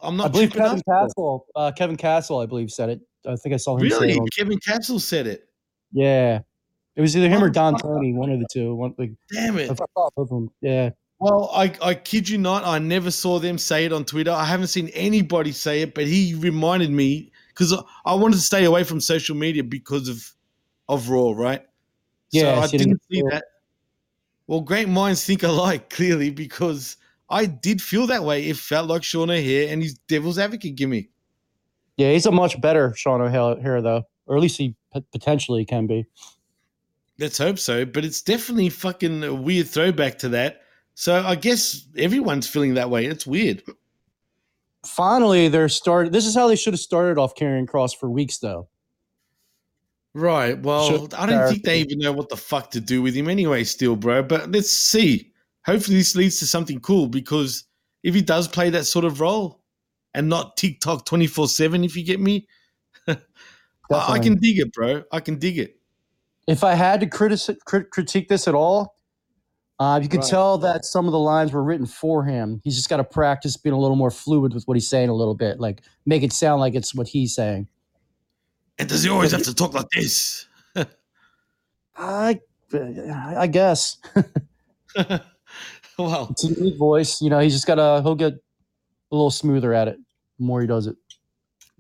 I'm 0.02 0.16
not. 0.16 0.26
I 0.26 0.28
believe 0.28 0.52
Kevin. 0.52 0.82
Castle. 0.82 1.46
Uh, 1.54 1.72
Kevin 1.72 1.96
Castle, 1.96 2.40
I 2.40 2.46
believe, 2.46 2.70
said 2.70 2.90
it. 2.90 3.00
I 3.26 3.36
think 3.36 3.54
I 3.54 3.58
saw 3.58 3.76
him 3.76 3.88
say 3.88 3.96
Really, 3.96 4.20
Kevin 4.36 4.58
Castle 4.58 4.98
said 4.98 5.26
it. 5.26 5.49
Yeah, 5.93 6.41
it 6.97 7.01
was 7.01 7.16
either 7.16 7.28
him 7.28 7.43
or 7.43 7.51
Don. 7.51 7.78
Tony, 7.78 8.12
one 8.12 8.30
of 8.30 8.41
the 8.41 8.47
two. 8.53 8.74
One, 8.74 8.95
like, 8.99 9.12
Damn 9.32 9.59
it. 9.59 9.68
both 9.95 10.12
of 10.16 10.28
them. 10.28 10.51
Yeah, 10.61 10.91
Well, 11.18 11.51
I, 11.55 11.72
I 11.82 11.95
kid 11.95 12.28
you 12.28 12.38
not, 12.38 12.64
I 12.64 12.78
never 12.78 13.11
saw 13.11 13.38
them 13.38 13.59
say 13.59 13.84
it 13.84 13.93
on 13.93 14.05
Twitter. 14.05 14.30
I 14.30 14.45
haven't 14.45 14.68
seen 14.68 14.88
anybody 14.88 15.53
say 15.53 15.82
it, 15.82 15.95
but 15.95 16.07
he 16.07 16.34
reminded 16.34 16.91
me 16.91 17.32
because 17.49 17.72
I, 18.05 18.14
wanted 18.14 18.36
to 18.36 18.43
stay 18.43 18.64
away 18.64 18.84
from 18.84 19.01
social 19.01 19.36
media 19.36 19.64
because 19.64 20.09
of 20.09 20.32
of 20.88 21.09
Raw, 21.09 21.32
right? 21.32 21.62
Yeah, 22.32 22.57
so 22.57 22.61
I 22.61 22.66
didn't 22.66 23.01
see 23.11 23.22
that. 23.30 23.45
Well, 24.47 24.61
great 24.61 24.88
minds 24.88 25.24
think 25.24 25.43
alike, 25.43 25.91
clearly, 25.97 26.30
because 26.30 26.97
I 27.28 27.47
did 27.47 27.80
feel 27.80 28.09
that 28.09 28.24
way. 28.24 28.49
It 28.49 28.57
felt 28.57 28.88
like 28.88 29.05
Sean 29.05 29.30
O'Haire 29.30 29.72
and 29.72 29.82
his 29.82 29.95
devil's 30.09 30.38
advocate 30.38 30.74
gimmick. 30.74 31.11
yeah, 31.97 32.11
he's 32.12 32.26
a 32.26 32.32
much 32.32 32.61
better 32.61 32.93
Sean 32.97 33.20
O'Haire 33.20 33.80
though, 33.80 34.03
or 34.31 34.37
at 34.37 34.43
least 34.43 34.59
he 34.59 34.76
p- 34.95 35.05
potentially 35.11 35.64
can 35.64 35.89
be. 35.89 36.07
Let's 37.19 37.36
hope 37.36 37.59
so. 37.59 37.85
But 37.85 38.05
it's 38.05 38.23
definitely 38.23 38.69
fucking 38.69 39.24
a 39.24 39.35
weird 39.35 39.69
throwback 39.69 40.19
to 40.19 40.28
that. 40.31 40.62
So 40.94 41.20
I 41.27 41.35
guess 41.35 41.85
everyone's 41.98 42.47
feeling 42.47 42.74
that 42.74 42.90
way. 42.90 43.07
It's 43.07 43.27
weird. 43.27 43.62
Finally, 44.86 45.48
they're 45.48 45.69
started. 45.69 46.12
This 46.12 46.27
is 46.27 46.35
how 46.36 46.47
they 46.47 46.55
should 46.55 46.73
have 46.73 46.81
started 46.81 47.19
off 47.19 47.35
Karrion 47.35 47.66
Kross 47.66 47.94
for 47.94 48.09
weeks, 48.09 48.39
though. 48.39 48.69
Right. 50.15 50.61
Well, 50.62 50.89
Should 50.89 51.15
I 51.15 51.27
don't 51.27 51.51
think 51.51 51.65
they 51.65 51.81
even 51.81 51.98
know 51.98 52.12
what 52.12 52.28
the 52.28 52.36
fuck 52.36 52.70
to 52.70 52.81
do 52.81 53.02
with 53.02 53.15
him 53.15 53.28
anyway, 53.28 53.65
still, 53.65 53.97
bro. 53.97 54.23
But 54.23 54.52
let's 54.52 54.70
see. 54.70 55.32
Hopefully, 55.66 55.97
this 55.98 56.15
leads 56.15 56.39
to 56.39 56.47
something 56.47 56.81
cool 56.81 57.09
because 57.09 57.65
if 58.05 58.15
he 58.15 58.23
does 58.23 58.47
play 58.47 58.70
that 58.70 58.86
sort 58.86 59.05
of 59.05 59.20
role 59.20 59.61
and 60.15 60.28
not 60.28 60.57
TikTok 60.57 61.05
24 61.05 61.48
7, 61.48 61.85
if 61.85 61.97
you 61.97 62.05
get 62.05 62.20
me, 62.20 62.47
Definitely. 63.98 64.20
can 64.30 64.38
dig 64.40 64.58
it, 64.58 64.72
bro. 64.72 65.02
I 65.12 65.20
can 65.20 65.38
dig 65.38 65.58
it. 65.58 65.76
If 66.46 66.64
I 66.64 66.74
had 66.74 67.00
to 67.00 67.06
critic- 67.06 67.58
crit- 67.64 67.90
critique 67.90 68.28
this 68.28 68.46
at 68.48 68.54
all, 68.54 68.96
uh, 69.78 69.98
you 70.02 70.08
could 70.08 70.20
Right. 70.20 70.28
tell 70.30 70.58
that 70.58 70.84
some 70.84 71.06
of 71.06 71.12
the 71.12 71.18
lines 71.18 71.52
were 71.52 71.62
written 71.62 71.86
for 71.86 72.24
him. 72.24 72.60
He's 72.64 72.76
just 72.76 72.88
got 72.88 72.98
to 72.98 73.04
practice 73.04 73.56
being 73.56 73.72
a 73.74 73.78
little 73.78 73.96
more 73.96 74.10
fluid 74.10 74.52
with 74.54 74.64
what 74.64 74.76
he's 74.76 74.88
saying 74.88 75.08
a 75.08 75.14
little 75.14 75.34
bit, 75.34 75.58
like 75.60 75.82
make 76.06 76.22
it 76.22 76.32
sound 76.32 76.60
like 76.60 76.74
it's 76.74 76.94
what 76.94 77.08
he's 77.08 77.34
saying. 77.34 77.68
And 78.78 78.88
does 78.88 79.02
he 79.02 79.10
always 79.10 79.32
have 79.32 79.42
to 79.44 79.54
talk 79.54 79.74
like 79.74 79.88
this? 79.94 80.46
I, 81.96 82.40
I 82.74 83.46
guess 83.46 83.98
well, 85.98 86.28
it's 86.30 86.44
a 86.44 86.48
unique 86.48 86.78
voice. 86.78 87.20
You 87.20 87.30
know, 87.30 87.38
he's 87.40 87.52
just 87.52 87.66
got 87.66 87.74
to. 87.76 88.00
He'll 88.02 88.14
get 88.14 88.32
a 88.34 89.14
little 89.14 89.30
smoother 89.30 89.74
at 89.74 89.88
it 89.88 89.98
the 90.38 90.44
more 90.44 90.60
he 90.60 90.66
does 90.66 90.86
it. 90.86 90.96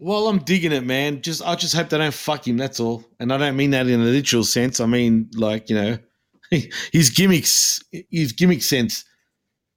Well, 0.02 0.28
I'm 0.28 0.38
digging 0.38 0.72
it, 0.72 0.82
man. 0.82 1.20
Just 1.20 1.42
I 1.42 1.54
just 1.56 1.76
hope 1.76 1.90
they 1.90 1.98
don't 1.98 2.14
fuck 2.14 2.48
him. 2.48 2.56
That's 2.56 2.80
all. 2.80 3.04
And 3.20 3.30
I 3.30 3.36
don't 3.36 3.54
mean 3.54 3.70
that 3.72 3.86
in 3.86 4.00
a 4.00 4.04
literal 4.04 4.44
sense. 4.44 4.80
I 4.80 4.86
mean, 4.86 5.28
like 5.34 5.68
you 5.68 5.76
know, 5.76 5.98
his 6.92 7.10
gimmicks, 7.10 7.84
his 8.10 8.32
gimmick 8.32 8.62
sense. 8.62 9.04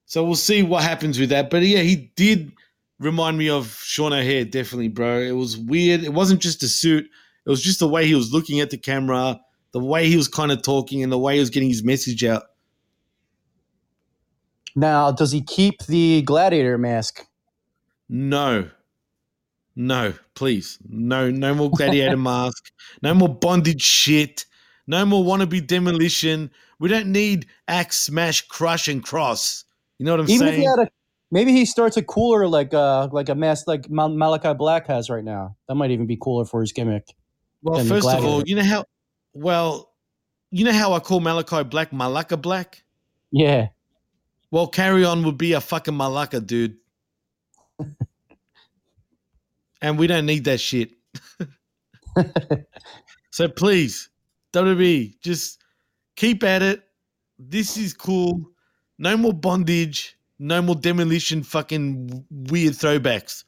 So 0.06 0.24
we'll 0.24 0.34
see 0.34 0.62
what 0.62 0.82
happens 0.82 1.20
with 1.20 1.28
that. 1.28 1.50
But 1.50 1.62
yeah, 1.62 1.80
he 1.80 2.10
did 2.16 2.52
remind 2.98 3.36
me 3.36 3.50
of 3.50 3.78
Sean 3.82 4.14
O'Haire, 4.14 4.46
definitely, 4.46 4.88
bro. 4.88 5.18
It 5.18 5.32
was 5.32 5.58
weird. 5.58 6.02
It 6.02 6.14
wasn't 6.14 6.40
just 6.40 6.62
a 6.62 6.68
suit. 6.68 7.04
It 7.46 7.50
was 7.50 7.62
just 7.62 7.78
the 7.78 7.88
way 7.88 8.06
he 8.06 8.14
was 8.14 8.32
looking 8.32 8.60
at 8.60 8.70
the 8.70 8.78
camera, 8.78 9.38
the 9.72 9.80
way 9.80 10.08
he 10.08 10.16
was 10.16 10.28
kind 10.28 10.50
of 10.50 10.62
talking, 10.62 11.02
and 11.02 11.12
the 11.12 11.18
way 11.18 11.34
he 11.34 11.40
was 11.40 11.50
getting 11.50 11.68
his 11.68 11.84
message 11.84 12.24
out. 12.24 12.44
Now, 14.74 15.12
does 15.12 15.32
he 15.32 15.42
keep 15.42 15.84
the 15.84 16.22
gladiator 16.22 16.78
mask? 16.78 17.26
No. 18.08 18.70
No, 19.76 20.14
please. 20.34 20.78
No, 20.88 21.30
no 21.30 21.54
more 21.54 21.70
gladiator 21.70 22.16
mask. 22.32 22.70
No 23.02 23.14
more 23.14 23.28
bondage 23.28 23.82
shit. 23.82 24.46
No 24.86 25.04
more 25.04 25.24
wannabe 25.24 25.66
demolition. 25.66 26.50
We 26.78 26.88
don't 26.88 27.10
need 27.10 27.46
axe, 27.68 28.00
smash, 28.00 28.42
crush, 28.42 28.88
and 28.88 29.04
Kross. 29.04 29.64
You 29.98 30.06
know 30.06 30.12
what 30.12 30.20
I'm 30.20 30.30
even 30.30 30.48
if 30.48 30.54
saying? 30.54 30.60
he 30.60 30.66
had 30.66 30.78
a 30.80 30.88
maybe 31.30 31.52
he 31.52 31.64
starts 31.64 31.96
a 31.96 32.02
cooler 32.02 32.46
like 32.46 32.74
uh 32.74 33.08
like 33.12 33.28
a 33.28 33.34
mask 33.34 33.66
like 33.66 33.90
Mal- 33.90 34.08
Malachi 34.08 34.54
Black 34.54 34.86
has 34.86 35.10
right 35.10 35.24
now. 35.24 35.56
That 35.68 35.74
might 35.74 35.90
even 35.90 36.06
be 36.06 36.16
cooler 36.16 36.44
for 36.44 36.60
his 36.60 36.72
gimmick. 36.72 37.14
Well, 37.62 37.84
first 37.84 38.08
of 38.08 38.24
all, 38.24 38.42
you 38.44 38.56
know 38.56 38.62
how 38.62 38.84
well 39.32 39.92
you 40.50 40.64
know 40.64 40.72
how 40.72 40.92
I 40.92 41.00
call 41.00 41.20
Malachi 41.20 41.64
Black 41.64 41.90
Malaka 41.90 42.40
Black? 42.40 42.84
Yeah. 43.30 43.68
Well, 44.50 44.68
carry 44.68 45.04
on 45.04 45.24
would 45.24 45.38
be 45.38 45.54
a 45.54 45.60
fucking 45.60 45.94
Malaka, 45.94 46.44
dude. 46.44 46.76
And 49.84 49.98
we 49.98 50.06
don't 50.06 50.24
need 50.24 50.44
that 50.44 50.60
shit. 50.60 50.92
so 53.30 53.48
please, 53.50 54.08
WWE, 54.54 55.20
just 55.20 55.62
keep 56.16 56.42
at 56.42 56.62
it. 56.62 56.84
This 57.38 57.76
is 57.76 57.92
cool. 57.92 58.50
No 58.98 59.18
more 59.18 59.34
bondage. 59.34 60.16
No 60.38 60.62
more 60.62 60.74
demolition 60.74 61.42
fucking 61.42 62.24
weird 62.30 62.72
throwbacks. 62.72 63.44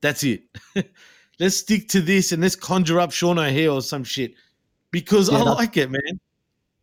That's 0.00 0.24
it. 0.24 0.42
let's 1.38 1.58
stick 1.58 1.86
to 1.90 2.00
this 2.00 2.32
and 2.32 2.42
let's 2.42 2.56
conjure 2.56 2.98
up 2.98 3.12
Sean 3.12 3.38
O'Haire 3.38 3.70
or 3.70 3.82
some 3.82 4.02
shit. 4.02 4.34
Because 4.90 5.30
Yeah, 5.30 5.38
I 5.38 5.42
like 5.42 5.76
it, 5.76 5.92
man. 5.92 6.18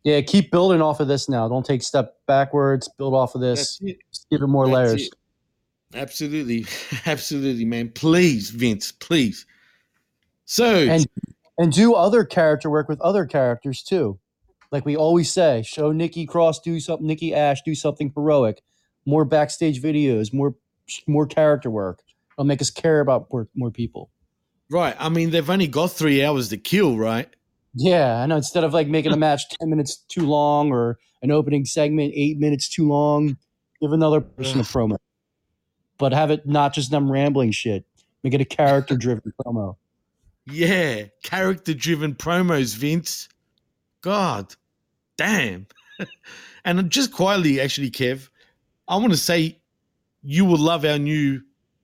Yeah, 0.04 0.22
keep 0.22 0.50
building 0.50 0.80
off 0.80 1.00
of 1.00 1.08
this 1.08 1.28
now. 1.28 1.48
Don't 1.48 1.66
take 1.66 1.82
step 1.82 2.16
backwards. 2.26 2.88
Build 2.96 3.12
off 3.12 3.34
of 3.34 3.42
this. 3.42 3.76
That's 3.76 3.92
it. 3.92 3.98
Just 4.10 4.26
give 4.30 4.40
it 4.40 4.46
more 4.46 4.64
That's 4.64 4.74
layers. 4.74 5.02
it. 5.02 5.14
Absolutely. 5.94 6.66
Absolutely, 7.06 7.64
man. 7.64 7.90
Please, 7.90 8.50
Vince, 8.50 8.92
please. 8.92 9.46
So 10.44 10.64
And 10.64 11.06
and 11.56 11.72
do 11.72 11.94
other 11.94 12.24
character 12.24 12.68
work 12.68 12.88
with 12.88 13.00
other 13.00 13.24
characters 13.24 13.82
too. 13.82 14.18
Like 14.72 14.84
we 14.84 14.96
always 14.96 15.30
say, 15.32 15.62
show 15.62 15.92
Nikki 15.92 16.26
Cross 16.26 16.60
do 16.60 16.80
something, 16.80 17.06
Nikki 17.06 17.32
Ash 17.32 17.62
do 17.62 17.74
something 17.74 18.12
heroic. 18.14 18.62
More 19.06 19.24
backstage 19.24 19.80
videos, 19.80 20.32
more 20.32 20.56
more 21.06 21.26
character 21.26 21.70
work. 21.70 22.00
It'll 22.36 22.44
make 22.44 22.60
us 22.60 22.70
care 22.70 23.00
about 23.00 23.28
more, 23.32 23.48
more 23.54 23.70
people. 23.70 24.10
right. 24.70 24.96
I 24.98 25.08
mean, 25.08 25.30
they've 25.30 25.48
only 25.48 25.68
got 25.68 25.92
three 25.92 26.24
hours 26.24 26.48
to 26.48 26.56
kill, 26.56 26.98
right? 26.98 27.28
Yeah, 27.74 28.20
I 28.20 28.26
know. 28.26 28.36
Instead 28.36 28.64
of 28.64 28.74
like 28.74 28.88
making 28.88 29.12
a 29.12 29.16
match 29.28 29.48
ten 29.50 29.70
minutes 29.70 29.96
too 29.96 30.26
long 30.26 30.72
or 30.72 30.98
an 31.22 31.30
opening 31.30 31.64
segment 31.64 32.12
eight 32.16 32.38
minutes 32.38 32.68
too 32.68 32.88
long, 32.88 33.36
give 33.80 33.92
another 33.92 34.20
person 34.20 34.60
a 34.60 34.64
promo. 34.64 34.96
But 35.98 36.12
have 36.12 36.30
it 36.30 36.46
not 36.46 36.74
just 36.74 36.90
them 36.90 37.10
rambling 37.10 37.52
shit. 37.52 37.84
Make 38.22 38.34
it 38.34 38.40
a 38.40 38.44
character 38.44 38.96
driven 38.96 39.32
promo. 39.44 39.76
Yeah. 40.46 41.04
Character 41.22 41.74
driven 41.74 42.14
promos, 42.14 42.76
Vince. 42.76 43.28
God 44.00 44.54
damn. 45.16 45.66
and 46.64 46.90
just 46.90 47.12
quietly, 47.12 47.60
actually, 47.60 47.90
Kev, 47.90 48.28
I 48.88 48.96
want 48.96 49.12
to 49.12 49.16
say 49.18 49.58
you 50.22 50.44
will 50.44 50.58
love 50.58 50.84
our 50.84 50.98
new 50.98 51.40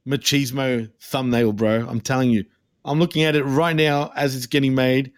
machismo 0.07 0.91
thumbnail, 1.01 1.53
bro. 1.53 1.87
I'm 1.89 2.01
telling 2.01 2.31
you. 2.31 2.45
I'm 2.85 2.99
looking 2.99 3.25
at 3.25 3.37
it 3.37 3.45
right 3.45 3.77
now 3.77 4.11
as 4.17 4.35
it's 4.35 4.47
getting 4.47 4.75
made. 4.75 5.13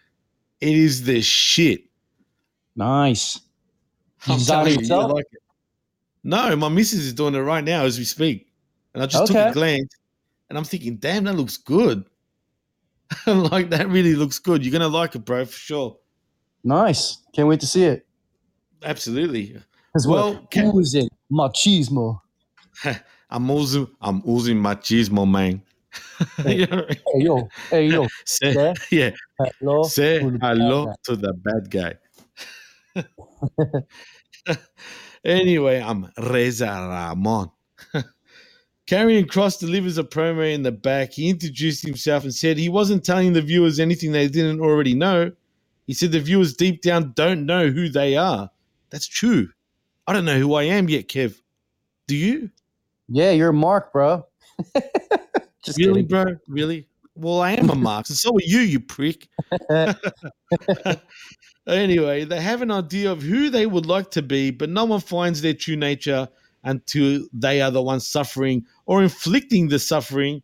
It 0.61 0.77
is 0.77 1.05
the 1.05 1.23
shit. 1.23 1.85
Nice. 2.75 3.41
I'm 4.27 4.41
telling 4.41 4.81
you, 4.81 4.87
you'll 4.87 5.09
like 5.09 5.27
it. 5.31 5.43
No, 6.25 6.55
my 6.57 6.69
missus 6.69 7.01
is 7.01 7.13
doing 7.13 7.35
it 7.35 7.41
right 7.41 7.65
now 7.65 7.85
as 7.85 7.99
we 7.99 8.05
speak. 8.05 8.52
And 8.95 9.03
I 9.03 9.07
just 9.07 9.27
took 9.27 9.37
a 9.37 9.53
glance 9.53 9.95
and 10.49 10.59
I'm 10.59 10.65
thinking, 10.65 10.97
damn, 10.97 11.25
that 11.25 11.35
looks 11.35 11.57
good. 11.57 12.05
like, 13.27 13.71
that 13.71 13.89
really 13.89 14.15
looks 14.15 14.39
good. 14.39 14.65
You're 14.65 14.73
going 14.73 14.83
to 14.83 14.89
like 14.89 15.15
it, 15.15 15.25
bro, 15.25 15.45
for 15.45 15.53
sure. 15.53 15.99
Nice. 16.65 17.19
Can't 17.35 17.49
wait 17.49 17.61
to 17.61 17.67
see 17.67 17.85
it. 17.85 18.07
Absolutely. 18.85 19.57
As 19.97 20.07
Well, 20.07 20.33
well, 20.35 20.47
can- 20.51 20.73
oozing 20.75 21.09
machismo. 21.31 22.21
I'm 23.31 23.51
oozing, 23.51 23.89
I'm 24.01 24.23
oozing 24.29 24.57
machismo, 24.59 25.29
man. 25.31 25.63
Hey 26.39 26.67
yo, 27.19 27.49
hey 27.71 27.87
yo. 27.89 28.07
say, 28.25 28.55
Yeah. 28.55 28.73
yeah, 28.91 29.11
Hello. 29.61 29.83
say 29.83 30.21
hello 30.21 30.95
to 31.05 31.17
the 31.17 31.35
bad 31.35 31.71
guy. 31.71 31.95
anyway, 35.25 35.81
I'm 35.83 36.11
Razor 36.17 36.65
Ramon. 36.67 37.51
Karrion 38.89 39.27
Kross 39.27 39.59
delivers 39.59 39.99
a 39.99 40.05
promo 40.05 40.53
in 40.53 40.63
the 40.63 40.73
back. 40.73 41.13
He 41.13 41.31
introduced 41.31 41.85
himself 41.85 42.25
and 42.25 42.35
said 42.35 42.59
he 42.59 42.69
wasn't 42.69 43.05
telling 43.05 43.33
the 43.33 43.43
viewers 43.43 43.79
anything 43.79 44.13
they 44.13 44.29
didn't 44.29 44.61
already 44.61 44.95
know. 44.95 45.33
He 45.87 45.95
said 45.95 46.13
the 46.13 46.21
viewers 46.21 46.55
deep 46.55 46.83
down 46.83 47.13
don't 47.15 47.47
know 47.47 47.69
who 47.69 47.89
they 47.89 48.17
are. 48.17 48.51
That's 48.91 49.07
true. 49.07 49.49
I 50.07 50.13
don't 50.13 50.25
know 50.25 50.39
who 50.39 50.55
I 50.55 50.65
am 50.65 50.89
yet, 50.89 51.09
Kev. 51.09 51.41
Do 52.09 52.17
you? 52.17 52.51
Yeah, 53.09 53.31
you're 53.31 53.51
a 53.51 53.55
mark, 53.55 53.93
bro. 53.93 54.27
Just 55.65 55.79
really, 55.79 56.03
kidding. 56.03 56.25
bro? 56.25 56.37
Really? 56.49 56.89
Well, 57.15 57.41
I 57.41 57.53
am 57.53 57.71
a 57.71 57.75
Marx, 57.75 58.09
and 58.09 58.19
so 58.19 58.31
are 58.31 58.41
you, 58.43 58.61
you 58.61 58.81
prick. 58.81 59.29
anyway, 61.67 62.25
they 62.25 62.41
have 62.41 62.63
an 62.63 62.71
idea 62.71 63.13
of 63.13 63.23
who 63.23 63.51
they 63.51 63.67
would 63.67 63.87
like 63.87 64.11
to 64.13 64.23
be, 64.23 64.51
but 64.51 64.71
no 64.71 64.87
one 64.87 65.01
finds 65.01 65.43
their 65.43 65.53
true 65.53 65.77
nature 65.77 66.29
until 66.65 67.27
they 67.33 67.61
are 67.61 67.71
the 67.71 67.83
ones 67.83 68.07
suffering 68.07 68.65
or 68.87 69.03
inflicting 69.03 69.69
the 69.69 69.79
suffering. 69.79 70.43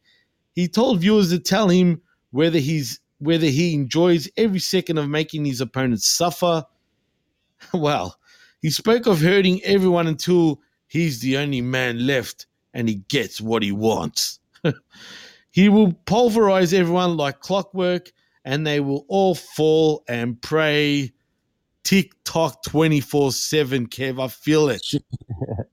He 0.54 0.68
told 0.68 1.00
viewers 1.00 1.30
to 1.30 1.38
tell 1.38 1.68
him 1.68 2.00
whether 2.30 2.58
he's 2.58 3.00
whether 3.20 3.46
he 3.46 3.74
enjoys 3.74 4.28
every 4.36 4.60
second 4.60 4.98
of 4.98 5.08
making 5.08 5.44
his 5.44 5.60
opponents 5.60 6.06
suffer. 6.06 6.64
well, 7.74 8.16
he 8.62 8.70
spoke 8.70 9.06
of 9.06 9.20
hurting 9.20 9.62
everyone 9.64 10.06
until 10.06 10.60
he's 10.86 11.20
the 11.20 11.36
only 11.36 11.60
man 11.60 12.06
left 12.06 12.46
and 12.74 12.88
he 12.88 12.96
gets 13.08 13.40
what 13.40 13.62
he 13.62 13.72
wants. 13.72 14.38
he 15.50 15.68
will 15.68 15.92
pulverize 16.06 16.72
everyone 16.72 17.16
like 17.16 17.40
clockwork 17.40 18.12
and 18.44 18.66
they 18.66 18.80
will 18.80 19.04
all 19.08 19.34
fall 19.34 20.04
and 20.08 20.40
pray. 20.40 21.12
Tick 21.84 22.12
tock 22.24 22.62
24 22.64 23.32
7, 23.32 23.86
Kev. 23.88 24.22
I 24.22 24.28
feel 24.28 24.68
it. 24.68 24.86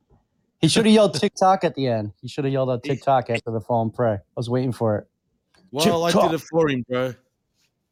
He 0.66 0.70
should 0.70 0.86
have 0.88 0.94
yelled 0.96 1.14
TikTok 1.20 1.64
at 1.64 1.76
the 1.76 1.88
end. 1.88 2.14
He 2.22 2.28
should 2.28 2.44
have 2.44 2.52
yelled 2.52 2.72
out 2.72 2.84
TikTok 2.84 3.30
after 3.30 3.52
the 3.52 3.62
fall 3.62 3.84
and 3.84 3.94
pray. 3.94 4.14
I 4.14 4.20
was 4.36 4.50
waiting 4.50 4.72
for 4.72 4.98
it. 4.98 5.08
Well, 5.72 6.04
I 6.06 6.12
did 6.12 6.34
it 6.34 6.42
for 6.42 6.68
him, 6.68 6.84
bro. 6.90 7.14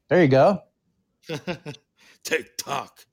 There 0.10 0.22
you 0.24 0.28
go. 0.28 0.62
TikTok. 2.24 3.06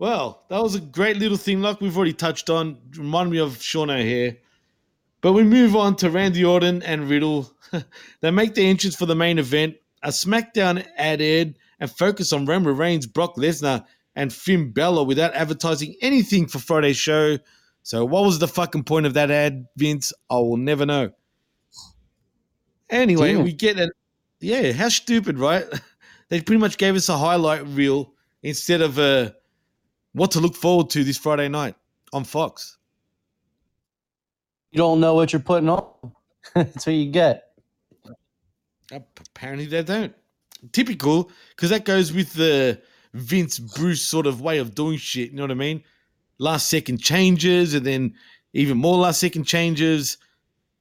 Well, 0.00 0.44
that 0.48 0.60
was 0.60 0.74
a 0.74 0.80
great 0.80 1.18
little 1.18 1.36
thing, 1.36 1.62
like 1.62 1.80
we've 1.80 1.96
already 1.96 2.14
touched 2.14 2.50
on. 2.50 2.78
Reminded 2.96 3.30
me 3.30 3.38
of 3.38 3.62
Sean 3.62 3.90
O'Haire. 3.90 4.38
But 5.20 5.34
we 5.34 5.44
move 5.44 5.76
on 5.76 5.94
to 5.96 6.10
Randy 6.10 6.44
Orton 6.44 6.82
and 6.82 7.08
Riddle. 7.08 7.52
they 8.22 8.30
make 8.32 8.54
their 8.54 8.66
entrance 8.66 8.96
for 8.96 9.06
the 9.06 9.14
main 9.14 9.38
event. 9.38 9.76
A 10.02 10.08
SmackDown 10.08 10.84
ad 10.96 11.22
aired 11.22 11.54
and 11.78 11.88
focus 11.88 12.32
on 12.32 12.44
Roman 12.44 12.76
Reigns, 12.76 13.06
Brock 13.06 13.36
Lesnar, 13.36 13.84
and 14.16 14.32
Finn 14.32 14.72
Balor 14.72 15.04
without 15.04 15.32
advertising 15.34 15.94
anything 16.00 16.48
for 16.48 16.58
Friday's 16.58 16.96
show. 16.96 17.38
So, 17.84 18.02
what 18.06 18.24
was 18.24 18.38
the 18.38 18.48
fucking 18.48 18.84
point 18.84 19.04
of 19.04 19.12
that 19.14 19.30
ad, 19.30 19.66
Vince? 19.76 20.12
I 20.30 20.36
will 20.36 20.56
never 20.56 20.86
know. 20.86 21.12
Anyway, 22.88 23.34
Damn 23.34 23.44
we 23.44 23.52
get 23.52 23.78
an 23.78 23.90
yeah. 24.40 24.72
How 24.72 24.88
stupid, 24.88 25.38
right? 25.38 25.66
they 26.30 26.40
pretty 26.40 26.60
much 26.60 26.78
gave 26.78 26.96
us 26.96 27.10
a 27.10 27.16
highlight 27.16 27.66
reel 27.66 28.14
instead 28.42 28.80
of 28.80 28.98
uh, 28.98 29.30
what 30.12 30.30
to 30.30 30.40
look 30.40 30.56
forward 30.56 30.88
to 30.90 31.04
this 31.04 31.18
Friday 31.18 31.48
night 31.48 31.74
on 32.14 32.24
Fox. 32.24 32.78
You 34.70 34.78
don't 34.78 34.98
know 34.98 35.14
what 35.14 35.34
you're 35.34 35.40
putting 35.40 35.68
on. 35.68 35.84
That's 36.54 36.86
what 36.86 36.94
you 36.94 37.10
get. 37.10 37.50
Apparently, 38.90 39.66
they 39.66 39.82
don't. 39.82 40.14
Typical, 40.72 41.30
because 41.50 41.68
that 41.68 41.84
goes 41.84 42.14
with 42.14 42.32
the 42.32 42.80
Vince 43.12 43.58
Bruce 43.58 44.00
sort 44.00 44.26
of 44.26 44.40
way 44.40 44.56
of 44.56 44.74
doing 44.74 44.96
shit. 44.96 45.30
You 45.30 45.36
know 45.36 45.42
what 45.42 45.50
I 45.50 45.54
mean? 45.54 45.84
Last 46.38 46.68
second 46.68 46.98
changes, 46.98 47.74
and 47.74 47.86
then 47.86 48.14
even 48.52 48.76
more 48.78 48.96
last 48.96 49.20
second 49.20 49.44
changes. 49.44 50.18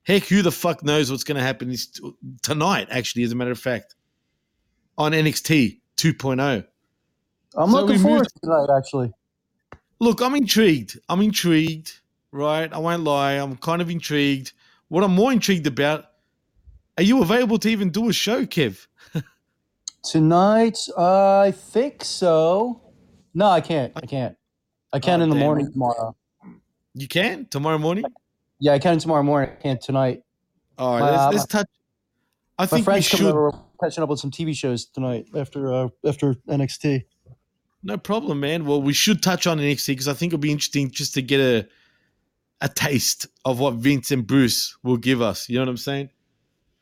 Heck, 0.03 0.23
who 0.23 0.41
the 0.41 0.51
fuck 0.51 0.83
knows 0.83 1.09
what's 1.09 1.23
going 1.23 1.37
to 1.37 1.43
happen 1.43 1.73
tonight? 2.41 2.87
Actually, 2.91 3.23
as 3.23 3.31
a 3.31 3.35
matter 3.35 3.51
of 3.51 3.59
fact, 3.59 3.95
on 4.97 5.11
NXT 5.13 5.79
2.0. 5.97 6.65
I'm 7.55 7.69
So 7.69 7.81
looking 7.81 7.99
forward 7.99 8.27
to 8.27 8.39
tonight, 8.41 8.75
actually. 8.75 9.11
Look, 9.99 10.21
I'm 10.21 10.35
intrigued. 10.35 10.99
I'm 11.07 11.21
intrigued, 11.21 11.99
right? 12.31 12.71
I 12.71 12.77
won't 12.77 13.03
lie. 13.03 13.33
I'm 13.33 13.55
kind 13.57 13.81
of 13.81 13.89
intrigued. 13.89 14.51
What 14.89 15.03
I'm 15.03 15.13
more 15.15 15.31
intrigued 15.31 15.67
about, 15.67 16.05
are 16.97 17.03
you 17.03 17.21
available 17.21 17.57
to 17.59 17.69
even 17.69 17.89
do 17.89 18.09
a 18.09 18.13
show, 18.13 18.45
Kev? 18.45 18.87
Tonight, 20.03 20.77
uh, 20.97 21.39
I 21.39 21.51
think 21.51 22.03
so. 22.03 22.81
No, 23.33 23.47
I 23.47 23.61
can't. 23.61 23.93
I 23.95 24.05
can't. 24.05 24.35
I 24.93 24.99
can 24.99 25.19
Oh, 25.19 25.23
in 25.23 25.29
the 25.29 25.35
damn. 25.35 25.43
morning 25.45 25.71
tomorrow. 25.71 26.15
You 26.93 27.07
can 27.07 27.47
tomorrow 27.47 27.77
morning? 27.77 28.05
Yeah, 28.59 28.73
I 28.73 28.79
can 28.79 28.99
tomorrow 28.99 29.23
morning. 29.23 29.49
I 29.57 29.61
can't 29.61 29.81
tonight. 29.81 30.21
All 30.77 30.93
right, 30.93 30.99
My, 31.01 31.09
uh, 31.09 31.11
let's, 31.25 31.33
let's 31.37 31.45
touch. 31.47 31.67
I 32.59 32.65
think 32.67 32.87
we 32.87 33.01
should. 33.01 33.21
over. 33.21 33.49
We're 33.49 33.59
catching 33.81 34.03
up 34.03 34.09
with 34.09 34.19
some 34.19 34.31
TV 34.31 34.55
shows 34.55 34.85
tonight 34.85 35.25
after 35.35 35.73
uh, 35.73 35.89
after 36.05 36.35
NXT. 36.47 37.03
No 37.81 37.97
problem, 37.97 38.39
man. 38.39 38.65
Well, 38.65 38.81
we 38.81 38.93
should 38.93 39.21
touch 39.23 39.47
on 39.47 39.57
NXT 39.57 39.87
because 39.87 40.07
I 40.07 40.13
think 40.13 40.31
it'll 40.31 40.39
be 40.41 40.51
interesting 40.51 40.89
just 40.91 41.13
to 41.15 41.21
get 41.21 41.39
a 41.39 41.67
a 42.61 42.69
taste 42.69 43.25
of 43.43 43.59
what 43.59 43.73
Vince 43.73 44.11
and 44.11 44.25
Bruce 44.25 44.77
will 44.83 44.97
give 44.97 45.21
us. 45.21 45.49
You 45.49 45.55
know 45.57 45.63
what 45.63 45.69
I'm 45.69 45.77
saying? 45.77 46.09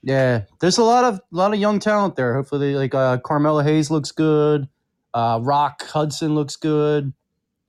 Yeah, 0.04 0.44
there's 0.60 0.78
a 0.78 0.84
lot 0.84 1.06
of 1.06 1.16
a 1.16 1.22
lot 1.32 1.54
of 1.54 1.60
young 1.60 1.80
talent 1.80 2.16
there. 2.18 2.34
Hopefully, 2.36 2.76
like 2.76 2.94
uh, 2.94 3.18
Carmelo 3.20 3.62
Hayes 3.62 3.90
looks 3.90 4.12
good. 4.12 4.68
Uh, 5.14 5.40
Rock 5.42 5.84
Hudson 5.84 6.36
looks 6.36 6.56
good. 6.58 7.14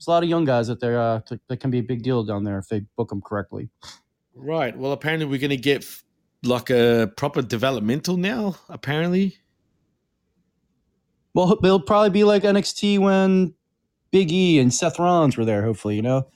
There's 0.02 0.08
a 0.08 0.10
lot 0.10 0.24
of 0.24 0.28
young 0.28 0.44
guys 0.44 0.66
that 0.66 0.80
there 0.80 1.00
uh, 1.00 1.20
that 1.46 1.60
can 1.60 1.70
be 1.70 1.78
a 1.78 1.82
big 1.82 2.02
deal 2.02 2.24
down 2.24 2.42
there 2.42 2.58
if 2.58 2.66
they 2.66 2.80
book 2.96 3.10
them 3.10 3.22
correctly. 3.22 3.68
Right. 4.34 4.76
Well, 4.76 4.90
apparently 4.90 5.26
we're 5.26 5.38
going 5.38 5.50
to 5.50 5.56
get 5.56 5.86
like 6.42 6.70
a 6.70 7.12
proper 7.16 7.40
developmental 7.40 8.16
now. 8.16 8.56
Apparently. 8.68 9.36
Well, 11.34 11.56
they'll 11.62 11.78
probably 11.78 12.10
be 12.10 12.24
like 12.24 12.42
NXT 12.42 12.98
when 12.98 13.54
Big 14.10 14.32
E 14.32 14.58
and 14.58 14.74
Seth 14.74 14.98
Rollins 14.98 15.36
were 15.36 15.44
there. 15.44 15.62
Hopefully, 15.62 15.94
you 15.94 16.02
know. 16.02 16.26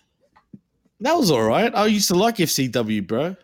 That 1.01 1.15
was 1.15 1.33
all 1.33 1.43
right. 1.43 1.75
I 1.75 1.87
used 1.87 2.07
to 2.07 2.15
like 2.15 2.37
FCW, 2.37 3.05
bro. 3.05 3.35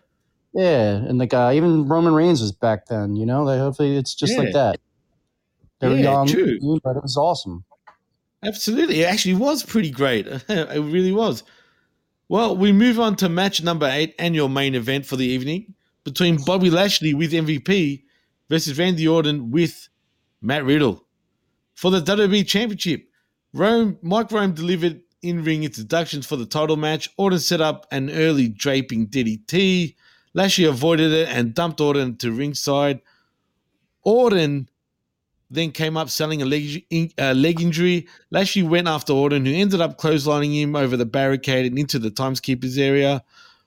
Yeah, 0.53 0.95
and 0.95 1.17
like 1.17 1.33
uh, 1.33 1.51
even 1.53 1.85
Roman 1.89 2.13
Reigns 2.13 2.39
was 2.39 2.53
back 2.53 2.85
then. 2.85 3.17
You 3.17 3.25
know, 3.25 3.45
they 3.45 3.57
hopefully 3.57 3.97
it's 3.97 4.15
just 4.15 4.31
Yeah. 4.33 4.39
like 4.39 4.53
that. 4.53 4.79
They 5.81 5.89
were 5.89 5.95
Yeah, 5.97 6.01
young, 6.13 6.27
true. 6.27 6.79
but 6.81 6.95
it 6.95 7.03
was 7.03 7.17
awesome. 7.17 7.65
Absolutely. 8.45 9.01
It 9.01 9.05
actually 9.05 9.35
was 9.35 9.63
pretty 9.63 9.91
great. 9.91 10.27
it 10.49 10.81
really 10.81 11.11
was. 11.11 11.43
Well, 12.29 12.55
we 12.55 12.71
move 12.71 12.99
on 12.99 13.15
to 13.17 13.29
match 13.29 13.61
number 13.63 13.87
eight 13.87 14.15
and 14.17 14.35
your 14.35 14.49
main 14.49 14.75
event 14.75 15.05
for 15.05 15.15
the 15.15 15.25
evening 15.25 15.75
between 16.03 16.43
Bobby 16.43 16.69
Lashley 16.69 17.13
with 17.13 17.31
MVP 17.31 18.03
versus 18.49 18.77
Randy 18.77 19.07
Orton 19.07 19.51
with 19.51 19.89
Matt 20.41 20.65
Riddle. 20.65 21.05
For 21.75 21.91
the 21.91 22.01
WWE 22.01 22.47
Championship, 22.47 23.07
Rome, 23.53 23.97
Mike 24.01 24.31
Rome 24.31 24.53
delivered 24.53 25.01
in 25.21 25.43
ring 25.43 25.63
introductions 25.63 26.25
for 26.25 26.35
the 26.35 26.45
title 26.45 26.75
match. 26.75 27.09
Orton 27.17 27.39
set 27.39 27.61
up 27.61 27.87
an 27.91 28.09
early 28.09 28.49
draping 28.49 29.07
DDT. 29.07 29.95
Lashley 30.33 30.65
avoided 30.65 31.11
it 31.11 31.29
and 31.29 31.53
dumped 31.53 31.79
Orton 31.79 32.17
to 32.17 32.31
ringside. 32.31 33.01
Orton 34.03 34.69
then 35.53 35.71
came 35.71 35.95
up 35.95 36.09
selling 36.09 36.41
a 36.41 36.45
leg, 36.45 36.83
leg 37.17 37.61
injury. 37.61 38.07
Lashley 38.31 38.63
went 38.63 38.87
after 38.87 39.13
Orton, 39.13 39.45
who 39.45 39.53
ended 39.53 39.81
up 39.81 39.99
clotheslining 39.99 40.53
him 40.53 40.75
over 40.75 40.97
the 40.97 41.05
barricade 41.05 41.65
and 41.65 41.77
into 41.77 41.99
the 41.99 42.09
timeskeepers 42.09 42.77
area. 42.77 43.23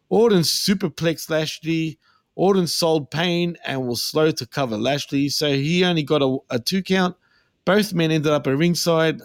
Orton 0.08 0.40
superplexed 0.40 1.30
Lashley. 1.30 1.98
Orton 2.34 2.66
sold 2.66 3.10
pain 3.10 3.56
and 3.64 3.86
was 3.86 4.02
slow 4.02 4.30
to 4.32 4.46
cover 4.46 4.76
Lashley, 4.76 5.28
so 5.28 5.52
he 5.54 5.84
only 5.84 6.02
got 6.02 6.22
a, 6.22 6.36
a 6.50 6.58
two 6.58 6.82
count. 6.82 7.16
Both 7.64 7.94
men 7.94 8.10
ended 8.10 8.32
up 8.32 8.46
at 8.46 8.56
ringside. 8.56 9.20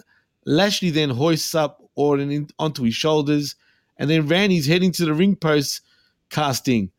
Lashley 0.46 0.90
then 0.90 1.10
hoists 1.10 1.54
up 1.54 1.82
Orton 1.94 2.30
in, 2.30 2.48
onto 2.58 2.84
his 2.84 2.94
shoulders, 2.94 3.54
and 3.98 4.08
then 4.08 4.26
Randy's 4.26 4.66
heading 4.66 4.92
to 4.92 5.04
the 5.04 5.14
ring 5.14 5.36
post, 5.36 5.82
casting. 6.30 6.90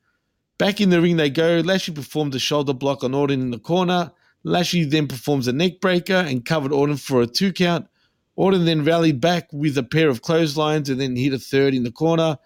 Back 0.58 0.80
in 0.80 0.92
the 0.92 1.02
ring 1.02 1.18
they 1.18 1.30
go. 1.30 1.62
Lashley 1.62 1.94
performed 1.94 2.36
a 2.36 2.40
shoulder 2.40 2.74
block 2.74 3.04
on 3.04 3.14
Orton 3.14 3.42
in 3.42 3.52
the 3.52 3.60
corner. 3.60 4.12
Lashley 4.44 4.84
then 4.84 5.08
performs 5.08 5.48
a 5.48 5.54
neck 5.54 5.80
breaker 5.80 6.16
and 6.16 6.46
covered 6.46 6.72
Orton 6.74 6.98
for 6.98 7.22
a 7.22 7.28
two 7.28 7.54
count. 7.54 7.88
Orton 8.36 8.66
then 8.66 8.84
rallied 8.84 9.22
back 9.22 9.48
with 9.54 9.78
a 9.78 9.84
pair 9.84 10.10
of 10.10 10.22
clotheslines 10.22 10.90
and 10.90 11.00
then 11.00 11.16
hit 11.16 11.34
a 11.34 11.40
third 11.40 11.74
in 11.74 11.84
the 11.84 11.92
corner. 11.92 12.38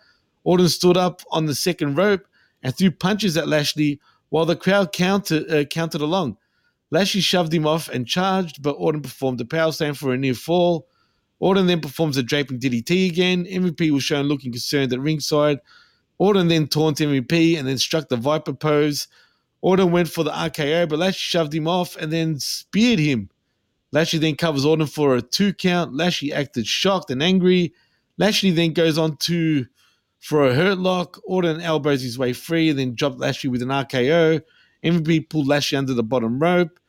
Orton 0.44 0.69
stood 0.69 0.98
up 0.98 1.22
on 1.32 1.45
the 1.45 1.56
second 1.56 1.95
rope 1.95 2.26
and 2.61 2.76
threw 2.76 2.91
punches 2.91 3.38
at 3.38 3.48
Lashley 3.48 3.99
while 4.30 4.45
the 4.45 4.56
crowd 4.56 4.91
counted, 4.91 5.52
uh, 5.52 5.64
counted 5.65 6.02
along. 6.02 6.38
Lashley 6.91 7.22
shoved 7.22 7.53
him 7.53 7.65
off 7.65 7.90
and 7.90 8.07
charged, 8.07 8.61
but 8.61 8.74
Orton 8.74 9.02
performed 9.02 9.41
a 9.41 9.45
power 9.45 9.72
slam 9.72 9.94
for 9.94 10.14
a 10.14 10.18
near 10.18 10.34
fall. 10.34 10.88
Orton 11.40 11.68
then 11.68 11.82
performs 11.82 12.18
a 12.18 12.24
draping 12.24 12.60
DDT 12.60 13.10
again. 13.10 13.45
MVP 13.45 13.91
was 13.91 14.03
shown 14.03 14.26
looking 14.26 14.52
concerned 14.52 14.94
at 14.94 14.99
ringside. 14.99 15.60
Orton 16.18 16.48
then 16.48 16.68
taunted 16.68 17.10
MVP 17.10 17.57
and 17.57 17.68
then 17.68 17.78
struck 17.78 18.10
the 18.10 18.18
Viper 18.18 18.53
pose. 18.53 19.07
Orton 19.61 19.91
went 19.91 20.09
for 20.09 20.23
the 20.23 20.31
RKO, 20.31 20.88
but 20.88 20.99
Lashley 20.99 21.17
shoved 21.19 21.53
him 21.53 21.67
off 21.67 21.95
and 21.97 22.11
then 22.11 22.39
speared 22.39 22.99
him. 22.99 23.29
Lashley 23.91 24.19
then 24.19 24.35
covers 24.35 24.65
Orton 24.65 24.88
for 24.88 25.15
a 25.15 25.21
two 25.21 25.53
count. 25.53 25.93
Lashley 25.93 26.34
acted 26.34 26.67
shocked 26.67 27.09
and 27.09 27.23
angry. 27.23 27.73
Lashley 28.17 28.51
then 28.51 28.73
goes 28.73 28.97
on 28.97 29.17
to 29.17 29.65
for 30.19 30.47
a 30.47 30.53
hurt 30.53 30.77
lock. 30.77 31.21
Orton 31.25 31.61
elbows 31.61 32.01
his 32.01 32.17
way 32.17 32.34
free 32.34 32.69
and 32.69 32.77
then 32.77 32.95
dropped 32.95 33.19
Lashley 33.19 33.49
with 33.49 33.61
an 33.61 33.69
RKO. 33.69 34.41
MVP 34.84 35.29
pulled 35.29 35.47
Lashley 35.47 35.77
under 35.77 35.93
the 35.93 36.03
bottom 36.03 36.39
rope. 36.39 36.79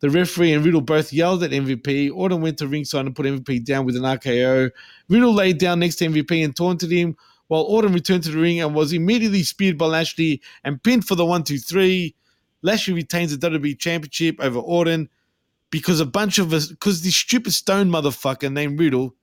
The 0.00 0.10
referee 0.10 0.52
and 0.52 0.64
Riddle 0.64 0.80
both 0.80 1.12
yelled 1.12 1.42
at 1.42 1.50
MVP. 1.50 2.12
Orton 2.14 2.40
went 2.40 2.58
to 2.58 2.68
ringside 2.68 3.06
and 3.06 3.16
put 3.16 3.26
MVP 3.26 3.64
down 3.64 3.84
with 3.84 3.96
an 3.96 4.02
RKO. 4.02 4.70
Riddle 5.08 5.34
laid 5.34 5.58
down 5.58 5.80
next 5.80 5.96
to 5.96 6.06
MVP 6.06 6.44
and 6.44 6.54
taunted 6.54 6.90
him, 6.90 7.16
while 7.48 7.62
Orton 7.62 7.92
returned 7.92 8.22
to 8.24 8.30
the 8.30 8.38
ring 8.38 8.60
and 8.60 8.74
was 8.74 8.92
immediately 8.92 9.42
speared 9.42 9.76
by 9.76 9.86
Lashley 9.86 10.40
and 10.64 10.82
pinned 10.82 11.06
for 11.06 11.14
the 11.14 11.24
1 11.26 11.44
2 11.44 11.58
3. 11.58 12.14
Lashley 12.62 12.94
retains 12.94 13.36
the 13.36 13.50
WWE 13.50 13.78
Championship 13.78 14.36
over 14.40 14.58
Orton 14.58 15.08
because 15.70 16.00
a 16.00 16.06
bunch 16.06 16.38
of 16.38 16.52
us, 16.52 16.68
because 16.68 17.02
this 17.02 17.16
stupid 17.16 17.52
stone 17.52 17.90
motherfucker 17.90 18.52
named 18.52 18.78
Riddle 18.80 19.14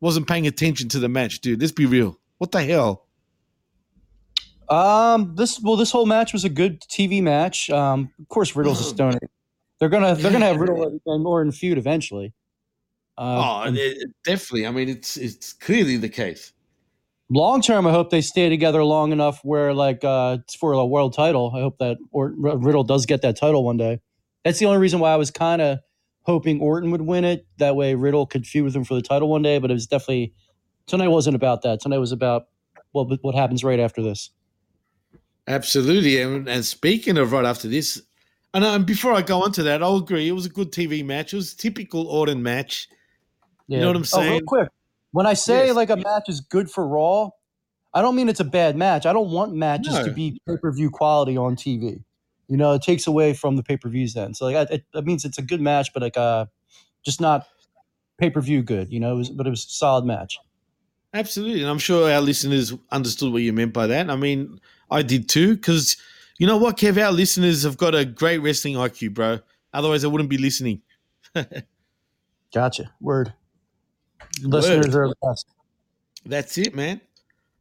wasn't 0.00 0.28
paying 0.28 0.46
attention 0.46 0.88
to 0.90 0.98
the 0.98 1.08
match, 1.08 1.40
dude. 1.40 1.60
Let's 1.60 1.72
be 1.72 1.86
real. 1.86 2.18
What 2.38 2.52
the 2.52 2.62
hell? 2.62 3.06
Um, 4.68 5.34
this 5.34 5.60
well, 5.60 5.76
this 5.76 5.90
whole 5.90 6.06
match 6.06 6.32
was 6.32 6.44
a 6.44 6.48
good 6.48 6.80
TV 6.82 7.22
match. 7.22 7.70
Um, 7.70 8.10
of 8.20 8.28
course, 8.28 8.54
Riddle's 8.54 8.80
a 8.80 8.84
stoner. 8.94 9.18
They're 9.78 9.88
gonna 9.88 10.14
they're 10.14 10.32
gonna 10.32 10.46
have 10.46 10.60
Riddle 10.60 11.00
and 11.06 11.26
Orton 11.26 11.52
feud 11.52 11.78
eventually. 11.78 12.32
Uh, 13.16 13.62
oh, 13.66 13.68
it- 13.72 13.76
it- 13.78 14.10
definitely. 14.24 14.66
I 14.66 14.70
mean, 14.70 14.88
it's 14.88 15.16
it's 15.16 15.52
clearly 15.54 15.96
the 15.96 16.08
case. 16.08 16.52
Long 17.30 17.60
term, 17.60 17.86
I 17.86 17.90
hope 17.90 18.10
they 18.10 18.20
stay 18.20 18.48
together 18.48 18.82
long 18.84 19.12
enough 19.12 19.40
where 19.42 19.74
like 19.74 20.04
uh, 20.04 20.38
it's 20.42 20.54
for 20.54 20.72
a 20.72 20.86
world 20.86 21.14
title. 21.14 21.52
I 21.54 21.60
hope 21.60 21.78
that 21.78 21.98
or- 22.10 22.34
Riddle 22.36 22.84
does 22.84 23.06
get 23.06 23.22
that 23.22 23.36
title 23.36 23.64
one 23.64 23.76
day. 23.76 24.00
That's 24.44 24.58
the 24.58 24.66
only 24.66 24.78
reason 24.78 25.00
why 25.00 25.12
I 25.12 25.16
was 25.16 25.30
kind 25.30 25.60
of 25.60 25.78
hoping 26.22 26.60
Orton 26.60 26.90
would 26.90 27.02
win 27.02 27.24
it. 27.24 27.46
That 27.58 27.76
way, 27.76 27.94
Riddle 27.94 28.26
could 28.26 28.46
feud 28.46 28.64
with 28.64 28.76
him 28.76 28.84
for 28.84 28.94
the 28.94 29.02
title 29.02 29.28
one 29.28 29.42
day. 29.42 29.58
But 29.58 29.70
it 29.70 29.74
was 29.74 29.86
definitely 29.86 30.32
tonight 30.86 31.08
wasn't 31.08 31.36
about 31.36 31.62
that. 31.62 31.80
Tonight 31.80 31.98
was 31.98 32.12
about 32.12 32.48
what 32.92 33.22
what 33.22 33.34
happens 33.34 33.64
right 33.64 33.80
after 33.80 34.02
this. 34.02 34.30
Absolutely. 35.46 36.20
And, 36.20 36.46
and 36.46 36.64
speaking 36.64 37.16
of 37.16 37.32
right 37.32 37.46
after 37.46 37.68
this, 37.68 38.02
and 38.52 38.64
um, 38.64 38.84
before 38.84 39.14
I 39.14 39.22
go 39.22 39.42
on 39.42 39.52
to 39.52 39.62
that, 39.64 39.82
I'll 39.82 39.96
agree. 39.96 40.28
It 40.28 40.32
was 40.32 40.46
a 40.46 40.50
good 40.50 40.72
TV 40.72 41.04
match. 41.04 41.32
It 41.32 41.36
was 41.36 41.54
a 41.54 41.56
typical 41.56 42.06
Orton 42.06 42.42
match. 42.42 42.88
You 43.66 43.80
know 43.80 43.88
what 43.88 43.96
I'm 43.96 44.04
saying? 44.04 44.28
Oh, 44.28 44.32
real 44.32 44.40
quick, 44.46 44.68
when 45.18 45.26
I 45.26 45.34
say 45.34 45.66
Yes. 45.66 45.74
like 45.74 45.90
a 45.90 45.96
match 45.96 46.28
is 46.28 46.38
good 46.40 46.70
for 46.70 46.86
Raw, 46.86 47.30
I 47.92 48.02
don't 48.02 48.14
mean 48.14 48.28
it's 48.28 48.38
a 48.38 48.44
bad 48.44 48.76
match. 48.76 49.04
I 49.04 49.12
don't 49.12 49.32
want 49.32 49.52
matches 49.52 49.98
to 49.98 50.12
be 50.12 50.40
pay 50.46 50.56
per 50.58 50.70
view 50.70 50.90
quality 50.90 51.36
on 51.36 51.56
TV. 51.56 52.04
You 52.46 52.56
know, 52.56 52.74
it 52.74 52.82
takes 52.82 53.08
away 53.08 53.34
from 53.34 53.56
the 53.56 53.64
pay 53.64 53.76
per 53.76 53.88
views 53.88 54.14
then. 54.14 54.32
So 54.32 54.44
like, 54.46 54.70
it, 54.70 54.84
that 54.94 55.04
means 55.04 55.24
it's 55.24 55.36
a 55.36 55.42
good 55.42 55.60
match, 55.60 55.92
but 55.92 56.04
like, 56.04 56.16
uh, 56.16 56.46
just 57.04 57.20
not 57.20 57.48
pay 58.16 58.30
per 58.30 58.40
view 58.40 58.62
good. 58.62 58.92
You 58.92 59.00
know, 59.00 59.14
it 59.14 59.16
was, 59.16 59.30
but 59.30 59.44
it 59.44 59.50
was 59.50 59.64
a 59.64 59.70
solid 59.70 60.04
match. 60.04 60.38
Absolutely. 61.12 61.62
And 61.62 61.68
I'm 61.68 61.80
sure 61.80 62.08
our 62.12 62.20
listeners 62.20 62.72
understood 62.92 63.32
what 63.32 63.42
you 63.42 63.52
meant 63.52 63.72
by 63.72 63.88
that. 63.88 64.08
I 64.10 64.14
mean, 64.14 64.60
I 64.88 65.02
did 65.02 65.28
too, 65.28 65.56
because 65.56 65.96
you 66.38 66.46
know 66.46 66.58
what, 66.58 66.76
Kev? 66.76 66.96
Our 66.96 67.10
listeners 67.10 67.64
have 67.64 67.76
got 67.76 67.92
a 67.96 68.04
great 68.04 68.38
wrestling 68.38 68.74
IQ, 68.74 69.14
bro. 69.14 69.40
Otherwise, 69.74 70.04
I 70.04 70.06
wouldn't 70.06 70.30
be 70.30 70.38
listening. 70.38 70.80
Gotcha. 72.54 72.92
Word. 73.00 73.34
Listeners 74.42 74.94
are 74.94 75.08
the 75.08 75.16
best. 75.22 75.46
That's 76.24 76.58
it, 76.58 76.74
man. 76.74 77.00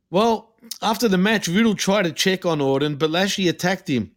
Well, 0.09 0.55
after 0.81 1.07
the 1.07 1.17
match, 1.17 1.47
Riddle 1.47 1.75
tried 1.75 2.03
to 2.03 2.11
check 2.11 2.45
on 2.45 2.61
Orton, 2.61 2.95
but 2.95 3.09
Lashley 3.09 3.47
attacked 3.47 3.89
him. 3.89 4.11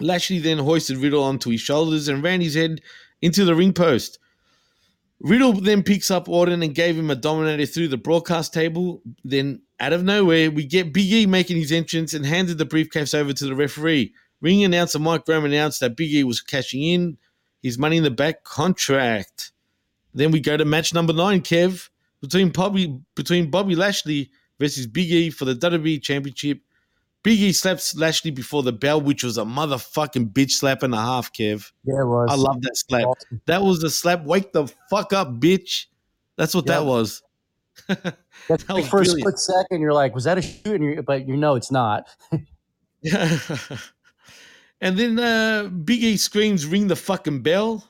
Lashley 0.00 0.38
then 0.38 0.58
hoisted 0.58 0.96
Riddle 0.96 1.22
onto 1.22 1.50
his 1.50 1.60
shoulders 1.60 2.08
and 2.08 2.22
ran 2.22 2.40
his 2.40 2.54
head 2.54 2.80
into 3.20 3.44
the 3.44 3.54
ring 3.54 3.72
post. 3.72 4.18
Riddle 5.20 5.52
then 5.52 5.82
picks 5.82 6.10
up 6.10 6.28
Orton 6.28 6.62
and 6.62 6.74
gave 6.74 6.98
him 6.98 7.10
a 7.10 7.14
dominator 7.14 7.66
through 7.66 7.88
the 7.88 7.98
broadcast 7.98 8.54
table. 8.54 9.02
Then, 9.22 9.60
out 9.78 9.92
of 9.92 10.02
nowhere, 10.02 10.50
we 10.50 10.64
get 10.64 10.94
Big 10.94 11.12
E 11.12 11.26
making 11.26 11.58
his 11.58 11.72
entrance 11.72 12.14
and 12.14 12.24
handed 12.24 12.56
the 12.56 12.64
briefcase 12.64 13.12
over 13.12 13.32
to 13.34 13.44
the 13.44 13.54
referee. 13.54 14.14
Ring 14.40 14.64
announcer 14.64 14.98
Mike 14.98 15.28
Rome 15.28 15.44
announced 15.44 15.80
that 15.80 15.96
Big 15.96 16.14
E 16.14 16.24
was 16.24 16.40
cashing 16.40 16.82
in 16.82 17.18
his 17.62 17.76
money 17.76 17.98
in 17.98 18.02
the 18.02 18.10
back 18.10 18.44
contract. 18.44 19.52
Then 20.14 20.30
we 20.30 20.40
go 20.40 20.56
to 20.56 20.64
match 20.64 20.92
number 20.92 21.12
nine, 21.12 21.40
Kev, 21.40 21.88
between 22.20 22.50
Bobby 22.50 22.98
between 23.14 23.50
Bobby 23.50 23.74
Lashley 23.74 24.30
versus 24.58 24.86
Big 24.86 25.10
E 25.10 25.30
for 25.30 25.44
the 25.44 25.54
WWE 25.54 26.02
Championship. 26.02 26.60
Big 27.22 27.38
E 27.38 27.52
slaps 27.52 27.94
Lashley 27.96 28.30
before 28.30 28.62
the 28.62 28.72
bell, 28.72 29.00
which 29.00 29.22
was 29.22 29.36
a 29.36 29.42
motherfucking 29.42 30.32
bitch 30.32 30.52
slap 30.52 30.82
and 30.82 30.94
a 30.94 30.98
half, 30.98 31.32
Kev. 31.32 31.70
Yeah, 31.84 32.00
it 32.00 32.06
was. 32.06 32.28
I 32.30 32.34
love 32.34 32.62
that 32.62 32.76
slap. 32.76 33.04
Awesome. 33.04 33.40
That 33.46 33.62
was 33.62 33.80
the 33.80 33.90
slap. 33.90 34.24
Wake 34.24 34.52
the 34.52 34.72
fuck 34.88 35.12
up, 35.12 35.28
bitch. 35.38 35.86
That's 36.36 36.54
what 36.54 36.66
that 36.66 36.84
was. 36.86 37.22
That's 37.88 38.64
That 38.64 38.68
like 38.70 38.76
was 38.84 38.88
for 38.88 39.00
a 39.02 39.04
split 39.04 39.38
second, 39.38 39.80
you're 39.80 39.92
like, 39.92 40.14
was 40.14 40.24
that 40.24 40.38
a 40.38 40.42
shoot? 40.42 41.04
But 41.04 41.28
you 41.28 41.36
know 41.36 41.56
it's 41.56 41.70
not. 41.70 42.08
and 44.80 44.98
then 44.98 45.18
uh, 45.18 45.68
Big 45.84 46.02
E 46.02 46.16
screams, 46.16 46.66
ring 46.66 46.88
the 46.88 46.96
fucking 46.96 47.42
bell. 47.42 47.84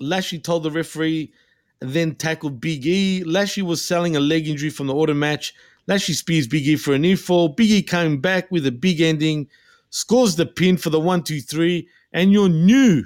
Lashley 0.00 0.38
told 0.38 0.62
the 0.64 0.70
referee 0.70 1.32
then 1.80 2.14
tackled 2.14 2.60
Big 2.60 2.86
E. 2.86 3.24
Lashley 3.24 3.62
was 3.62 3.84
selling 3.84 4.16
a 4.16 4.20
leg 4.20 4.48
injury 4.48 4.70
from 4.70 4.86
the 4.86 4.94
auto 4.94 5.14
match. 5.14 5.54
Lashley 5.86 6.14
spears 6.14 6.46
Big 6.46 6.66
E 6.68 6.76
for 6.76 6.92
a 6.94 6.98
near 6.98 7.16
fall. 7.16 7.48
Big 7.48 7.70
E 7.70 7.82
came 7.82 8.20
back 8.20 8.50
with 8.50 8.66
a 8.66 8.72
big 8.72 9.00
ending, 9.00 9.48
scores 9.90 10.36
the 10.36 10.46
pin 10.46 10.76
for 10.76 10.90
the 10.90 11.00
one, 11.00 11.22
two, 11.22 11.40
three, 11.40 11.88
and 12.12 12.32
your 12.32 12.48
new 12.48 13.04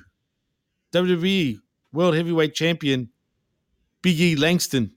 WWE 0.92 1.58
World 1.92 2.14
Heavyweight 2.14 2.54
Champion, 2.54 3.08
Big 4.02 4.20
E 4.20 4.36
Langston. 4.36 4.92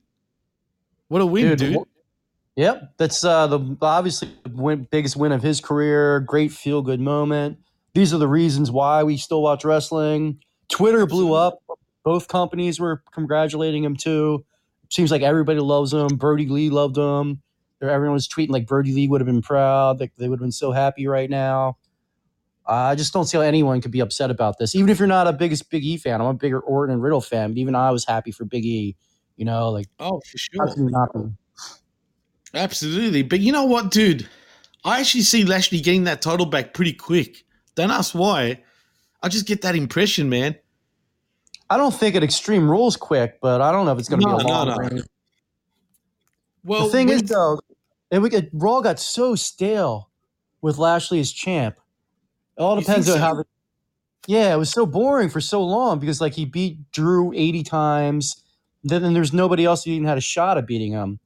What 1.08 1.22
a 1.22 1.26
win, 1.26 1.56
dude. 1.56 1.74
wh- 1.76 1.82
Yep, 2.56 2.94
that's 2.96 3.22
uh, 3.22 3.46
the 3.46 3.76
obviously 3.80 4.30
the 4.42 4.50
win, 4.50 4.88
biggest 4.90 5.14
win 5.16 5.30
of 5.30 5.40
his 5.42 5.60
career. 5.60 6.18
Great 6.18 6.50
feel 6.50 6.82
good 6.82 6.98
moment. 7.00 7.56
These 7.94 8.12
are 8.12 8.18
the 8.18 8.26
reasons 8.26 8.68
why 8.68 9.04
we 9.04 9.16
still 9.16 9.42
watch 9.42 9.64
wrestling. 9.64 10.40
Twitter 10.68 11.06
blew 11.06 11.34
up. 11.34 11.62
Both 12.08 12.26
companies 12.26 12.80
were 12.80 13.02
congratulating 13.12 13.84
him 13.84 13.94
too. 13.94 14.42
Seems 14.88 15.10
like 15.10 15.20
everybody 15.20 15.60
loves 15.60 15.92
him. 15.92 16.16
Brodie 16.16 16.46
Lee 16.48 16.70
loved 16.70 16.96
him. 16.96 17.42
Everyone 17.82 18.14
was 18.14 18.26
tweeting 18.26 18.48
like 18.48 18.66
Brodie 18.66 18.94
Lee 18.94 19.08
would 19.08 19.20
have 19.20 19.26
been 19.26 19.42
proud. 19.42 20.00
Like 20.00 20.12
they 20.16 20.26
would 20.26 20.38
have 20.38 20.42
been 20.42 20.50
so 20.50 20.72
happy 20.72 21.06
right 21.06 21.28
now. 21.28 21.76
I 22.64 22.94
just 22.94 23.12
don't 23.12 23.26
see 23.26 23.36
how 23.36 23.42
anyone 23.42 23.82
could 23.82 23.90
be 23.90 24.00
upset 24.00 24.30
about 24.30 24.56
this. 24.58 24.74
Even 24.74 24.88
if 24.88 24.98
you're 24.98 25.06
not 25.06 25.26
a 25.26 25.34
biggest 25.34 25.68
Big 25.68 25.84
E 25.84 25.98
fan, 25.98 26.22
I'm 26.22 26.28
a 26.28 26.32
bigger 26.32 26.60
Orton 26.60 26.94
and 26.94 27.02
Riddle 27.02 27.20
fan. 27.20 27.50
But 27.50 27.58
even 27.58 27.74
I 27.74 27.90
was 27.90 28.06
happy 28.06 28.32
for 28.32 28.46
Big 28.46 28.64
E. 28.64 28.96
You 29.36 29.44
know, 29.44 29.68
like 29.68 29.88
Oh, 29.98 30.22
for 30.24 30.38
sure. 30.38 30.66
Absolutely. 32.54 33.22
But 33.22 33.40
you 33.40 33.52
know 33.52 33.66
what, 33.66 33.90
dude? 33.90 34.26
I 34.82 35.00
actually 35.00 35.24
see 35.24 35.44
Lashley 35.44 35.82
getting 35.82 36.04
that 36.04 36.22
title 36.22 36.46
back 36.46 36.72
pretty 36.72 36.94
quick. 36.94 37.44
Don't 37.74 37.90
ask 37.90 38.14
why. 38.14 38.62
I 39.22 39.28
just 39.28 39.44
get 39.44 39.60
that 39.60 39.76
impression, 39.76 40.30
man. 40.30 40.56
I 41.70 41.76
don't 41.76 41.94
think 41.94 42.14
at 42.16 42.22
Extreme 42.22 42.70
Rules 42.70 42.96
quick, 42.96 43.40
but 43.40 43.60
I 43.60 43.72
don't 43.72 43.84
know 43.86 43.92
if 43.92 43.98
it's 43.98 44.08
going 44.08 44.20
to 44.20 44.26
No, 44.26 44.36
be 44.36 44.42
a 44.42 44.46
no, 44.46 44.52
long 44.52 44.68
no. 44.68 44.76
reign. 44.76 45.02
Well, 46.64 46.86
the 46.86 46.92
thing 46.92 47.08
is 47.08 47.22
though, 47.22 47.60
and 48.10 48.22
we 48.22 48.30
get 48.30 48.50
Raw 48.52 48.80
got 48.80 48.98
so 48.98 49.34
stale 49.34 50.10
with 50.60 50.78
Lashley 50.78 51.20
as 51.20 51.32
champ. 51.32 51.78
It 52.56 52.62
all 52.62 52.76
depends 52.76 53.06
think 53.06 53.16
on 53.16 53.22
how. 53.22 53.34
so? 53.34 53.38
The, 53.38 53.44
yeah, 54.26 54.54
it 54.54 54.58
was 54.58 54.70
so 54.70 54.84
boring 54.86 55.28
for 55.28 55.40
so 55.40 55.62
long 55.62 55.98
because 55.98 56.20
like 56.20 56.34
he 56.34 56.44
beat 56.44 56.90
Drew 56.92 57.32
eighty 57.34 57.62
times. 57.62 58.42
Then, 58.84 59.02
then 59.02 59.12
there's 59.14 59.32
nobody 59.32 59.64
else 59.64 59.84
who 59.84 59.90
even 59.90 60.06
had 60.06 60.18
a 60.18 60.22
shot 60.22 60.56
at 60.58 60.66
beating 60.66 60.92
him. 60.92 61.18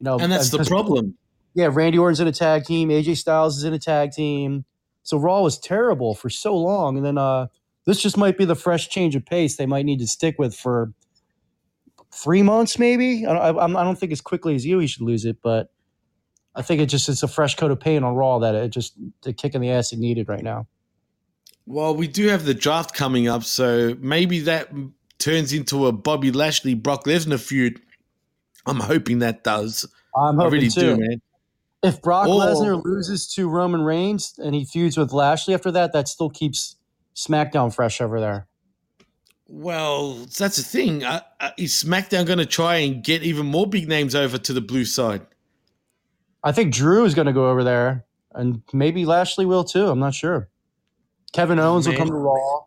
You 0.00 0.04
know, 0.04 0.18
and 0.18 0.30
that's 0.30 0.50
the 0.50 0.64
problem. 0.64 1.16
Yeah, 1.54 1.68
Randy 1.70 1.98
Orton's 1.98 2.20
in 2.20 2.26
a 2.26 2.32
tag 2.32 2.64
team. 2.64 2.88
AJ 2.88 3.16
Styles 3.18 3.56
is 3.56 3.64
in 3.64 3.72
a 3.72 3.78
tag 3.78 4.12
team. 4.12 4.64
So 5.04 5.18
Raw 5.18 5.42
was 5.42 5.58
terrible 5.58 6.14
for 6.14 6.30
so 6.30 6.56
long, 6.56 6.96
and 6.96 7.04
then 7.04 7.18
uh, 7.18 7.46
this 7.86 8.00
just 8.00 8.16
might 8.16 8.38
be 8.38 8.44
the 8.44 8.54
fresh 8.56 8.88
change 8.88 9.14
of 9.16 9.24
pace 9.26 9.56
they 9.56 9.66
might 9.66 9.84
need 9.84 9.98
to 10.00 10.06
stick 10.06 10.36
with 10.38 10.54
for 10.54 10.92
three 12.12 12.42
months, 12.42 12.78
maybe. 12.78 13.26
I, 13.26 13.32
I, 13.32 13.48
I'm- 13.52 13.72
don't 13.72 13.98
think 13.98 14.12
as 14.12 14.20
quickly 14.20 14.54
as 14.54 14.64
you 14.64 14.78
he 14.78 14.86
should 14.86 15.02
lose 15.02 15.24
it, 15.24 15.38
but 15.42 15.70
I 16.54 16.62
think 16.62 16.80
it 16.80 16.86
just 16.86 17.08
it's 17.08 17.22
a 17.22 17.28
fresh 17.28 17.56
coat 17.56 17.70
of 17.70 17.80
paint 17.80 18.04
on 18.04 18.14
Raw 18.14 18.38
that 18.38 18.54
it 18.54 18.68
just 18.68 18.94
the 19.22 19.32
kick 19.32 19.54
in 19.54 19.60
the 19.60 19.70
ass 19.70 19.92
it 19.92 19.98
needed 19.98 20.28
right 20.28 20.42
now. 20.42 20.66
Well, 21.66 21.94
we 21.96 22.06
do 22.06 22.28
have 22.28 22.44
the 22.44 22.54
draft 22.54 22.94
coming 22.94 23.26
up, 23.26 23.42
so 23.42 23.96
maybe 24.00 24.40
that 24.40 24.68
turns 25.18 25.52
into 25.52 25.86
a 25.86 25.92
Bobby 25.92 26.30
Lashley 26.30 26.74
Brock 26.74 27.04
Lesnar 27.04 27.40
feud. 27.40 27.80
I'm 28.66 28.80
hoping 28.80 29.18
that 29.20 29.44
does. 29.44 29.84
I'm 30.16 30.38
I 30.38 30.44
hoping 30.44 30.58
really 30.60 30.68
too. 30.70 30.96
do, 30.96 30.96
man. 30.98 31.20
If 31.82 32.00
Brock 32.02 32.28
Or- 32.28 32.40
Lesnar 32.40 32.82
loses 32.84 33.26
to 33.34 33.48
Roman 33.48 33.82
Reigns 33.82 34.34
and 34.38 34.54
he 34.54 34.64
feuds 34.64 34.96
with 34.96 35.12
Lashley 35.12 35.54
after 35.54 35.70
that, 35.72 35.92
that 35.92 36.06
still 36.08 36.30
keeps 36.30 36.76
SmackDown 37.14 37.74
fresh 37.74 38.00
over 38.00 38.20
there. 38.20 38.46
Well, 39.46 40.14
that's 40.38 40.56
the 40.56 40.62
thing. 40.62 41.04
Uh, 41.04 41.20
uh, 41.40 41.50
is 41.58 41.72
SmackDown 41.72 42.26
going 42.26 42.38
to 42.38 42.46
try 42.46 42.76
and 42.76 43.04
get 43.04 43.22
even 43.22 43.46
more 43.46 43.66
big 43.66 43.88
names 43.88 44.14
over 44.14 44.38
to 44.38 44.52
the 44.52 44.60
blue 44.60 44.84
side? 44.84 45.22
I 46.42 46.52
think 46.52 46.72
Drew 46.72 47.04
is 47.04 47.14
going 47.14 47.26
to 47.26 47.32
go 47.32 47.50
over 47.50 47.62
there, 47.62 48.04
and 48.34 48.62
maybe 48.72 49.04
Lashley 49.04 49.46
will 49.46 49.64
too. 49.64 49.88
I'm 49.88 49.98
not 49.98 50.14
sure. 50.14 50.48
Kevin 51.32 51.58
Owens 51.58 51.88
will 51.88 51.96
come 51.96 52.08
to 52.08 52.14
Raw. 52.14 52.60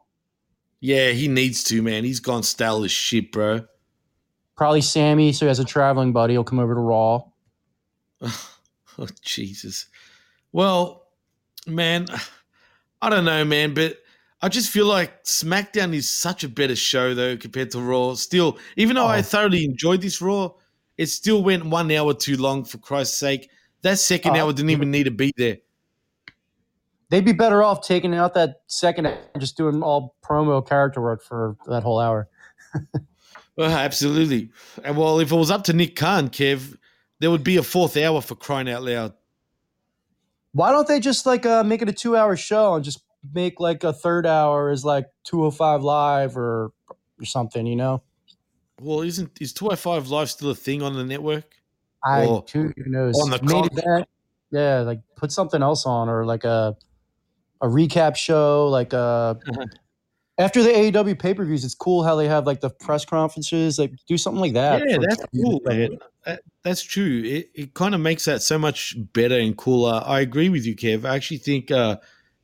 Yeah, 0.80 1.11
he 1.11 1.28
needs 1.28 1.64
to, 1.65 1.82
man. 1.82 2.03
He's 2.03 2.19
gone 2.19 2.44
stale 2.44 2.84
as 2.84 2.91
shit, 2.91 3.32
bro. 3.32 3.65
Probably 4.56 4.82
Sammy, 4.82 5.34
so 5.34 5.45
he 5.45 5.48
has 5.48 5.60
a 5.60 5.65
traveling 5.65 6.14
buddy. 6.14 6.34
He'll 6.34 6.44
come 6.44 6.60
over 6.60 6.74
to 6.76 6.82
Raw. 6.82 7.24
Oh, 8.99 9.07
Jesus. 9.22 9.86
Well, 10.52 11.06
man, 11.68 12.07
I 13.02 13.11
don't 13.11 13.26
know, 13.26 13.45
man, 13.45 13.76
but 13.76 13.99
I 14.42 14.50
just 14.50 14.70
feel 14.70 14.86
like 14.86 15.24
SmackDown 15.24 15.94
is 15.96 16.10
such 16.10 16.44
a 16.44 16.50
better 16.50 16.76
show, 16.76 17.14
though, 17.16 17.36
compared 17.38 17.72
to 17.72 17.80
Raw. 17.82 18.14
Still, 18.14 18.58
even 18.76 18.96
though 18.96 19.08
I 19.08 19.20
Oh. 19.20 19.22
thoroughly 19.24 19.66
enjoyed 19.66 20.02
this 20.02 20.22
Raw, 20.22 20.52
it 20.98 21.08
still 21.08 21.42
went 21.44 21.66
one 21.66 21.92
hour 21.92 22.14
too 22.14 22.38
long, 22.38 22.64
for 22.64 22.78
Christ's 22.78 23.18
sake. 23.18 23.50
That 23.82 23.98
second 24.00 24.38
Oh, 24.38 24.42
hour 24.46 24.54
didn't 24.54 24.70
even 24.72 24.92
need 24.92 25.06
to 25.06 25.12
be 25.12 25.34
there. 25.38 25.58
They'd 27.10 27.26
be 27.26 27.32
better 27.32 27.64
off 27.64 27.82
taking 27.88 28.14
out 28.14 28.34
that 28.34 28.62
second 28.68 29.06
and 29.06 29.18
just 29.40 29.56
doing 29.58 29.82
all 29.82 30.16
promo 30.24 30.68
character 30.68 31.02
work 31.02 31.24
for 31.24 31.56
that 31.68 31.84
whole 31.84 32.00
hour. 32.00 32.28
Well, 33.56 33.72
absolutely. 33.76 34.52
And 34.84 34.96
well, 34.96 35.20
if 35.20 35.32
it 35.32 35.36
was 35.36 35.50
up 35.50 35.64
to 35.64 35.74
Nick 35.74 35.96
Khan, 35.96 36.30
Kev, 36.30 36.78
there 37.20 37.32
would 37.32 37.44
be 37.44 37.58
a 37.58 37.64
fourth 37.64 37.98
hour 37.98 38.22
for 38.22 38.36
crying 38.36 38.70
out 38.70 38.84
loud. 38.84 39.14
Why 40.52 40.72
don't 40.72 40.88
they 40.88 41.00
just 41.00 41.26
like 41.26 41.44
uh, 41.44 41.64
make 41.64 41.82
it 41.82 41.90
a 41.90 41.92
two-hour 41.92 42.36
show 42.38 42.76
and 42.76 42.86
just 42.86 43.00
make 43.34 43.60
like 43.60 43.84
a 43.84 43.94
third 43.94 44.26
hour 44.26 44.72
is 44.72 44.84
like 44.86 45.06
205 45.26 45.84
live 45.84 46.38
or 46.38 46.72
or 47.20 47.26
something? 47.26 47.66
You 47.66 47.76
know, 47.76 48.04
Well, 48.82 49.02
isn't 49.02 49.32
is 49.41 49.54
205 49.54 50.10
Live 50.10 50.30
still 50.30 50.49
a 50.52 50.56
thing 50.56 50.82
on 50.82 50.94
the 50.95 51.04
network? 51.04 51.45
I 52.04 52.26
Or 52.26 52.45
who 52.54 52.74
knows? 52.78 53.16
on 53.20 53.30
the 53.32 53.41
Main 53.44 53.70
cock. 53.70 54.08
yeah, 54.52 54.82
like 54.82 55.02
put 55.16 55.32
something 55.32 55.62
else 55.64 55.86
on 55.86 56.10
or 56.10 56.26
like 56.26 56.44
a 56.44 56.76
a 57.62 57.68
recap 57.68 58.16
show, 58.16 58.68
like 58.68 58.94
uh 58.94 59.34
after 60.38 60.62
the 60.62 60.70
AEW 60.70 61.18
pay 61.18 61.34
per 61.34 61.44
views. 61.44 61.66
It's 61.66 61.74
cool 61.74 62.04
how 62.04 62.16
they 62.16 62.28
have 62.28 62.45
like 62.45 62.62
the 62.62 62.70
press 62.70 63.04
conferences. 63.06 63.80
Like 63.80 63.94
do 64.08 64.18
something 64.18 64.40
like 64.41 64.54
that. 64.54 64.84
yeah, 64.88 64.95
for- 64.98 65.02
that's 65.10 65.26
cool, 65.36 65.62
man. 65.66 65.98
That, 66.26 66.41
that's 66.64 66.84
true. 66.84 67.24
It, 67.26 67.49
it 67.56 67.74
kind 67.74 67.95
of 67.95 68.02
makes 68.02 68.26
that 68.26 68.41
so 68.41 68.60
much 68.60 68.95
better 69.14 69.40
and 69.40 69.58
cooler. 69.58 70.04
I 70.06 70.20
agree 70.20 70.49
with 70.49 70.66
you, 70.66 70.76
Kev. 70.76 71.06
I 71.06 71.16
actually 71.16 71.38
think 71.38 71.72
uh, 71.72 71.98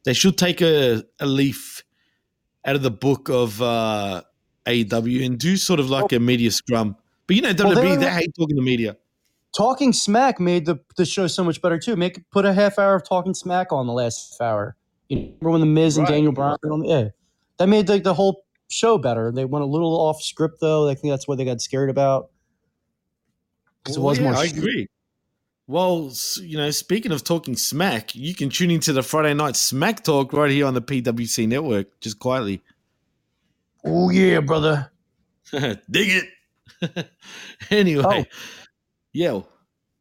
they 0.05 0.13
should 0.13 0.38
take 0.38 0.61
a, 0.61 1.03
a 1.19 1.25
leaf 1.25 1.84
out 2.65 2.75
of 2.75 2.81
the 2.81 2.91
book 2.91 3.30
of 3.30 3.61
uh, 3.61 4.21
AEW 4.65 5.25
and 5.25 5.38
do 5.38 5.57
sort 5.57 5.80
of 5.80 5.89
like 5.89 6.11
a 6.11 6.19
media 6.19 6.51
scrum. 6.51 6.95
But 7.27 7.35
you 7.35 7.41
know, 7.41 7.53
Well, 7.57 7.73
WWE, 7.75 7.81
they 7.81 7.95
they 7.95 8.05
were- 8.05 8.11
hate 8.11 8.31
talking 8.38 8.55
to 8.55 8.61
media. 8.61 8.97
Talking 9.55 9.93
Smack 9.93 10.39
made 10.39 10.65
the 10.65 10.80
the 10.97 11.05
show 11.05 11.27
so 11.27 11.43
much 11.43 11.61
better 11.61 11.77
too. 11.77 11.95
Make 11.95 12.27
put 12.31 12.43
a 12.43 12.53
half 12.53 12.80
hour 12.80 12.95
of 12.95 13.07
Talking 13.07 13.35
Smack 13.35 13.71
on 13.71 13.85
the 13.85 13.93
last 13.93 14.34
half 14.39 14.47
hour. 14.47 14.75
You 15.09 15.17
know, 15.17 15.21
remember 15.25 15.49
when 15.51 15.59
the 15.61 15.67
Miz 15.67 15.97
and 15.97 16.07
Daniel 16.07 16.31
Bryan 16.31 16.57
were 16.63 16.71
on 16.73 16.80
the 16.80 16.88
yeah. 16.88 17.07
That 17.59 17.67
made 17.67 17.88
like 17.88 18.01
the 18.01 18.15
whole 18.15 18.45
show 18.71 18.97
better. 18.97 19.31
They 19.31 19.45
went 19.45 19.61
a 19.61 19.67
little 19.67 19.93
off 19.95 20.23
script 20.23 20.55
though. 20.59 20.89
I 20.89 20.95
think 20.95 21.11
that's 21.11 21.27
what 21.27 21.38
they 21.38 21.45
got 21.45 21.61
scared 21.61 21.91
about. 21.91 22.31
Because 23.84 23.97
it 23.97 23.99
was 23.99 24.17
yeah, 24.17 24.23
more 24.23 24.35
I 24.35 24.45
agree. 24.45 24.88
Well, 25.73 26.11
you 26.39 26.55
know, 26.55 26.69
speaking 26.69 27.11
of 27.11 27.23
talking 27.23 27.55
smack, 27.55 28.13
you 28.13 28.35
can 28.35 28.51
tune 28.51 28.69
into 28.69 28.93
the 28.93 29.01
Friday 29.01 29.33
night 29.33 29.55
smack 29.55 30.03
talk 30.03 30.31
right 30.31 30.51
here 30.51 30.67
on 30.67 30.75
the 30.75 30.83
PWC 30.83 31.47
network, 31.47 31.99
just 31.99 32.19
quietly. 32.19 32.61
Oh 33.83 34.11
yeah, 34.11 34.39
brother. 34.41 34.91
Dig 35.51 36.25
it. 36.79 37.07
anyway, 37.71 38.03
oh. 38.05 38.23
yeah. 39.13 39.31
Oh, 39.31 39.45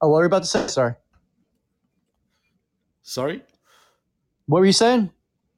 what 0.03 0.11
were 0.11 0.21
you 0.25 0.27
about 0.27 0.43
to 0.43 0.47
say? 0.47 0.67
Sorry. 0.67 0.93
Sorry. 3.03 3.43
What 4.45 4.59
were 4.59 4.67
you 4.67 4.75
saying? 4.75 5.11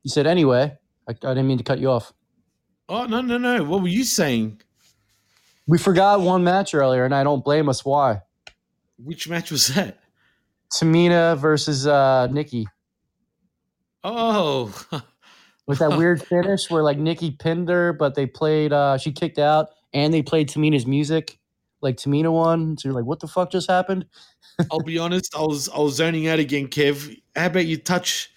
You 0.05 0.11
said 0.11 0.29
anyway. 0.29 0.79
I, 1.09 1.11
I 1.11 1.15
didn't 1.15 1.49
mean 1.49 1.59
to 1.59 1.65
cut 1.65 1.81
you 1.81 1.91
off. 1.91 2.13
Oh 2.89 3.07
no 3.07 3.21
no 3.21 3.37
no! 3.37 3.65
What 3.65 3.83
were 3.83 3.89
you 3.89 4.05
saying? 4.05 4.63
We 5.67 5.77
forgot 5.77 6.21
one 6.21 6.45
match 6.45 6.73
earlier, 6.73 7.05
and 7.05 7.13
I 7.13 7.25
don't 7.25 7.45
blame 7.45 7.69
us. 7.69 7.85
Why? 7.85 8.23
Which 8.97 9.29
match 9.29 9.51
was 9.51 9.67
that? 9.75 9.99
Tamina 10.73 11.37
versus 11.37 11.87
uh, 11.87 12.27
Nikki 12.29 12.67
Oh, 14.05 14.73
with 15.67 15.79
that 15.79 15.97
weird 15.97 16.23
finish 16.27 16.71
where 16.71 16.83
like 16.83 16.99
Nikki 16.99 17.31
pinned 17.31 17.71
her, 17.71 17.95
but 17.95 18.15
they 18.15 18.27
played. 18.27 18.73
Uh, 18.73 18.99
she 18.99 19.11
kicked 19.11 19.39
out, 19.39 19.71
and 19.95 20.13
they 20.13 20.23
played 20.23 20.49
Tamina's 20.49 20.87
music, 20.87 21.39
like 21.81 21.97
Tamina 21.97 22.31
won. 22.31 22.77
So 22.77 22.89
you're 22.89 22.95
like, 22.95 23.07
what 23.07 23.21
the 23.21 23.27
fuck 23.27 23.51
just 23.51 23.69
happened? 23.69 24.05
I'll 24.71 24.81
be 24.81 24.99
honest. 24.99 25.35
I 25.35 25.41
was 25.41 25.71
I 25.71 25.79
was 25.79 25.95
zoning 25.95 26.29
out 26.29 26.39
again, 26.39 26.69
Kev. 26.69 27.19
How 27.35 27.47
about 27.47 27.67
you 27.67 27.79
touch 27.79 28.31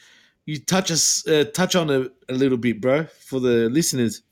you 0.46 0.58
touch 0.58 0.90
us 0.90 1.28
uh, 1.28 1.44
touch 1.54 1.76
on 1.76 1.90
a, 1.90 2.08
a 2.30 2.34
little 2.34 2.58
bit, 2.58 2.80
bro, 2.80 3.04
for 3.20 3.42
the 3.42 3.70
listeners. 3.70 4.24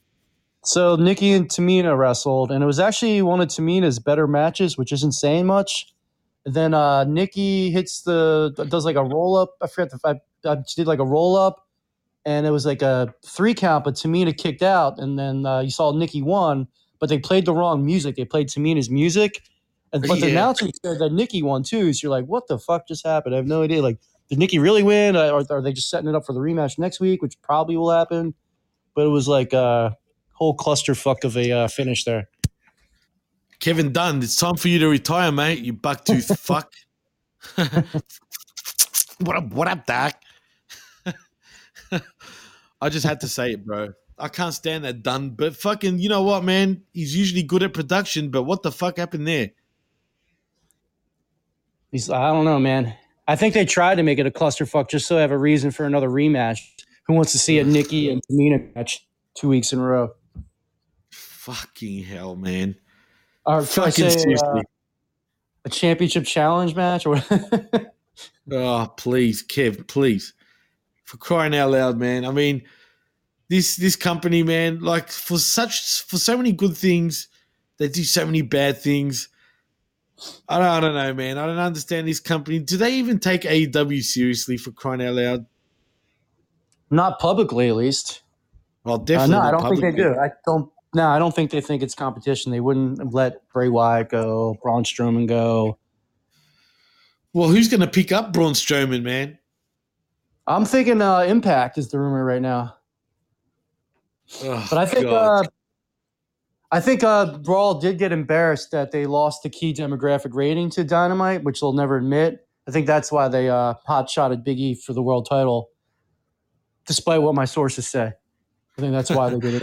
So 0.63 0.95
Nikki 0.95 1.31
and 1.31 1.47
Tamina 1.47 1.95
wrestled, 1.95 2.49
and 2.49 2.63
it 2.63 2.65
was 2.65 2.79
actually 2.79 3.21
one 3.21 3.41
of 3.41 3.49
Tamina's 3.49 3.99
better 3.99 4.25
matches, 4.25 4.77
which 4.77 4.91
isn't 4.93 5.11
saying 5.11 5.45
much. 5.45 5.93
Then 6.45 6.73
uh, 6.73 7.05
Nikki 7.05 7.71
hits 7.71 8.01
the 8.03 8.53
does 8.69 8.85
like 8.85 8.95
a 8.97 9.03
roll 9.03 9.35
up. 9.35 9.55
I 9.61 9.67
forget 9.67 9.91
the 9.91 9.99
I, 10.05 10.49
I, 10.49 10.57
she 10.67 10.81
did 10.81 10.87
like 10.87 10.99
a 10.99 11.05
roll 11.05 11.35
up, 11.35 11.67
and 12.25 12.45
it 12.45 12.51
was 12.51 12.65
like 12.65 12.81
a 12.83 13.13
three 13.25 13.53
count, 13.55 13.83
but 13.83 13.95
Tamina 13.95 14.37
kicked 14.37 14.61
out, 14.61 14.99
and 14.99 15.17
then 15.17 15.45
uh, 15.45 15.59
you 15.61 15.71
saw 15.71 15.91
Nikki 15.91 16.21
won, 16.21 16.67
but 16.99 17.09
they 17.09 17.19
played 17.19 17.45
the 17.45 17.53
wrong 17.53 17.85
music. 17.85 18.15
They 18.15 18.25
played 18.25 18.49
Tamina's 18.49 18.89
music, 18.91 19.41
And, 19.91 20.03
but 20.07 20.19
the 20.19 20.29
announcer 20.31 20.67
said 20.85 20.99
that 20.99 21.11
Nikki 21.13 21.41
won 21.41 21.63
too. 21.63 21.93
So 21.93 22.05
you're 22.07 22.11
like, 22.11 22.25
what 22.25 22.47
the 22.47 22.59
fuck 22.59 22.87
just 22.87 23.05
happened? 23.05 23.33
I 23.33 23.37
have 23.37 23.47
no 23.47 23.63
idea. 23.63 23.81
Like, 23.81 23.99
did 24.29 24.39
Nikki 24.39 24.59
really 24.59 24.83
win? 24.83 25.15
Uh, 25.15 25.29
Or 25.29 25.45
are 25.49 25.61
they 25.61 25.73
just 25.73 25.89
setting 25.89 26.09
it 26.09 26.15
up 26.15 26.25
for 26.25 26.33
the 26.33 26.39
rematch 26.39 26.77
next 26.77 26.99
week, 26.99 27.21
which 27.21 27.41
probably 27.41 27.77
will 27.77 27.91
happen? 27.91 28.33
But 28.95 29.05
it 29.05 29.09
was 29.09 29.27
like 29.27 29.53
a 29.53 29.97
whole 30.33 30.55
clusterfuck 30.55 31.23
of 31.23 31.37
a 31.37 31.51
uh, 31.51 31.67
finish 31.67 32.03
there. 32.03 32.29
Kevin 33.65 33.91
Dunn, 33.91 34.21
it's 34.21 34.35
time 34.35 34.57
for 34.57 34.67
you 34.67 34.77
to 34.77 34.87
retire, 34.87 35.31
mate. 35.31 35.57
You 35.57 35.73
bucktooth 35.73 36.37
fuck. 36.39 36.71
what 39.25 39.35
up? 39.35 39.51
What 39.51 39.67
up, 39.67 39.87
Doc? 39.87 40.21
I 42.79 42.89
just 42.89 43.07
had 43.07 43.21
to 43.21 43.27
say 43.27 43.53
it, 43.53 43.65
bro. 43.65 43.93
I 44.19 44.27
can't 44.27 44.53
stand 44.53 44.85
that 44.85 45.01
Dunn, 45.01 45.31
but 45.31 45.55
fucking, 45.57 45.97
you 45.97 46.09
know 46.09 46.21
what, 46.21 46.43
man? 46.43 46.83
He's 46.93 47.17
usually 47.17 47.41
good 47.41 47.63
at 47.63 47.73
production, 47.73 48.29
but 48.29 48.43
what 48.43 48.61
the 48.61 48.71
fuck 48.71 48.97
happened 48.97 49.27
there? 49.27 49.49
He's, 51.91 52.11
I 52.11 52.27
don't 52.27 52.45
know, 52.45 52.59
man. 52.59 52.95
I 53.27 53.35
think 53.35 53.55
they 53.55 53.65
tried 53.65 53.95
to 53.95 54.03
make 54.03 54.19
it 54.19 54.27
a 54.27 54.31
clusterfuck 54.31 54.91
just 54.91 55.07
so 55.07 55.15
they 55.15 55.21
have 55.21 55.31
a 55.31 55.39
reason 55.39 55.71
for 55.71 55.85
another 55.87 56.09
rematch. 56.09 56.59
Who 57.07 57.15
wants 57.15 57.31
to 57.31 57.39
see 57.39 57.57
a 57.57 57.63
Nikki 57.63 58.11
and 58.11 58.21
Tamina 58.29 58.75
match 58.75 59.07
two 59.33 59.47
weeks 59.47 59.73
in 59.73 59.79
a 59.79 59.83
row? 59.83 60.13
Fucking 61.09 62.03
hell, 62.03 62.35
man. 62.35 62.75
Or 63.45 63.61
Fucking 63.63 63.91
say, 63.91 64.09
seriously. 64.09 64.47
uh, 64.59 64.61
a 65.65 65.69
championship 65.69 66.25
challenge 66.25 66.75
match? 66.75 67.05
Or 67.05 67.21
Oh, 68.51 68.93
please, 68.97 69.43
Kev, 69.45 69.87
please. 69.87 70.33
For 71.03 71.17
crying 71.17 71.55
out 71.55 71.71
loud, 71.71 71.97
man. 71.97 72.25
I 72.25 72.31
mean, 72.31 72.63
this 73.49 73.75
this 73.75 73.95
company, 73.95 74.41
man, 74.43 74.79
like 74.79 75.09
for 75.09 75.37
such 75.37 76.01
for 76.03 76.17
so 76.17 76.37
many 76.37 76.51
good 76.51 76.75
things, 76.77 77.27
they 77.77 77.87
do 77.89 78.03
so 78.03 78.25
many 78.25 78.41
bad 78.41 78.79
things. 78.81 79.29
I 80.47 80.57
don't, 80.59 80.67
I 80.67 80.79
don't 80.79 80.93
know, 80.95 81.13
man. 81.13 81.37
I 81.37 81.45
don't 81.45 81.57
understand 81.57 82.07
this 82.07 82.19
company. 82.21 82.59
Do 82.59 82.77
they 82.77 82.93
even 82.95 83.19
take 83.19 83.41
AEW 83.41 84.01
seriously 84.01 84.57
for 84.57 84.71
crying 84.71 85.03
out 85.03 85.15
loud? 85.15 85.45
not 86.91 87.19
publicly, 87.19 87.67
at 87.67 87.75
least. 87.75 88.21
Well, 88.83 88.95
Uh, 88.95 88.99
definitely. 88.99 89.35
no, 89.35 89.41
I 89.41 89.51
don't 89.51 89.69
think 89.69 89.81
they 89.81 89.91
do. 90.03 90.15
I 90.15 90.29
don't. 90.45 90.71
No, 90.95 91.09
I 91.09 91.19
don't 91.19 91.35
think 91.35 91.51
they 91.51 91.59
think 91.59 91.83
it's 91.83 91.93
competition. 91.93 92.53
They 92.53 92.61
wouldn't 92.61 93.13
let 93.13 93.45
Bray 93.49 93.67
Wyatt 93.67 94.07
go, 94.07 94.57
Braun 94.63 94.85
Strowman 94.85 95.27
go. 95.27 95.77
Well, 97.33 97.49
who's 97.49 97.67
going 97.67 97.81
to 97.81 97.87
pick 97.87 98.13
up 98.13 98.31
Braun 98.31 98.53
Strowman, 98.53 99.03
man? 99.03 99.37
I'm 100.47 100.63
thinking 100.63 101.01
uh, 101.01 101.19
Impact 101.19 101.77
is 101.77 101.91
the 101.91 101.99
rumor 101.99 102.23
right 102.23 102.41
now. 102.41 102.77
Oh, 104.41 104.65
But 104.69 104.77
I 104.77 104.85
think 104.85 105.05
uh, 105.05 105.43
I 106.71 106.79
think 106.79 107.03
uh, 107.03 107.39
Brawl 107.39 107.81
did 107.81 107.97
get 107.97 108.13
embarrassed 108.13 108.71
that 108.71 108.91
they 108.91 109.05
lost 109.05 109.43
the 109.43 109.49
key 109.49 109.73
demographic 109.73 110.33
rating 110.33 110.69
to 110.71 110.85
Dynamite, 110.85 111.43
which 111.43 111.59
they'll 111.59 111.73
never 111.73 111.97
admit. 111.97 112.47
I 112.69 112.71
think 112.71 112.87
that's 112.87 113.11
why 113.11 113.27
they 113.27 113.49
uh, 113.49 113.73
hot 113.85 114.09
shotted 114.09 114.45
Big 114.45 114.59
E 114.59 114.75
for 114.75 114.93
the 114.93 115.03
world 115.03 115.27
title, 115.29 115.71
despite 116.87 117.21
what 117.21 117.35
my 117.35 117.45
sources 117.45 117.85
say. 117.85 118.13
I 118.77 118.81
think 118.81 118.93
that's 118.93 119.11
why 119.11 119.29
they 119.29 119.39
did 119.39 119.61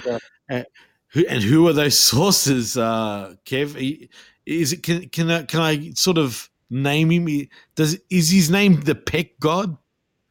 it. 0.51 0.67
Who, 1.13 1.27
and 1.27 1.43
who 1.43 1.67
are 1.69 1.73
those 1.73 1.99
sources, 2.13 2.77
uh, 2.77 3.35
Kev? 3.45 4.09
Is 4.47 4.73
it 4.73 4.83
can 4.83 5.09
can 5.11 5.31
I, 5.31 5.43
can 5.45 5.61
I 5.61 5.91
sort 5.95 6.19
of 6.19 6.51
name 6.71 7.11
him? 7.11 7.49
Does 7.75 7.99
is 8.11 8.31
his 8.31 8.51
name 8.51 8.81
the 8.81 8.95
Peck 8.95 9.39
God? 9.41 9.77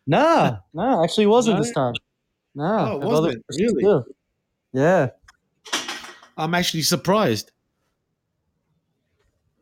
No, 0.07 0.57
no, 0.73 1.03
actually, 1.03 1.27
wasn't 1.27 1.57
No? 1.57 1.63
this 1.63 1.71
time. 1.73 1.93
No, 2.55 2.63
Oh, 2.65 2.67
it 2.67 2.73
I 2.73 2.91
have 2.93 3.03
other 3.03 3.27
wasn't? 3.27 3.45
Really? 3.57 3.83
too. 3.83 4.03
Yeah, 4.73 5.09
I'm 6.37 6.53
actually 6.53 6.81
surprised. 6.83 7.51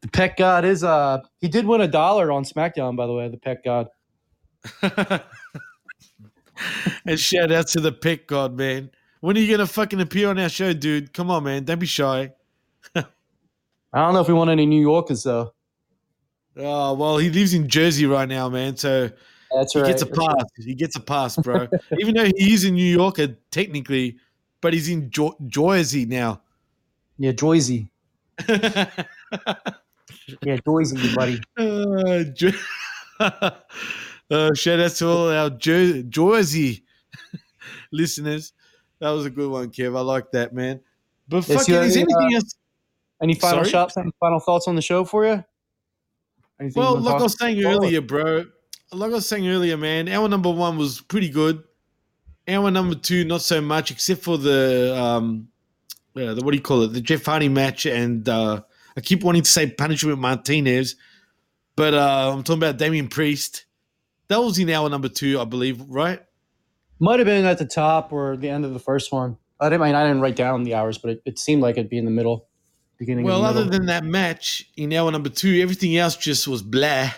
the 0.01 0.07
Pet 0.07 0.37
God 0.37 0.63
is 0.65 0.83
uh 0.83 1.19
he 1.41 1.47
did 1.49 1.65
win 1.65 1.81
a 1.81 1.87
dollar 1.87 2.31
on 2.31 2.43
SmackDown, 2.45 2.95
by 2.95 3.05
the 3.05 3.13
way. 3.13 3.27
The 3.27 3.37
Pet 3.37 3.63
God. 3.63 3.89
and 7.05 7.19
shout 7.19 7.51
out 7.51 7.67
to 7.67 7.79
the 7.79 7.91
Peck 7.91 8.27
God, 8.27 8.55
man. 8.57 8.89
When 9.21 9.37
are 9.37 9.39
you 9.39 9.51
gonna 9.51 9.67
fucking 9.67 9.99
appear 9.99 10.29
on 10.29 10.39
our 10.39 10.49
show, 10.49 10.73
dude? 10.73 11.13
Come 11.13 11.29
on, 11.29 11.43
man. 11.43 11.63
Don't 11.65 11.79
be 11.79 11.85
shy. 11.85 12.31
I 12.95 13.03
don't 13.93 14.13
know 14.13 14.21
if 14.21 14.27
we 14.27 14.33
want 14.33 14.49
any 14.49 14.65
New 14.65 14.81
Yorkers 14.81 15.23
though. 15.23 15.53
Oh 16.57 16.93
well, 16.93 17.17
he 17.17 17.29
lives 17.29 17.53
in 17.53 17.67
Jersey 17.67 18.05
right 18.05 18.27
now, 18.27 18.49
man. 18.49 18.77
So 18.77 19.09
That's 19.53 19.73
he 19.73 19.81
right. 19.81 19.87
gets 19.87 20.01
a 20.01 20.05
pass. 20.05 20.43
He 20.57 20.73
gets 20.73 20.95
a 20.95 20.99
pass, 21.01 21.35
bro. 21.37 21.67
Even 21.99 22.15
though 22.15 22.25
he 22.35 22.53
is 22.53 22.65
a 22.65 22.71
New 22.71 22.83
York 22.83 23.19
uh, 23.19 23.27
technically, 23.51 24.17
but 24.61 24.73
he's 24.73 24.89
in 24.89 25.09
jo- 25.09 25.35
Jersey 25.47 26.05
now. 26.05 26.41
Yeah, 27.17 27.31
Joyzy. 27.33 27.89
Yeah, 30.43 30.57
Joyzy, 30.57 31.15
buddy. 31.15 31.41
Uh, 31.57 32.23
Jo- 32.33 32.51
uh, 34.31 34.53
shout 34.53 34.79
out 34.79 34.91
to 34.91 35.07
all 35.07 35.29
our 35.29 35.49
Jer- 35.49 36.03
Jersey 36.03 36.83
listeners. 37.91 38.53
That 38.99 39.09
was 39.11 39.25
a 39.25 39.29
good 39.29 39.49
one, 39.49 39.69
Kev. 39.69 39.97
I 39.97 40.01
like 40.01 40.31
that, 40.31 40.53
man. 40.53 40.81
But 41.27 41.47
Yes, 41.47 41.59
fucking, 41.59 41.75
is 41.75 41.95
any, 41.95 42.01
anything 42.03 42.33
uh, 42.33 42.35
else? 42.35 42.55
Any 43.21 43.35
final 43.35 43.59
Sorry? 43.59 43.69
shots? 43.69 43.97
Any 43.97 44.11
final 44.19 44.39
thoughts 44.39 44.67
on 44.67 44.75
the 44.75 44.81
show 44.81 45.05
for 45.05 45.25
you? 45.25 45.43
Anything 46.59 46.81
Well, 46.81 46.99
like 46.99 47.19
I 47.19 47.23
was 47.23 47.37
saying 47.37 47.63
earlier, 47.63 48.01
bro. 48.01 48.45
Like 48.91 49.11
I 49.11 49.15
was 49.15 49.27
saying 49.27 49.47
earlier, 49.47 49.77
man. 49.77 50.07
Hour 50.07 50.27
number 50.27 50.49
one 50.49 50.77
was 50.77 51.01
pretty 51.01 51.29
good. 51.29 51.63
Hour 52.47 52.71
number 52.71 52.95
two, 52.95 53.23
not 53.23 53.41
so 53.41 53.61
much, 53.61 53.91
except 53.91 54.23
for 54.23 54.37
the 54.37 54.97
um, 54.97 55.49
uh, 56.15 56.33
the 56.33 56.41
what 56.43 56.51
do 56.51 56.57
you 56.57 56.63
call 56.63 56.83
it? 56.83 56.93
The 56.93 57.01
Jeff 57.01 57.25
Hardy 57.25 57.49
match, 57.49 57.85
and 57.85 58.27
uh, 58.27 58.61
I 58.97 59.01
keep 59.01 59.23
wanting 59.23 59.43
to 59.43 59.49
say 59.49 59.69
Punishment 59.69 60.19
Martinez, 60.19 60.95
but 61.75 61.93
uh, 61.93 62.33
I'm 62.33 62.43
talking 62.43 62.61
about 62.63 62.77
Damian 62.77 63.07
Priest. 63.07 63.65
That 64.27 64.41
was 64.41 64.57
in 64.57 64.69
hour 64.69 64.89
number 64.89 65.09
two, 65.09 65.39
I 65.39 65.45
believe, 65.45 65.81
right? 65.81 66.21
Might 66.99 67.19
have 67.19 67.25
been 67.25 67.45
at 67.45 67.57
the 67.57 67.65
top 67.65 68.11
or 68.11 68.35
the 68.35 68.49
end 68.49 68.65
of 68.65 68.73
the 68.73 68.79
first 68.79 69.11
one. 69.11 69.37
I 69.59 69.69
didn't. 69.69 69.81
I, 69.81 69.85
mean, 69.87 69.95
I 69.95 70.07
didn't 70.07 70.21
write 70.21 70.35
down 70.35 70.63
the 70.63 70.73
hours, 70.75 70.97
but 70.97 71.11
it, 71.11 71.21
it 71.25 71.39
seemed 71.39 71.61
like 71.61 71.77
it'd 71.77 71.89
be 71.89 71.97
in 71.97 72.05
the 72.05 72.11
middle, 72.11 72.47
beginning. 72.97 73.25
Well, 73.25 73.43
other 73.43 73.63
middle. 73.63 73.71
than 73.71 73.85
that 73.87 74.03
match 74.03 74.69
in 74.77 74.93
hour 74.93 75.11
number 75.11 75.29
two, 75.29 75.59
everything 75.61 75.97
else 75.97 76.15
just 76.15 76.47
was 76.47 76.61
blah. 76.61 77.11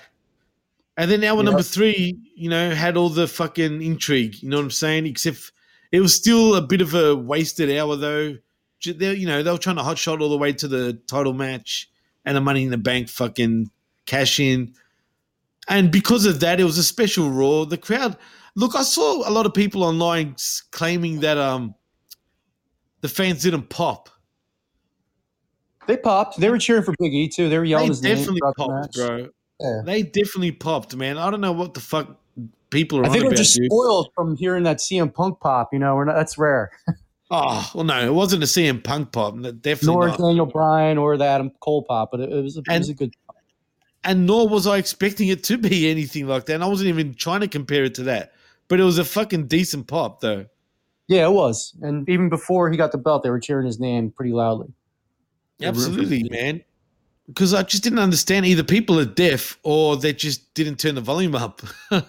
And 0.97 1.09
then 1.09 1.23
hour 1.23 1.37
Yep. 1.37 1.45
number 1.45 1.63
three, 1.63 2.15
you 2.35 2.49
know, 2.49 2.75
had 2.75 2.97
all 2.97 3.09
the 3.09 3.27
fucking 3.27 3.81
intrigue. 3.81 4.41
You 4.41 4.49
know 4.49 4.57
what 4.57 4.63
I'm 4.63 4.71
saying? 4.71 5.05
Except 5.05 5.51
it 5.91 5.99
was 5.99 6.15
still 6.15 6.55
a 6.55 6.61
bit 6.61 6.81
of 6.81 6.93
a 6.93 7.15
wasted 7.15 7.75
hour, 7.75 7.95
though. 7.95 8.37
They, 8.85 9.13
you 9.13 9.27
know, 9.27 9.43
they 9.43 9.51
were 9.51 9.57
trying 9.57 9.77
to 9.77 9.83
hot 9.83 9.97
shot 9.97 10.21
all 10.21 10.29
the 10.29 10.37
way 10.37 10.53
to 10.53 10.67
the 10.67 10.93
title 11.07 11.33
match 11.33 11.89
and 12.25 12.35
the 12.35 12.41
Money 12.41 12.63
in 12.63 12.71
the 12.71 12.77
Bank 12.77 13.09
fucking 13.09 13.71
cash 14.05 14.39
in. 14.39 14.73
And 15.67 15.91
because 15.91 16.25
of 16.25 16.39
that, 16.39 16.59
it 16.59 16.63
was 16.63 16.77
a 16.77 16.83
special 16.83 17.29
Raw. 17.29 17.65
The 17.65 17.77
crowd, 17.77 18.17
look, 18.55 18.75
I 18.75 18.83
saw 18.83 19.27
a 19.27 19.31
lot 19.31 19.45
of 19.45 19.53
people 19.53 19.83
online 19.83 20.35
claiming 20.71 21.19
that 21.21 21.37
um 21.37 21.75
the 23.01 23.07
fans 23.09 23.41
didn't 23.43 23.69
pop. 23.69 24.09
they 25.87 25.97
popped. 25.97 26.39
They 26.39 26.49
were 26.49 26.57
cheering 26.59 26.83
for 26.83 26.93
Big 26.99 27.13
E 27.13 27.27
too. 27.27 27.49
They 27.49 27.57
were 27.57 27.65
yelling 27.65 27.87
They 27.87 27.89
his 27.89 28.01
name. 28.03 28.15
definitely 28.17 28.41
the 28.41 28.53
popped, 28.57 28.71
match. 28.71 28.91
bro. 29.07 29.27
Yeah. 29.59 29.81
They 29.85 30.03
definitely 30.03 30.51
popped, 30.51 30.95
man. 30.95 31.17
I 31.17 31.29
don't 31.29 31.41
know 31.41 31.51
what 31.51 31.73
the 31.73 31.79
fuck 31.79 32.17
people 32.69 32.99
are 32.99 33.03
I 33.03 33.07
on 33.07 33.11
think 33.11 33.23
we're 33.23 33.29
about, 33.29 33.37
just 33.37 33.55
dude. 33.57 33.65
spoiled 33.71 34.09
from 34.15 34.35
hearing 34.37 34.63
that 34.63 34.77
CM 34.77 35.13
Punk 35.13 35.39
pop. 35.39 35.69
You 35.73 35.79
know, 35.79 36.01
not, 36.03 36.15
that's 36.15 36.37
rare. 36.37 36.71
Oh, 37.33 37.71
well, 37.73 37.85
no, 37.85 37.97
it 38.05 38.13
wasn't 38.13 38.43
a 38.43 38.45
CM 38.45 38.83
Punk 38.83 39.13
pop. 39.13 39.35
Definitely 39.35 39.85
Nor 39.87 40.07
not. 40.09 40.17
Daniel 40.19 40.45
Bryan 40.45 40.97
or 40.97 41.15
the 41.15 41.23
Adam 41.23 41.49
Cole 41.61 41.81
pop, 41.83 42.11
but 42.11 42.19
it, 42.19 42.29
it 42.29 42.41
was 42.43 42.57
a, 42.57 42.61
it 42.69 42.77
was 42.79 42.89
a 42.89 42.93
good. 42.93 43.13
And 44.03 44.25
nor 44.27 44.49
was 44.49 44.67
I 44.67 44.75
expecting 44.77 45.29
it 45.29 45.41
to 45.45 45.57
be 45.57 45.89
anything 45.89 46.27
like 46.27 46.45
that. 46.47 46.55
And 46.55 46.61
I 46.63 46.67
wasn't 46.67 46.89
even 46.89 47.13
trying 47.13 47.39
to 47.39 47.47
compare 47.47 47.85
it 47.85 47.95
to 47.95 48.03
that. 48.03 48.33
But 48.71 48.79
it 48.79 48.85
was 48.85 48.97
a 48.97 49.03
fucking 49.03 49.47
decent 49.47 49.87
pop, 49.87 50.21
though. 50.21 50.45
Yeah, 51.09 51.25
it 51.25 51.33
was. 51.33 51.75
And 51.81 52.07
even 52.07 52.29
before 52.29 52.71
he 52.71 52.77
got 52.77 52.93
the 52.93 52.97
belt, 52.97 53.21
they 53.21 53.29
were 53.29 53.37
cheering 53.37 53.65
his 53.65 53.81
name 53.81 54.11
pretty 54.11 54.31
loudly. 54.31 54.69
They 55.59 55.67
were 55.67 55.73
rooting 55.73 55.83
for 55.83 55.89
Absolutely, 55.99 56.29
man. 56.29 56.63
Because 57.27 57.53
I 57.53 57.63
just 57.63 57.83
didn't 57.83 57.99
understand 57.99 58.45
either 58.45 58.63
people 58.63 58.97
are 58.97 59.03
deaf 59.03 59.59
or 59.63 59.97
they 59.97 60.13
just 60.13 60.53
didn't 60.53 60.77
turn 60.77 60.95
the 60.95 61.01
volume 61.01 61.35
up. 61.35 61.61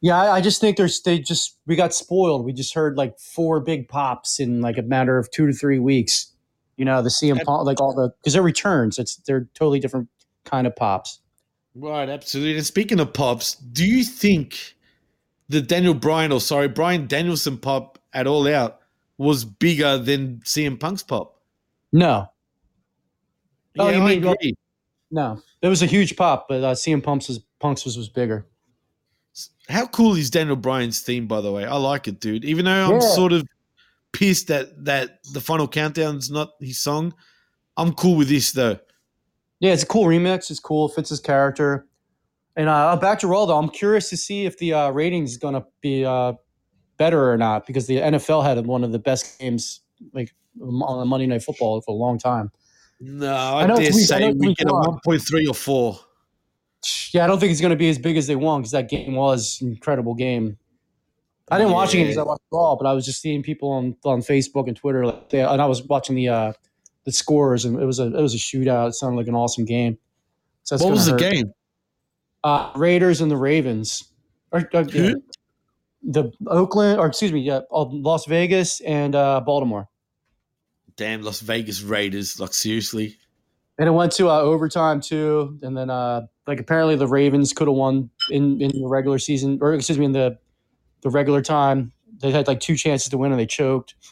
Yeah, 0.00 0.16
I, 0.16 0.36
I 0.36 0.40
just 0.40 0.60
think 0.60 0.76
there's 0.76 1.02
they 1.02 1.18
just 1.18 1.56
we 1.66 1.74
got 1.74 1.92
spoiled. 1.92 2.44
We 2.44 2.52
just 2.52 2.72
heard 2.72 2.96
like 2.96 3.18
four 3.18 3.58
big 3.58 3.88
pops 3.88 4.38
in 4.38 4.60
like 4.60 4.78
a 4.78 4.82
matter 4.82 5.18
of 5.18 5.28
two 5.32 5.48
to 5.48 5.52
three 5.52 5.80
weeks. 5.80 6.32
You 6.76 6.84
know, 6.84 7.02
the 7.02 7.08
CM 7.08 7.42
Punk, 7.42 7.66
like 7.66 7.80
all 7.80 7.92
the 7.92 8.10
because 8.20 8.34
they're 8.34 8.42
returns. 8.42 9.00
It's 9.00 9.16
they're 9.16 9.48
totally 9.54 9.80
different 9.80 10.08
kind 10.44 10.68
of 10.68 10.76
pops. 10.76 11.18
Right, 11.74 12.08
absolutely. 12.08 12.56
And 12.58 12.64
speaking 12.64 13.00
of 13.00 13.12
pops, 13.12 13.56
do 13.56 13.84
you 13.84 14.04
think 14.04 14.76
the 15.48 15.60
Daniel 15.60 15.94
Bryan, 15.94 16.32
or 16.32 16.40
sorry, 16.40 16.68
Bryan 16.68 17.06
Danielson 17.06 17.58
pop 17.58 17.98
at 18.12 18.26
All 18.26 18.46
Out 18.48 18.80
was 19.16 19.44
bigger 19.44 19.98
than 19.98 20.38
CM 20.44 20.78
Punk's 20.78 21.02
pop? 21.02 21.40
No, 21.92 22.30
Oh, 23.78 23.88
you 23.90 24.02
I 24.02 24.06
mean- 24.08 24.24
agree. 24.26 24.54
no, 25.10 25.40
it 25.62 25.68
was 25.68 25.82
a 25.82 25.86
huge 25.86 26.16
pop, 26.16 26.46
but 26.48 26.62
uh, 26.64 26.74
CM 26.74 27.02
Punk's 27.02 27.28
was 27.28 27.40
Punk's 27.60 27.84
was, 27.84 27.96
was 27.96 28.08
bigger. 28.08 28.46
How 29.68 29.86
cool 29.86 30.14
is 30.16 30.30
Daniel 30.30 30.56
Bryan's 30.56 31.00
theme, 31.00 31.26
by 31.26 31.40
the 31.40 31.52
way? 31.52 31.64
I 31.64 31.76
like 31.76 32.08
it, 32.08 32.20
dude. 32.20 32.44
Even 32.44 32.64
though 32.64 32.86
I'm 32.86 32.92
Yeah. 33.00 33.14
sort 33.14 33.32
of 33.32 33.46
pissed 34.12 34.48
that 34.48 34.84
that 34.84 35.22
the 35.32 35.40
final 35.40 35.68
countdown's 35.68 36.30
not 36.30 36.52
his 36.60 36.78
song, 36.78 37.14
I'm 37.76 37.92
cool 37.94 38.16
with 38.16 38.28
this 38.28 38.52
though. 38.52 38.78
Yeah, 39.60 39.72
it's 39.72 39.82
a 39.82 39.86
cool 39.86 40.04
remix. 40.04 40.50
It's 40.50 40.60
cool. 40.60 40.88
Fits 40.88 41.10
his 41.10 41.20
character. 41.20 41.86
And 42.58 42.68
uh, 42.68 42.96
back 42.96 43.20
to 43.20 43.28
Raw, 43.28 43.46
though, 43.46 43.56
I'm 43.56 43.68
curious 43.70 44.10
to 44.10 44.16
see 44.16 44.44
if 44.44 44.58
the 44.58 44.74
uh, 44.74 44.90
ratings 44.90 45.36
going 45.36 45.54
to 45.54 45.64
be 45.80 46.04
uh, 46.04 46.32
better 46.96 47.30
or 47.32 47.38
not 47.38 47.66
because 47.66 47.86
the 47.86 47.98
NFL 47.98 48.42
had 48.44 48.66
one 48.66 48.82
of 48.82 48.90
the 48.92 48.98
best 48.98 49.38
games 49.38 49.80
like 50.12 50.34
on 50.60 51.06
Monday 51.06 51.26
Night 51.26 51.44
Football 51.44 51.80
for 51.82 51.92
a 51.92 51.94
long 51.94 52.18
time. 52.18 52.50
No, 53.00 53.32
I, 53.32 53.62
I 53.62 53.66
dare 53.68 53.76
week- 53.76 53.92
say 53.94 54.32
we 54.32 54.54
get 54.56 54.66
a 54.66 54.72
1.3 54.72 55.48
or 55.48 55.54
4. 55.54 56.00
Yeah, 57.12 57.24
I 57.24 57.26
don't 57.28 57.38
think 57.38 57.52
it's 57.52 57.60
going 57.60 57.70
to 57.70 57.76
be 57.76 57.88
as 57.88 57.98
big 57.98 58.16
as 58.16 58.26
they 58.26 58.34
want 58.36 58.62
because 58.62 58.72
that 58.72 58.88
game 58.88 59.14
was 59.14 59.58
an 59.62 59.68
incredible 59.70 60.14
game. 60.14 60.58
I 61.50 61.58
didn't 61.58 61.72
watch 61.72 61.94
it 61.94 61.98
because 61.98 62.18
I 62.18 62.24
watched 62.24 62.42
Raw, 62.52 62.74
but 62.76 62.86
I 62.86 62.92
was 62.92 63.06
just 63.06 63.22
seeing 63.22 63.42
people 63.42 63.70
on 63.70 63.96
on 64.04 64.20
Facebook 64.20 64.66
and 64.68 64.76
Twitter, 64.76 65.06
like 65.06 65.30
they, 65.30 65.40
and 65.40 65.62
I 65.62 65.66
was 65.66 65.82
watching 65.84 66.14
the 66.14 66.28
uh, 66.28 66.52
the 67.04 67.12
scores, 67.12 67.64
and 67.64 67.80
it 67.80 67.86
was 67.86 67.98
a 68.00 68.04
it 68.06 68.20
was 68.20 68.34
a 68.34 68.36
shootout. 68.38 68.88
It 68.88 68.94
sounded 68.94 69.16
like 69.16 69.28
an 69.28 69.34
awesome 69.34 69.64
game. 69.64 69.96
So 70.64 70.76
What 70.76 70.90
was 70.90 71.06
the 71.06 71.12
hurt. 71.12 71.20
game? 71.20 71.52
Uh, 72.44 72.70
Raiders 72.76 73.20
and 73.20 73.30
the 73.30 73.36
Ravens. 73.36 74.04
Or, 74.52 74.68
uh, 74.72 74.84
yeah. 74.92 75.14
The 76.02 76.30
Oakland, 76.46 77.00
or 77.00 77.06
excuse 77.06 77.32
me, 77.32 77.40
yeah, 77.40 77.60
uh, 77.72 77.84
Las 77.84 78.24
Vegas 78.26 78.80
and 78.82 79.14
uh, 79.14 79.40
Baltimore. 79.40 79.88
Damn, 80.96 81.22
Las 81.22 81.40
Vegas 81.40 81.82
Raiders. 81.82 82.38
Like, 82.38 82.54
seriously? 82.54 83.16
And 83.78 83.88
it 83.88 83.92
went 83.92 84.12
to 84.12 84.28
uh, 84.28 84.40
overtime 84.40 85.00
too. 85.00 85.58
And 85.62 85.76
then, 85.76 85.90
uh, 85.90 86.26
like, 86.46 86.60
apparently 86.60 86.96
the 86.96 87.06
Ravens 87.06 87.52
could 87.52 87.68
have 87.68 87.76
won 87.76 88.10
in, 88.30 88.60
in 88.62 88.70
the 88.70 88.86
regular 88.88 89.18
season, 89.18 89.58
or 89.60 89.74
excuse 89.74 89.98
me, 89.98 90.04
in 90.04 90.12
the 90.12 90.38
the 91.02 91.10
regular 91.10 91.42
time. 91.42 91.92
They 92.20 92.30
had 92.30 92.48
like 92.48 92.60
two 92.60 92.76
chances 92.76 93.08
to 93.10 93.18
win 93.18 93.32
and 93.32 93.40
they 93.40 93.46
choked. 93.46 93.94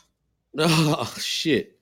Oh, 0.59 1.15
shit. 1.21 1.76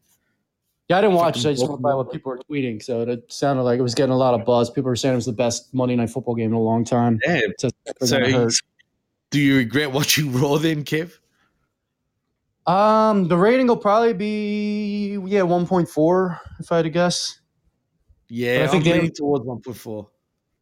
Yeah, 0.89 0.99
I 0.99 1.01
didn't 1.01 1.17
watch 1.17 1.39
it. 1.39 1.47
I 1.49 1.53
just 1.53 1.67
went 1.69 1.81
by 1.81 1.95
what 1.95 2.13
people 2.13 2.31
were 2.31 2.41
tweeting. 2.51 2.83
So 2.83 3.01
it 3.03 3.33
sounded 3.33 3.63
like 3.63 3.79
it 3.79 3.83
was 3.83 3.95
getting 3.95 4.13
a 4.13 4.17
lot 4.19 4.35
of 4.39 4.45
buzz. 4.45 4.69
People 4.71 4.89
were 4.91 4.97
saying 4.97 5.15
it 5.15 5.17
was 5.17 5.25
the 5.27 5.33
best 5.33 5.73
Monday 5.73 5.97
Night 5.97 6.11
Football 6.11 6.35
game 6.35 6.51
in 6.51 6.55
a 6.55 6.61
long 6.61 6.85
time. 6.85 7.19
Damn. 7.25 7.53
So, 7.59 7.69
So, 8.03 8.49
do 9.31 9.41
you 9.41 9.57
regret 9.57 9.93
watching 9.93 10.33
Raw 10.39 10.59
then, 10.59 10.85
Kev? 10.85 11.19
Um, 12.67 13.29
the 13.29 13.37
rating 13.37 13.67
will 13.67 13.77
probably 13.77 14.15
be 14.15 15.19
yeah, 15.27 15.43
one 15.43 15.67
point 15.67 15.89
four 15.89 16.41
if 16.61 16.73
I 16.73 16.77
had 16.77 16.83
to 16.83 16.91
guess. 16.91 17.41
Yeah, 18.29 18.59
But 18.59 18.61
I 18.61 18.65
I 18.65 18.69
think 18.69 18.85
think 18.85 18.95
they- 18.95 19.01
leaning 19.01 19.15
towards 19.15 19.45
1.4. 19.45 20.07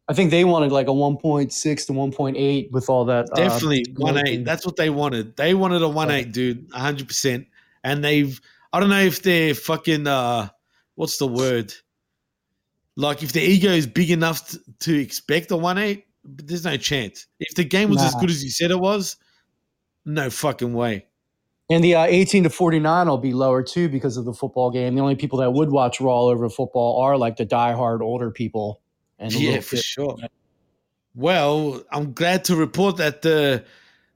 I 0.09 0.13
think 0.13 0.31
they 0.31 0.43
wanted 0.43 0.73
like 0.73 0.87
a 0.87 0.93
one 0.93 1.15
point 1.15 1.53
six 1.53 1.85
to 1.85 1.93
one 1.93 2.11
point 2.11 2.35
eight 2.37 2.69
with 2.73 2.89
all 2.89 3.05
that. 3.05 3.25
uh, 3.31 3.35
Definitely 3.35 3.85
one 3.95 4.17
eight. 4.27 4.43
That's 4.43 4.65
what 4.65 4.75
they 4.75 4.89
wanted. 4.89 5.37
They 5.37 5.53
wanted 5.53 5.81
a 5.81 5.87
one 5.87 6.11
eight, 6.11 6.33
dude, 6.33 6.67
hundred 6.73 7.07
percent. 7.07 7.47
And 7.85 8.03
they've 8.03 8.39
I 8.73 8.79
don't 8.79 8.89
know 8.89 8.99
if 8.99 9.21
they're 9.21 9.53
fucking 9.53 10.07
uh 10.07 10.49
what's 10.95 11.17
the 11.17 11.27
word? 11.27 11.73
Like 12.95 13.23
if 13.23 13.31
the 13.31 13.41
ego 13.41 13.69
is 13.69 13.87
big 13.87 14.11
enough 14.11 14.49
to, 14.49 14.59
to 14.81 14.99
expect 14.99 15.51
a 15.51 15.57
one 15.57 15.77
eight, 15.77 16.07
but 16.25 16.47
there's 16.47 16.65
no 16.65 16.77
chance. 16.77 17.27
If 17.39 17.55
the 17.55 17.63
game 17.63 17.89
was 17.89 18.01
as 18.01 18.15
good 18.15 18.29
as 18.29 18.43
you 18.43 18.49
said 18.49 18.71
it 18.71 18.79
was, 18.79 19.15
no 20.05 20.29
fucking 20.29 20.73
way. 20.73 21.05
And 21.69 21.83
the 21.83 21.95
uh, 21.95 22.03
18 22.03 22.43
to 22.43 22.49
49 22.49 23.07
will 23.07 23.17
be 23.17 23.33
lower 23.33 23.63
too 23.63 23.89
because 23.89 24.17
of 24.17 24.25
the 24.25 24.33
football 24.33 24.69
game. 24.69 24.95
The 24.95 25.01
only 25.01 25.15
people 25.15 25.39
that 25.39 25.51
would 25.51 25.71
watch 25.71 26.01
Raw 26.01 26.23
over 26.23 26.49
football 26.49 27.01
are 27.01 27.17
like 27.17 27.37
the 27.37 27.45
diehard 27.45 28.01
older 28.01 28.31
people. 28.31 28.81
And 29.17 29.33
yeah, 29.33 29.59
for 29.61 29.77
bit- 29.77 29.85
sure. 29.85 30.17
Well, 31.15 31.83
I'm 31.91 32.13
glad 32.13 32.45
to 32.45 32.55
report 32.55 32.97
that 32.97 33.21
the 33.21 33.63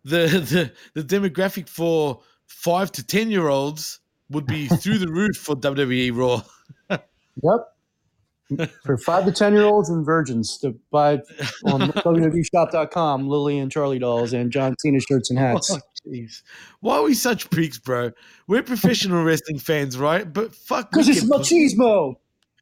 the 0.04 0.72
the, 0.94 1.02
the 1.02 1.20
demographic 1.20 1.70
for 1.70 2.22
five 2.48 2.92
to 2.94 3.06
ten 3.06 3.30
year 3.30 3.48
olds 3.48 4.00
would 4.30 4.46
be 4.46 4.68
through 4.68 4.98
the 5.00 5.08
roof 5.12 5.38
for 5.38 5.56
WWE 5.56 6.16
Raw. 6.16 6.42
Yep. 7.44 8.68
For 8.84 8.98
five 8.98 9.26
to 9.26 9.32
10 9.32 9.54
year 9.54 9.66
olds 9.66 9.90
and 9.90 10.06
virgins 10.06 10.58
to 10.60 10.74
buy 10.90 11.20
on 11.66 11.82
WWEshop.com, 11.92 13.28
Lily 13.28 13.60
and 13.60 13.72
Charlie 13.72 14.00
dolls 14.00 14.34
and 14.34 14.52
John 14.52 14.74
Cena 14.80 15.00
shirts 15.00 15.30
and 15.30 15.38
hats. 15.38 15.78
Oh, 16.10 16.10
jeez. 16.10 16.42
Why 16.80 16.96
are 16.96 17.04
we 17.04 17.14
such 17.14 17.50
pricks, 17.50 17.78
bro? 17.78 18.12
We're 18.48 18.64
professional 18.64 19.24
wrestling 19.26 19.60
fans, 19.60 19.98
right? 19.98 20.32
But 20.32 20.56
fuck, 20.56 20.90
Because 20.90 21.10
it's 21.10 21.26
machismo. 21.26 22.16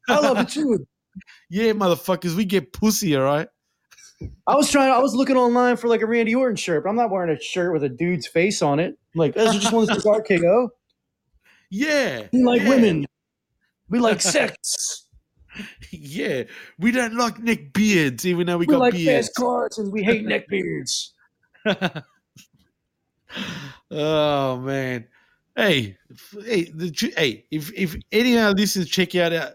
I 0.08 0.18
love 0.18 0.38
it 0.38 0.48
too. 0.48 0.84
Yeah, 1.48 1.72
motherfuckers, 1.72 2.34
we 2.34 2.44
get 2.44 2.72
pussy, 2.72 3.14
all 3.14 3.22
right? 3.22 3.48
I 4.46 4.56
was 4.56 4.70
trying. 4.70 4.90
I 4.90 4.98
was 4.98 5.14
looking 5.14 5.36
online 5.36 5.76
for 5.76 5.88
like 5.88 6.00
a 6.00 6.06
Randy 6.06 6.34
Orton 6.34 6.56
shirt, 6.56 6.82
but 6.82 6.90
I'm 6.90 6.96
not 6.96 7.10
wearing 7.10 7.30
a 7.34 7.40
shirt 7.40 7.72
with 7.72 7.84
a 7.84 7.88
dude's 7.88 8.26
face 8.26 8.62
on 8.62 8.80
it. 8.80 8.98
I'm 9.14 9.18
like, 9.18 9.36
I 9.36 9.52
just 9.52 9.72
want 9.72 9.88
to 9.90 10.00
say 10.00 10.08
RKO. 10.08 10.68
Yeah. 11.70 12.26
We 12.32 12.42
like 12.44 12.62
yeah, 12.62 12.68
women. 12.68 13.06
We 13.88 13.98
like 13.98 14.20
sex. 14.22 15.04
Yeah. 15.90 16.44
We 16.78 16.92
don't 16.92 17.14
like 17.16 17.38
neck 17.42 17.72
beards, 17.72 18.26
even 18.26 18.46
though 18.46 18.58
we, 18.58 18.66
We 18.66 18.72
got 18.72 18.80
like 18.80 18.94
beards. 18.94 19.28
fast 19.28 19.36
cars 19.36 19.78
and 19.78 19.92
we 19.92 20.02
hate 20.02 20.24
neck 20.24 20.48
beards. 20.48 21.12
oh 23.90 24.58
man. 24.58 25.06
Hey, 25.56 25.96
hey, 26.44 26.64
the, 26.64 27.12
hey, 27.16 27.46
if 27.50 27.72
if 27.72 27.96
any 28.12 28.36
of 28.36 28.44
our 28.44 28.52
listeners 28.52 28.88
check 28.88 29.14
out 29.14 29.32
uh, 29.32 29.50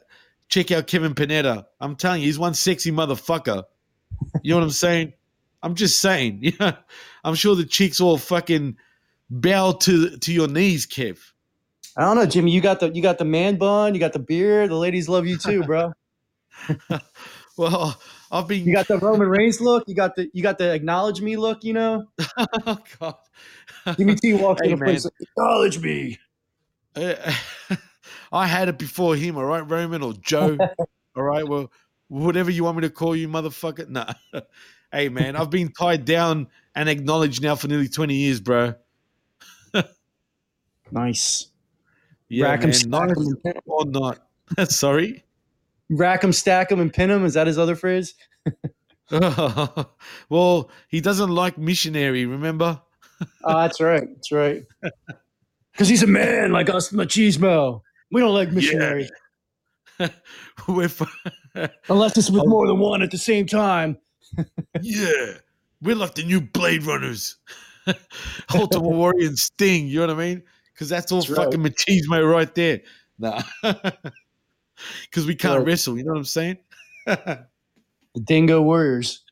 check 0.50 0.72
out 0.72 0.88
Kevin 0.88 1.14
Panetta, 1.14 1.66
I'm 1.80 1.96
telling 1.96 2.22
you, 2.22 2.28
he's 2.28 2.40
one 2.40 2.56
sexy 2.56 2.92
motherfucker. 2.92 3.64
You 4.42 4.52
know 4.52 4.58
what 4.58 4.64
I'm 4.64 4.72
saying? 4.72 5.14
I'm 5.62 5.76
just 5.76 6.00
saying. 6.00 6.40
Yeah, 6.42 6.78
I'm 7.24 7.36
sure 7.36 7.56
the 7.56 7.66
chicks 7.66 8.02
all 8.02 8.18
fucking 8.18 8.78
bow 9.30 9.74
to 9.74 10.18
to 10.18 10.34
your 10.34 10.48
knees, 10.48 10.88
Kev. 10.88 11.20
I 11.98 12.02
don't 12.02 12.16
know, 12.16 12.26
Jimmy. 12.26 12.52
You 12.52 12.62
got 12.62 12.80
the 12.80 12.90
you 12.90 13.02
got 13.02 13.18
the 13.18 13.26
man 13.26 13.58
bun. 13.58 13.94
You 13.94 14.00
got 14.00 14.14
the 14.14 14.20
beard. 14.20 14.70
The 14.70 14.76
ladies 14.76 15.10
love 15.10 15.28
you 15.28 15.38
too, 15.38 15.64
bro. 15.64 15.94
Well, 17.58 18.02
I've 18.32 18.48
been. 18.48 18.66
You 18.66 18.74
got 18.74 18.88
the 18.88 18.98
Roman 18.98 19.28
Reigns 19.28 19.60
look. 19.62 19.84
You 19.88 19.94
got 19.94 20.16
the 20.16 20.30
you 20.34 20.42
got 20.42 20.58
the 20.58 20.74
acknowledge 20.74 21.22
me 21.22 21.38
look. 21.38 21.64
You 21.64 21.74
know, 21.74 22.06
oh 22.66 22.80
God. 23.00 23.16
Jimmy 23.98 24.16
T 24.16 24.34
walks 24.34 24.62
Hey, 24.64 24.72
in 24.72 24.74
a 24.82 24.84
place. 24.84 25.06
Like, 25.06 25.14
acknowledge 25.20 25.80
me. 25.80 26.18
Uh, 26.96 27.34
I 28.32 28.48
had 28.48 28.70
it 28.70 28.78
before 28.78 29.16
him, 29.16 29.38
all 29.38 29.46
right, 29.46 29.70
Roman 29.70 30.02
or 30.02 30.14
Joe. 30.14 30.58
all 31.16 31.24
right, 31.24 31.48
well, 31.48 31.72
whatever 32.08 32.50
you 32.50 32.64
want 32.64 32.78
me 32.78 32.82
to 32.82 32.90
call 32.90 33.16
you, 33.16 33.28
motherfucker. 33.28 33.90
Nah. 33.90 34.14
hey, 34.92 35.10
man, 35.10 35.36
I've 35.36 35.50
been 35.50 35.72
tied 35.72 36.06
down 36.06 36.48
and 36.74 36.88
acknowledged 36.90 37.44
now 37.44 37.56
for 37.56 37.68
nearly 37.68 37.90
20 37.90 38.16
years, 38.16 38.40
bro. 38.40 38.76
Nice. 40.92 41.51
Yeah, 42.32 42.46
Rack 42.46 42.74
stack 42.74 43.10
'em, 43.10 43.18
and 43.18 43.44
pin 43.44 43.54
'em. 43.58 43.62
or 43.66 43.86
not. 43.86 44.20
Sorry. 44.70 45.24
Rack 45.90 46.24
stack 46.34 46.72
'em, 46.72 46.80
and 46.80 46.94
pin 46.94 47.12
'em. 47.12 47.26
Is 47.26 47.34
that 47.34 47.48
his 47.48 47.58
other 47.58 47.76
phrase? 47.76 48.14
well, 50.30 50.72
he 50.88 51.02
doesn't 51.02 51.30
like 51.30 51.58
missionary, 51.58 52.26
remember? 52.26 52.82
Oh, 53.44 53.62
that's 53.62 53.82
right. 53.82 54.08
That's 54.08 54.32
right. 54.32 54.64
Because 55.74 55.88
he's 55.88 56.04
a 56.04 56.08
man 56.08 56.52
like 56.52 56.70
us, 56.70 56.92
machismo. 56.92 57.82
We 58.12 58.20
don't 58.20 58.34
like 58.34 58.52
missionary 58.52 59.10
f- 60.00 61.72
unless 61.90 62.18
it's 62.18 62.30
with 62.30 62.44
oh. 62.44 62.48
more 62.50 62.68
than 62.68 62.80
one 62.80 63.02
at 63.02 63.12
the 63.12 63.18
same 63.18 63.46
time. 63.46 63.98
yeah, 64.82 65.38
we're 65.82 65.96
like 65.96 66.16
the 66.16 66.24
new 66.24 66.42
Blade 66.42 66.84
Runners. 66.84 67.38
Ultimate 68.54 68.88
Warrior 68.88 69.28
and 69.28 69.40
Sting, 69.40 69.88
you 69.88 70.00
know 70.00 70.08
what 70.14 70.24
I 70.24 70.28
mean? 70.28 70.44
Because 70.74 70.90
that's 70.90 71.12
all 71.12 71.20
That's 71.22 71.30
right. 71.32 71.46
fucking 71.46 71.62
machismo 71.62 72.30
right 72.32 72.54
there. 72.56 72.82
Nah. 73.20 73.42
Because 75.04 75.28
we 75.28 75.36
can't 75.36 75.60
Right. 75.60 75.68
wrestle, 75.68 75.98
you 75.98 76.04
know 76.04 76.12
what 76.14 76.18
I'm 76.20 76.26
saying? 76.26 76.58
The 77.08 78.20
Dingo 78.26 78.62
Warriors. 78.62 79.24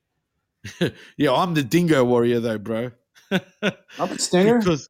yeah, 1.18 1.34
I'm 1.34 1.54
the 1.54 1.64
dingo 1.64 2.04
warrior 2.06 2.40
though, 2.40 2.58
bro. 2.58 2.92
I'm 3.32 3.42
a 4.00 4.18
stinger. 4.20 4.60
Because 4.60 4.90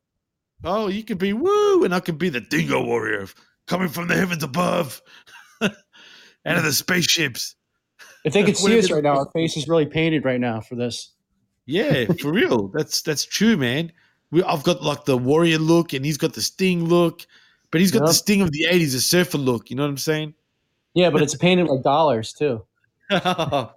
oh, 0.63 0.88
you 0.89 1.03
can 1.03 1.17
be 1.17 1.34
woo, 1.34 1.84
and 1.84 1.95
I 1.95 1.99
can 1.99 2.17
be 2.17 2.30
the 2.30 2.41
dingo 2.41 2.84
warrior 2.84 3.27
coming 3.67 3.88
from 3.89 4.07
the 4.07 4.15
heavens 4.15 4.43
above, 4.43 5.01
out 5.61 5.71
of 6.45 6.63
the 6.63 6.71
spaceships. 6.73 7.55
If 8.26 8.34
they 8.34 8.43
could 8.43 8.57
see 8.57 8.77
us 8.77 8.91
right 8.91 9.01
now, 9.03 9.17
our 9.17 9.30
face 9.34 9.57
is 9.57 9.67
really 9.67 9.85
painted 9.88 10.23
right 10.26 10.39
now 10.39 10.59
for 10.61 10.76
this. 10.76 11.13
Yeah, 11.65 12.05
for 12.21 12.31
real. 12.31 12.67
That's 12.67 13.01
that's 13.01 13.26
true, 13.26 13.57
man. 13.57 13.91
We, 14.31 14.43
I've 14.43 14.64
got 14.64 14.84
like 14.84 15.06
the 15.06 15.18
warrior 15.18 15.57
look, 15.57 15.93
and 15.93 16.06
he's 16.06 16.18
got 16.18 16.34
the 16.34 16.41
sting 16.41 16.85
look, 16.85 17.26
but 17.72 17.81
he's 17.81 17.91
got 17.91 18.06
the 18.06 18.14
sting 18.14 18.41
of 18.41 18.51
the 18.51 18.65
'80s, 18.69 18.95
a 18.95 19.01
surfer 19.01 19.38
look. 19.38 19.69
You 19.69 19.76
know 19.76 19.84
what 19.84 19.89
I'm 19.89 19.97
saying? 19.97 20.34
Yeah, 20.93 21.10
but 21.10 21.22
it's 21.22 21.35
painted 21.35 21.68
like 21.68 21.84
dollars 21.84 22.34
too. 22.34 22.64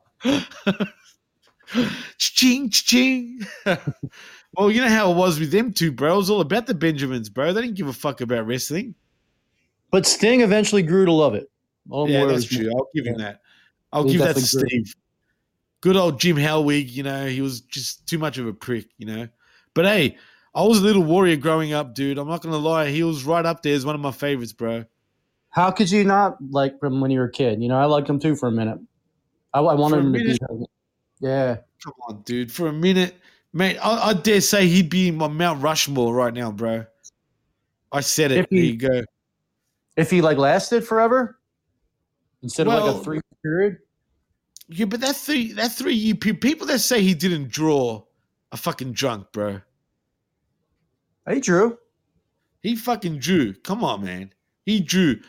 ching 2.19 2.71
ching. 2.71 3.41
well, 4.57 4.71
you 4.71 4.81
know 4.81 4.89
how 4.89 5.11
it 5.11 5.17
was 5.17 5.41
with 5.41 5.51
them 5.51 5.73
two, 5.73 5.93
bro. 5.93 6.15
It 6.15 6.17
was 6.19 6.31
all 6.31 6.41
about 6.41 6.67
the 6.67 6.75
Benjamins, 6.75 7.29
bro. 7.29 7.53
They 7.53 7.63
didn't 7.63 7.77
give 7.77 7.89
a 7.89 7.93
fuck 7.93 8.21
about 8.21 8.47
wrestling. 8.47 8.95
But 9.91 10.07
Sting 10.07 10.41
eventually 10.41 10.83
grew 10.83 11.05
to 11.05 11.13
love 11.13 11.35
it. 11.35 11.51
All 11.91 12.09
yeah, 12.09 12.25
that's 12.25 12.47
true. 12.47 12.71
I'll 12.75 12.89
give 12.95 13.07
him 13.07 13.19
that. 13.19 13.41
I'll 13.93 14.05
He 14.05 14.13
give 14.13 14.23
that 14.23 14.37
to 14.37 14.41
grew. 14.41 14.69
Steve. 14.69 14.95
Good 15.83 15.97
old 15.97 16.21
Jim 16.21 16.37
Hellwig, 16.37 16.91
you 16.93 17.03
know, 17.03 17.27
he 17.27 17.41
was 17.41 17.61
just 17.61 18.07
too 18.07 18.19
much 18.19 18.39
of 18.39 18.47
a 18.47 18.53
prick, 18.53 18.87
you 18.99 19.07
know. 19.07 19.29
But 19.75 19.85
hey, 19.85 20.17
I 20.55 20.63
was 20.63 20.79
a 20.81 20.83
little 20.83 21.03
warrior 21.03 21.37
growing 21.37 21.73
up, 21.73 21.95
dude. 21.95 22.19
I'm 22.19 22.29
not 22.29 22.43
gonna 22.43 22.57
lie, 22.57 22.91
he 22.91 23.03
was 23.03 23.25
right 23.25 23.45
up 23.45 23.63
there 23.63 23.75
as 23.75 23.87
one 23.87 23.95
of 23.95 24.01
my 24.01 24.13
favorites, 24.13 24.53
bro. 24.53 24.85
How 25.49 25.71
could 25.71 25.91
you 25.91 26.05
not 26.05 26.37
like 26.51 26.83
him 26.83 27.01
when 27.01 27.11
you 27.11 27.19
were 27.19 27.27
a 27.27 27.31
kid? 27.31 27.63
You 27.63 27.69
know, 27.69 27.79
I 27.79 27.85
liked 27.85 28.09
him 28.09 28.19
too 28.19 28.35
for 28.37 28.49
a 28.49 28.53
minute. 28.53 28.79
I, 29.53 29.61
I 29.61 29.75
wanted 29.75 29.99
him 29.99 30.05
to 30.05 30.19
minute? 30.19 30.41
beat 30.41 30.43
Hogan. 30.49 30.67
Yeah. 31.21 31.57
Come 31.85 31.93
on, 32.09 32.23
dude. 32.23 32.51
For 32.51 32.69
a 32.69 32.73
minute, 32.73 33.15
mate, 33.53 33.79
I, 33.83 34.11
I 34.11 34.15
dare 34.15 34.41
say 34.41 34.67
he'd 34.67 34.89
be 34.89 35.09
in 35.09 35.17
my 35.17 35.29
Mount 35.29 35.63
Rushmore 35.63 36.15
right 36.15 36.33
now, 36.33 36.51
bro. 36.51 36.87
I 37.91 38.01
said 38.01 38.33
it. 38.33 38.39
If 38.39 38.47
he- 38.51 38.57
there 38.57 38.65
you 38.65 38.77
go. 38.77 39.07
If 39.95 40.11
he 40.11 40.23
like 40.23 40.39
lasted 40.39 40.87
forever 40.87 41.39
instead 42.43 42.67
of 42.67 42.73
like 42.73 42.95
a 42.95 43.05
three 43.05 43.21
period. 43.43 43.79
Yeah, 44.69 44.87
but 44.87 45.03
that 45.03 45.17
three 45.17 45.53
that 45.53 45.73
three 45.73 45.93
year 45.95 46.15
people 46.15 46.67
that 46.69 46.79
say 46.79 47.03
he 47.03 47.13
didn't 47.13 47.51
draw 47.51 48.03
are 48.53 48.59
fucking 48.59 48.93
drunk, 48.93 49.33
bro. 49.33 49.61
Hey, 51.27 51.41
Drew. 51.41 51.79
He 52.63 52.77
fucking 52.77 53.19
drew. 53.19 53.55
Come 53.55 53.83
on, 53.85 54.05
man. 54.05 54.33
He 54.65 54.81
drew. 54.81 55.21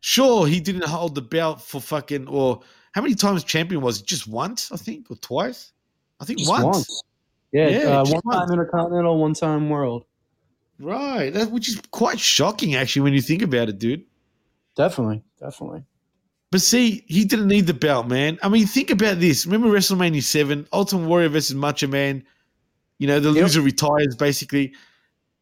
Sure, 0.00 0.46
he 0.46 0.60
didn't 0.60 0.84
hold 0.84 1.14
the 1.14 1.22
belt 1.22 1.60
for 1.60 1.80
fucking 1.80 2.26
or 2.28 2.60
how 2.92 3.02
many 3.02 3.14
times 3.14 3.44
champion 3.44 3.80
was 3.80 3.98
he? 3.98 4.04
Just 4.04 4.26
once, 4.28 4.70
I 4.72 4.76
think, 4.76 5.10
or 5.10 5.16
twice? 5.16 5.72
I 6.20 6.24
think 6.24 6.38
Just 6.38 6.50
once. 6.50 6.64
once. 6.64 7.02
Yeah, 7.52 7.68
Yeah, 7.68 7.78
uh, 7.78 8.04
just 8.04 8.14
one 8.14 8.22
once. 8.24 8.36
time 8.38 8.52
Intercontinental, 8.52 9.18
one 9.18 9.34
time 9.34 9.68
World. 9.68 10.04
Right. 10.78 11.30
That 11.34 11.50
which 11.50 11.68
is 11.68 11.80
quite 11.90 12.18
shocking 12.20 12.74
actually 12.76 13.02
when 13.02 13.12
you 13.14 13.20
think 13.20 13.42
about 13.42 13.68
it, 13.68 13.78
dude. 13.78 14.04
Definitely, 14.76 15.22
definitely. 15.38 15.84
But 16.52 16.62
see, 16.62 17.04
he 17.06 17.24
didn't 17.24 17.48
need 17.48 17.66
the 17.66 17.74
belt, 17.74 18.08
man. 18.08 18.38
I 18.42 18.48
mean, 18.48 18.66
think 18.66 18.90
about 18.90 19.20
this. 19.20 19.44
Remember 19.46 19.68
WrestleMania 19.68 20.22
7, 20.22 20.66
Ultimate 20.72 21.06
Warrior 21.06 21.28
versus 21.28 21.54
Macho 21.54 21.86
Man? 21.86 22.24
You 22.98 23.06
know, 23.08 23.20
the 23.20 23.30
Yep. 23.32 23.42
loser 23.42 23.60
retires, 23.60 24.16
basically. 24.16 24.74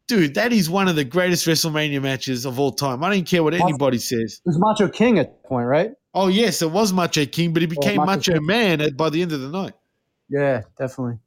Dude, 0.09 0.33
that 0.33 0.51
is 0.51 0.71
one 0.71 0.87
of 0.87 0.95
the 0.95 1.03
greatest 1.03 1.45
WrestleMania 1.45 2.01
matches 2.01 2.43
of 2.43 2.59
all 2.59 2.71
time. 2.71 3.03
I 3.03 3.13
don't 3.13 3.27
care 3.27 3.43
what 3.43 3.53
anybody 3.53 3.99
says. 3.99 4.41
It 4.43 4.49
was 4.49 4.57
Macho 4.57 4.89
King 4.89 5.19
at 5.19 5.27
that 5.27 5.47
point, 5.47 5.67
right? 5.67 5.91
Oh, 6.15 6.29
yes, 6.29 6.63
it 6.63 6.71
was 6.71 6.91
Macho 6.91 7.27
King, 7.27 7.53
but 7.53 7.61
he 7.61 7.67
became 7.67 7.97
Macho 7.97 8.31
Macho 8.31 8.41
Man 8.41 8.81
at, 8.81 8.97
by 8.97 9.11
the 9.11 9.21
end 9.21 9.33
of 9.33 9.41
the 9.41 9.49
night. 9.49 9.73
Yeah, 10.27 10.63
definitely. 10.79 11.19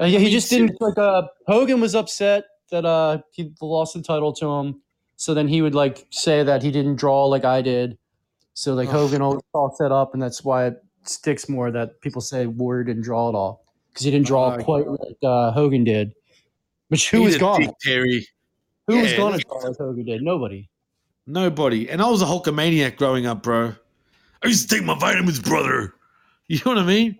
Uh, 0.00 0.04
yeah, 0.04 0.20
he 0.20 0.30
just 0.30 0.50
didn't 0.50 0.80
like. 0.80 0.96
Uh, 0.96 1.22
Hogan 1.48 1.80
was 1.80 1.96
upset 1.96 2.44
that 2.70 2.84
uh 2.84 3.18
he 3.32 3.52
lost 3.60 3.94
the 3.94 4.02
title 4.02 4.32
to 4.34 4.46
him, 4.46 4.80
so 5.16 5.34
then 5.34 5.48
he 5.48 5.60
would 5.60 5.74
like 5.74 6.06
say 6.10 6.44
that 6.44 6.62
he 6.62 6.70
didn't 6.70 6.96
draw 6.96 7.26
like 7.26 7.44
I 7.44 7.60
did. 7.60 7.98
So 8.54 8.74
like 8.74 8.88
Ugh. 8.88 8.94
Hogan 8.94 9.20
always 9.20 9.42
talks 9.52 9.78
that 9.78 9.90
up, 9.90 10.14
and 10.14 10.22
that's 10.22 10.44
why 10.44 10.66
it 10.66 10.74
sticks 11.02 11.48
more 11.48 11.72
that 11.72 12.00
people 12.00 12.20
say 12.20 12.46
Warrior 12.46 12.84
didn't 12.84 13.02
draw 13.02 13.28
at 13.28 13.34
all 13.34 13.64
because 13.88 14.04
he 14.04 14.12
didn't 14.12 14.26
draw 14.26 14.50
Uh, 14.50 14.62
quite 14.62 14.86
like 14.86 15.16
uh, 15.24 15.50
Hogan 15.50 15.82
did. 15.82 16.14
Which 16.94 17.10
who 17.10 17.22
was 17.22 17.36
gone? 17.38 17.68
Terry. 17.82 18.24
Who 18.86 19.00
was 19.00 19.10
Yeah, 19.10 19.16
going 19.16 19.32
to 19.32 19.38
that's- 19.38 19.62
draw 19.62 19.68
like 19.68 19.78
Hogan 19.78 20.04
did? 20.04 20.22
Nobody. 20.22 20.68
Nobody. 21.26 21.90
And 21.90 22.00
I 22.00 22.08
was 22.08 22.22
a 22.22 22.24
Hulkamaniac 22.24 22.96
growing 22.96 23.26
up, 23.26 23.42
bro. 23.42 23.74
I 24.44 24.46
used 24.46 24.68
to 24.68 24.76
take 24.76 24.84
my 24.84 24.96
vitamins, 24.96 25.40
brother. 25.40 25.94
You 26.46 26.60
know 26.64 26.72
what 26.74 26.78
I 26.78 26.86
mean? 26.86 27.18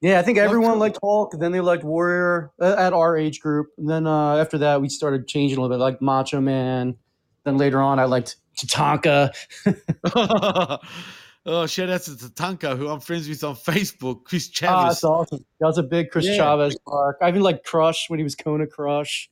Yeah, 0.00 0.18
I 0.18 0.22
think 0.22 0.38
everyone 0.38 0.78
liked 0.78 0.98
Hulk. 1.02 1.34
Then 1.38 1.52
they 1.52 1.60
liked 1.60 1.84
Warrior 1.84 2.50
uh, 2.58 2.74
at 2.78 2.92
our 2.94 3.16
age 3.16 3.40
group. 3.40 3.68
And 3.76 3.88
then 3.88 4.06
uh, 4.06 4.36
after 4.36 4.56
that, 4.58 4.80
we 4.80 4.88
started 4.88 5.28
changing 5.28 5.58
a 5.58 5.60
little 5.60 5.76
bit, 5.76 5.80
like 5.80 6.00
Macho 6.00 6.40
Man. 6.40 6.96
Then 7.44 7.58
later 7.58 7.80
on, 7.80 8.00
I 8.00 8.04
liked 8.06 8.36
Tatanka. 8.58 9.32
oh, 11.48 11.66
shout 11.66 11.90
out 11.90 12.02
to 12.02 12.12
Tatanka, 12.12 12.76
who 12.76 12.88
I'm 12.88 13.00
friends 13.00 13.28
with 13.28 13.42
on 13.42 13.56
Facebook, 13.56 14.24
Chris 14.24 14.48
Ah, 14.62 14.84
Chavis. 14.84 14.88
that's 14.88 15.04
awesome. 15.04 15.44
That 15.60 15.66
was 15.66 15.78
a 15.78 15.82
big 15.82 16.10
Chris 16.10 16.26
Yeah. 16.26 16.38
Chavis 16.38 16.74
mark. 16.86 17.18
I 17.20 17.28
even 17.28 17.42
like 17.42 17.64
Crush 17.64 18.08
when 18.08 18.18
he 18.20 18.24
was 18.24 18.34
Kona 18.36 18.66
Crush. 18.66 19.30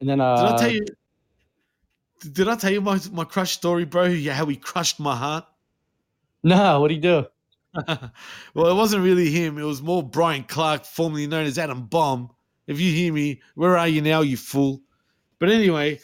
And 0.00 0.08
then 0.08 0.20
uh, 0.20 0.36
did 0.36 0.54
I 0.54 0.58
tell 0.58 0.70
you? 0.70 0.84
Did 2.32 2.48
I 2.48 2.56
tell 2.56 2.72
you 2.72 2.80
my, 2.80 2.98
my 3.12 3.24
crush 3.24 3.52
story, 3.52 3.84
bro? 3.84 4.04
Yeah, 4.04 4.32
how 4.34 4.46
he 4.46 4.56
crushed 4.56 4.98
my 4.98 5.14
heart. 5.14 5.44
No, 6.42 6.80
what'd 6.80 6.94
he 6.94 7.00
do? 7.00 7.26
well, 8.54 8.68
it 8.70 8.74
wasn't 8.74 9.02
really 9.02 9.30
him. 9.30 9.58
It 9.58 9.64
was 9.64 9.82
more 9.82 10.02
Brian 10.02 10.44
Clark, 10.44 10.84
formerly 10.84 11.26
known 11.26 11.44
as 11.46 11.58
Adam 11.58 11.86
Bomb. 11.86 12.30
If 12.66 12.80
you 12.80 12.90
hear 12.92 13.12
me, 13.12 13.42
where 13.56 13.76
are 13.76 13.88
you 13.88 14.00
now, 14.00 14.22
you 14.22 14.36
fool? 14.36 14.80
But 15.38 15.50
anyway, 15.50 16.00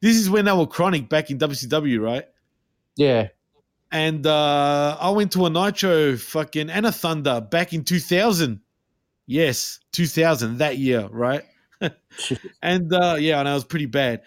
this 0.00 0.16
is 0.16 0.28
when 0.30 0.44
they 0.46 0.52
were 0.52 0.66
Kronik 0.66 1.08
back 1.08 1.30
in 1.30 1.38
WCW, 1.38 2.00
right? 2.00 2.24
Yeah. 2.96 3.28
And 3.92 4.26
uh, 4.26 4.96
I 5.00 5.10
went 5.10 5.32
to 5.32 5.46
a 5.46 5.50
Nitro 5.50 6.16
fucking 6.16 6.70
and 6.70 6.86
a 6.86 6.92
Thunder 6.92 7.40
back 7.40 7.72
in 7.72 7.84
2000. 7.84 8.60
Yes, 9.26 9.80
2000, 9.92 10.58
that 10.58 10.78
year, 10.78 11.08
right? 11.10 11.44
and 12.62 12.92
uh, 12.92 13.16
yeah, 13.18 13.40
and 13.40 13.48
I 13.48 13.54
was 13.54 13.64
pretty 13.64 13.86
bad. 13.86 14.22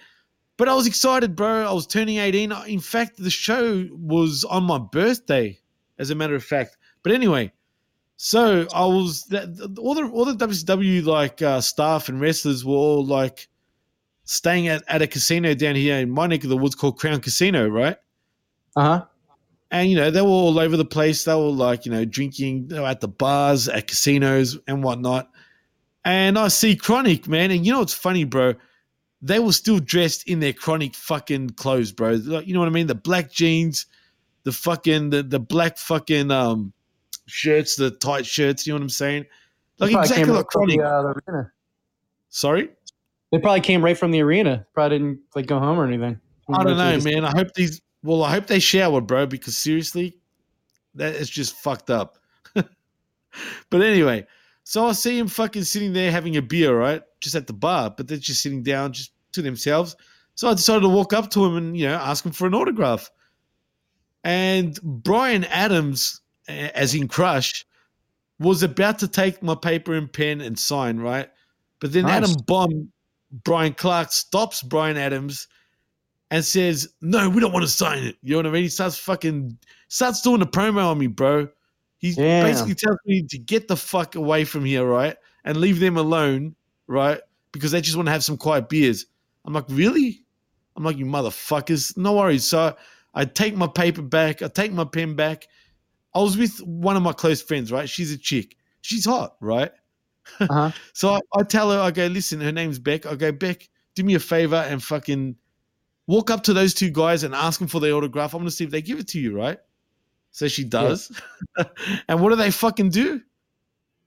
But 0.57 0.69
I 0.69 0.75
was 0.75 0.87
excited, 0.87 1.35
bro. 1.35 1.67
I 1.67 1.73
was 1.73 1.87
turning 1.87 2.17
18. 2.17 2.51
In 2.67 2.79
fact, 2.79 3.17
the 3.17 3.29
show 3.29 3.87
was 3.91 4.43
on 4.43 4.63
my 4.63 4.77
birthday, 4.77 5.59
as 5.97 6.09
a 6.09 6.15
matter 6.15 6.35
of 6.35 6.43
fact. 6.43 6.77
But 7.01 7.11
anyway, 7.11 7.51
so 8.17 8.67
I 8.73 8.85
was 8.85 9.23
that 9.25 9.75
all 9.79 9.95
the 9.95 10.07
all 10.07 10.25
the 10.25 10.33
WCW 10.35 11.03
like 11.05 11.41
uh, 11.41 11.59
staff 11.61 12.07
and 12.07 12.21
wrestlers 12.21 12.63
were 12.63 12.75
all 12.75 13.05
like 13.05 13.49
staying 14.25 14.67
at, 14.67 14.83
at 14.87 15.01
a 15.01 15.07
casino 15.07 15.53
down 15.53 15.75
here 15.75 15.97
in 15.97 16.09
my 16.09 16.27
neck 16.27 16.43
of 16.43 16.49
the 16.49 16.57
woods 16.57 16.75
called 16.75 16.97
Crown 16.97 17.19
Casino, 17.19 17.67
right? 17.67 17.97
Uh 18.75 18.81
huh. 18.81 19.05
And 19.73 19.89
you 19.89 19.97
know, 19.97 20.11
they 20.11 20.21
were 20.21 20.27
all 20.27 20.59
over 20.59 20.77
the 20.77 20.85
place. 20.85 21.25
They 21.25 21.33
were 21.33 21.49
like, 21.49 21.85
you 21.85 21.91
know, 21.91 22.05
drinking 22.05 22.67
they 22.67 22.79
were 22.79 22.85
at 22.85 23.01
the 23.01 23.07
bars, 23.07 23.67
at 23.67 23.87
casinos, 23.87 24.55
and 24.67 24.83
whatnot. 24.83 25.31
And 26.05 26.37
I 26.37 26.49
see 26.49 26.75
Kronik, 26.75 27.27
man, 27.27 27.49
and 27.49 27.65
you 27.65 27.71
know 27.71 27.79
what's 27.79 27.93
funny, 27.93 28.23
bro? 28.23 28.53
They 29.23 29.39
were 29.39 29.51
still 29.51 29.79
dressed 29.79 30.29
in 30.29 30.39
their 30.39 30.53
Kronik 30.53 30.95
fucking 30.95 31.51
clothes, 31.51 31.91
bro. 31.91 32.19
Like, 32.23 32.45
you 32.45 32.53
know 32.53 32.59
what 32.59 32.69
I 32.69 32.71
mean? 32.71 32.85
The 32.85 32.93
black 32.93 33.31
jeans, 33.31 33.87
the 34.43 34.51
fucking 34.51 35.09
the, 35.09 35.23
the 35.23 35.39
black 35.39 35.79
fucking 35.79 36.29
um 36.29 36.71
shirts, 37.25 37.75
the 37.75 37.89
tight 37.89 38.27
shirts. 38.27 38.67
You 38.67 38.73
know 38.73 38.77
what 38.77 38.83
I'm 38.83 38.89
saying? 38.89 39.25
Like 39.79 39.95
exactly 39.95 40.33
like 40.33 40.45
Kronik. 40.45 40.77
the, 40.77 40.85
uh, 40.85 41.13
the. 41.25 41.49
Sorry, 42.29 42.69
They 43.31 43.39
probably 43.39 43.61
came 43.61 43.83
right 43.83 43.97
from 43.97 44.11
the 44.11 44.21
arena. 44.21 44.67
Probably 44.75 44.99
didn't 44.99 45.19
like 45.35 45.47
go 45.47 45.57
home 45.57 45.79
or 45.79 45.87
anything. 45.87 46.19
I 46.53 46.63
don't 46.63 46.77
know, 46.77 46.99
man. 46.99 47.25
I 47.25 47.31
hope 47.35 47.53
these. 47.55 47.81
Well, 48.03 48.23
I 48.23 48.31
hope 48.31 48.47
they 48.47 48.59
shower, 48.59 49.01
bro, 49.01 49.25
because 49.25 49.57
seriously, 49.57 50.17
that 50.95 51.15
is 51.15 51.29
just 51.29 51.55
fucked 51.55 51.89
up. 51.89 52.17
but 52.53 53.81
anyway, 53.81 54.27
so 54.63 54.85
I 54.87 54.91
see 54.91 55.17
him 55.17 55.27
fucking 55.27 55.63
sitting 55.63 55.93
there 55.93 56.11
having 56.11 56.37
a 56.37 56.41
beer, 56.41 56.77
right, 56.77 57.01
just 57.21 57.35
at 57.35 57.47
the 57.47 57.53
bar, 57.53 57.93
but 57.95 58.07
they're 58.07 58.17
just 58.17 58.41
sitting 58.41 58.61
down, 58.63 58.93
just 58.93 59.11
to 59.33 59.41
themselves. 59.41 59.95
So 60.35 60.49
I 60.49 60.53
decided 60.53 60.81
to 60.81 60.89
walk 60.89 61.13
up 61.13 61.29
to 61.31 61.45
him 61.45 61.55
and 61.57 61.77
you 61.77 61.87
know 61.87 61.95
ask 61.95 62.25
him 62.25 62.31
for 62.31 62.47
an 62.47 62.55
autograph. 62.55 63.09
And 64.23 64.79
Brian 64.81 65.43
Adams, 65.45 66.21
as 66.47 66.95
in 66.95 67.07
Crush, 67.07 67.65
was 68.39 68.63
about 68.63 68.99
to 68.99 69.07
take 69.07 69.43
my 69.43 69.55
paper 69.55 69.93
and 69.93 70.11
pen 70.11 70.41
and 70.41 70.57
sign, 70.57 70.97
right? 70.97 71.29
But 71.79 71.91
then 71.91 72.03
Nice. 72.03 72.23
Adam 72.23 72.35
Bomb, 72.47 72.91
Brian 73.43 73.73
Clark 73.73 74.11
stops 74.11 74.63
Brian 74.63 74.97
Adams 74.97 75.47
and 76.33 76.43
says, 76.43 76.89
"No, 76.99 77.29
we 77.29 77.39
don't 77.39 77.53
want 77.53 77.63
to 77.63 77.71
sign 77.71 78.03
it." 78.03 78.17
You 78.23 78.31
know 78.31 78.37
what 78.37 78.47
I 78.47 78.49
mean? 78.49 78.63
He 78.63 78.69
starts 78.69 78.97
fucking 78.97 79.55
starts 79.87 80.19
doing 80.21 80.41
a 80.41 80.47
promo 80.47 80.87
on 80.87 80.97
me, 80.97 81.05
bro. 81.05 81.47
He 81.99 82.15
basically 82.15 82.73
tells 82.73 82.97
me 83.05 83.21
to 83.29 83.37
get 83.37 83.67
the 83.67 83.77
fuck 83.77 84.15
away 84.15 84.43
from 84.43 84.65
here, 84.65 84.83
right, 84.83 85.15
and 85.45 85.57
leave 85.57 85.79
them 85.79 85.95
alone, 85.95 86.55
right, 86.87 87.21
because 87.51 87.69
they 87.71 87.81
just 87.81 87.95
want 87.95 88.07
to 88.07 88.11
have 88.11 88.23
some 88.23 88.35
quiet 88.35 88.67
beers. 88.67 89.05
I'm 89.45 89.53
like, 89.53 89.65
really? 89.69 90.25
I'm 90.75 90.83
like, 90.83 90.97
you 90.97 91.05
motherfuckers. 91.05 91.95
No 91.97 92.13
worries. 92.13 92.45
So 92.45 92.75
I 93.13 93.25
take 93.25 93.55
my 93.55 93.67
paper 93.67 94.01
back. 94.01 94.41
I 94.41 94.47
take 94.47 94.73
my 94.73 94.85
pen 94.85 95.15
back. 95.15 95.47
I 96.15 96.19
was 96.19 96.35
with 96.35 96.57
one 96.61 96.97
of 96.97 97.03
my 97.03 97.13
close 97.13 97.43
friends, 97.43 97.71
right? 97.71 97.87
She's 97.87 98.11
a 98.11 98.17
chick. 98.17 98.57
She's 98.81 99.05
hot, 99.05 99.35
right? 99.39 99.71
Uh-huh. 100.39 100.71
So 100.93 101.09
I, 101.09 101.19
I 101.37 101.43
tell 101.43 101.69
her, 101.71 101.79
I 101.79 101.91
go, 101.91 102.07
listen, 102.07 102.41
her 102.41 102.51
name's 102.51 102.79
Beck. 102.79 103.05
I 103.05 103.13
go, 103.13 103.31
Beck, 103.31 103.69
do 103.93 104.03
me 104.03 104.15
a 104.15 104.19
favor 104.19 104.55
and 104.55 104.81
fucking 104.81 105.35
walk 106.07 106.29
up 106.31 106.43
to 106.43 106.53
those 106.53 106.73
two 106.73 106.89
guys 106.89 107.23
and 107.23 107.33
ask 107.33 107.59
them 107.59 107.67
for 107.67 107.79
their 107.79 107.93
autograph. 107.93 108.33
I'm 108.33 108.41
gonna 108.41 108.51
see 108.51 108.63
if 108.63 108.71
they 108.71 108.81
give 108.81 108.99
it 108.99 109.07
to 109.09 109.19
you, 109.19 109.35
right? 109.35 109.59
So 110.31 110.47
she 110.47 110.63
does. 110.63 111.11
and 112.07 112.21
what 112.21 112.29
do 112.29 112.35
they 112.35 112.51
fucking 112.51 112.89
do? 112.89 113.21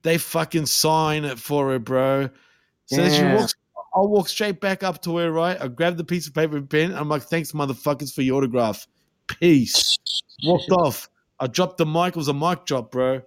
They 0.02 0.18
fucking 0.18 0.66
sign 0.66 1.24
it 1.24 1.38
for 1.38 1.70
her, 1.70 1.78
bro. 1.78 2.30
So 2.86 2.96
then 2.96 3.12
she 3.12 3.22
walks. 3.36 3.54
I 3.94 4.00
walk 4.00 4.28
straight 4.28 4.60
back 4.60 4.82
up 4.82 5.00
to 5.02 5.16
her, 5.16 5.32
right? 5.32 5.60
I 5.60 5.68
grab 5.68 5.96
the 5.96 6.04
piece 6.04 6.26
of 6.26 6.34
paper 6.34 6.58
and 6.58 6.68
pen. 6.68 6.92
I'm 6.94 7.08
like, 7.08 7.22
thanks, 7.22 7.52
motherfuckers, 7.52 8.14
for 8.14 8.20
your 8.22 8.36
autograph. 8.36 8.86
Peace. 9.26 9.96
Walked 10.44 10.70
off. 10.70 11.08
I 11.40 11.46
dropped 11.46 11.78
the 11.78 11.86
mic. 11.86 12.08
It 12.08 12.16
was 12.16 12.28
a 12.28 12.34
mic 12.34 12.66
drop, 12.66 12.90
bro. 12.90 13.22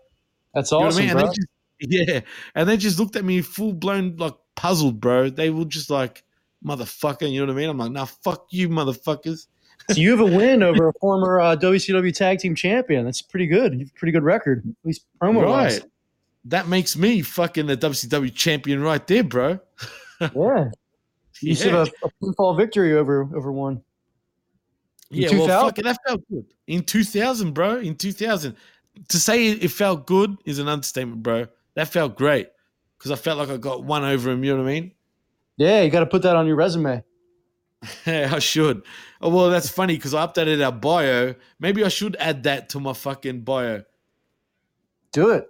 That's 0.54 0.72
You 0.72 0.78
know 0.78 0.86
what 0.86 0.94
awesome, 0.94 1.04
I 1.04 1.06
mean? 1.08 1.14
Bro. 1.14 1.22
they 1.22 1.34
just, 1.34 1.48
yeah. 2.10 2.20
And 2.54 2.70
they 2.70 2.78
just 2.78 3.00
looked 3.00 3.16
at 3.16 3.26
me 3.26 3.42
full 3.42 3.74
blown, 3.74 4.18
like 4.18 4.36
puzzled, 4.56 5.00
bro. 5.00 5.30
They 5.32 5.50
were 5.50 5.66
just 5.66 5.90
like, 5.90 6.24
motherfucker. 6.64 7.32
You 7.32 7.42
know 7.42 7.54
what 7.54 7.58
I 7.58 7.62
mean? 7.62 7.70
I'm 7.70 7.78
like, 7.78 7.92
nah, 7.92 8.06
fuck 8.06 8.48
you, 8.52 8.70
motherfuckers. 8.70 9.48
So 9.92 9.98
you 9.98 10.12
have 10.12 10.20
a 10.20 10.38
win 10.38 10.62
over 10.62 10.90
a 10.90 10.94
former 11.02 11.40
uh, 11.40 11.56
WCW 11.56 12.14
Tag 12.14 12.40
Team 12.40 12.56
Champion. 12.56 13.06
That's 13.06 13.22
pretty 13.22 13.48
good. 13.48 13.74
You 13.74 13.80
have 13.80 13.90
a 13.90 14.00
pretty 14.00 14.12
good 14.12 14.24
record, 14.24 14.64
at 14.68 14.76
least 14.86 15.06
promo 15.22 15.48
wise. 15.48 15.80
Right. 15.80 15.90
That 16.46 16.68
makes 16.68 16.96
me 16.96 17.22
fucking 17.22 17.66
the 17.66 17.78
WCW 17.78 18.34
champion 18.34 18.82
right 18.82 19.06
there, 19.08 19.24
bro. 19.24 19.60
Yeah. 20.36 20.70
You 21.42 21.56
should 21.56 21.72
have 21.72 21.90
a, 22.04 22.08
a 22.08 22.12
pinfall 22.22 22.58
victory 22.58 22.94
over 22.94 23.22
over 23.34 23.54
one. 23.54 23.82
Yeah, 25.10 25.32
well, 25.32 25.66
fuck 25.66 25.80
it, 25.80 25.86
that 25.86 25.98
felt 26.06 26.22
good 26.30 26.46
in 26.68 26.84
2000, 26.84 27.54
bro. 27.54 27.78
In 27.78 27.96
2000, 27.96 28.56
to 29.08 29.20
say 29.20 29.48
it 29.52 29.72
felt 29.72 30.06
good 30.06 30.38
is 30.46 30.60
an 30.60 30.68
understatement, 30.68 31.24
bro. 31.24 31.48
That 31.76 31.88
felt 31.88 32.16
great 32.16 32.50
because 32.98 33.12
I 33.12 33.16
felt 33.16 33.40
like 33.40 33.50
I 33.50 33.58
got 33.58 33.84
one 33.84 34.04
over 34.04 34.30
him. 34.30 34.44
You 34.44 34.56
know 34.56 34.64
what 34.64 34.70
I 34.70 34.74
mean? 34.74 34.92
Yeah, 35.60 35.82
you 35.82 35.90
got 35.92 36.00
to 36.00 36.06
put 36.06 36.22
that 36.22 36.38
on 36.38 36.48
your 36.48 36.56
resume. 36.56 37.04
Yeah, 38.08 38.32
I 38.34 38.40
should. 38.40 38.82
Oh, 39.22 39.30
well, 39.30 39.50
that's 39.50 39.68
funny 39.70 39.96
because 39.98 40.14
I 40.14 40.26
updated 40.26 40.66
our 40.66 40.72
bio. 40.72 41.36
Maybe 41.60 41.84
I 41.84 41.90
should 41.90 42.16
add 42.18 42.44
that 42.44 42.70
to 42.70 42.80
my 42.80 42.94
fucking 42.94 43.42
bio. 43.42 43.84
Do 45.12 45.32
it. 45.32 45.50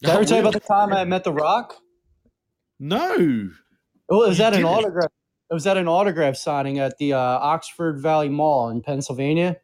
Did 0.00 0.10
I 0.10 0.14
ever 0.14 0.24
tell 0.24 0.38
you 0.38 0.42
about 0.42 0.54
the 0.54 0.60
time 0.60 0.94
I 0.94 1.04
met 1.04 1.24
The 1.24 1.32
Rock? 1.32 1.76
No. 2.78 3.50
Oh, 4.08 4.22
it 4.24 4.28
was 4.28 4.38
You 4.38 4.44
at 4.46 4.54
an 4.54 4.60
didn't. 4.60 4.74
autograph. 4.74 5.10
It 5.50 5.54
was 5.54 5.66
at 5.66 5.76
an 5.76 5.88
autograph 5.88 6.36
signing 6.36 6.78
at 6.78 6.96
the 6.96 7.12
uh, 7.12 7.18
Oxford 7.18 8.00
Valley 8.00 8.30
Mall 8.30 8.70
in 8.70 8.80
Pennsylvania. 8.80 9.58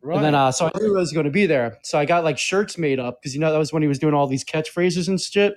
Right. 0.00 0.16
And 0.16 0.24
then, 0.24 0.34
uh, 0.34 0.52
so 0.52 0.66
I 0.66 0.78
knew 0.78 0.96
I 0.96 1.00
was 1.00 1.12
going 1.12 1.24
to 1.24 1.30
be 1.30 1.44
there. 1.44 1.78
So 1.82 1.98
I 1.98 2.06
got 2.06 2.24
like 2.24 2.38
shirts 2.38 2.78
made 2.78 2.98
up 2.98 3.20
because 3.20 3.34
you 3.34 3.40
know 3.40 3.52
that 3.52 3.58
was 3.58 3.72
when 3.74 3.82
he 3.82 3.88
was 3.88 3.98
doing 3.98 4.14
all 4.14 4.26
these 4.26 4.44
catchphrases 4.44 5.08
and 5.08 5.20
shit. 5.20 5.56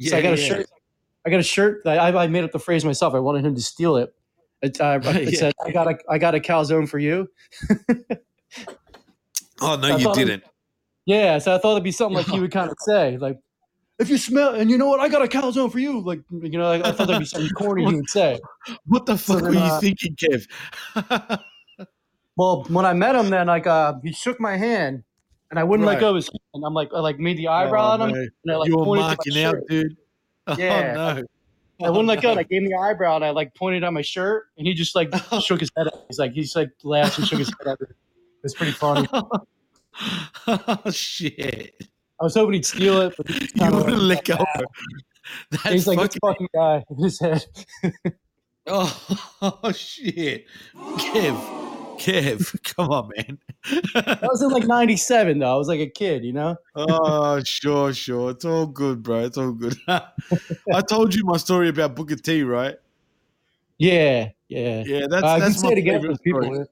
so 0.00 0.16
I 0.16 0.20
got 0.22 0.34
a 0.34 0.40
yeah. 0.40 0.48
shirt. 0.48 0.66
I 1.26 1.30
got 1.30 1.40
a 1.40 1.42
shirt. 1.44 1.82
That 1.84 1.98
I, 1.98 2.24
I 2.24 2.26
made 2.26 2.44
up 2.44 2.52
the 2.52 2.58
phrase 2.58 2.84
myself. 2.84 3.14
I 3.14 3.18
wanted 3.18 3.44
him 3.44 3.54
to 3.54 3.60
steal 3.62 3.96
it. 3.96 4.14
It, 4.62 4.80
uh, 4.80 4.98
it 5.04 5.32
Yeah. 5.34 5.38
said, 5.40 5.52
"I 5.62 5.72
got 5.72 5.88
a, 5.88 5.98
I 6.08 6.16
got 6.16 6.34
a 6.34 6.40
calzone 6.40 6.88
for 6.88 6.98
you." 6.98 7.28
Oh 9.60 9.76
no, 9.76 9.94
I 9.94 9.96
you 9.98 10.12
didn't. 10.14 10.42
Yeah, 11.06 11.38
so 11.38 11.54
I 11.54 11.58
thought 11.58 11.72
it'd 11.72 11.84
be 11.84 11.92
something 11.92 12.16
like 12.16 12.26
he 12.26 12.40
would 12.40 12.50
kind 12.58 12.70
of 12.70 12.76
say, 12.80 13.16
like, 13.18 13.38
"If 13.98 14.08
you 14.08 14.16
smell, 14.18 14.54
and 14.54 14.70
you 14.70 14.78
know 14.78 14.88
what, 14.88 15.00
I 15.00 15.08
got 15.08 15.22
a 15.22 15.26
calzone 15.26 15.70
for 15.70 15.78
you." 15.78 16.00
Like, 16.00 16.20
you 16.30 16.58
know, 16.58 16.70
I, 16.70 16.76
I 16.88 16.92
thought 16.92 17.06
that'd 17.06 17.18
be 17.18 17.24
something 17.26 17.50
corny 17.50 17.84
he 17.86 17.94
would 17.94 18.08
say. 18.10 18.40
What 18.86 19.06
the 19.06 19.16
fuck 19.16 19.36
then, 19.42 19.44
were 19.48 19.52
you 19.54 19.60
uh, 19.60 19.80
thinking, 19.80 20.16
Kev? 20.16 20.46
Well, 22.36 22.64
when 22.68 22.84
I 22.84 22.94
met 22.94 23.14
him, 23.14 23.30
then 23.30 23.46
like 23.46 23.66
uh, 23.66 23.94
he 24.02 24.12
shook 24.12 24.40
my 24.40 24.56
hand, 24.56 25.04
and 25.50 25.58
I 25.60 25.64
wouldn't 25.64 25.86
Right. 25.86 25.94
let 25.94 26.00
go 26.00 26.10
of 26.10 26.16
his 26.16 26.26
hand. 26.26 26.38
And 26.54 26.64
I'm 26.64 26.74
like, 26.74 26.88
I 26.94 26.98
like 27.00 27.18
made 27.18 27.36
the 27.36 27.48
eyebrow 27.48 27.90
Oh, 27.90 27.90
on 27.92 28.00
him, 28.00 28.10
man. 28.12 28.28
and 28.44 28.52
I 28.52 28.56
like 28.56 28.68
you 28.68 28.76
were 28.76 28.84
pointed 28.84 29.02
to 29.02 29.06
my 29.08 29.14
marking 29.14 29.44
out, 29.44 29.54
shirt. 29.54 29.68
dude. 29.68 29.96
Oh 30.46 30.56
Yeah. 30.58 30.92
no. 30.92 31.22
I 31.86 31.90
wouldn't 31.90 32.06
let 32.06 32.22
go. 32.22 32.28
Oh, 32.28 32.32
And 32.32 32.40
I 32.40 32.44
gave 32.44 32.62
him 32.62 32.68
the 32.68 32.76
eyebrow, 32.76 33.16
and 33.16 33.24
I 33.24 33.30
like 33.30 33.54
pointed 33.54 33.82
at 33.82 33.92
my 33.92 34.02
shirt, 34.02 34.46
and 34.58 34.66
he 34.66 34.74
just 34.74 34.94
like 34.94 35.08
oh. 35.32 35.40
shook 35.40 35.60
his 35.60 35.70
head. 35.76 35.88
He's 36.08 36.18
like, 36.18 36.32
he's 36.32 36.54
like 36.54 36.70
laughed 36.84 37.18
and 37.18 37.26
shook 37.26 37.38
his 37.40 37.52
head. 37.64 37.76
It's 38.44 38.54
pretty 38.54 38.72
funny. 38.72 39.08
oh 40.46 40.90
shit. 40.90 41.74
I 42.20 42.24
was 42.24 42.34
hoping 42.34 42.54
he'd 42.54 42.66
steal 42.66 43.00
it, 43.00 43.14
but 43.16 43.28
he 43.28 43.48
You 43.54 43.70
wouldn't 43.72 44.02
like, 44.02 44.28
let 44.28 44.38
go. 44.38 44.44
That's 45.50 45.68
He's 45.70 45.86
like 45.86 45.98
this 45.98 46.16
fucking, 46.20 46.20
fucking 46.20 46.48
guy 46.54 46.84
in 46.90 47.02
his 47.02 47.18
head. 47.18 47.44
Oh, 48.66 49.18
oh, 49.42 49.72
shit. 49.72 50.46
Kev. 50.74 51.63
Kev, 51.98 52.62
come 52.76 52.90
on, 52.90 53.10
man. 53.16 53.38
That 53.94 54.22
was 54.22 54.42
in 54.42 54.50
like 54.50 54.66
'97, 54.66 55.38
though. 55.38 55.54
I 55.54 55.56
was 55.56 55.68
like 55.68 55.80
a 55.80 55.88
kid, 55.88 56.24
you 56.24 56.32
know. 56.32 56.56
oh, 56.74 57.42
sure, 57.44 57.92
sure. 57.92 58.30
It's 58.30 58.44
all 58.44 58.66
good, 58.66 59.02
bro. 59.02 59.20
It's 59.24 59.38
all 59.38 59.52
good. 59.52 59.76
I 59.88 60.80
told 60.88 61.14
you 61.14 61.24
my 61.24 61.36
story 61.36 61.68
about 61.68 61.94
Booker 61.96 62.16
T, 62.16 62.42
right? 62.42 62.76
Yeah, 63.78 64.30
yeah. 64.48 64.82
Yeah, 64.86 65.06
that's 65.08 65.24
uh, 65.24 65.38
that's 65.38 65.62
my 65.62 65.70
it 65.72 65.84
favorite 65.84 66.16
for 66.16 66.22
people. 66.22 66.42
story. 66.42 66.66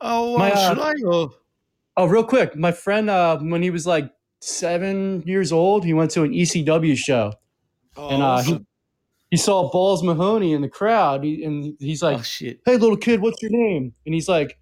Oh, 0.00 0.30
well, 0.30 0.38
My, 0.38 0.52
uh, 0.52 0.68
should 0.68 0.78
I? 0.78 0.92
Or? 1.06 1.30
Oh, 1.96 2.06
real 2.06 2.24
quick, 2.24 2.56
my 2.56 2.72
friend, 2.72 3.08
uh, 3.08 3.38
when 3.38 3.62
he 3.62 3.70
was 3.70 3.86
like 3.86 4.10
seven 4.40 5.22
years 5.26 5.52
old, 5.52 5.84
he 5.84 5.94
went 5.94 6.10
to 6.12 6.22
an 6.24 6.32
ECW 6.32 6.96
show, 6.96 7.32
Oh, 7.96 8.08
and 8.08 8.22
uh, 8.22 8.26
awesome. 8.26 8.58
he 8.58 8.64
saw 9.36 9.70
Balls 9.70 10.02
Mahoney 10.02 10.52
in 10.52 10.60
the 10.62 10.68
crowd, 10.68 11.24
he, 11.24 11.44
and 11.44 11.74
he's 11.78 12.02
like, 12.02 12.18
oh 12.18 12.22
shit. 12.22 12.60
"Hey, 12.64 12.76
little 12.76 12.96
kid, 12.96 13.20
what's 13.20 13.40
your 13.42 13.50
name?" 13.52 13.94
And 14.04 14.14
he's 14.14 14.28
like, 14.28 14.58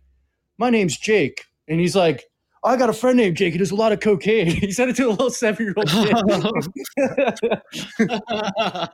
"My 0.59 0.71
name's 0.71 0.97
Jake," 0.97 1.45
and 1.69 1.81
he's 1.81 1.97
like. 1.97 2.25
I 2.65 2.77
got 2.77 2.89
a 2.89 2.93
friend 2.93 3.17
named 3.17 3.37
Jake. 3.37 3.53
He 3.55 3.59
does 3.59 3.73
a 3.73 3.75
lot 3.75 3.91
of 3.91 3.99
cocaine. 3.99 4.47
He 4.61 4.71
said 4.71 4.89
it 4.89 4.95
to 4.95 5.09
a 5.09 5.11
little 5.11 5.31
seven-year-old 5.31 5.89
kid. 5.89 6.13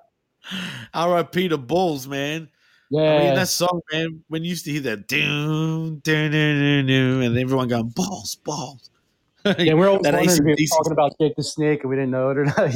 R.I.P. 0.94 1.48
to 1.48 1.58
Balls, 1.58 2.08
man. 2.08 2.48
yeah, 2.88 3.02
I 3.02 3.18
mean, 3.18 3.34
that 3.34 3.48
song, 3.48 3.82
man, 3.92 4.22
when 4.28 4.42
you 4.42 4.48
used 4.48 4.64
to 4.64 4.72
hear 4.72 4.80
that, 4.80 5.06
doom, 5.06 5.98
doom, 5.98 6.30
doom, 6.30 6.86
doom, 6.86 7.20
and 7.20 7.36
everyone 7.36 7.68
going, 7.68 7.90
balls, 7.90 8.36
balls. 8.36 8.90
yeah. 9.58 9.74
We're 9.74 9.88
always 9.88 10.04
wondering 10.04 10.24
if 10.24 10.36
he 10.36 10.42
was 10.42 10.58
AC/DC 10.58 10.68
talking 10.78 10.92
about 10.92 11.12
Jake 11.20 11.36
the 11.36 11.42
Snake, 11.42 11.82
and 11.82 11.90
we 11.90 11.96
didn't 11.96 12.10
know 12.10 12.30
it 12.30 12.38
or 12.38 12.44
not. 12.46 12.74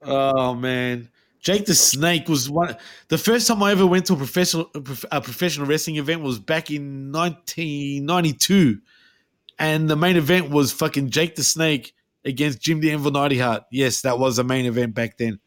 Oh, 0.00 0.54
man. 0.54 1.10
Jake 1.42 1.66
the 1.66 1.74
Snake 1.74 2.28
was 2.28 2.48
one. 2.48 2.76
The 3.08 3.18
first 3.18 3.48
time 3.48 3.62
I 3.64 3.72
ever 3.72 3.84
went 3.84 4.06
to 4.06 4.14
a 4.14 4.16
professional 4.16 4.70
a 5.10 5.20
professional 5.20 5.66
wrestling 5.66 5.96
event 5.96 6.22
was 6.22 6.38
back 6.38 6.70
in 6.70 7.10
1992, 7.10 8.78
and 9.58 9.90
the 9.90 9.96
main 9.96 10.16
event 10.16 10.50
was 10.50 10.72
fucking 10.72 11.10
Jake 11.10 11.34
the 11.34 11.42
Snake 11.42 11.94
against 12.24 12.60
Jim 12.60 12.80
the 12.80 12.92
Anvil 12.92 13.10
Neidhart. 13.10 13.64
Yes, 13.72 14.02
that 14.02 14.20
was 14.20 14.36
the 14.36 14.44
main 14.44 14.66
event 14.66 14.94
back 14.94 15.18
then. 15.18 15.40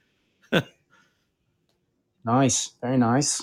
nice, 2.26 2.72
very 2.82 2.98
nice. 2.98 3.42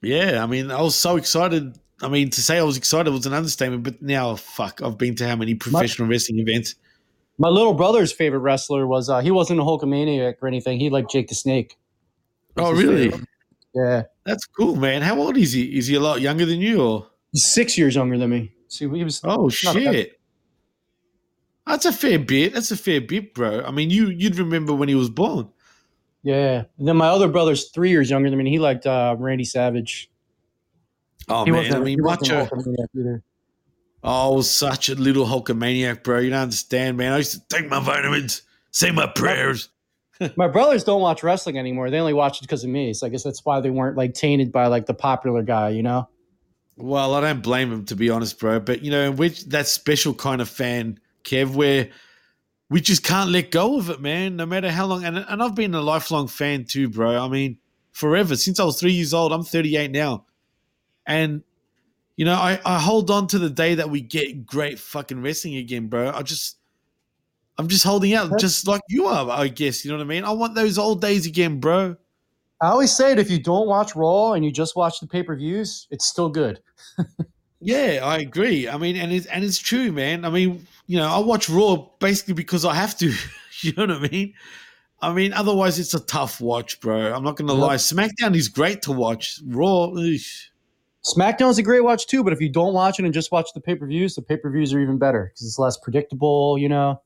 Yeah, 0.00 0.42
I 0.42 0.46
mean, 0.46 0.70
I 0.70 0.80
was 0.80 0.96
so 0.96 1.16
excited. 1.16 1.78
I 2.00 2.08
mean, 2.08 2.30
to 2.30 2.42
say 2.42 2.58
I 2.58 2.62
was 2.62 2.78
excited 2.78 3.10
was 3.10 3.26
an 3.26 3.34
understatement, 3.34 3.82
but 3.82 4.00
now, 4.00 4.36
fuck, 4.36 4.80
I've 4.82 4.96
been 4.96 5.14
to 5.16 5.28
how 5.28 5.36
many 5.36 5.54
professional 5.54 6.08
wrestling 6.08 6.38
events? 6.38 6.74
My 7.38 7.48
little 7.48 7.74
brother's 7.74 8.12
favorite 8.12 8.40
wrestler 8.40 8.86
was 8.86 9.10
uh, 9.10 9.20
he 9.20 9.30
wasn't 9.30 9.60
a 9.60 9.62
Hulkamaniac 9.62 10.36
or 10.40 10.48
anything. 10.48 10.80
He 10.80 10.90
liked 10.90 11.10
Jake 11.10 11.28
the 11.28 11.34
Snake. 11.34 11.76
Oh, 12.56 12.72
really? 12.72 13.10
favorite. 13.10 13.28
Yeah, 13.74 14.02
That's 14.24 14.46
cool, 14.46 14.76
man. 14.76 15.02
How 15.02 15.18
old 15.18 15.36
is 15.36 15.52
he? 15.52 15.76
Is 15.76 15.86
he 15.86 15.96
a 15.96 16.00
lot 16.00 16.22
younger 16.22 16.46
than 16.46 16.60
you, 16.60 16.82
or? 16.82 17.06
he's 17.32 17.44
six 17.44 17.76
years 17.76 17.94
younger 17.94 18.16
than 18.16 18.30
me. 18.30 18.52
See, 18.68 18.88
he 18.88 19.04
was. 19.04 19.20
Oh 19.22 19.50
shit, 19.50 20.18
that's 21.66 21.84
a 21.84 21.92
fair 21.92 22.18
bit. 22.18 22.54
That's 22.54 22.70
a 22.70 22.76
fair 22.76 23.00
bit, 23.02 23.34
bro. 23.34 23.62
I 23.64 23.70
mean, 23.70 23.90
you 23.90 24.08
you'd 24.08 24.38
remember 24.38 24.72
when 24.72 24.88
he 24.88 24.94
was 24.94 25.10
born. 25.10 25.50
Yeah. 26.22 26.64
And 26.78 26.88
then 26.88 26.96
my 26.96 27.08
other 27.08 27.28
brother's 27.28 27.68
three 27.70 27.90
years 27.90 28.10
younger 28.10 28.30
than 28.30 28.38
me. 28.38 28.50
He 28.50 28.58
liked 28.58 28.86
uh, 28.86 29.14
Randy 29.18 29.44
Savage. 29.44 30.10
Oh 31.28 31.44
he 31.44 31.50
man, 31.50 31.60
wasn't, 31.60 31.76
I 31.76 31.84
mean, 31.84 31.98
he 31.98 32.02
wasn't 32.02 32.30
a 32.30 32.34
Macho. 32.54 33.22
Oh, 34.08 34.32
I 34.32 34.36
was 34.36 34.48
such 34.48 34.88
a 34.88 34.94
little 34.94 35.26
Hulkamaniac, 35.26 36.04
bro. 36.04 36.20
You 36.20 36.30
don't 36.30 36.38
understand, 36.38 36.96
man. 36.96 37.12
I 37.12 37.18
used 37.18 37.32
to 37.32 37.40
take 37.48 37.68
my 37.68 37.80
vitamins, 37.80 38.42
say 38.70 38.92
my 38.92 39.08
prayers. 39.08 39.68
My 40.36 40.48
brothers 40.48 40.82
don't 40.82 41.02
watch 41.02 41.22
wrestling 41.22 41.58
anymore. 41.58 41.90
They 41.90 41.98
only 41.98 42.14
watch 42.14 42.38
it 42.38 42.40
because 42.40 42.64
of 42.64 42.70
me. 42.70 42.94
So 42.94 43.06
I 43.06 43.10
guess 43.10 43.22
that's 43.22 43.44
why 43.44 43.60
they 43.60 43.68
weren't 43.68 43.98
like 43.98 44.14
tainted 44.14 44.50
by 44.50 44.68
like 44.68 44.86
the 44.86 44.94
popular 44.94 45.42
guy, 45.42 45.68
you 45.68 45.82
know? 45.82 46.08
Well, 46.78 47.12
I 47.12 47.20
don't 47.20 47.42
blame 47.42 47.70
him 47.70 47.84
to 47.84 47.96
be 47.96 48.08
honest, 48.08 48.38
bro. 48.40 48.58
But 48.60 48.80
you 48.80 48.90
know, 48.90 49.10
we're 49.10 49.28
that 49.48 49.66
special 49.66 50.14
kind 50.14 50.40
of 50.40 50.48
fan, 50.48 50.98
Kev, 51.24 51.54
where 51.54 51.90
we 52.70 52.80
just 52.80 53.02
can't 53.02 53.28
let 53.28 53.50
go 53.50 53.78
of 53.78 53.90
it, 53.90 54.00
man. 54.00 54.36
No 54.36 54.46
matter 54.46 54.70
how 54.70 54.86
long, 54.86 55.04
and 55.04 55.18
and 55.18 55.42
I've 55.42 55.54
been 55.54 55.74
a 55.74 55.82
lifelong 55.82 56.28
fan 56.28 56.64
too, 56.64 56.88
bro. 56.88 57.22
I 57.22 57.28
mean, 57.28 57.58
forever 57.92 58.36
since 58.36 58.58
I 58.58 58.64
was 58.64 58.80
three 58.80 58.92
years 58.92 59.12
old. 59.12 59.32
I'm 59.34 59.44
38 59.44 59.90
now, 59.90 60.24
and 61.06 61.42
you 62.16 62.24
know, 62.24 62.34
I 62.34 62.60
I 62.64 62.78
hold 62.80 63.10
on 63.10 63.26
to 63.28 63.38
the 63.38 63.50
day 63.50 63.74
that 63.76 63.90
we 63.90 64.00
get 64.00 64.46
great 64.46 64.78
fucking 64.78 65.22
wrestling 65.22 65.56
again, 65.56 65.88
bro. 65.88 66.10
I 66.10 66.22
just. 66.22 66.58
I'm 67.58 67.68
just 67.68 67.84
holding 67.84 68.12
out, 68.12 68.38
just 68.38 68.68
like 68.68 68.82
you 68.90 69.06
are, 69.06 69.30
I 69.30 69.48
guess. 69.48 69.82
You 69.82 69.90
know 69.90 69.96
what 69.96 70.04
I 70.04 70.06
mean? 70.06 70.24
I 70.24 70.30
want 70.32 70.54
those 70.54 70.76
old 70.76 71.00
days 71.00 71.24
again, 71.26 71.58
bro. 71.58 71.96
I 72.60 72.68
always 72.68 72.94
say 72.94 73.12
it 73.12 73.18
if 73.18 73.30
you 73.30 73.42
don't 73.42 73.66
watch 73.66 73.96
Raw 73.96 74.32
and 74.34 74.44
you 74.44 74.52
just 74.52 74.76
watch 74.76 75.00
the 75.00 75.06
pay 75.06 75.22
per 75.22 75.34
views, 75.36 75.86
it's 75.90 76.06
still 76.06 76.28
good. 76.28 76.60
Yeah, 77.58 78.00
I 78.04 78.18
agree. 78.18 78.68
I 78.68 78.76
mean, 78.76 78.96
and 78.96 79.10
it's 79.10 79.26
and 79.26 79.42
it's 79.42 79.58
true, 79.58 79.90
man. 79.90 80.26
I 80.26 80.30
mean, 80.30 80.66
you 80.86 80.98
know, 80.98 81.08
I 81.08 81.18
watch 81.20 81.48
Raw 81.48 81.86
basically 81.98 82.34
because 82.34 82.66
I 82.66 82.74
have 82.74 82.96
to. 82.98 83.12
you 83.62 83.72
know 83.72 83.86
what 83.86 84.04
I 84.04 84.08
mean? 84.08 84.34
I 85.00 85.12
mean, 85.14 85.32
otherwise 85.32 85.78
it's 85.78 85.94
a 85.94 86.00
tough 86.00 86.40
watch, 86.40 86.80
bro. 86.80 87.14
I'm 87.14 87.24
not 87.24 87.36
gonna 87.36 87.54
Yep. 87.54 87.62
lie. 87.62 87.76
SmackDown 87.76 88.36
is 88.36 88.48
great 88.48 88.82
to 88.82 88.92
watch. 88.92 89.40
Raw, 89.46 89.88
eesh. 89.96 90.48
SmackDown's 91.06 91.58
a 91.58 91.62
great 91.62 91.84
watch 91.84 92.06
too, 92.06 92.24
but 92.24 92.32
if 92.32 92.40
you 92.40 92.48
don't 92.48 92.74
watch 92.74 92.98
it 92.98 93.04
and 93.04 93.14
just 93.14 93.30
watch 93.30 93.50
the 93.54 93.60
pay 93.60 93.76
per 93.76 93.86
views, 93.86 94.16
the 94.16 94.22
pay 94.22 94.36
per 94.36 94.50
views 94.50 94.74
are 94.74 94.80
even 94.80 94.98
better 94.98 95.30
because 95.32 95.46
it's 95.46 95.58
less 95.58 95.76
predictable, 95.76 96.58
you 96.58 96.68
know? 96.68 97.00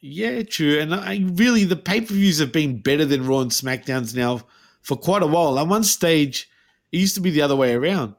yeah, 0.00 0.42
true. 0.42 0.78
And 0.78 0.94
I 0.94 1.24
really, 1.32 1.64
the 1.64 1.76
pay 1.76 2.00
per 2.00 2.14
views 2.14 2.38
have 2.38 2.52
been 2.52 2.80
better 2.80 3.04
than 3.04 3.26
Raw 3.26 3.40
and 3.40 3.50
SmackDowns 3.50 4.14
now 4.14 4.42
for 4.82 4.96
quite 4.96 5.22
a 5.22 5.26
while. 5.26 5.58
At 5.58 5.66
one 5.66 5.84
stage, 5.84 6.48
it 6.92 6.98
used 6.98 7.14
to 7.14 7.20
be 7.20 7.30
the 7.30 7.42
other 7.42 7.56
way 7.56 7.74
around. 7.74 8.14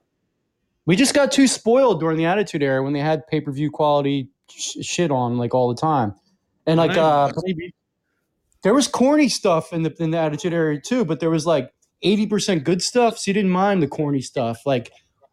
We 0.85 0.95
just 0.95 1.13
got 1.13 1.31
too 1.31 1.47
spoiled 1.47 1.99
during 1.99 2.17
the 2.17 2.25
Attitude 2.25 2.63
Era 2.63 2.81
when 2.81 2.93
they 2.93 2.99
had 2.99 3.27
pay 3.27 3.41
per 3.41 3.51
view 3.51 3.69
quality 3.69 4.29
sh- 4.49 4.77
shit 4.81 5.11
on 5.11 5.37
like 5.37 5.53
all 5.53 5.67
the 5.67 5.79
time. 5.79 6.15
And 6.65 6.77
like, 6.77 6.91
know, 6.91 7.03
uh, 7.03 7.33
maybe. 7.43 7.73
there 8.63 8.73
was 8.73 8.87
corny 8.87 9.29
stuff 9.29 9.71
in 9.71 9.83
the 9.83 9.95
in 9.99 10.11
the 10.11 10.17
Attitude 10.17 10.53
Era 10.53 10.79
too, 10.79 11.05
but 11.05 11.19
there 11.19 11.29
was 11.29 11.45
like 11.45 11.71
eighty 12.01 12.27
percent 12.27 12.63
good 12.63 12.81
stuff. 12.81 13.17
So 13.17 13.29
you 13.29 13.33
didn't 13.33 13.51
mind 13.51 13.81
the 13.81 13.87
corny 13.87 14.21
stuff, 14.21 14.61
like 14.65 14.91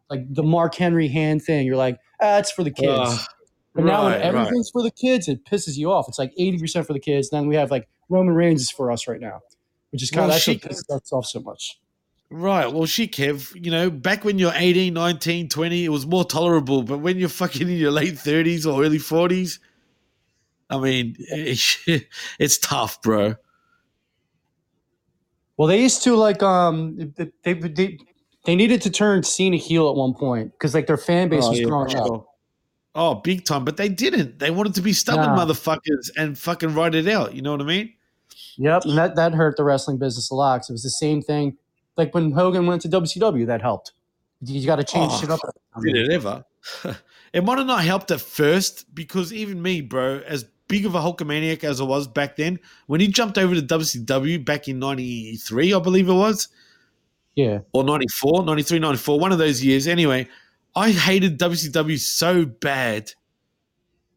like 0.09 0.21
the 0.33 0.43
Mark 0.43 0.75
Henry 0.75 1.07
hand 1.07 1.43
thing. 1.43 1.65
You're 1.65 1.77
like, 1.77 1.99
ah, 2.21 2.37
it's 2.37 2.51
for 2.51 2.63
the 2.63 2.71
kids. 2.71 2.89
Ah, 2.91 3.27
but 3.73 3.85
now 3.85 4.03
when 4.03 4.11
right, 4.13 4.17
right. 4.17 4.25
everything's 4.25 4.69
for 4.69 4.83
the 4.83 4.91
kids, 4.91 5.27
it 5.27 5.45
pisses 5.45 5.77
you 5.77 5.91
off. 5.91 6.07
It's 6.07 6.19
like 6.19 6.33
eighty 6.37 6.57
percent 6.57 6.87
for 6.87 6.93
the 6.93 6.99
kids. 6.99 7.29
Then 7.29 7.47
we 7.47 7.55
have 7.55 7.71
like 7.71 7.87
Roman 8.09 8.33
Reigns 8.33 8.61
is 8.61 8.71
for 8.71 8.91
us 8.91 9.07
right 9.07 9.19
now, 9.19 9.41
which 9.91 10.03
is 10.03 10.11
kind 10.11 10.27
Well, 10.27 10.37
of 10.37 10.45
that's 10.45 10.63
what 10.63 10.71
pisses 10.71 10.95
us 10.95 11.13
off 11.13 11.25
so 11.25 11.39
much. 11.39 11.79
Right. 12.29 12.71
Well, 12.71 12.85
shit, 12.85 13.11
Kev. 13.11 13.53
You 13.55 13.71
know, 13.71 13.89
back 13.89 14.25
when 14.25 14.39
you're 14.39 14.51
18, 14.53 14.93
19, 14.93 15.47
20, 15.47 15.85
it 15.85 15.89
was 15.89 16.07
more 16.07 16.25
tolerable. 16.25 16.83
But 16.83 16.99
when 16.99 17.17
you're 17.17 17.29
fucking 17.29 17.69
in 17.69 17.77
your 17.77 17.91
late 17.91 18.15
30s 18.15 18.65
or 18.65 18.83
early 18.83 18.97
40s, 18.97 19.59
I 20.69 20.79
mean, 20.79 21.15
it's 21.19 22.57
tough, 22.57 23.01
bro. 23.01 23.35
Well, 25.57 25.67
they 25.67 25.81
used 25.81 26.03
to 26.03 26.15
like 26.15 26.43
um 26.43 27.13
they 27.43 27.53
they, 27.53 27.97
they 28.45 28.55
needed 28.55 28.81
to 28.83 28.89
turn 28.89 29.23
Cena 29.23 29.57
heel 29.57 29.89
at 29.89 29.95
one 29.95 30.13
point 30.13 30.51
because 30.51 30.73
like 30.73 30.87
their 30.87 30.97
fan 30.97 31.29
base 31.29 31.43
Oh, 31.45 31.49
was 31.51 31.59
yeah, 31.59 31.65
growing 31.65 31.89
for 31.89 32.15
up. 32.15 32.25
Oh, 32.97 33.15
big 33.15 33.43
time. 33.45 33.65
But 33.65 33.75
they 33.77 33.89
didn't. 33.89 34.39
They 34.39 34.51
wanted 34.51 34.73
to 34.75 34.81
be 34.81 34.93
stubborn 34.93 35.35
Nah. 35.35 35.45
motherfuckers 35.45 36.09
and 36.17 36.37
fucking 36.37 36.73
write 36.73 36.95
it 36.95 37.07
out. 37.07 37.33
You 37.33 37.41
know 37.41 37.51
what 37.51 37.61
I 37.61 37.65
mean? 37.65 37.93
Yep, 38.57 38.85
and 38.85 38.97
that 38.97 39.15
that 39.15 39.33
hurt 39.33 39.57
the 39.57 39.63
wrestling 39.63 39.97
business 39.97 40.31
a 40.31 40.35
lot. 40.35 40.61
Cause 40.61 40.69
it 40.69 40.73
was 40.73 40.83
the 40.83 40.89
same 40.89 41.21
thing. 41.21 41.57
Like 41.97 42.13
when 42.13 42.31
Hogan 42.31 42.67
went 42.67 42.81
to 42.83 42.89
WCW, 42.89 43.45
that 43.47 43.61
helped. 43.61 43.93
You 44.41 44.65
got 44.65 44.77
to 44.77 44.83
change 44.83 45.11
Oh, 45.13 45.19
shit 45.19 45.29
up. 45.29 45.39
Did 45.81 45.95
it 45.95 46.11
ever? 46.11 46.43
it 47.33 47.43
might 47.43 47.57
have 47.57 47.67
not 47.67 47.83
helped 47.83 48.11
at 48.11 48.21
first 48.21 48.93
because 48.93 49.33
even 49.33 49.61
me, 49.61 49.81
bro, 49.81 50.21
as 50.25 50.45
big 50.67 50.85
of 50.85 50.95
a 50.95 50.99
Hulkamaniac 50.99 51.63
as 51.63 51.79
I 51.79 51.83
was 51.83 52.07
back 52.07 52.35
then, 52.35 52.59
when 52.87 52.99
he 52.99 53.07
jumped 53.07 53.37
over 53.37 53.55
to 53.55 53.61
WCW 53.61 54.43
back 54.43 54.67
in 54.67 54.79
93, 54.79 55.73
I 55.73 55.79
believe 55.79 56.09
it 56.09 56.13
was, 56.13 56.47
Yeah, 57.35 57.59
or 57.73 57.83
94, 57.83 58.43
93, 58.45 58.79
94, 58.79 59.19
one 59.19 59.31
of 59.31 59.37
those 59.37 59.63
years. 59.63 59.87
Anyway, 59.87 60.27
I 60.75 60.91
hated 60.91 61.37
WCW 61.39 61.97
so 61.99 62.45
bad 62.45 63.13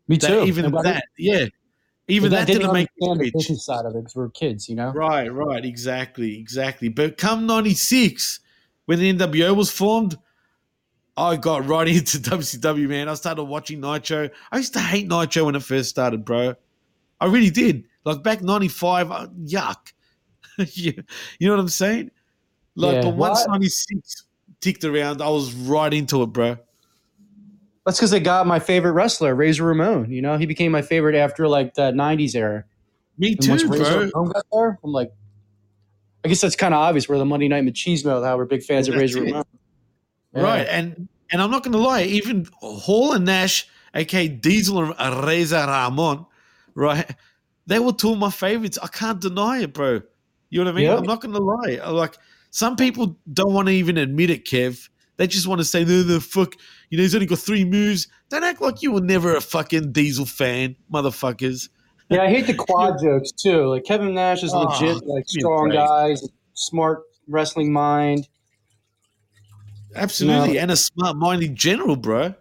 me 0.09 0.17
that 0.19 0.29
too. 0.29 0.45
even 0.45 0.75
I 0.75 0.83
that, 0.83 1.05
yeah, 1.19 1.47
even 2.09 2.31
didn't- 2.31 2.47
that 2.47 2.53
didn't 2.53 2.73
make 2.73 2.89
understand 3.03 3.21
the 3.21 3.31
business 3.39 3.65
side 3.67 3.85
of 3.85 3.95
it 3.95 3.99
because 4.01 4.17
we're 4.17 4.31
kids, 4.31 4.69
you 4.69 4.75
know. 4.75 4.91
Right, 4.93 5.33
right, 5.33 5.65
exactly, 5.65 6.39
exactly. 6.39 6.89
But 6.89 7.19
come 7.19 7.47
'96, 7.47 8.41
when 8.87 8.99
the 8.99 9.13
NWO 9.13 9.55
was 9.55 9.71
formed, 9.71 10.17
I 11.19 11.37
got 11.37 11.67
right 11.67 11.89
into 11.89 12.19
WCW, 12.19 12.89
man. 12.89 13.09
I 13.09 13.15
started 13.15 13.45
watching 13.45 13.81
Nitro. 13.81 14.31
I 14.53 14.57
used 14.59 14.73
to 14.75 14.81
hate 14.81 15.09
Nitro 15.09 15.45
when 15.45 15.57
it 15.57 15.63
first 15.63 15.91
started, 15.91 16.25
bro. 16.25 16.55
I 17.21 17.27
really 17.27 17.51
did. 17.51 17.85
Like 18.05 18.23
back 18.23 18.41
'95, 18.41 19.11
uh, 19.11 19.27
yuck. 19.45 19.93
you, 20.59 21.03
you 21.39 21.49
know 21.49 21.55
what 21.55 21.61
I'm 21.61 21.69
saying? 21.69 22.11
Like, 22.77 22.95
Yeah, 22.95 23.03
but 23.03 23.17
once 23.17 23.41
what? 23.41 23.51
'96 23.51 24.25
ticked 24.61 24.85
around, 24.85 25.21
I 25.21 25.29
was 25.29 25.53
right 25.53 25.93
into 25.93 26.23
it, 26.23 26.27
bro. 26.29 26.57
That's 27.85 27.99
because 27.99 28.11
they 28.11 28.21
got 28.21 28.47
my 28.47 28.61
favorite 28.61 28.93
wrestler, 28.93 29.35
Razor 29.35 29.65
Ramon. 29.65 30.11
You 30.13 30.23
know, 30.23 30.37
he 30.37 30.47
became 30.47 30.71
my 30.71 30.83
favorite 30.83 31.17
after 31.17 31.49
like 31.49 31.75
that 31.75 31.95
'90s 31.95 32.37
era. 32.37 32.65
Me 33.19 33.37
And 33.39 33.49
once 33.49 33.63
too, 33.63 33.69
Razor 33.69 33.85
bro. 33.85 34.11
Ramon 34.15 34.33
got 34.33 34.45
there, 34.53 34.79
I'm 34.85 34.93
like, 34.93 35.11
I 36.25 36.29
guess 36.29 36.41
that's 36.41 36.55
kind 36.55 36.75
of 36.75 36.79
obvious. 36.79 37.09
We're 37.09 37.19
the 37.19 37.25
Monday 37.25 37.49
Night 37.49 37.65
Machismo, 37.65 38.25
how 38.25 38.37
we're 38.37 38.45
big 38.45 38.63
fans 38.63 38.87
of 38.89 38.95
Razor 38.95 39.25
it. 39.25 39.31
Ramon. 39.33 39.45
Yeah. 40.39 40.45
Right, 40.45 40.67
and 40.69 41.09
and 41.31 41.43
I'm 41.43 41.51
not 41.51 41.63
going 41.63 41.73
to 41.73 41.79
lie, 41.79 42.03
even 42.05 42.47
Hall 42.61 43.13
and 43.13 43.25
Nash, 43.25 43.67
aka 43.95 44.29
Diesel 44.29 44.93
and 44.99 45.25
Razor 45.27 45.57
Ramon, 45.67 46.27
right? 46.75 47.15
They 47.67 47.79
were 47.79 47.93
two 47.93 48.13
of 48.13 48.19
my 48.19 48.31
favorites. 48.31 48.79
I 48.83 48.87
can't 48.87 49.21
deny 49.21 49.61
it, 49.61 49.75
bro. 49.75 50.01
You 50.51 50.61
know 50.61 50.71
what 50.71 50.73
I 50.73 50.77
mean? 50.77 50.85
Yep. 50.87 50.99
I'm 51.01 51.05
not 51.05 51.21
going 51.21 51.35
to 51.35 51.41
lie. 51.43 51.91
Like 51.91 52.17
some 52.51 52.77
people 52.77 53.19
don't 53.31 53.53
want 53.53 53.69
to 53.69 53.75
even 53.75 53.99
admit 53.99 54.31
it, 54.31 54.45
Kev. 54.47 54.89
They 55.19 55.27
just 55.27 55.47
want 55.47 55.61
to 55.61 55.65
say, 55.65 55.85
"No, 55.85 56.03
the 56.03 56.21
fuck." 56.21 56.55
You 56.91 56.97
know, 56.97 57.03
he's 57.03 57.15
only 57.15 57.27
got 57.27 57.41
three 57.41 57.65
moves. 57.65 58.09
Don't 58.31 58.45
act 58.45 58.61
like 58.63 58.83
you 58.83 58.93
were 58.93 59.01
never 59.03 59.37
a 59.37 59.41
fucking 59.41 59.93
Diesel 59.93 60.25
fan, 60.27 60.77
motherfuckers. 60.93 61.69
Yeah, 62.09 62.23
I 62.23 62.29
hate 62.31 62.47
the 62.47 62.55
quad 62.67 63.01
jokes 63.03 63.33
too. 63.33 63.67
Like 63.67 63.85
Kevin 63.85 64.15
Nash 64.15 64.43
is 64.43 64.53
Oh, 64.55 64.61
legit, 64.63 65.05
like 65.07 65.27
give 65.27 65.35
me 65.35 65.41
a 65.41 65.41
strong 65.41 65.69
break. 65.69 65.79
guy, 65.79 66.15
smart 66.55 67.03
wrestling 67.27 67.73
mind. 67.73 68.29
Absolutely, 69.99 70.55
No. 70.55 70.61
and 70.61 70.71
a 70.71 70.77
smart 70.77 71.17
mind 71.17 71.43
in 71.43 71.57
general, 71.57 71.97
bro. 71.97 72.35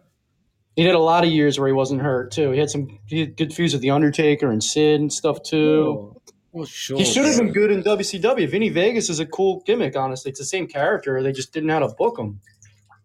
He 0.76 0.84
did 0.84 0.94
a 0.94 1.00
lot 1.00 1.24
of 1.24 1.32
years 1.32 1.60
where 1.60 1.68
he 1.68 1.74
wasn't 1.74 2.02
hurt 2.02 2.32
too. 2.32 2.52
He 2.52 2.60
had 2.60 2.70
some 2.70 3.00
he 3.08 3.22
had 3.22 3.36
good 3.36 3.54
feuds 3.54 3.74
with 3.74 3.82
the 3.82 3.90
Undertaker 3.90 4.52
and 4.52 4.64
Sid 4.64 5.02
and 5.02 5.12
stuff 5.12 5.42
too. 5.42 6.16
Well, 6.52 6.66
sure. 6.66 6.98
he 6.98 7.04
should 7.06 7.26
have 7.26 7.38
been 7.38 7.52
good 7.52 7.72
in 7.72 7.84
WCW. 7.84 8.50
Vinny 8.50 8.70
Vegas 8.70 9.10
is 9.10 9.20
a 9.20 9.26
cool 9.26 9.64
gimmick. 9.66 9.96
Honestly, 9.96 10.30
it's 10.30 10.40
the 10.40 10.46
same 10.46 10.68
character. 10.68 11.22
They 11.22 11.32
just 11.32 11.52
didn't 11.52 11.68
know 11.68 11.74
how 11.74 11.88
to 11.88 11.96
book 11.96 12.18
him. 12.18 12.40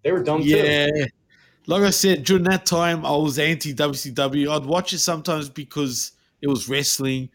They 0.05 0.13
were 0.13 0.23
dumb 0.23 0.43
too. 0.43 0.49
Yeah. 0.49 0.87
Like 1.67 1.83
I 1.83 1.91
said, 1.91 2.25
during 2.25 2.45
that 2.45 2.67
time, 2.67 3.07
I 3.07 3.17
was 3.17 3.39
anti 3.39 3.73
WCW. 3.73 4.51
I'd 4.51 4.67
watch 4.67 4.93
it 4.93 4.99
sometimes 4.99 5.49
because 5.49 6.13
it 6.41 6.49
was 6.49 6.69
wrestling, 6.69 7.31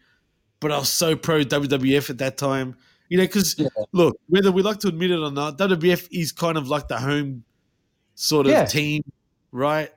but 0.60 0.70
I 0.70 0.78
was 0.78 0.90
so 0.90 1.16
pro 1.16 1.42
WWF 1.42 2.10
at 2.10 2.18
that 2.18 2.36
time. 2.36 2.76
You 3.08 3.18
know, 3.18 3.24
because 3.24 3.58
Yeah. 3.58 3.68
look, 3.92 4.18
whether 4.28 4.52
we 4.52 4.62
like 4.62 4.78
to 4.80 4.88
admit 4.88 5.10
it 5.10 5.18
or 5.18 5.30
not, 5.30 5.56
WWF 5.58 6.08
is 6.10 6.32
kind 6.32 6.58
of 6.58 6.68
like 6.68 6.88
the 6.88 6.98
home 6.98 7.44
sort 8.14 8.46
of 8.46 8.52
Yeah. 8.52 8.64
team, 8.64 9.02
right? 9.52 9.90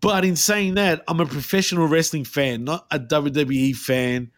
But 0.00 0.24
in 0.24 0.36
saying 0.36 0.74
that, 0.74 1.02
I'm 1.08 1.20
a 1.20 1.26
professional 1.26 1.88
wrestling 1.88 2.24
fan, 2.24 2.64
not 2.64 2.86
a 2.90 2.98
WWE 2.98 3.72
fan, 3.72 4.30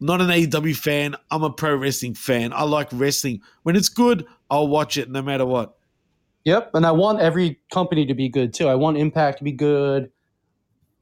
not 0.00 0.20
an 0.20 0.30
AEW 0.30 0.74
fan. 0.74 1.14
I'm 1.30 1.42
a 1.42 1.50
pro 1.50 1.74
wrestling 1.76 2.14
fan. 2.14 2.52
I 2.52 2.62
like 2.62 2.88
wrestling. 2.92 3.40
When 3.64 3.76
it's 3.76 3.88
good, 3.88 4.24
I'll 4.50 4.68
watch 4.68 4.96
it 4.96 5.10
no 5.10 5.20
matter 5.22 5.44
what. 5.46 5.76
Yep, 6.44 6.70
and 6.74 6.84
I 6.84 6.90
want 6.90 7.20
every 7.20 7.60
company 7.72 8.04
to 8.06 8.14
be 8.14 8.28
good 8.28 8.52
too. 8.52 8.68
I 8.68 8.74
want 8.74 8.96
Impact 8.96 9.38
to 9.38 9.44
be 9.44 9.52
good. 9.52 10.10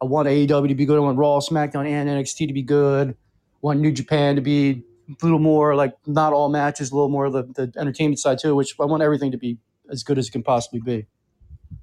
I 0.02 0.06
want 0.06 0.28
AEW 0.28 0.68
to 0.68 0.74
be 0.74 0.84
good. 0.84 0.96
I 0.96 1.00
want 1.00 1.18
Raw, 1.18 1.38
SmackDown, 1.40 1.86
and 1.86 2.08
NXT 2.08 2.46
to 2.46 2.52
be 2.52 2.62
good. 2.62 3.10
I 3.10 3.14
want 3.62 3.80
New 3.80 3.92
Japan 3.92 4.36
to 4.36 4.42
be 4.42 4.82
little 5.22 5.38
more 5.38 5.74
like 5.74 5.94
not 6.06 6.32
all 6.32 6.48
matches, 6.48 6.90
a 6.90 6.94
little 6.94 7.08
more 7.08 7.26
of 7.26 7.32
the, 7.32 7.42
the 7.42 7.72
entertainment 7.80 8.18
side 8.18 8.38
too. 8.38 8.54
Which 8.54 8.74
I 8.80 8.84
want 8.84 9.02
everything 9.02 9.30
to 9.32 9.38
be 9.38 9.58
as 9.90 10.02
good 10.02 10.18
as 10.18 10.28
it 10.28 10.32
can 10.32 10.42
possibly 10.42 10.80
be. 10.80 11.06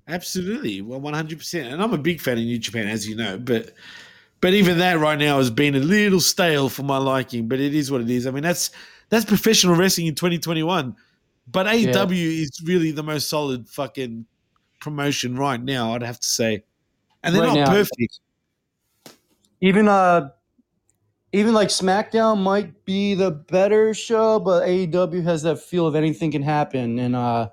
Absolutely, 0.08 0.82
well, 0.82 1.00
one 1.00 1.14
hundred 1.14 1.38
percent. 1.40 1.68
And 1.72 1.82
I'm 1.82 1.94
a 1.94 1.98
big 1.98 2.22
fan 2.22 2.38
of 2.38 2.44
New 2.44 2.58
Japan, 2.58 2.88
as 2.88 3.08
you 3.08 3.16
know. 3.16 3.38
But 3.38 3.72
but 4.42 4.54
even 4.54 4.78
that 4.80 5.00
right 5.00 5.18
now 5.20 5.38
has 5.38 5.50
been 5.50 5.76
a 5.76 5.80
little 5.80 6.20
stale 6.20 6.70
for 6.70 6.84
my 6.84 6.98
liking. 6.98 7.48
But 7.48 7.60
it 7.60 7.74
is 7.76 7.92
what 7.92 8.02
it 8.02 8.10
is. 8.10 8.26
I 8.28 8.32
mean, 8.32 8.44
that's 8.44 8.72
that's 9.10 9.26
professional 9.26 9.76
wrestling 9.76 10.08
in 10.08 10.16
2021. 10.16 10.96
But 11.50 11.66
AEW 11.68 12.42
is 12.42 12.62
really 12.66 12.92
the 12.92 13.04
most 13.04 13.30
solid 13.30 13.70
fucking 13.70 14.26
promotion 14.82 15.38
right 15.38 15.62
now. 15.62 15.94
I'd 15.94 16.04
have 16.04 16.20
to 16.20 16.28
say, 16.28 16.64
and 17.24 17.34
they're 17.36 17.42
Right 17.42 17.56
not 17.56 17.68
now. 17.68 17.70
perfect. 17.72 18.20
Even 19.62 19.88
uh, 19.88 20.30
even 21.34 21.54
like 21.54 21.70
SmackDown 21.70 22.42
might 22.42 22.86
be 22.86 23.14
the 23.14 23.32
better 23.32 23.94
show, 23.94 24.40
but 24.40 24.64
AEW 24.64 25.24
has 25.24 25.44
that 25.44 25.60
feel 25.60 25.86
of 25.86 25.96
anything 25.96 26.32
can 26.32 26.42
happen, 26.42 27.00
and 27.00 27.16
uh, 27.16 27.50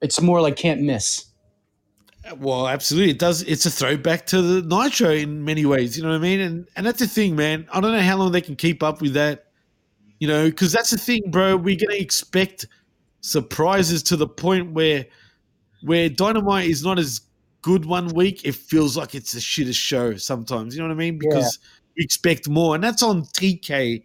it's 0.00 0.20
more 0.20 0.40
like 0.40 0.56
can't 0.56 0.80
miss. 0.82 1.26
Well, 2.38 2.68
absolutely, 2.68 3.10
it 3.10 3.18
does. 3.18 3.42
It's 3.42 3.66
a 3.66 3.70
throwback 3.70 4.26
to 4.26 4.42
the 4.42 4.62
Nitro 4.62 5.10
in 5.10 5.44
many 5.44 5.64
ways. 5.64 5.96
You 5.96 6.02
know 6.02 6.10
what 6.10 6.16
I 6.16 6.20
mean? 6.20 6.40
And 6.40 6.68
and 6.76 6.86
that's 6.86 6.98
the 6.98 7.06
thing, 7.06 7.36
man. 7.36 7.66
I 7.72 7.80
don't 7.80 7.92
know 7.92 8.00
how 8.00 8.16
long 8.16 8.32
they 8.32 8.40
can 8.40 8.56
keep 8.56 8.82
up 8.82 9.00
with 9.00 9.14
that. 9.14 9.46
You 10.18 10.28
know, 10.28 10.46
because 10.46 10.72
that's 10.72 10.90
the 10.90 10.98
thing, 10.98 11.22
bro. 11.30 11.56
We're 11.56 11.76
gonna 11.76 11.98
expect 11.98 12.66
surprises 13.20 14.02
to 14.04 14.16
the 14.16 14.26
point 14.26 14.72
where 14.72 15.06
where 15.82 16.08
Dynamite 16.08 16.68
is 16.68 16.82
not 16.82 16.98
as 16.98 17.20
good 17.62 17.84
one 17.84 18.08
week, 18.08 18.44
it 18.44 18.54
feels 18.54 18.96
like 18.96 19.14
it's 19.14 19.32
the 19.32 19.40
shittest 19.40 19.76
show 19.76 20.16
sometimes. 20.16 20.74
You 20.74 20.82
know 20.82 20.88
what 20.88 20.94
I 20.94 20.98
mean? 20.98 21.18
Because 21.18 21.58
we 21.58 21.77
expect 21.98 22.48
more, 22.48 22.74
and 22.74 22.82
that's 22.82 23.02
on 23.02 23.22
TK 23.22 24.04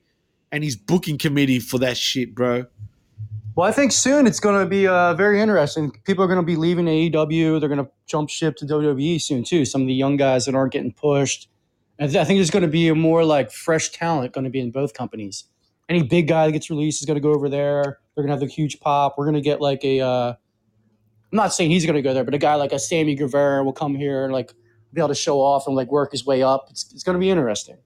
and 0.51 0.63
his 0.63 0.75
booking 0.75 1.17
committee 1.17 1.59
for 1.59 1.79
that 1.79 1.97
shit, 1.97 2.35
bro. 2.35 2.65
Well, 3.55 3.67
I 3.67 3.71
think 3.71 3.91
soon 3.91 4.25
it's 4.25 4.39
going 4.39 4.59
to 4.59 4.67
be 4.67 4.87
uh, 4.87 5.13
very 5.13 5.39
interesting. 5.39 5.91
People 6.05 6.23
are 6.23 6.27
going 6.27 6.39
to 6.39 6.45
be 6.45 6.55
leaving 6.55 6.85
AEW. 6.85 7.59
They're 7.59 7.69
going 7.69 7.83
to 7.83 7.91
jump 8.07 8.29
ship 8.29 8.55
to 8.57 8.65
WWE 8.65 9.21
soon 9.21 9.43
too. 9.43 9.63
Some 9.63 9.81
of 9.81 9.87
the 9.87 9.93
young 9.93 10.17
guys 10.17 10.45
that 10.45 10.55
aren't 10.55 10.73
getting 10.73 10.91
pushed. 10.91 11.49
And 11.99 12.15
I 12.17 12.23
think 12.23 12.39
there's 12.39 12.49
going 12.49 12.63
to 12.63 12.69
be 12.69 12.87
a 12.87 12.95
more 12.95 13.23
like 13.23 13.51
fresh 13.51 13.89
talent 13.89 14.33
going 14.33 14.45
to 14.45 14.49
be 14.49 14.59
in 14.59 14.71
both 14.71 14.95
companies. 14.95 15.45
Any 15.87 16.01
big 16.01 16.27
guy 16.27 16.47
that 16.47 16.51
gets 16.53 16.69
released 16.71 17.01
is 17.01 17.05
going 17.05 17.15
to 17.15 17.21
go 17.21 17.31
over 17.31 17.47
there. 17.47 17.99
They're 18.15 18.23
going 18.23 18.27
to 18.27 18.33
have 18.33 18.39
the 18.39 18.47
huge 18.47 18.79
pop. 18.79 19.15
We're 19.17 19.25
going 19.25 19.35
to 19.35 19.41
get 19.41 19.61
like 19.61 19.83
a. 19.83 19.99
Uh, 19.99 20.33
I'm 21.31 21.37
not 21.37 21.53
saying 21.53 21.69
he's 21.69 21.85
going 21.85 21.95
to 21.95 22.01
go 22.01 22.13
there, 22.13 22.23
but 22.23 22.33
a 22.33 22.39
guy 22.39 22.55
like 22.55 22.71
a 22.71 22.79
Sammy 22.79 23.15
Guevara 23.15 23.63
will 23.63 23.73
come 23.73 23.95
here 23.95 24.23
and 24.23 24.33
like 24.33 24.53
be 24.93 25.01
able 25.01 25.09
to 25.09 25.15
show 25.15 25.39
off 25.39 25.67
and 25.67 25.75
like 25.75 25.91
work 25.91 26.11
his 26.11 26.25
way 26.25 26.43
up. 26.43 26.67
It's, 26.69 26.91
it's 26.93 27.03
going 27.03 27.15
to 27.15 27.19
be 27.19 27.29
interesting. 27.29 27.77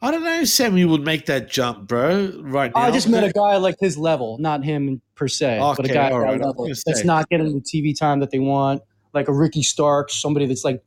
I 0.00 0.12
don't 0.12 0.22
know 0.22 0.42
if 0.42 0.48
Sammy 0.48 0.84
would 0.84 1.04
make 1.04 1.26
that 1.26 1.48
jump, 1.48 1.88
bro. 1.88 2.32
Right 2.40 2.70
now, 2.72 2.82
I 2.82 2.90
just 2.92 3.08
met 3.08 3.24
a 3.24 3.32
guy 3.32 3.56
like 3.56 3.76
his 3.80 3.98
level, 3.98 4.38
not 4.38 4.64
him 4.64 5.00
per 5.16 5.26
se, 5.26 5.58
but 5.76 5.84
a 5.84 5.88
guy 5.88 6.06
at 6.06 6.12
all 6.12 6.20
that 6.20 6.26
right, 6.26 6.40
level 6.40 6.68
that's 6.86 7.04
not 7.04 7.28
getting 7.28 7.52
the 7.52 7.60
TV 7.60 7.98
time 7.98 8.20
that 8.20 8.30
they 8.30 8.38
want, 8.38 8.80
like 9.12 9.26
a 9.26 9.32
Ricky 9.32 9.62
Stark, 9.62 10.10
somebody 10.10 10.46
that's 10.46 10.62
like 10.62 10.84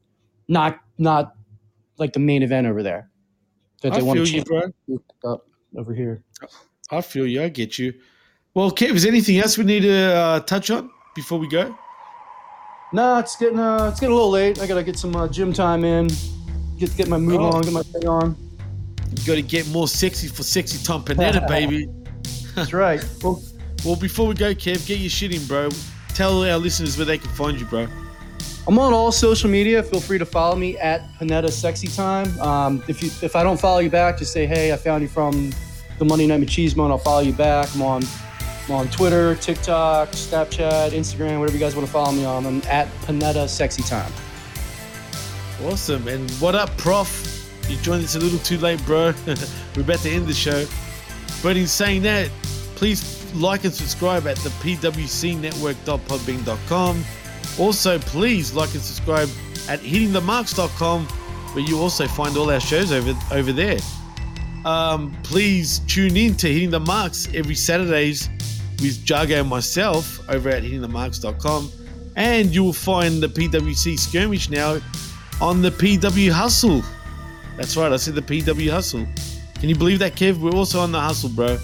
not 0.47 0.79
not 0.97 1.33
like 1.97 2.13
the 2.13 2.19
main 2.19 2.41
event 2.41 2.67
over 2.67 2.81
there 2.83 3.09
that 3.81 3.91
I 3.91 3.97
they 3.97 4.01
want 4.01 4.17
feel 4.17 4.25
to 4.25 4.31
you, 4.31 4.43
bro. 4.43 5.29
up 5.29 5.45
over 5.75 5.93
here. 5.93 6.23
I 6.89 7.01
feel 7.01 7.27
you. 7.27 7.43
I 7.43 7.49
get 7.49 7.77
you. 7.77 7.93
Well, 8.53 8.71
Kev, 8.71 8.91
is 8.91 9.03
there 9.03 9.11
anything 9.11 9.39
else 9.39 9.57
we 9.57 9.65
need 9.65 9.81
to 9.81 10.13
uh, 10.13 10.39
touch 10.41 10.69
on 10.71 10.89
before 11.15 11.37
we 11.37 11.47
go? 11.47 11.77
No, 12.93 13.17
it's 13.19 13.35
getting 13.35 13.59
uh, 13.59 13.87
it's 13.91 13.99
getting 13.99 14.13
a 14.13 14.15
little 14.15 14.31
late. 14.31 14.59
I 14.59 14.67
gotta 14.67 14.83
get 14.83 14.97
some 14.97 15.15
uh, 15.15 15.27
gym 15.27 15.53
time 15.53 15.83
in, 15.85 16.09
get 16.77 16.95
get 16.97 17.07
my 17.07 17.17
mood 17.17 17.39
Oh. 17.39 17.45
on, 17.51 17.61
get 17.61 17.73
my 17.73 17.83
thing 17.83 18.07
on. 18.07 18.35
You 19.13 19.25
got 19.25 19.35
to 19.35 19.41
get 19.41 19.67
more 19.69 19.89
sexy 19.89 20.29
for 20.29 20.41
sexy 20.43 20.81
time 20.85 21.01
Panetta, 21.01 21.45
baby. 21.47 21.87
That's 22.55 22.71
right. 22.73 23.03
Well, 23.23 23.41
Well, 23.83 23.95
before 23.97 24.27
we 24.27 24.35
go, 24.35 24.53
Kev, 24.53 24.87
get 24.87 24.99
your 24.99 25.09
shit 25.09 25.35
in, 25.35 25.45
bro. 25.47 25.69
Tell 26.13 26.43
our 26.45 26.57
listeners 26.57 26.95
where 26.97 27.05
they 27.05 27.17
can 27.17 27.29
find 27.31 27.59
you, 27.59 27.65
bro. 27.65 27.87
I'm 28.67 28.79
on 28.79 28.93
all 28.93 29.11
social 29.11 29.49
media. 29.49 29.83
Feel 29.83 29.99
free 29.99 30.17
to 30.17 30.25
follow 30.25 30.55
me 30.55 30.77
at 30.77 31.01
Panetta 31.19 31.49
Sexy 31.51 31.87
Time. 31.87 32.39
Um, 32.39 32.81
if 32.87 33.01
you 33.03 33.09
if 33.21 33.35
I 33.35 33.43
don't 33.43 33.59
follow 33.59 33.79
you 33.79 33.89
back, 33.89 34.17
just 34.17 34.31
say 34.31 34.45
hey, 34.45 34.71
I 34.71 34.77
found 34.77 35.01
you 35.01 35.07
from 35.09 35.51
the 35.99 36.05
Monday 36.05 36.25
Night 36.27 36.39
Machismo, 36.41 36.83
and 36.83 36.91
I'll 36.93 36.97
follow 36.97 37.21
you 37.21 37.33
back. 37.33 37.67
I'm 37.75 37.81
on 37.81 38.03
on 38.71 38.87
Twitter, 38.89 39.35
TikTok, 39.35 40.09
Snapchat, 40.09 40.91
Instagram, 40.91 41.39
whatever 41.39 41.57
you 41.57 41.63
guys 41.63 41.75
want 41.75 41.87
to 41.87 41.93
follow 41.93 42.11
me 42.11 42.25
on. 42.25 42.45
I'm 42.45 42.61
at 42.63 42.87
Panetta 43.01 43.47
Sexy 43.47 43.83
Time. 43.83 44.11
Awesome. 45.65 46.07
And 46.07 46.29
what 46.31 46.55
up, 46.55 46.75
Prof? 46.77 47.27
You 47.69 47.77
joined 47.77 48.03
us 48.03 48.15
a 48.15 48.19
little 48.19 48.39
too 48.39 48.57
late, 48.57 48.83
bro. 48.85 49.13
We're 49.75 49.83
about 49.83 49.99
to 49.99 50.09
end 50.09 50.25
the 50.27 50.33
show. 50.33 50.65
But 51.43 51.57
in 51.57 51.67
saying 51.67 52.01
that, 52.03 52.29
please 52.75 53.33
like 53.33 53.63
and 53.63 53.73
subscribe 53.73 54.27
at 54.27 54.35
the 54.37 54.49
pwcnetwork.podbean.com. 54.49 57.05
Also, 57.59 57.99
please 57.99 58.53
like 58.53 58.73
and 58.73 58.81
subscribe 58.81 59.29
at 59.69 59.79
hittingthemarks.com, 59.79 61.05
where 61.05 61.63
you 61.63 61.79
also 61.79 62.07
find 62.07 62.35
all 62.37 62.49
our 62.49 62.59
shows 62.59 62.91
over 62.91 63.13
over 63.31 63.51
there. 63.51 63.77
Um, 64.65 65.15
please 65.23 65.79
tune 65.79 66.15
in 66.17 66.35
to 66.37 66.47
Hitting 66.51 66.69
the 66.69 66.79
Marks 66.79 67.27
every 67.33 67.55
Saturdays 67.55 68.29
with 68.81 69.05
Jargo 69.05 69.39
and 69.39 69.49
myself 69.49 70.19
over 70.29 70.49
at 70.49 70.63
hittingthemarks.com. 70.63 71.71
And 72.15 72.53
you 72.53 72.63
will 72.63 72.73
find 72.73 73.21
the 73.21 73.27
PWC 73.27 73.97
skirmish 73.97 74.49
now 74.49 74.79
on 75.39 75.61
the 75.61 75.71
PW 75.71 76.31
Hustle. 76.31 76.83
That's 77.57 77.77
right, 77.77 77.91
I 77.91 77.97
said 77.97 78.15
the 78.15 78.21
PW 78.21 78.69
Hustle. 78.69 79.07
Can 79.59 79.69
you 79.69 79.75
believe 79.75 79.99
that, 79.99 80.15
Kev? 80.15 80.39
We're 80.39 80.57
also 80.57 80.79
on 80.79 80.91
the 80.91 80.99
hustle, 80.99 81.29
bro. 81.29 81.57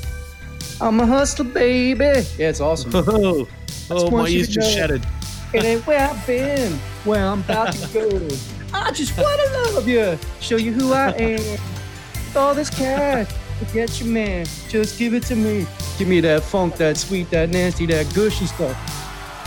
I'm 0.80 1.00
a 1.00 1.06
hustler, 1.06 1.46
baby. 1.46 2.04
Yeah, 2.38 2.50
it's 2.50 2.62
awesome. 2.62 2.92
Oh, 3.90 4.10
oh 4.10 4.12
my 4.12 4.28
ears 4.28 4.50
just 4.50 4.74
shattered. 4.74 5.06
It 5.54 5.64
ain't 5.64 5.88
where 5.88 6.10
I've 6.10 6.28
been, 6.28 6.74
where 7.06 7.26
I'm 7.26 7.40
about 7.40 7.74
to 7.74 7.88
go. 7.94 8.28
I 8.74 8.92
just 8.92 9.18
wanna 9.18 9.72
love 9.72 9.88
you, 9.88 10.20
show 10.42 10.58
you 10.58 10.74
who 10.74 10.92
I 10.92 11.12
am. 11.12 11.40
With 11.40 12.36
all 12.36 12.54
this 12.54 12.70
cash, 12.70 13.32
forget 13.60 13.98
your 14.02 14.10
man. 14.10 14.46
Just 14.68 15.00
give 15.00 15.14
it 15.14 15.24
to 15.24 15.38
me. 15.38 15.66
Give 15.98 16.08
me 16.08 16.20
that 16.22 16.44
funk, 16.44 16.76
that 16.76 16.98
sweet, 16.98 17.30
that 17.32 17.50
nasty, 17.50 17.86
that 17.88 18.14
gushy 18.14 18.46
stuff. 18.46 18.76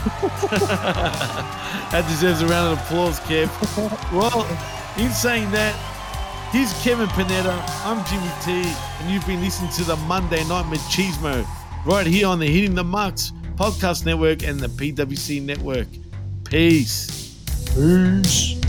That 1.90 2.06
deserves 2.06 2.40
a 2.40 2.47
round 2.47 2.72
of 2.72 2.85
applause, 2.85 3.18
Kev. 3.20 3.48
Well, 4.12 4.47
in 4.97 5.10
saying 5.10 5.51
that, 5.51 5.74
here's 6.52 6.72
Kevin 6.85 7.09
Panetta. 7.09 7.52
I'm 7.85 8.05
Jimmy 8.06 8.31
T, 8.44 8.72
and 9.01 9.10
you've 9.10 9.27
been 9.27 9.40
listening 9.40 9.72
to 9.72 9.82
the 9.82 9.97
Monday 9.97 10.44
Night 10.44 10.66
Machismo 10.66 11.44
right 11.85 12.06
here 12.06 12.28
on 12.28 12.39
the 12.39 12.47
Hitting 12.47 12.77
the 12.77 12.85
Marks 12.85 13.32
podcast 13.56 14.06
network 14.06 14.44
and 14.44 14.60
the 14.60 14.68
PWC 14.68 15.43
network. 15.43 15.89
Peace. 16.44 17.35
Peace. 17.74 18.60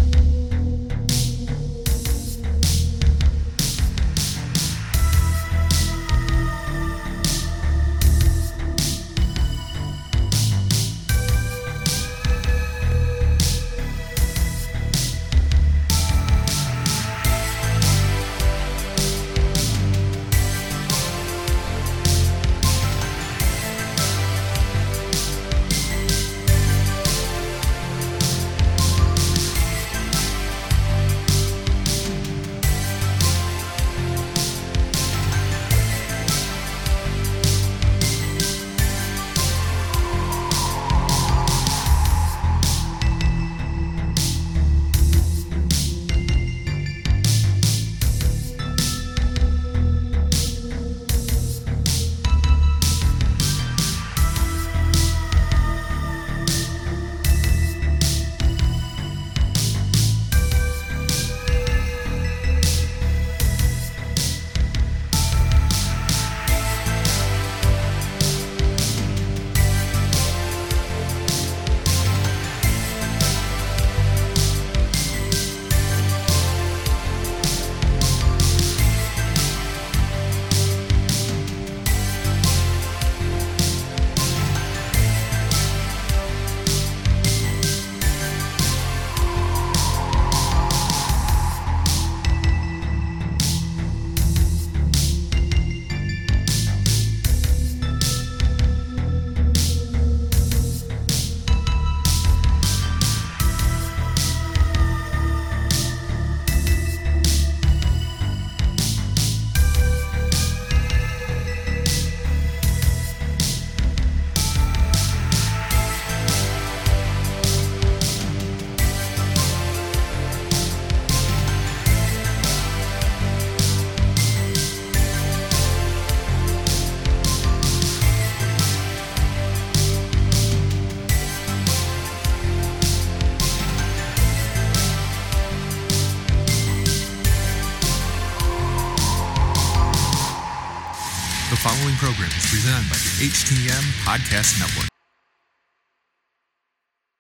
HTM 143.52 143.84
Podcast 144.08 144.60
Network. 144.64 144.81